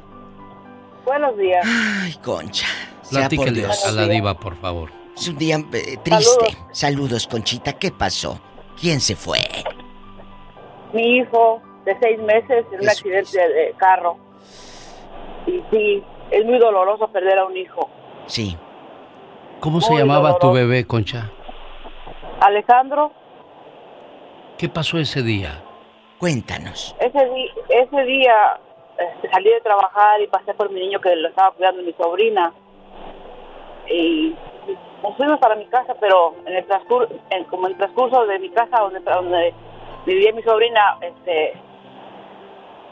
Buenos 1.04 1.38
días. 1.38 1.64
Ay, 1.66 2.14
Concha. 2.24 2.66
Dios. 3.52 3.84
a 3.86 3.92
la 3.92 4.08
diva, 4.08 4.38
por 4.40 4.56
favor. 4.56 4.90
Es 5.16 5.28
un 5.28 5.38
día 5.38 5.56
eh, 5.72 5.98
triste. 6.02 6.56
Saludos. 6.72 7.26
Conchita. 7.28 7.74
¿Qué 7.74 7.92
pasó? 7.92 8.40
¿Quién 8.80 9.00
se 9.00 9.14
fue? 9.14 9.38
Mi 10.94 11.18
hijo 11.18 11.60
de 11.84 11.96
seis 12.00 12.18
meses 12.20 12.64
en 12.72 12.80
un 12.80 12.88
accidente 12.88 13.48
de 13.48 13.74
carro. 13.76 14.16
Y 15.46 15.62
sí, 15.70 16.02
es 16.30 16.44
muy 16.46 16.58
doloroso 16.58 17.08
perder 17.08 17.38
a 17.38 17.44
un 17.44 17.56
hijo. 17.56 17.90
Sí. 18.26 18.56
¿Cómo 19.60 19.80
se 19.80 19.94
llamaba 19.94 20.38
tu 20.38 20.52
bebé, 20.52 20.86
Concha? 20.86 21.30
Alejandro, 22.40 23.12
¿Qué 24.58 24.68
pasó 24.68 24.98
ese 24.98 25.22
día? 25.22 25.62
Cuéntanos. 26.18 26.94
ese, 27.00 27.50
ese 27.68 28.04
día 28.04 28.58
este, 28.98 29.28
salí 29.30 29.50
de 29.50 29.60
trabajar 29.60 30.20
y 30.22 30.28
pasé 30.28 30.54
por 30.54 30.70
mi 30.70 30.80
niño 30.80 31.00
que 31.00 31.14
lo 31.16 31.28
estaba 31.28 31.50
cuidando 31.52 31.82
mi 31.82 31.92
sobrina. 31.94 32.52
Y 33.90 34.34
nos 35.02 35.16
fuimos 35.16 35.38
para 35.40 35.56
mi 35.56 35.66
casa, 35.66 35.94
pero 36.00 36.34
en 36.46 36.54
el 36.54 36.64
transcurso, 36.66 37.12
en, 37.30 37.44
como 37.44 37.66
en 37.66 37.72
el 37.72 37.78
transcurso 37.78 38.26
de 38.26 38.38
mi 38.38 38.48
casa 38.50 38.78
donde, 38.80 39.00
donde 39.00 39.54
vivía 40.06 40.32
mi 40.32 40.42
sobrina, 40.42 40.98
este, 41.00 41.54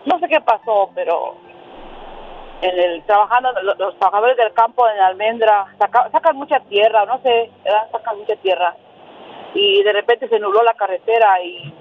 no 0.06 0.18
sé 0.18 0.28
qué 0.28 0.40
pasó, 0.40 0.90
pero 0.94 1.36
en 2.62 2.78
el 2.78 3.02
trabajando 3.05 3.52
los, 3.62 3.78
los 3.78 3.97
trabajadores 3.98 4.36
del 4.36 4.52
campo 4.52 4.89
en 4.89 5.01
almendra 5.01 5.66
saca- 5.78 6.09
sacan 6.12 6.36
mucha 6.36 6.60
tierra 6.60 7.05
no 7.06 7.20
sé 7.22 7.51
¿verdad? 7.64 7.89
sacan 7.90 8.18
mucha 8.18 8.36
tierra. 8.36 8.76
Y 9.55 9.82
de 9.82 9.93
repente 9.93 10.28
se 10.28 10.39
nubló 10.39 10.62
la 10.62 10.74
carretera 10.74 11.43
y 11.43 11.72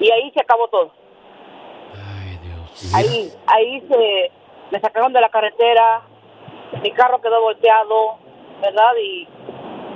y 0.00 0.10
ahí 0.10 0.30
se 0.32 0.40
acabó 0.40 0.68
todo. 0.68 0.92
Ahí 2.94 3.30
ahí 3.46 3.80
se 3.88 4.30
me 4.70 4.80
sacaron 4.80 5.12
de 5.12 5.20
la 5.20 5.28
carretera 5.28 6.00
mi 6.82 6.90
carro 6.92 7.20
quedó 7.20 7.40
volteado 7.42 8.18
verdad 8.62 8.92
y 9.02 9.28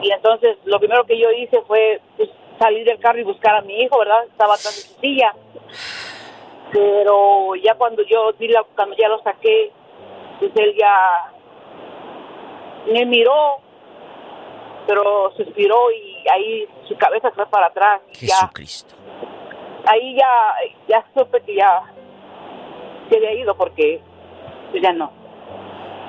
y 0.02 0.10
entonces 0.10 0.58
lo 0.64 0.78
primero 0.78 1.04
que 1.04 1.18
yo 1.18 1.30
hice 1.30 1.62
fue 1.62 2.00
pues, 2.16 2.28
salir 2.58 2.84
del 2.84 2.98
carro 3.00 3.18
y 3.20 3.24
buscar 3.24 3.56
a 3.56 3.60
mi 3.62 3.80
hijo 3.82 3.98
verdad 3.98 4.24
estaba 4.24 4.54
atrás 4.54 4.76
de 4.76 4.82
su 4.82 5.00
silla 5.00 5.32
pero 6.72 7.54
ya 7.56 7.74
cuando 7.74 8.02
yo 8.04 8.32
di 8.32 8.48
la- 8.48 8.64
cuando 8.74 8.96
ya 8.96 9.08
lo 9.08 9.22
saqué 9.22 9.72
pues 10.38 10.50
él 10.56 10.74
ya 10.78 11.32
me 12.92 13.04
miró 13.06 13.60
pero 14.86 15.32
suspiró 15.36 15.90
y 15.92 16.24
ahí 16.30 16.68
su 16.88 16.96
cabeza 16.96 17.30
fue 17.34 17.46
para 17.46 17.66
atrás 17.66 18.00
y 18.20 18.26
ya 18.26 18.34
Jesucristo. 18.36 18.94
ahí 19.86 20.16
ya 20.16 20.54
ya 20.88 21.04
supe 21.16 21.40
que 21.42 21.56
ya 21.56 21.82
se 23.08 23.16
había 23.16 23.32
ido 23.32 23.56
porque 23.56 24.00
pues 24.70 24.82
ya 24.82 24.92
no 24.92 25.10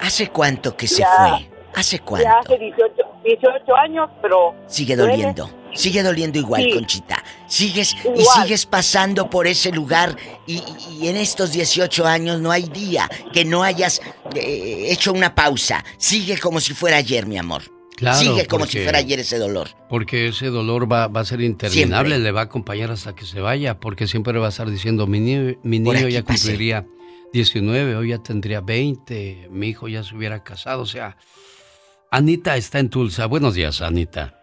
¿Hace 0.02 0.30
cuánto 0.30 0.76
que 0.76 0.88
se 0.88 1.02
Ya. 1.02 1.08
fue? 1.08 1.50
¿Hace 1.76 2.00
cuánto? 2.00 2.28
ya 2.28 2.40
hace 2.40 2.58
18, 2.58 2.94
18 3.24 3.76
años 3.76 4.10
pero 4.22 4.54
Sigue 4.68 4.96
duele. 4.96 5.34
Sigue 5.76 6.02
doliendo 6.04 6.40
igual, 6.40 6.64
Sí. 6.64 6.72
Conchita. 6.74 7.24
Sigues 7.48 7.96
y 8.18 8.24
sigues 8.42 8.66
pasando 8.66 9.30
por 9.30 9.46
ese 9.46 9.72
lugar 9.72 10.16
y, 10.48 10.64
en 11.08 11.18
estos 11.18 11.52
18 11.52 12.06
años 12.06 12.42
no 12.42 12.50
hay 12.52 12.64
día 12.64 13.10
que 13.34 13.46
no 13.46 13.62
hayas 13.64 14.02
eh, 14.36 14.88
hecho 14.90 15.12
una 15.14 15.36
pausa. 15.36 15.84
Sigue 15.98 16.38
como 16.38 16.60
si 16.60 16.74
fuera 16.74 16.98
ayer, 16.98 17.26
mi 17.28 17.38
amor. 17.38 17.64
Claro, 17.96 18.20
Sigue 18.20 18.46
como 18.48 18.66
si 18.66 18.80
fuera 18.84 19.00
ayer 19.00 19.20
ese 19.20 19.38
dolor. 19.38 19.70
Porque 19.90 20.28
ese 20.28 20.48
dolor 20.48 20.92
va, 20.92 21.08
va 21.08 21.22
a 21.22 21.26
ser 21.26 21.40
interminable, 21.42 22.20
le 22.20 22.32
va 22.32 22.42
a 22.42 22.44
acompañar 22.46 22.92
hasta 22.92 23.16
que 23.16 23.26
se 23.26 23.40
vaya, 23.40 23.80
porque 23.80 24.08
siempre 24.08 24.38
va 24.38 24.48
a 24.48 24.50
estar 24.50 24.70
diciendo, 24.70 25.08
mi, 25.08 25.20
ni- 25.22 25.58
mi 25.64 25.80
niño 25.80 26.08
ya 26.10 26.22
pasé. 26.24 26.50
cumpliría 26.50 26.86
19, 27.32 27.96
hoy 27.96 28.10
ya 28.10 28.18
tendría 28.18 28.60
20, 28.62 29.48
mi 29.50 29.68
hijo 29.70 29.88
ya 29.88 30.04
se 30.04 30.14
hubiera 30.16 30.44
casado, 30.44 30.82
o 30.82 30.86
sea, 30.86 31.16
Anita 32.12 32.56
está 32.58 32.80
en 32.80 32.90
Tulsa. 32.90 33.26
Buenos 33.28 33.54
días, 33.56 33.82
Anita. 33.82 34.35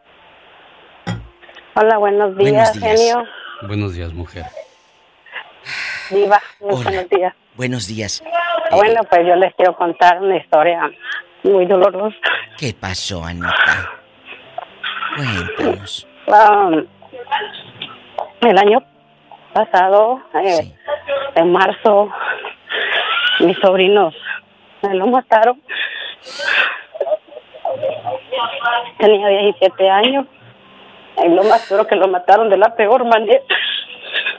Hola, 1.74 1.97
buenos 1.99 2.36
días, 2.36 2.53
Buenos 2.53 2.73
días. 2.81 3.01
genio. 3.01 3.28
Buenos 3.62 3.94
días, 3.94 4.12
mujer. 4.12 4.44
Diva, 6.11 6.40
Hola. 6.61 6.82
buenos 6.85 7.09
días. 7.09 7.35
Buenos 7.55 7.86
días. 7.86 8.23
Bueno, 8.70 9.01
pues 9.09 9.27
yo 9.27 9.36
les 9.36 9.55
quiero 9.55 9.74
contar 9.77 10.20
una 10.20 10.36
historia 10.36 10.90
muy 11.43 11.66
dolorosa. 11.66 12.16
¿Qué 12.59 12.74
pasó, 12.78 13.24
Anita? 13.24 13.90
Cuéntanos. 15.16 16.07
Um, 16.27 16.85
el 18.43 18.59
año 18.59 18.82
pasado, 19.53 20.23
eh, 20.35 20.73
en 21.35 21.53
marzo, 21.53 22.11
mis 23.40 23.57
sobrinos 23.59 24.15
me 24.82 24.94
lo 24.94 25.07
mataron. 25.07 25.61
Tenía 28.99 29.28
17 29.28 29.90
años. 29.90 30.27
Y 31.25 31.29
lo 31.29 31.45
más 31.45 31.69
duro 31.69 31.87
que 31.87 31.97
lo 31.97 32.09
mataron 32.09 32.49
de 32.49 32.57
la 32.57 32.75
peor 32.75 33.05
manera. 33.05 33.43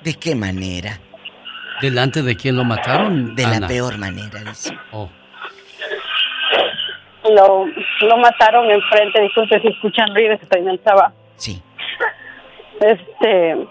¿De 0.01 0.13
qué 0.15 0.35
manera? 0.35 0.99
¿Delante 1.81 2.21
de 2.21 2.35
quién 2.35 2.55
lo 2.55 2.63
mataron? 2.63 3.35
De 3.35 3.43
la 3.43 3.67
peor 3.67 3.97
manera, 3.97 4.39
dice. 4.39 4.77
Oh. 4.91 5.09
Lo, 7.29 7.65
lo 8.01 8.17
mataron 8.17 8.69
enfrente, 8.69 9.21
disculpe 9.21 9.59
si 9.61 9.67
escuchan 9.69 10.13
ruidos, 10.13 10.41
estoy 10.41 10.61
en 10.61 10.69
el 10.69 10.79
trabajo. 10.79 11.13
Sí. 11.37 11.61
Este, 12.81 13.67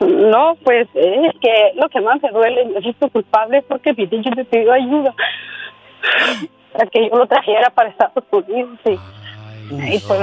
no, 0.00 0.56
pues 0.64 0.88
es 0.94 1.34
que 1.40 1.72
lo 1.74 1.88
que 1.90 2.00
más 2.00 2.22
me 2.22 2.30
duele, 2.30 2.64
me 2.66 2.80
siento 2.80 3.08
culpable 3.10 3.58
es 3.58 3.64
porque 3.64 3.92
mi 3.92 4.06
niño 4.06 4.30
me 4.34 4.44
pidió 4.44 4.72
ayuda 4.72 5.14
para 6.72 6.86
que 6.86 7.08
yo 7.08 7.16
lo 7.16 7.26
trajera 7.26 7.68
para 7.70 7.90
Estados 7.90 8.24
Unidos. 8.30 8.78
Y, 8.86 8.92
y 9.94 9.98
pues, 10.00 10.20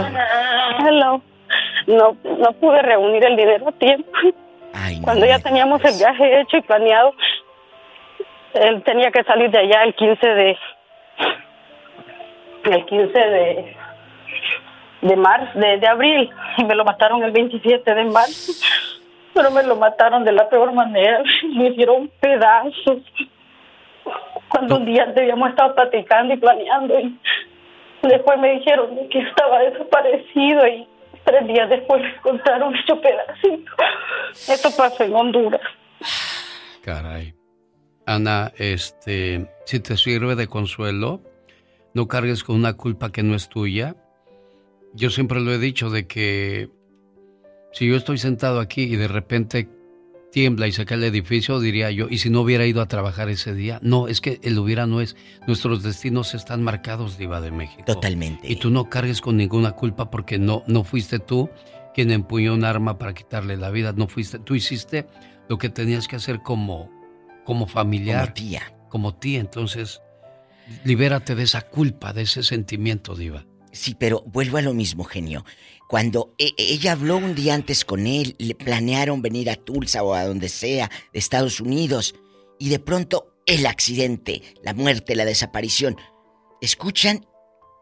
hello, 0.87 1.21
no, 1.87 2.17
no 2.23 2.53
pude 2.53 2.81
reunir 2.81 3.25
el 3.25 3.35
dinero 3.35 3.69
a 3.69 3.71
tiempo. 3.73 4.11
Cuando 5.03 5.25
ya 5.25 5.39
teníamos 5.39 5.83
el 5.83 5.97
viaje 5.97 6.41
hecho 6.41 6.57
y 6.57 6.61
planeado, 6.61 7.13
él 8.53 8.83
tenía 8.83 9.11
que 9.11 9.23
salir 9.23 9.49
de 9.51 9.59
allá 9.59 9.83
el 9.83 9.93
15 9.95 10.27
de 10.27 10.57
el 12.65 12.85
15 12.85 13.19
de 13.19 13.77
de 15.01 15.15
marzo, 15.15 15.59
de, 15.59 15.77
de 15.77 15.87
abril, 15.87 16.29
y 16.57 16.63
me 16.65 16.75
lo 16.75 16.83
mataron 16.83 17.23
el 17.23 17.31
27 17.31 17.93
de 17.93 18.03
marzo. 18.05 18.51
Pero 19.33 19.51
me 19.51 19.63
lo 19.63 19.75
mataron 19.75 20.23
de 20.23 20.31
la 20.31 20.49
peor 20.49 20.73
manera, 20.73 21.21
me 21.55 21.69
hicieron 21.69 22.09
pedazos. 22.19 22.97
Cuando 24.49 24.77
un 24.77 24.85
día 24.85 25.03
antes 25.03 25.21
habíamos 25.21 25.49
estado 25.49 25.75
platicando 25.75 26.33
y 26.33 26.37
planeando, 26.37 26.99
y 26.99 27.17
después 28.01 28.39
me 28.39 28.53
dijeron 28.53 28.97
que 29.09 29.19
estaba 29.19 29.59
desaparecido, 29.59 30.67
y 30.67 30.87
tres 31.27 31.45
días 31.45 31.69
después 31.69 32.01
encontraron 32.17 32.73
hecho 32.75 32.99
pedacito. 33.01 33.71
Esto 34.31 34.69
pasó 34.75 35.03
en 35.03 35.13
Honduras. 35.13 35.61
Caray. 36.81 37.35
Ana, 38.05 38.53
este, 38.57 39.51
si 39.65 39.79
te 39.81 39.97
sirve 39.97 40.35
de 40.35 40.47
consuelo, 40.47 41.21
no 41.93 42.07
cargues 42.07 42.45
con 42.45 42.55
una 42.55 42.73
culpa 42.73 43.11
que 43.11 43.23
no 43.23 43.35
es 43.35 43.49
tuya. 43.49 43.95
Yo 44.93 45.09
siempre 45.09 45.41
lo 45.41 45.51
he 45.51 45.57
dicho 45.57 45.89
de 45.89 46.07
que 46.07 46.69
si 47.73 47.89
yo 47.89 47.97
estoy 47.97 48.17
sentado 48.17 48.61
aquí 48.61 48.83
y 48.83 48.95
de 48.95 49.09
repente 49.09 49.67
tiembla 50.31 50.67
y 50.67 50.71
se 50.71 50.85
cae 50.85 50.97
el 50.97 51.03
edificio, 51.03 51.59
diría 51.59 51.91
yo, 51.91 52.07
¿y 52.09 52.19
si 52.19 52.29
no 52.29 52.41
hubiera 52.41 52.65
ido 52.65 52.81
a 52.81 52.87
trabajar 52.87 53.29
ese 53.29 53.53
día? 53.53 53.79
No, 53.81 54.07
es 54.07 54.21
que 54.21 54.39
el 54.43 54.57
hubiera 54.59 54.85
no 54.87 55.01
es. 55.01 55.15
Nuestros 55.47 55.83
destinos 55.83 56.33
están 56.33 56.63
marcados, 56.63 57.17
Diva 57.17 57.41
de 57.41 57.51
México. 57.51 57.83
Totalmente. 57.85 58.51
Y 58.51 58.57
tú 58.57 58.69
no 58.69 58.89
cargues 58.89 59.21
con 59.21 59.37
ninguna 59.37 59.71
culpa 59.71 60.09
porque 60.09 60.37
no, 60.37 60.63
no 60.67 60.83
fuiste 60.83 61.19
tú 61.19 61.49
quien 61.93 62.11
empuñó 62.11 62.53
un 62.53 62.63
arma 62.63 62.97
para 62.97 63.13
quitarle 63.13 63.57
la 63.57 63.71
vida. 63.71 63.93
No 63.93 64.07
fuiste, 64.07 64.39
tú 64.39 64.55
hiciste 64.55 65.07
lo 65.49 65.57
que 65.57 65.69
tenías 65.69 66.07
que 66.07 66.17
hacer 66.17 66.41
como, 66.43 66.91
como 67.43 67.67
familiar. 67.67 68.21
Como 68.21 68.33
tía. 68.33 68.73
Como 68.89 69.15
tía, 69.15 69.39
entonces 69.39 70.01
libérate 70.83 71.35
de 71.35 71.43
esa 71.43 71.61
culpa, 71.61 72.13
de 72.13 72.23
ese 72.23 72.43
sentimiento, 72.43 73.15
Diva. 73.15 73.45
Sí, 73.71 73.95
pero 73.97 74.23
vuelvo 74.25 74.57
a 74.57 74.61
lo 74.61 74.73
mismo, 74.73 75.03
genio. 75.03 75.45
Cuando 75.87 76.33
e- 76.37 76.53
ella 76.57 76.91
habló 76.93 77.17
un 77.17 77.33
día 77.35 77.53
antes 77.53 77.85
con 77.85 78.07
él, 78.07 78.35
le 78.39 78.55
planearon 78.55 79.21
venir 79.21 79.49
a 79.49 79.55
Tulsa 79.55 80.03
o 80.03 80.13
a 80.13 80.25
donde 80.25 80.49
sea, 80.49 80.89
de 81.13 81.19
Estados 81.19 81.59
Unidos, 81.61 82.13
y 82.59 82.69
de 82.69 82.79
pronto 82.79 83.33
el 83.45 83.65
accidente, 83.65 84.41
la 84.63 84.73
muerte, 84.73 85.15
la 85.15 85.23
desaparición. 85.25 85.95
¿Escuchan 86.61 87.25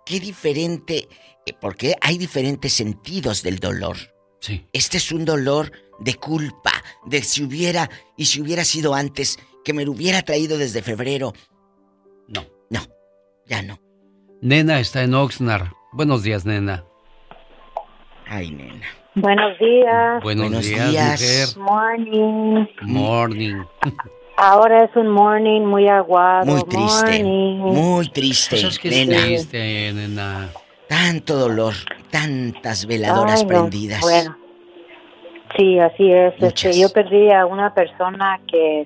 qué 0.05 0.19
diferente? 0.19 1.07
eh, 1.47 1.53
Porque 1.59 1.95
hay 2.01 2.17
diferentes 2.17 2.73
sentidos 2.73 3.41
del 3.41 3.57
dolor. 3.59 3.97
Sí. 4.41 4.67
Este 4.73 4.97
es 4.97 5.11
un 5.11 5.25
dolor 5.25 5.71
de 5.99 6.13
culpa, 6.15 6.71
de 7.05 7.23
si 7.23 7.41
hubiera, 7.43 7.89
y 8.17 8.25
si 8.25 8.41
hubiera 8.41 8.63
sido 8.65 8.93
antes, 8.93 9.39
que 9.63 9.73
me 9.73 9.85
lo 9.85 9.93
hubiera 9.93 10.21
traído 10.21 10.57
desde 10.59 10.83
febrero. 10.83 11.33
No. 12.27 12.45
No, 12.69 12.81
ya 13.47 13.61
no. 13.63 13.79
Nena 14.41 14.79
está 14.79 15.01
en 15.03 15.13
Oxnard. 15.15 15.69
Buenos 15.93 16.21
días, 16.21 16.45
nena. 16.45 16.85
Ay, 18.27 18.51
nena. 18.51 18.85
Buenos 19.15 19.57
días. 19.59 20.23
Buenos, 20.23 20.47
Buenos 20.47 20.65
días, 20.65 21.19
días. 21.19 21.57
Morning. 21.57 22.59
mujer. 22.59 22.83
Morning. 22.83 23.63
Ahora 24.37 24.83
es 24.83 24.95
un 24.95 25.07
morning 25.09 25.61
muy 25.61 25.87
aguado. 25.87 26.45
Muy 26.51 26.63
triste, 26.63 27.23
Morning. 27.23 27.55
muy 27.57 28.09
triste, 28.09 28.55
es 28.57 28.77
que 28.79 28.89
nena. 28.89 29.15
es 29.17 29.23
triste, 29.23 29.93
nena. 29.93 30.49
Tanto 30.87 31.35
dolor, 31.35 31.73
tantas 32.11 32.85
veladoras 32.85 33.39
Ay, 33.39 33.43
no, 33.43 33.47
prendidas. 33.47 34.01
Bueno, 34.01 34.37
sí, 35.57 35.79
así 35.79 36.11
es. 36.11 36.33
Este, 36.41 36.77
yo 36.79 36.89
perdí 36.91 37.31
a 37.31 37.45
una 37.45 37.73
persona 37.73 38.39
que 38.47 38.85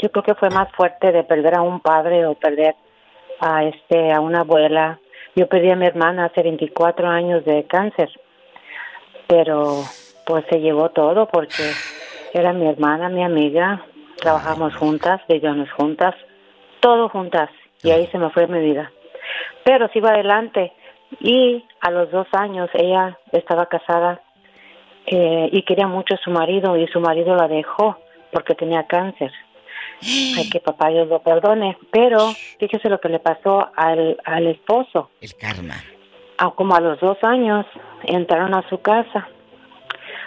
yo 0.00 0.10
creo 0.12 0.22
que 0.22 0.34
fue 0.34 0.50
más 0.50 0.68
fuerte 0.76 1.10
de 1.10 1.24
perder 1.24 1.54
a 1.56 1.62
un 1.62 1.80
padre 1.80 2.26
o 2.26 2.34
perder 2.34 2.74
a 3.40 3.64
este 3.64 4.12
a 4.12 4.20
una 4.20 4.40
abuela. 4.40 5.00
Yo 5.34 5.48
perdí 5.48 5.70
a 5.70 5.76
mi 5.76 5.86
hermana 5.86 6.26
hace 6.26 6.42
24 6.42 7.08
años 7.08 7.44
de 7.44 7.64
cáncer, 7.64 8.10
pero 9.28 9.84
pues 10.26 10.44
se 10.50 10.58
llevó 10.58 10.88
todo 10.90 11.28
porque 11.28 11.72
era 12.34 12.52
mi 12.52 12.66
hermana, 12.66 13.08
mi 13.08 13.22
amiga, 13.22 13.84
trabajamos 14.16 14.74
juntas, 14.74 15.20
vivíamos 15.28 15.70
juntas, 15.72 16.14
todo 16.80 17.08
juntas 17.08 17.50
y 17.82 17.90
ahí 17.90 18.08
se 18.08 18.18
me 18.18 18.30
fue 18.30 18.46
mi 18.48 18.60
vida. 18.60 18.90
Pero 19.64 19.88
sigo 19.88 20.08
adelante 20.08 20.72
y 21.20 21.64
a 21.80 21.90
los 21.90 22.10
dos 22.10 22.26
años 22.32 22.68
ella 22.74 23.18
estaba 23.32 23.66
casada 23.66 24.20
eh, 25.06 25.48
y 25.52 25.62
quería 25.62 25.86
mucho 25.86 26.14
a 26.14 26.18
su 26.18 26.30
marido 26.30 26.76
y 26.76 26.86
su 26.88 27.00
marido 27.00 27.36
la 27.36 27.48
dejó 27.48 27.98
porque 28.32 28.54
tenía 28.54 28.86
cáncer. 28.86 29.30
Ay, 30.02 30.48
que 30.50 30.60
papá 30.60 30.88
Dios 30.88 31.08
lo 31.08 31.20
perdone. 31.20 31.76
Pero 31.90 32.18
fíjese 32.58 32.88
lo 32.88 33.00
que 33.00 33.08
le 33.08 33.18
pasó 33.18 33.70
al, 33.74 34.18
al 34.24 34.46
esposo. 34.46 35.10
El 35.20 35.34
karma. 35.34 35.74
Ah, 36.38 36.52
como 36.54 36.74
a 36.74 36.80
los 36.80 37.00
dos 37.00 37.18
años 37.22 37.66
entraron 38.04 38.54
a 38.54 38.68
su 38.68 38.80
casa 38.80 39.28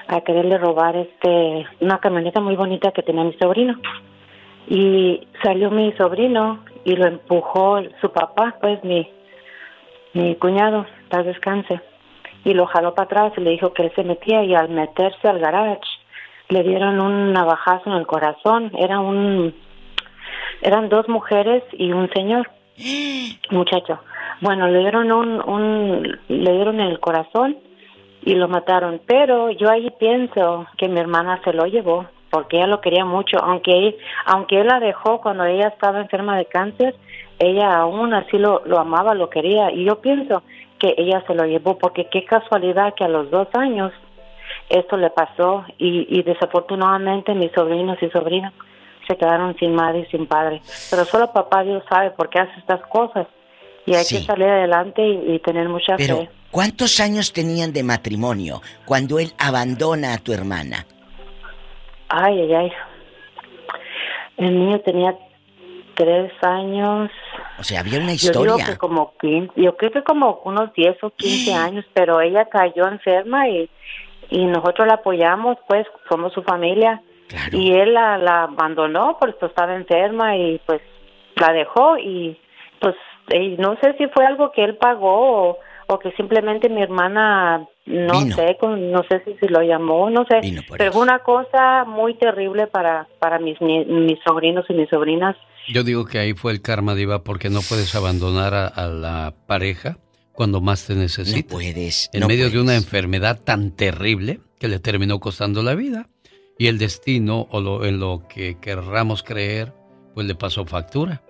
a 0.08 0.22
quererle 0.22 0.58
robar 0.58 0.96
este 0.96 1.66
una 1.80 2.00
camioneta 2.00 2.42
muy 2.42 2.56
bonita 2.56 2.92
que 2.92 3.04
tenía 3.04 3.24
mi 3.24 3.34
sobrino. 3.34 3.80
Y 4.68 5.28
salió 5.44 5.72
mi 5.72 5.92
sobrino 5.94 6.64
y 6.84 6.96
lo 6.96 7.08
empujó 7.08 7.82
su 8.00 8.12
papá, 8.12 8.56
pues 8.62 8.84
mi, 8.84 9.10
mi 10.14 10.36
cuñado, 10.36 10.86
tal 11.10 11.26
descanse, 11.26 11.82
y 12.44 12.54
lo 12.54 12.68
jaló 12.68 12.94
para 12.94 13.06
atrás 13.06 13.34
y 13.38 13.42
le 13.42 13.52
dijo 13.52 13.74
que 13.74 13.84
él 13.84 13.92
se 13.96 14.04
metía 14.04 14.44
y 14.44 14.54
al 14.54 14.70
meterse 14.70 15.28
al 15.28 15.40
garage 15.40 15.82
le 16.50 16.64
dieron 16.64 17.00
un 17.00 17.34
navajazo 17.34 17.90
en 17.90 17.96
el 17.96 18.08
corazón. 18.08 18.72
Era 18.78 19.00
un, 19.00 19.56
eran 20.62 20.90
dos 20.90 21.08
mujeres 21.08 21.64
y 21.72 21.92
un 21.92 22.10
señor, 22.14 22.50
muchacho. 23.50 24.00
Bueno, 24.42 24.68
le 24.68 24.80
dieron 24.80 25.12
un, 25.12 25.42
un, 25.48 26.20
le 26.28 26.52
dieron 26.52 26.80
en 26.80 26.88
el 26.88 27.00
corazón 27.00 27.58
y 28.24 28.36
lo 28.36 28.48
mataron. 28.48 29.02
Pero 29.06 29.52
yo 29.52 29.70
ahí 29.70 29.90
pienso 30.00 30.68
que 30.78 30.88
mi 30.88 31.00
hermana 31.00 31.42
se 31.44 31.54
lo 31.54 31.66
llevó 31.66 32.08
porque 32.32 32.58
ella 32.58 32.68
lo 32.68 32.82
quería 32.82 33.06
mucho, 33.06 33.38
aunque 33.44 33.98
aunque 34.26 34.62
él 34.62 34.68
la 34.68 34.80
dejó 34.80 35.20
cuando 35.20 35.44
ella 35.44 35.68
estaba 35.68 36.00
enferma 36.00 36.38
de 36.38 36.46
cáncer, 36.46 36.96
ella 37.38 37.78
aún 37.78 38.14
así 38.14 38.38
lo, 38.38 38.62
lo 38.66 38.80
amaba, 38.80 39.14
lo 39.14 39.30
quería 39.30 39.72
y 39.72 39.84
yo 39.84 40.00
pienso 40.00 40.42
que 40.80 40.96
ella 40.98 41.24
se 41.28 41.36
lo 41.36 41.46
llevó 41.46 41.78
porque 41.78 42.06
qué 42.06 42.24
casualidad 42.24 42.94
que 42.96 43.04
a 43.04 43.10
los 43.10 43.30
dos 43.30 43.50
años 43.54 43.92
esto 44.70 44.96
le 44.96 45.10
pasó 45.10 45.66
y, 45.78 46.08
y 46.10 46.24
desafortunadamente 46.24 47.36
mis 47.36 47.52
sobrinos 47.52 48.02
y 48.02 48.10
sobrinas 48.10 48.54
se 49.08 49.16
quedaron 49.18 49.56
sin 49.58 49.74
madre 49.76 50.00
y 50.08 50.12
sin 50.12 50.26
padre. 50.28 50.62
Pero 50.90 51.06
solo 51.06 51.32
papá 51.32 51.64
Dios 51.64 51.84
sabe 51.90 52.12
por 52.12 52.30
qué 52.30 52.40
hace 52.40 52.60
estas 52.60 52.82
cosas 52.88 53.28
y 53.86 53.96
hay 53.96 54.06
que 54.06 54.22
salir 54.24 54.48
adelante 54.48 55.02
y, 55.06 55.34
y 55.36 55.40
tener 55.40 55.68
mucha 55.70 55.96
Pero, 55.98 56.18
fe. 56.18 56.30
¿cuántos 56.52 57.00
años 57.00 57.34
tenían 57.34 57.74
de 57.74 57.84
matrimonio 57.84 58.62
cuando 58.86 59.20
él 59.20 59.34
abandona 59.38 60.14
a 60.14 60.18
tu 60.18 60.34
hermana? 60.34 60.86
Ay, 62.10 62.42
ay, 62.42 62.54
ay. 62.54 62.72
El 64.38 64.58
niño 64.60 64.80
tenía 64.82 65.16
tres 65.96 66.32
años. 66.42 67.10
O 67.60 67.64
sea, 67.64 67.82
había 67.82 68.00
una 68.00 68.14
Yo 68.14 68.32
digo 68.32 68.44
historia. 68.56 68.66
que 68.66 68.78
como 68.78 69.14
15, 69.20 69.54
yo 69.56 69.76
creo 69.78 69.92
que 69.92 70.04
como 70.04 70.42
unos 70.46 70.74
10 70.74 70.98
o 71.04 71.10
15 71.12 71.54
años, 71.54 71.86
pero 71.94 72.22
ella 72.22 72.46
cayó 72.46 72.88
enferma 72.88 73.48
y, 73.50 73.70
y 74.30 74.46
nosotros 74.46 74.88
la 74.88 74.96
apoyamos, 74.96 75.58
pues 75.68 75.86
somos 76.10 76.34
su 76.34 76.42
familia. 76.44 77.02
Y 77.58 77.72
él 77.72 77.94
la, 77.94 78.18
la 78.18 78.44
abandonó 78.44 79.18
porque 79.20 79.46
estaba 79.46 79.76
enferma 79.76 80.36
y 80.38 80.60
pues 80.66 80.82
la 81.36 81.54
dejó 81.54 81.98
y 81.98 82.38
pues 82.80 82.96
y 83.34 83.56
no 83.58 83.78
sé 83.82 83.96
si 83.98 84.08
fue 84.08 84.26
algo 84.26 84.52
que 84.52 84.64
él 84.64 84.76
pagó 84.78 85.50
o, 85.52 85.58
o 85.88 86.00
que 86.00 86.12
simplemente 86.14 86.70
mi 86.70 86.82
hermana 86.82 87.66
no 87.86 88.14
sé 88.36 88.58
con- 88.60 88.92
no 88.92 89.04
sé 89.10 89.22
si, 89.26 89.36
si 89.40 89.48
lo 89.48 89.62
llamó 89.62 90.10
no 90.10 90.26
sé 90.30 90.40
pero 90.78 90.92
fue 90.92 91.02
una 91.02 91.20
cosa 91.20 91.86
muy 91.86 92.16
terrible 92.16 92.68
para 92.68 93.08
para 93.20 93.40
mis 93.40 93.60
mis 93.62 94.20
sobrinos 94.26 94.66
y 94.70 94.74
mis 94.74 94.90
sobrinas 94.90 95.36
Yo 95.72 95.84
digo 95.84 96.06
que 96.06 96.20
ahí 96.20 96.34
fue 96.34 96.52
el 96.52 96.62
karma, 96.62 96.96
Diva, 96.96 97.24
porque 97.24 97.50
no 97.50 97.60
puedes 97.68 97.94
abandonar 97.96 98.54
a, 98.54 98.68
a 98.68 98.88
la 98.88 99.34
pareja 99.48 99.98
cuando 100.34 100.60
más 100.60 100.88
te 100.88 100.96
necesita. 100.96 101.40
No 101.54 101.60
puedes. 101.60 102.10
En 102.14 102.22
no 102.22 102.28
medio 102.28 102.50
de 102.50 102.60
una 102.60 102.76
enfermedad 102.76 103.40
tan 103.44 103.72
terrible 103.76 104.40
que 104.60 104.68
le 104.68 104.80
terminó 104.80 105.20
costando 105.20 105.62
la 105.62 105.76
vida. 105.76 106.08
Y 106.62 106.68
el 106.68 106.78
destino, 106.78 107.48
o 107.50 107.60
lo, 107.60 107.86
en 107.86 108.00
lo 108.00 108.22
que 108.30 108.60
querramos 108.60 109.24
creer, 109.24 109.74
pues 110.14 110.28
le 110.28 110.36
pasó 110.36 110.64
factura. 110.64 111.24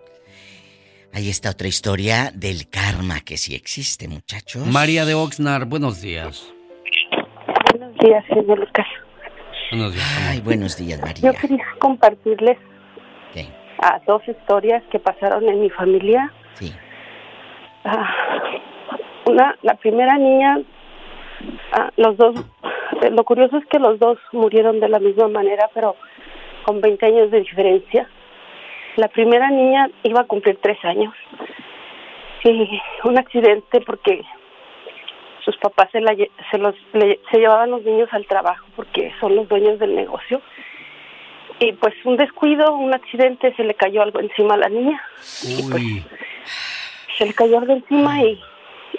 Ahí 1.13 1.29
está 1.29 1.51
otra 1.51 1.69
historia 1.69 2.31
del 2.33 2.69
karma 2.69 3.21
que 3.21 3.37
sí 3.37 3.55
existe, 3.55 4.09
muchachos. 4.09 4.67
María 4.67 5.05
de 5.05 5.13
Oxnard, 5.13 5.69
buenos 5.69 6.01
días. 6.01 6.53
Buenos 7.71 7.97
días, 7.99 8.25
señor 8.27 8.59
Lucas. 8.59 8.85
Buenos 9.71 9.93
días. 9.93 10.27
Ay, 10.29 10.41
buenos 10.41 10.75
días, 10.75 10.99
María. 10.99 11.31
Yo 11.31 11.39
quería 11.39 11.65
compartirles 11.79 12.57
¿Qué? 13.33 13.47
ah, 13.81 14.01
dos 14.05 14.21
historias 14.27 14.83
que 14.91 14.99
pasaron 14.99 15.47
en 15.47 15.61
mi 15.61 15.69
familia. 15.69 16.29
Sí. 16.55 16.73
Ah, 17.85 18.13
una, 19.27 19.57
la 19.61 19.75
primera 19.75 20.17
niña, 20.17 20.59
ah, 21.71 21.89
los 21.95 22.17
dos, 22.17 22.35
lo 23.09 23.23
curioso 23.23 23.57
es 23.57 23.65
que 23.65 23.79
los 23.79 23.97
dos 23.99 24.17
murieron 24.31 24.79
de 24.79 24.89
la 24.89 24.99
misma 24.99 25.27
manera, 25.27 25.69
pero 25.73 25.95
con 26.63 26.79
20 26.81 27.05
años 27.05 27.31
de 27.31 27.39
diferencia. 27.39 28.07
La 28.97 29.07
primera 29.07 29.49
niña 29.49 29.89
iba 30.03 30.21
a 30.21 30.25
cumplir 30.25 30.57
tres 30.61 30.77
años 30.83 31.13
y 32.43 32.79
un 33.03 33.17
accidente 33.17 33.81
porque 33.81 34.21
sus 35.45 35.57
papás 35.57 35.89
se, 35.91 36.01
la, 36.01 36.15
se, 36.51 36.57
los, 36.57 36.75
le- 36.93 37.19
se 37.31 37.39
llevaban 37.39 37.71
los 37.71 37.83
niños 37.83 38.09
al 38.11 38.25
trabajo 38.27 38.65
porque 38.75 39.11
son 39.19 39.35
los 39.35 39.47
dueños 39.47 39.79
del 39.79 39.95
negocio. 39.95 40.41
Y 41.59 41.73
pues 41.73 41.93
un 42.05 42.17
descuido, 42.17 42.73
un 42.75 42.93
accidente, 42.93 43.53
se 43.55 43.63
le 43.63 43.75
cayó 43.75 44.01
algo 44.01 44.19
encima 44.19 44.55
a 44.55 44.57
la 44.57 44.69
niña. 44.69 45.01
Uy. 45.75 46.03
Se 47.17 47.25
le 47.25 47.33
cayó 47.33 47.59
algo 47.59 47.73
encima 47.73 48.21
y, 48.23 48.39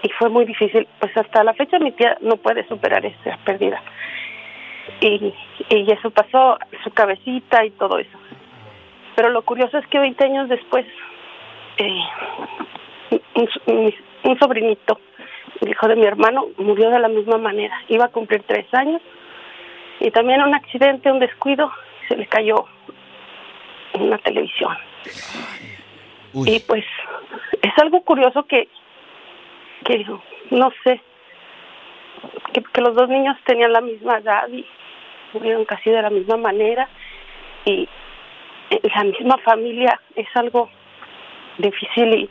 y 0.02 0.08
fue 0.10 0.28
muy 0.28 0.44
difícil. 0.44 0.86
Pues 1.00 1.16
hasta 1.16 1.44
la 1.44 1.55
fecha 1.55 1.78
mi 1.78 1.92
tía 1.92 2.16
no 2.20 2.36
puede 2.36 2.66
superar 2.68 3.05
esa 3.06 3.36
pérdida. 3.44 3.82
Y, 5.00 5.32
y 5.70 5.90
eso 5.92 6.10
pasó, 6.10 6.58
su 6.84 6.90
cabecita 6.90 7.64
y 7.64 7.70
todo 7.70 7.98
eso. 7.98 8.18
Pero 9.14 9.28
lo 9.31 9.42
curioso 9.42 9.78
es 9.78 9.86
que 9.89 9.98
20 9.98 10.24
años 10.24 10.48
después, 10.48 10.86
eh, 11.78 12.00
un, 13.34 13.48
un- 13.66 13.94
un 14.24 14.39
sobrinito, 14.39 15.00
el 15.60 15.70
hijo 15.70 15.89
de 15.89 15.97
mi 15.97 16.05
hermano, 16.05 16.47
murió 16.58 16.90
de 16.90 16.98
la 17.00 17.08
misma 17.08 17.39
manera. 17.39 17.74
Iba 17.89 18.06
a 18.06 18.08
cumplir 18.08 18.42
tres 18.47 18.66
años 18.72 19.02
y 20.00 20.10
también 20.10 20.42
un 20.42 20.55
accidente, 20.55 21.10
un 21.12 21.18
descuido, 21.18 21.70
se 22.08 22.16
le 22.16 22.26
cayó 22.26 22.64
una 23.94 24.18
televisión. 24.18 24.76
Y 26.47 26.60
pues 26.60 26.84
es 27.60 27.72
algo 27.78 28.00
curioso 28.02 28.44
que, 28.44 28.68
que 29.84 30.04
no 30.50 30.70
sé, 30.84 31.00
que, 32.52 32.80
los 32.80 32.94
dos 32.94 33.08
niños 33.08 33.36
tenían 33.46 33.72
la 33.72 33.80
misma 33.80 34.18
edad 34.18 34.48
y 34.48 34.64
murieron 35.32 35.64
casi 35.64 35.90
de 35.90 36.02
la 36.02 36.10
misma 36.10 36.36
manera 36.36 36.88
y 37.64 37.88
la 38.94 39.04
misma 39.04 39.38
familia 39.38 40.00
es 40.16 40.26
algo 40.34 40.68
difícil 41.58 42.14
y, 42.14 42.30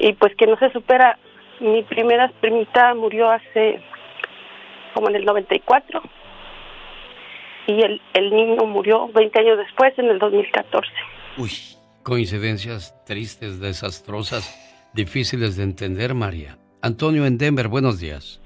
y 0.00 0.12
pues 0.14 0.34
que 0.36 0.46
no 0.46 0.56
se 0.56 0.70
supera. 0.70 1.18
Mi 1.60 1.82
primera 1.82 2.30
primita 2.40 2.94
murió 2.94 3.30
hace 3.30 3.82
como 4.94 5.10
en 5.10 5.16
el 5.16 5.24
94 5.26 6.02
y 7.66 7.82
el, 7.82 8.00
el 8.14 8.30
niño 8.30 8.64
murió 8.66 9.08
20 9.08 9.38
años 9.38 9.58
después, 9.58 9.92
en 9.98 10.06
el 10.06 10.18
2014. 10.18 10.88
Coincidencias 12.02 12.94
tristes, 13.04 13.60
desastrosas, 13.60 14.90
difíciles 14.94 15.56
de 15.56 15.64
entender, 15.64 16.14
María. 16.14 16.59
Antonio 16.82 17.26
en 17.26 17.36
Denver, 17.36 17.68
buenos 17.68 17.98
días. 18.00 18.40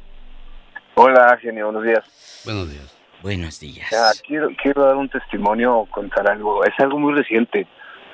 Hola, 0.95 1.37
genio, 1.41 1.67
buenos 1.67 1.85
días. 1.85 2.43
Buenos 2.45 2.71
días. 2.71 2.99
Buenos 3.23 3.61
días. 3.61 3.89
Ya, 3.91 4.11
quiero, 4.27 4.49
quiero 4.61 4.85
dar 4.85 4.97
un 4.97 5.09
testimonio 5.09 5.79
o 5.79 5.87
contar 5.87 6.29
algo. 6.31 6.65
Es 6.65 6.75
algo 6.79 6.99
muy 6.99 7.15
reciente. 7.15 7.67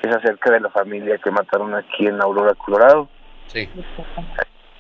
Es 0.03 0.15
acerca 0.15 0.53
de 0.53 0.61
la 0.61 0.71
familia 0.71 1.19
que 1.19 1.31
mataron 1.31 1.75
aquí 1.75 2.07
en 2.07 2.23
Aurora, 2.23 2.55
Colorado. 2.55 3.09
Sí. 3.49 3.69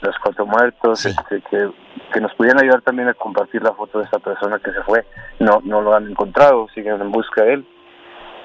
Los 0.00 0.16
cuatro 0.22 0.46
muertos, 0.46 1.04
este, 1.04 1.42
que, 1.50 1.70
que 2.12 2.20
nos 2.20 2.32
pudieran 2.34 2.62
ayudar 2.62 2.80
también 2.82 3.08
a 3.08 3.14
compartir 3.14 3.62
la 3.62 3.72
foto 3.72 3.98
de 3.98 4.04
esta 4.04 4.18
persona 4.18 4.58
que 4.58 4.72
se 4.72 4.82
fue. 4.82 5.04
No, 5.40 5.60
no 5.64 5.82
lo 5.82 5.94
han 5.94 6.10
encontrado, 6.10 6.68
siguen 6.74 7.00
en 7.00 7.10
busca 7.10 7.44
de 7.44 7.54
él. 7.54 7.66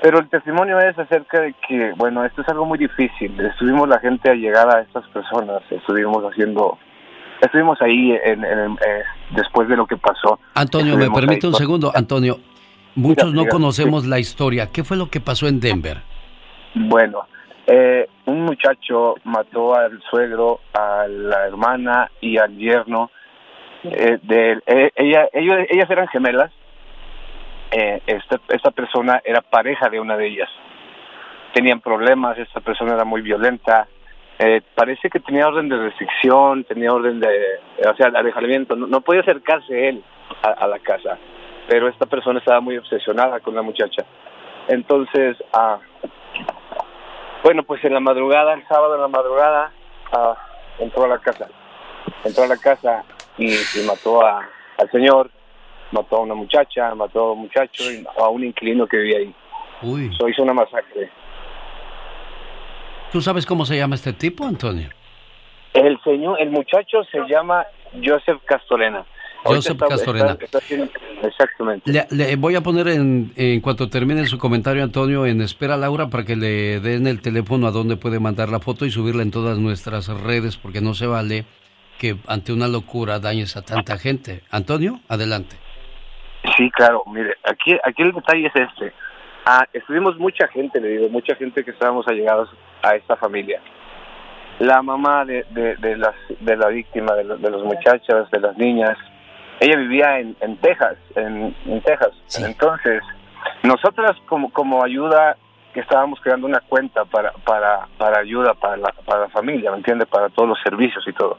Pero 0.02 0.20
el 0.20 0.30
testimonio 0.30 0.78
es 0.80 0.98
acerca 1.00 1.42
de 1.42 1.54
que, 1.68 1.92
bueno, 1.98 2.24
esto 2.26 2.42
es 2.42 2.50
algo 2.50 2.66
muy 2.66 2.78
difícil. 2.78 3.40
Estuvimos 3.40 3.88
la 3.90 4.00
gente 4.00 4.30
allegada 4.30 4.78
a 4.78 4.82
estas 4.82 5.08
personas, 5.08 5.62
estuvimos 5.72 6.24
haciendo, 6.24 6.78
estuvimos 7.42 7.82
ahí 7.82 8.12
en, 8.24 8.44
en- 8.46 8.72
eh, 8.74 9.04
después 9.32 9.68
de 9.68 9.76
lo 9.78 9.86
que 9.88 9.98
pasó. 9.98 10.40
Antonio, 10.54 10.96
¿me 10.98 11.10
permite 11.10 11.48
ahí 11.48 11.52
un 11.52 11.56
segundo? 11.58 11.92
Antonio, 11.96 12.38
muchos 12.96 13.34
no 13.34 13.48
conocemos 13.48 14.06
la 14.06 14.20
historia. 14.20 14.70
¿Qué 14.72 14.84
fue 14.84 14.96
lo 14.98 15.10
que 15.10 15.22
pasó 15.22 15.48
en 15.48 15.60
Denver? 15.60 15.98
Bueno, 16.76 17.22
eh, 17.66 18.08
un 18.26 18.44
muchacho 18.44 19.16
mató 19.24 19.76
al 19.76 20.00
suegro, 20.12 20.60
a 20.74 21.08
la 21.08 21.48
hermana 21.48 22.12
y 22.22 22.38
al 22.38 22.56
yerno. 22.58 23.10
eh, 23.84 24.20
de 24.22 24.60
eh, 24.68 24.92
ella, 24.96 25.28
ellos, 25.34 25.58
ellas 25.70 25.90
eran 25.90 26.08
gemelas. 26.10 26.52
Eh, 27.78 28.02
esta, 28.08 28.40
esta 28.48 28.72
persona 28.72 29.22
era 29.26 29.42
pareja 29.42 29.90
de 29.90 30.00
una 30.00 30.16
de 30.16 30.28
ellas. 30.28 30.50
Tenían 31.54 31.82
problemas, 31.82 32.38
esta 32.38 32.62
persona 32.62 32.94
era 32.94 33.04
muy 33.04 33.22
violenta. 33.22 33.86
Eh, 34.40 34.62
parece 34.74 35.10
que 35.10 35.20
tenía 35.20 35.46
orden 35.46 35.68
de 35.68 35.78
restricción, 35.78 36.64
tenía 36.64 36.94
orden 36.94 37.20
de, 37.20 37.60
o 37.86 37.94
sea, 37.98 38.08
alejamiento. 38.16 38.78
No, 38.78 39.02
podía 39.02 39.22
acercarse 39.22 39.90
él 39.90 40.02
a, 40.42 40.68
la 40.68 40.80
casa, 40.80 41.18
pero 41.68 41.90
esta 41.90 42.06
persona 42.06 42.40
estaba 42.40 42.62
muy 42.62 42.78
obsesionada 42.78 43.42
con 43.42 43.54
la 43.54 43.62
muchacha. 43.62 44.06
Entonces, 44.70 45.36
ah, 45.52 45.78
Bueno, 47.44 47.64
pues 47.64 47.84
en 47.84 47.94
la 47.94 48.00
madrugada, 48.00 48.54
el 48.54 48.66
sábado 48.70 48.96
en 48.96 49.02
la 49.02 49.10
madrugada, 49.10 49.72
ah, 50.14 50.36
entró 50.80 51.04
a 51.04 51.10
la 51.10 51.20
casa. 51.20 51.50
Entró 52.24 52.46
a 52.46 52.48
la 52.48 52.58
casa 52.58 53.04
y, 53.38 53.52
y 53.52 53.86
mató 53.86 54.26
al 54.26 54.92
señor, 54.92 55.30
mató 55.96 56.18
a 56.18 56.20
una 56.22 56.36
muchacha, 56.36 56.94
mató 56.96 57.20
a 57.20 57.32
un 57.34 57.40
muchacho 57.42 57.84
y 57.92 58.04
a 58.22 58.30
un 58.30 58.44
inquilino 58.44 58.86
que 58.88 58.98
vivía 58.98 59.18
ahí. 59.18 59.34
Uy. 59.82 60.12
So, 60.18 60.30
hizo 60.30 60.44
una 60.44 60.54
masacre. 60.54 61.10
¿Tú 63.12 63.22
sabes 63.22 63.46
cómo 63.46 63.66
se 63.66 63.78
llama 63.78 63.96
este 63.96 64.14
tipo, 64.14 64.46
Antonio? 64.46 64.90
El 65.74 66.00
señor, 66.04 66.40
el 66.42 66.50
muchacho 66.52 67.04
se 67.12 67.20
llama 67.30 67.66
Joseph 67.94 68.42
Castorena. 68.46 69.06
Joseph 69.44 69.74
está- 69.74 69.88
Castorena. 69.88 70.32
está- 70.32 70.46
está 70.46 70.58
haciendo- 70.58 70.88
exactamente. 71.22 71.92
Le, 71.92 72.08
le 72.10 72.36
voy 72.36 72.56
a 72.56 72.62
poner 72.62 72.88
en, 72.88 73.32
en 73.36 73.62
cuanto 73.62 73.90
termine 73.90 74.26
su 74.26 74.38
comentario, 74.40 74.84
Antonio, 74.84 75.26
en 75.28 75.42
espera 75.42 75.78
Laura 75.78 76.08
para 76.08 76.26
que 76.26 76.36
le 76.36 76.80
den 76.80 77.06
el 77.08 77.22
teléfono 77.22 77.68
a 77.68 77.72
donde 77.72 77.96
puede 77.96 78.20
mandar 78.20 78.50
la 78.50 78.60
foto 78.60 78.86
y 78.86 78.92
subirla 78.92 79.22
en 79.22 79.32
todas 79.32 79.58
nuestras 79.60 80.08
redes, 80.08 80.58
porque 80.58 80.82
no 80.82 80.94
se 80.96 81.06
vale 81.06 81.46
que 82.00 82.18
ante 82.28 82.54
una 82.54 82.68
locura 82.68 83.20
dañes 83.20 83.56
a 83.56 83.62
tanta 83.62 83.98
gente. 83.98 84.42
Antonio, 84.50 85.00
adelante. 85.08 85.56
Sí, 86.58 86.70
claro. 86.72 87.04
Mire, 87.08 87.36
aquí, 87.44 87.78
aquí 87.84 88.02
el 88.04 88.12
detalle 88.12 88.48
es 88.48 88.56
este. 88.56 88.94
Ah, 89.46 89.66
estuvimos 89.74 90.18
mucha 90.18 90.48
gente, 90.48 90.80
le 90.82 90.88
digo, 90.90 91.10
mucha 91.10 91.36
gente 91.36 91.64
que 91.64 91.72
estábamos 91.72 92.08
allegados 92.08 92.50
a 92.82 92.96
esta 92.96 93.16
familia. 93.16 93.62
La 94.60 94.82
mamá 94.82 95.26
de, 95.26 95.46
de, 95.52 95.76
de 95.78 95.98
las, 95.98 96.16
de 96.40 96.56
la 96.58 96.68
víctima, 96.70 97.14
de, 97.16 97.24
los- 97.26 97.42
de 97.42 97.50
los 97.52 97.64
muchachos, 97.64 98.30
de 98.32 98.40
las 98.40 98.58
niñas, 98.58 98.98
ella 99.60 99.78
vivía 99.78 100.20
en, 100.20 100.36
en 100.42 100.58
Texas, 100.58 100.96
en, 101.16 101.56
en 101.66 101.82
Texas. 101.82 102.12
Entonces, 102.40 103.02
nosotras 103.64 104.18
como, 104.28 104.52
como 104.52 104.84
ayuda 104.84 105.38
que 105.74 105.82
estábamos 105.82 106.20
creando 106.22 106.48
una 106.48 106.62
cuenta 106.62 107.04
para, 107.06 107.32
para, 107.46 107.88
para 107.98 108.20
ayuda 108.20 108.54
para 108.54 108.78
la, 108.78 108.94
para 109.06 109.22
la 109.22 109.30
familia, 109.30 109.72
¿me 109.72 109.78
entiende? 109.78 110.06
Para 110.06 110.30
todos 110.30 110.48
los 110.50 110.60
servicios 110.64 111.04
y 111.08 111.14
todo. 111.14 111.38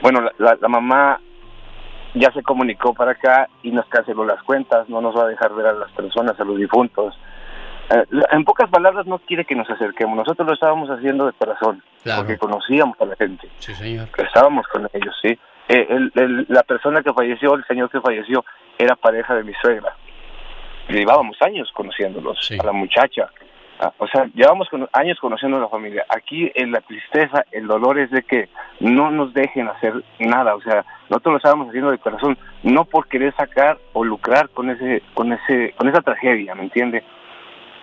Bueno, 0.00 0.20
la, 0.20 0.32
la, 0.38 0.58
la 0.60 0.68
mamá 0.68 1.20
ya 2.14 2.30
se 2.32 2.42
comunicó 2.42 2.94
para 2.94 3.12
acá 3.12 3.48
y 3.62 3.70
nos 3.70 3.86
canceló 3.86 4.24
las 4.24 4.42
cuentas, 4.42 4.88
no 4.88 5.00
nos 5.00 5.16
va 5.16 5.24
a 5.24 5.28
dejar 5.28 5.52
ver 5.54 5.66
a 5.66 5.72
las 5.72 5.90
personas, 5.92 6.38
a 6.40 6.44
los 6.44 6.56
difuntos. 6.56 7.18
Eh, 7.90 8.04
en 8.32 8.44
pocas 8.44 8.68
palabras, 8.70 9.06
no 9.06 9.18
quiere 9.18 9.44
que 9.44 9.54
nos 9.54 9.68
acerquemos. 9.70 10.16
Nosotros 10.16 10.46
lo 10.46 10.54
estábamos 10.54 10.90
haciendo 10.90 11.26
de 11.26 11.32
corazón, 11.32 11.82
Claro. 12.02 12.20
porque 12.22 12.36
conocíamos 12.38 13.00
a 13.00 13.04
la 13.06 13.16
gente. 13.16 13.48
Sí, 13.58 13.74
señor. 13.74 14.08
Estábamos 14.18 14.66
con 14.68 14.88
ellos, 14.92 15.14
sí. 15.22 15.38
Eh, 15.68 15.86
el- 15.90 16.12
el- 16.14 16.46
la 16.48 16.62
persona 16.62 17.02
que 17.02 17.12
falleció, 17.12 17.54
el 17.54 17.64
señor 17.66 17.90
que 17.90 18.00
falleció, 18.00 18.44
era 18.78 18.94
pareja 18.96 19.34
de 19.34 19.44
mi 19.44 19.52
suegra. 19.54 19.94
Llevábamos 20.88 21.36
años 21.42 21.70
conociéndolos, 21.72 22.38
a 22.58 22.64
la 22.64 22.72
muchacha. 22.72 23.28
Ah, 23.80 23.92
o 23.98 24.06
sea, 24.08 24.28
llevamos 24.34 24.68
con- 24.68 24.88
años 24.92 25.18
conociendo 25.20 25.56
a 25.56 25.60
la 25.60 25.68
familia. 25.68 26.04
Aquí 26.08 26.50
eh, 26.54 26.66
la 26.66 26.80
tristeza, 26.80 27.44
el 27.52 27.66
dolor 27.66 27.98
es 27.98 28.10
de 28.10 28.22
que 28.22 28.48
no 28.80 29.10
nos 29.10 29.32
dejen 29.32 29.68
hacer 29.68 29.92
nada. 30.18 30.56
O 30.56 30.60
sea, 30.60 30.84
nosotros 31.08 31.32
lo 31.32 31.36
estábamos 31.36 31.68
haciendo 31.68 31.90
de 31.90 31.98
corazón, 31.98 32.36
no 32.64 32.84
por 32.84 33.06
querer 33.08 33.34
sacar 33.36 33.78
o 33.92 34.04
lucrar 34.04 34.48
con 34.50 34.70
ese, 34.70 35.02
con 35.14 35.32
ese, 35.32 35.74
con 35.76 35.88
esa 35.88 36.00
tragedia, 36.00 36.54
¿me 36.54 36.64
entiende? 36.64 37.04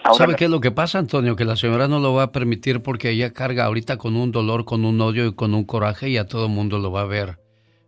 Ahora, 0.03 0.17
¿Sabe 0.17 0.35
qué 0.35 0.45
es 0.45 0.51
lo 0.51 0.59
que 0.59 0.69
pasa, 0.71 0.99
Antonio? 0.99 1.35
Que 1.35 1.45
la 1.45 1.55
señora 1.55 1.87
no 1.87 1.99
lo 1.99 2.13
va 2.13 2.23
a 2.23 2.31
permitir 2.31 2.83
porque 2.83 3.09
ella 3.09 3.33
carga 3.33 3.65
ahorita 3.65 3.97
con 3.97 4.15
un 4.15 4.31
dolor, 4.31 4.63
con 4.63 4.85
un 4.85 5.01
odio 5.01 5.25
y 5.25 5.33
con 5.33 5.55
un 5.55 5.65
coraje 5.65 6.09
y 6.09 6.17
a 6.17 6.27
todo 6.27 6.45
el 6.45 6.51
mundo 6.51 6.77
lo 6.77 6.91
va 6.91 7.01
a 7.01 7.05
ver 7.05 7.39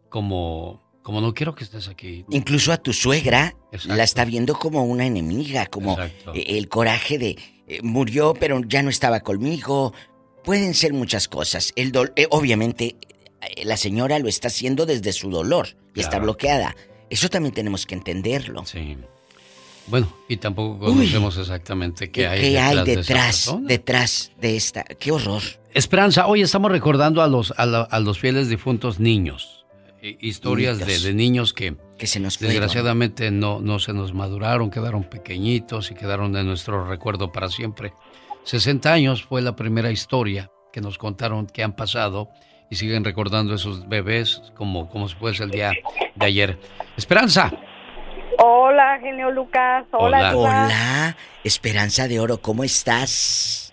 como, 0.10 0.82
como 1.08 1.22
no 1.22 1.34
quiero 1.34 1.56
que 1.56 1.64
estés 1.64 1.88
aquí. 1.88 2.26
Incluso 2.32 2.74
a 2.74 2.78
tu 2.78 2.92
suegra 2.92 3.56
la 3.86 4.04
está 4.04 4.26
viendo 4.26 4.56
como 4.60 4.84
una 4.84 5.06
enemiga, 5.06 5.66
como 5.68 5.98
eh, 6.02 6.12
el 6.48 6.68
coraje 6.68 7.18
de 7.18 7.38
eh, 7.66 7.80
murió 7.82 8.34
pero 8.38 8.60
ya 8.68 8.84
no 8.84 8.90
estaba 8.90 9.22
conmigo. 9.22 9.94
Pueden 10.44 10.74
ser 10.74 10.92
muchas 10.92 11.30
cosas. 11.30 11.72
El 11.78 11.94
dol- 11.94 12.12
eh, 12.18 12.28
obviamente 12.30 12.98
eh, 13.42 13.64
la 13.64 13.78
señora 13.78 14.20
lo 14.20 14.28
está 14.28 14.50
haciendo 14.50 14.86
desde 14.86 15.14
su 15.14 15.30
dolor 15.30 15.78
y 15.96 16.02
está 16.02 16.20
bloqueada. 16.20 16.76
Eso 17.10 17.30
también 17.30 17.54
tenemos 17.54 17.86
que 17.86 17.96
entenderlo. 17.96 18.66
Sí. 18.66 18.98
Bueno, 19.88 20.12
y 20.28 20.36
tampoco 20.36 20.78
conocemos 20.88 21.38
exactamente 21.38 22.12
qué 22.12 22.28
hay 22.28 22.42
¿Qué 22.42 22.48
detrás, 22.50 22.68
hay 22.68 22.84
de 22.84 22.92
esa 23.00 23.58
detrás, 23.66 24.32
de 24.42 24.58
esta? 24.58 24.84
¡Qué 24.84 25.14
horror! 25.14 25.42
Esperanza, 25.74 26.28
hoy 26.28 26.42
estamos 26.42 26.70
recordando 26.70 27.22
a 27.22 27.28
los, 27.30 27.54
a, 27.56 27.66
la- 27.66 27.84
a 27.84 28.00
los 28.02 28.20
fieles 28.20 28.50
difuntos 28.50 29.00
niños. 29.00 29.57
Eh, 30.08 30.18
Historias 30.22 30.80
de, 30.80 30.86
Niños. 30.86 31.04
de 31.04 31.14
niños 31.14 31.54
que, 31.54 31.76
Que 31.98 32.08
se 32.08 32.20
nos 32.20 32.38
fueron. 32.38 32.54
desgraciadamente 32.54 33.30
no, 33.30 33.60
no 33.60 33.80
se 33.80 33.94
nos 33.94 34.14
maduraron, 34.14 34.72
quedaron 34.72 35.04
pequeñitos 35.04 35.92
y 35.92 35.96
quedaron 35.96 36.36
en 36.38 36.48
nuestro 36.48 36.88
recuerdo 36.88 37.32
para 37.32 37.50
siempre. 37.50 37.94
60 38.46 38.92
años 38.92 39.24
fue 39.24 39.42
la 39.42 39.56
primera 39.56 39.92
historia 39.92 40.50
que 40.72 40.80
nos 40.80 40.98
contaron 40.98 41.48
que 41.48 41.64
han 41.64 41.76
pasado 41.76 42.30
y 42.70 42.76
siguen 42.76 43.04
recordando 43.04 43.54
esos 43.54 43.88
bebés 43.90 44.42
como, 44.56 44.90
como 44.90 45.10
si 45.10 45.16
fuese 45.16 45.44
el 45.44 45.52
día 45.52 45.74
de 46.16 46.26
ayer. 46.26 46.58
Esperanza, 46.96 47.52
Hola, 48.40 49.00
genio 49.02 49.32
Lucas. 49.32 49.86
Hola, 49.92 50.32
Diva. 50.32 50.66
Hola, 50.66 51.18
Esperanza 51.44 52.08
de 52.08 52.20
Oro, 52.20 52.38
¿cómo 52.40 52.64
estás? 52.64 53.67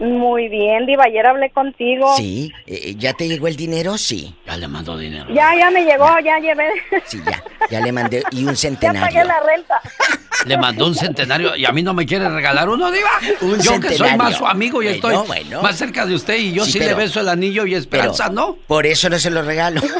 Muy 0.00 0.48
bien, 0.48 0.86
Diva. 0.86 1.04
Ayer 1.04 1.26
hablé 1.26 1.50
contigo. 1.50 2.14
Sí, 2.16 2.52
eh, 2.66 2.94
¿ya 2.96 3.12
te 3.14 3.26
llegó 3.26 3.48
el 3.48 3.56
dinero? 3.56 3.98
Sí. 3.98 4.32
Ya 4.46 4.56
le 4.56 4.68
mandó 4.68 4.96
dinero. 4.96 5.26
Ya, 5.34 5.52
ya 5.58 5.70
me 5.70 5.84
llegó, 5.84 6.06
ya 6.24 6.38
llevé. 6.38 6.68
Sí, 7.06 7.20
ya, 7.24 7.42
ya 7.70 7.80
le 7.80 7.90
mandé 7.90 8.22
y 8.30 8.44
un 8.44 8.54
Ya 8.54 8.56
pagué 8.56 8.56
centenario. 8.56 9.24
la 9.24 9.40
renta. 9.40 9.80
le 10.46 10.56
mandó 10.56 10.86
un 10.86 10.94
centenario 10.94 11.56
y 11.56 11.64
a 11.64 11.72
mí 11.72 11.82
no 11.82 11.94
me 11.94 12.06
quiere 12.06 12.28
regalar 12.28 12.68
uno, 12.68 12.92
Diva. 12.92 13.10
Un 13.40 13.60
yo 13.60 13.72
que 13.80 13.88
soy 13.88 13.96
centenario. 13.96 14.18
más 14.18 14.36
su 14.36 14.46
amigo 14.46 14.82
y 14.82 14.86
Bueno, 14.86 14.94
estoy 14.96 15.26
bueno. 15.26 15.62
más 15.62 15.76
cerca 15.76 16.06
de 16.06 16.14
usted 16.14 16.36
y 16.36 16.52
yo 16.52 16.64
sí, 16.64 16.72
Sí, 16.72 16.78
le 16.78 16.94
beso 16.94 17.20
el 17.20 17.28
anillo 17.28 17.66
y 17.66 17.74
Esperanza 17.74 18.24
Pero 18.28 18.34
no. 18.34 18.56
Por 18.68 18.86
eso 18.86 19.08
no 19.10 19.18
se 19.18 19.30
lo 19.30 19.42
regalo. 19.42 19.80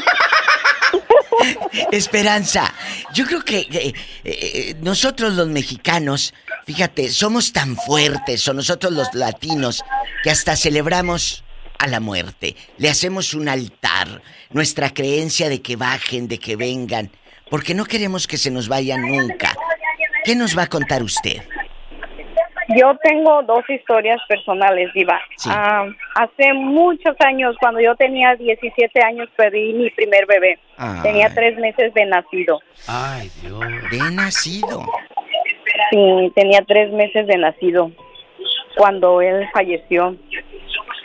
Esperanza, 1.91 2.73
yo 3.13 3.25
creo 3.25 3.41
que 3.43 3.59
eh, 3.71 3.93
eh, 4.23 4.75
nosotros 4.81 5.33
los 5.33 5.47
mexicanos, 5.47 6.33
fíjate, 6.69 7.09
somos 7.09 7.51
tan 7.51 7.75
fuertes, 7.75 8.47
o 8.47 8.53
nosotros 8.53 8.93
los 8.93 9.15
latinos, 9.15 9.83
que 10.21 10.29
hasta 10.29 10.55
celebramos 10.55 11.43
a 11.79 11.87
la 11.87 11.99
muerte. 11.99 12.55
Le 12.77 12.89
hacemos 12.89 13.33
un 13.33 13.49
altar, 13.49 14.21
nuestra 14.51 14.91
creencia 14.91 15.49
de 15.49 15.63
que 15.63 15.75
bajen, 15.75 16.27
de 16.27 16.37
que 16.37 16.55
vengan, 16.55 17.09
porque 17.49 17.73
no 17.73 17.85
queremos 17.85 18.27
que 18.27 18.37
se 18.37 18.51
nos 18.51 18.69
vayan 18.69 19.01
nunca. 19.01 19.55
¿Qué 20.23 20.35
nos 20.35 20.55
va 20.55 20.63
a 20.63 20.67
contar 20.67 21.01
usted? 21.01 21.41
Yo 22.77 22.95
tengo 23.01 23.41
dos 23.47 23.67
historias 23.67 24.21
personales, 24.27 24.93
Diva. 24.93 25.19
Ah, 25.47 25.87
hace 26.13 26.53
muchos 26.53 27.15
años, 27.25 27.55
cuando 27.59 27.79
yo 27.81 27.95
tenía 27.95 28.35
17 28.35 29.03
años, 29.03 29.27
perdí 29.35 29.73
mi 29.73 29.89
primer 29.89 30.27
bebé. 30.27 30.59
Ay. 30.77 31.01
Tenía 31.01 31.33
tres 31.33 31.57
meses 31.57 31.91
de 31.95 32.05
nacido. 32.05 32.59
Ay, 32.87 33.31
Dios. 33.41 33.59
De 33.89 34.11
nacido. 34.11 34.85
Sí, 35.91 36.31
tenía 36.35 36.61
tres 36.67 36.91
meses 36.91 37.25
de 37.27 37.37
nacido 37.37 37.91
cuando 38.77 39.21
él 39.21 39.47
falleció. 39.53 40.15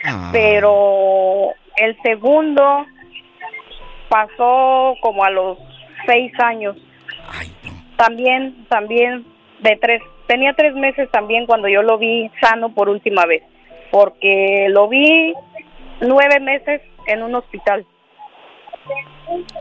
Ah. 0.05 0.29
Pero 0.31 1.53
el 1.77 1.97
segundo 2.03 2.85
pasó 4.09 4.95
como 5.01 5.23
a 5.23 5.29
los 5.29 5.57
seis 6.05 6.31
años. 6.39 6.77
También, 7.97 8.65
también 8.69 9.25
de 9.59 9.77
tres, 9.77 10.01
tenía 10.27 10.53
tres 10.53 10.75
meses 10.75 11.09
también 11.11 11.45
cuando 11.45 11.67
yo 11.67 11.81
lo 11.81 11.97
vi 11.97 12.29
sano 12.41 12.73
por 12.73 12.89
última 12.89 13.25
vez, 13.25 13.41
porque 13.91 14.67
lo 14.69 14.87
vi 14.87 15.33
nueve 16.01 16.39
meses 16.39 16.81
en 17.07 17.23
un 17.23 17.35
hospital. 17.35 17.85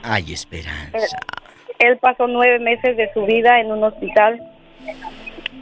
Ay, 0.02 0.32
Esperanza. 0.32 1.16
Él, 1.78 1.90
él 1.90 1.98
pasó 1.98 2.26
nueve 2.26 2.58
meses 2.58 2.96
de 2.96 3.12
su 3.12 3.24
vida 3.24 3.60
en 3.60 3.72
un 3.72 3.84
hospital. 3.84 4.40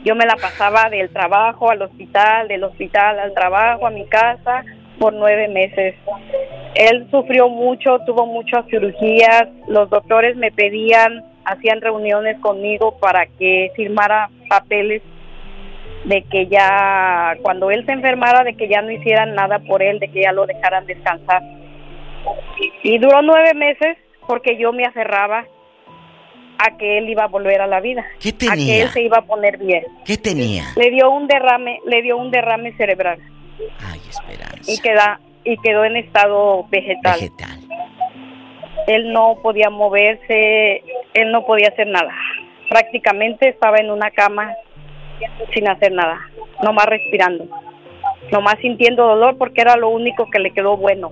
Yo 0.03 0.15
me 0.15 0.25
la 0.25 0.35
pasaba 0.35 0.89
del 0.89 1.09
trabajo 1.09 1.71
al 1.71 1.81
hospital, 1.81 2.47
del 2.47 2.63
hospital 2.63 3.19
al 3.19 3.33
trabajo, 3.33 3.87
a 3.87 3.89
mi 3.89 4.05
casa, 4.05 4.63
por 4.99 5.13
nueve 5.13 5.47
meses. 5.47 5.95
Él 6.75 7.07
sufrió 7.09 7.47
mucho, 7.47 7.99
tuvo 8.05 8.25
muchas 8.25 8.65
cirugías. 8.67 9.47
Los 9.67 9.89
doctores 9.89 10.35
me 10.35 10.51
pedían, 10.51 11.23
hacían 11.45 11.81
reuniones 11.81 12.37
conmigo 12.39 12.97
para 12.99 13.27
que 13.39 13.71
firmara 13.75 14.29
papeles 14.49 15.01
de 16.03 16.23
que 16.23 16.47
ya, 16.47 17.37
cuando 17.41 17.71
él 17.71 17.85
se 17.85 17.93
enfermara, 17.93 18.43
de 18.43 18.55
que 18.55 18.67
ya 18.67 18.81
no 18.81 18.91
hicieran 18.91 19.35
nada 19.35 19.59
por 19.59 19.81
él, 19.81 19.99
de 19.99 20.09
que 20.09 20.23
ya 20.23 20.33
lo 20.33 20.45
dejaran 20.45 20.85
descansar. 20.85 21.41
Y 22.83 22.97
duró 22.97 23.21
nueve 23.21 23.53
meses 23.53 23.97
porque 24.27 24.57
yo 24.57 24.73
me 24.73 24.85
aferraba 24.85 25.45
a 26.57 26.77
que 26.77 26.97
él 26.97 27.09
iba 27.09 27.23
a 27.23 27.27
volver 27.27 27.61
a 27.61 27.67
la 27.67 27.79
vida. 27.79 28.05
¿Qué 28.19 28.29
A 28.29 28.31
que 28.31 28.37
tenía? 28.37 28.83
él 28.83 28.89
se 28.89 29.01
iba 29.01 29.17
a 29.17 29.21
poner 29.25 29.57
bien. 29.57 29.83
¿Qué 30.05 30.17
tenía? 30.17 30.65
Le 30.75 30.89
dio 30.91 31.09
un 31.09 31.27
derrame, 31.27 31.79
le 31.85 32.01
dio 32.01 32.17
un 32.17 32.31
derrame 32.31 32.73
cerebral. 32.77 33.19
Y 34.67 34.77
queda 34.79 35.19
y 35.43 35.57
quedó 35.57 35.83
en 35.85 35.97
estado 35.97 36.65
vegetal. 36.69 37.19
Él 38.87 39.11
no 39.13 39.37
podía 39.41 39.69
moverse, 39.69 40.83
él 41.13 41.31
no 41.31 41.45
podía 41.45 41.69
hacer 41.69 41.87
nada. 41.87 42.13
Prácticamente 42.69 43.49
estaba 43.49 43.77
en 43.77 43.91
una 43.91 44.11
cama 44.11 44.53
sin 45.53 45.67
hacer 45.67 45.91
nada, 45.91 46.19
nomás 46.61 46.85
respirando. 46.87 47.47
Nomás 48.31 48.57
sintiendo 48.59 49.05
dolor 49.05 49.37
porque 49.37 49.61
era 49.61 49.75
lo 49.75 49.89
único 49.89 50.29
que 50.29 50.39
le 50.39 50.51
quedó 50.51 50.77
bueno. 50.77 51.11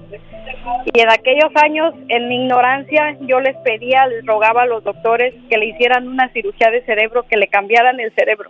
Y 0.93 0.99
en 0.99 1.09
aquellos 1.09 1.51
años, 1.55 1.93
en 2.07 2.27
mi 2.27 2.43
ignorancia, 2.43 3.17
yo 3.21 3.39
les 3.39 3.55
pedía, 3.57 4.05
les 4.07 4.25
rogaba 4.25 4.63
a 4.63 4.65
los 4.65 4.83
doctores 4.83 5.33
que 5.49 5.57
le 5.57 5.67
hicieran 5.67 6.07
una 6.07 6.29
cirugía 6.29 6.69
de 6.71 6.83
cerebro, 6.83 7.23
que 7.23 7.37
le 7.37 7.47
cambiaran 7.47 7.99
el 7.99 8.13
cerebro. 8.13 8.49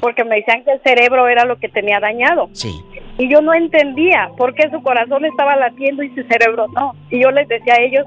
Porque 0.00 0.22
me 0.24 0.36
decían 0.36 0.62
que 0.62 0.72
el 0.72 0.80
cerebro 0.82 1.26
era 1.26 1.44
lo 1.44 1.58
que 1.58 1.68
tenía 1.68 1.98
dañado. 1.98 2.48
Sí. 2.52 2.72
Y 3.18 3.28
yo 3.28 3.40
no 3.40 3.54
entendía 3.54 4.30
por 4.36 4.54
qué 4.54 4.70
su 4.70 4.80
corazón 4.82 5.24
estaba 5.24 5.56
latiendo 5.56 6.02
y 6.02 6.10
su 6.14 6.22
cerebro 6.24 6.66
no. 6.68 6.94
Y 7.10 7.22
yo 7.22 7.30
les 7.30 7.48
decía 7.48 7.74
a 7.74 7.82
ellos 7.82 8.04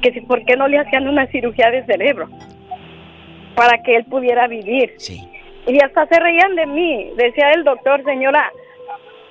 que 0.00 0.12
si 0.12 0.20
por 0.22 0.44
qué 0.44 0.56
no 0.56 0.66
le 0.66 0.78
hacían 0.78 1.08
una 1.08 1.26
cirugía 1.26 1.70
de 1.70 1.84
cerebro 1.84 2.28
para 3.54 3.82
que 3.82 3.96
él 3.96 4.04
pudiera 4.04 4.46
vivir. 4.46 4.94
Sí. 4.96 5.20
Y 5.66 5.78
hasta 5.82 6.06
se 6.06 6.18
reían 6.18 6.56
de 6.56 6.66
mí. 6.66 7.10
Decía 7.16 7.50
el 7.50 7.64
doctor, 7.64 8.02
señora, 8.04 8.50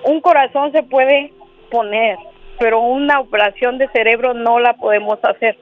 un 0.04 0.22
corazón 0.22 0.72
se 0.72 0.84
puede 0.84 1.34
poner, 1.70 2.18
pero 2.60 2.80
una 2.80 3.20
operación 3.20 3.78
de 3.78 3.88
cerebro 3.90 4.34
no 4.34 4.60
la 4.60 4.74
podemos 4.74 5.20
hacer. 5.24 5.58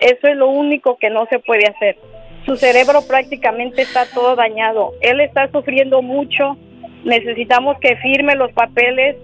Eso 0.00 0.26
es 0.28 0.36
lo 0.36 0.48
único 0.48 0.96
que 0.98 1.10
no 1.10 1.26
se 1.26 1.38
puede 1.38 1.66
hacer. 1.66 1.96
Su 2.44 2.56
cerebro 2.56 3.00
prácticamente 3.08 3.82
está 3.82 4.04
todo 4.12 4.36
dañado. 4.36 4.92
Él 5.00 5.20
está 5.20 5.50
sufriendo 5.50 6.02
mucho. 6.02 6.56
Necesitamos 7.04 7.78
que 7.80 7.96
firme 7.96 8.36
los 8.36 8.52
papeles 8.52 9.16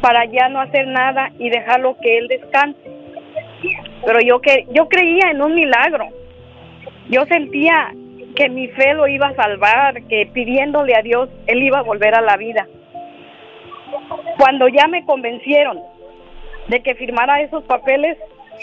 para 0.00 0.24
ya 0.26 0.48
no 0.48 0.60
hacer 0.60 0.86
nada 0.86 1.30
y 1.38 1.50
dejarlo 1.50 1.96
que 2.00 2.18
él 2.18 2.28
descanse. 2.28 2.78
Pero 4.04 4.20
yo 4.20 4.40
que 4.40 4.66
yo 4.72 4.88
creía 4.88 5.30
en 5.30 5.42
un 5.42 5.54
milagro. 5.54 6.08
Yo 7.08 7.24
sentía 7.26 7.92
que 8.36 8.48
mi 8.48 8.68
fe 8.68 8.94
lo 8.94 9.08
iba 9.08 9.28
a 9.28 9.34
salvar, 9.34 10.02
que 10.04 10.30
pidiéndole 10.32 10.94
a 10.94 11.02
Dios 11.02 11.28
él 11.46 11.62
iba 11.62 11.80
a 11.80 11.82
volver 11.82 12.14
a 12.14 12.20
la 12.20 12.36
vida. 12.36 12.68
Cuando 14.38 14.68
ya 14.68 14.86
me 14.86 15.04
convencieron 15.04 15.80
de 16.68 16.82
que 16.82 16.94
firmara 16.94 17.42
esos 17.42 17.64
papeles, 17.64 18.16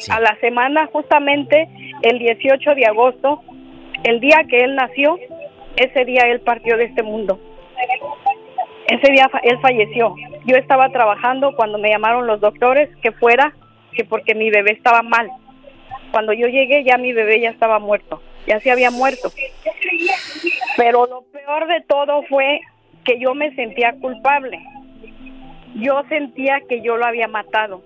a 0.09 0.19
la 0.19 0.35
semana, 0.39 0.87
justamente 0.91 1.67
el 2.03 2.19
18 2.19 2.75
de 2.75 2.85
agosto, 2.85 3.41
el 4.03 4.19
día 4.19 4.45
que 4.47 4.63
él 4.63 4.75
nació, 4.75 5.17
ese 5.75 6.05
día 6.05 6.23
él 6.27 6.41
partió 6.41 6.77
de 6.77 6.85
este 6.85 7.03
mundo. 7.03 7.39
Ese 8.87 9.11
día 9.11 9.29
él 9.43 9.59
falleció. 9.59 10.15
Yo 10.45 10.55
estaba 10.55 10.89
trabajando 10.89 11.55
cuando 11.55 11.77
me 11.77 11.89
llamaron 11.89 12.27
los 12.27 12.39
doctores 12.39 12.89
que 13.01 13.11
fuera, 13.11 13.53
que 13.93 14.05
porque 14.05 14.35
mi 14.35 14.49
bebé 14.49 14.71
estaba 14.71 15.01
mal. 15.01 15.29
Cuando 16.11 16.31
yo 16.31 16.47
llegué 16.47 16.83
ya 16.83 16.97
mi 16.97 17.11
bebé 17.11 17.41
ya 17.41 17.49
estaba 17.49 17.79
muerto, 17.79 18.21
ya 18.45 18.59
se 18.61 18.71
había 18.71 18.91
muerto. 18.91 19.29
Pero 20.77 21.05
lo 21.07 21.23
peor 21.23 21.67
de 21.67 21.81
todo 21.81 22.23
fue 22.29 22.61
que 23.03 23.19
yo 23.19 23.33
me 23.33 23.53
sentía 23.55 23.93
culpable 23.99 24.59
yo 25.75 26.03
sentía 26.09 26.59
que 26.67 26.81
yo 26.81 26.97
lo 26.97 27.05
había 27.05 27.27
matado. 27.27 27.81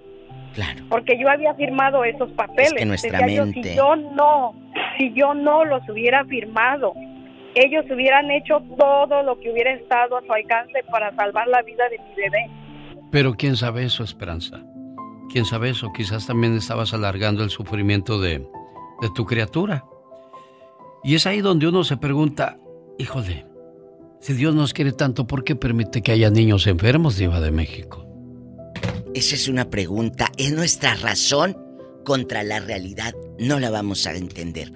Claro. 0.54 0.84
Porque 0.90 1.18
yo 1.18 1.30
había 1.30 1.54
firmado 1.54 2.04
esos 2.04 2.30
papeles. 2.32 2.74
que 2.74 2.86
nuestra 2.86 3.26
mente... 3.26 3.64
si 3.64 3.76
yo 3.76 3.96
no, 3.96 4.54
si 4.98 5.14
yo 5.14 5.34
no 5.34 5.64
los 5.64 5.88
hubiera 5.88 6.26
firmado, 6.26 6.94
ellos 7.56 7.86
hubieran 7.90 8.30
hecho 8.32 8.62
todo 8.78 9.24
lo 9.24 9.40
que 9.40 9.52
hubiera 9.52 9.74
estado 9.74 10.18
a 10.18 10.22
su 10.22 10.32
alcance 10.32 10.84
para 10.92 11.16
salvar 11.16 11.48
la 11.48 11.62
vida 11.62 11.84
de 11.90 11.98
mi 12.00 12.16
bebé. 12.16 12.50
Pero 13.12 13.34
quién 13.34 13.56
sabe 13.56 13.84
eso, 13.86 14.04
Esperanza. 14.04 14.62
Quién 15.32 15.46
sabe 15.46 15.70
eso. 15.70 15.92
Quizás 15.94 16.28
también 16.28 16.56
estabas 16.56 16.94
alargando 16.94 17.44
el 17.44 17.50
sufrimiento 17.50 18.20
de, 18.20 18.40
de 18.40 19.10
tu 19.16 19.26
criatura. 19.26 19.86
Y 21.04 21.16
es 21.16 21.26
ahí 21.26 21.42
donde 21.42 21.68
uno 21.68 21.84
se 21.84 21.98
pregunta, 21.98 22.58
híjole, 22.98 23.46
si 24.22 24.34
Dios 24.34 24.54
nos 24.54 24.74
quiere 24.74 24.92
tanto, 24.92 25.26
¿por 25.26 25.44
qué 25.44 25.56
permite 25.56 26.02
que 26.02 26.12
haya 26.12 26.30
niños 26.30 26.68
enfermos, 26.68 27.18
Diva 27.18 27.42
de 27.42 27.52
México? 27.52 28.08
Esa 29.14 29.36
es 29.36 29.48
una 29.48 29.70
pregunta. 29.70 30.32
¿Es 30.38 30.54
nuestra 30.54 30.96
razón 30.96 31.58
contra 32.06 32.44
la 32.44 32.60
realidad? 32.60 33.14
No 33.40 33.60
la 33.60 33.70
vamos 33.70 34.06
a 34.08 34.16
entender. 34.16 34.72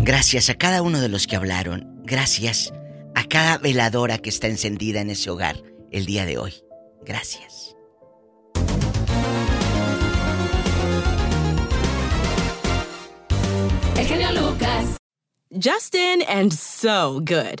Gracias 0.00 0.50
a 0.50 0.54
cada 0.54 0.82
uno 0.82 1.00
de 1.00 1.08
los 1.08 1.26
que 1.26 1.36
hablaron. 1.36 2.00
Gracias 2.04 2.72
a 3.14 3.24
cada 3.28 3.58
veladora 3.58 4.18
que 4.18 4.30
está 4.30 4.48
encendida 4.48 5.00
en 5.00 5.10
ese 5.10 5.30
hogar 5.30 5.62
el 5.90 6.06
día 6.06 6.24
de 6.24 6.38
hoy. 6.38 6.54
Gracias. 7.04 7.76
El 13.94 14.34
Lucas. 14.34 14.96
Justin 15.50 16.22
and 16.26 16.52
so 16.52 17.20
good. 17.20 17.60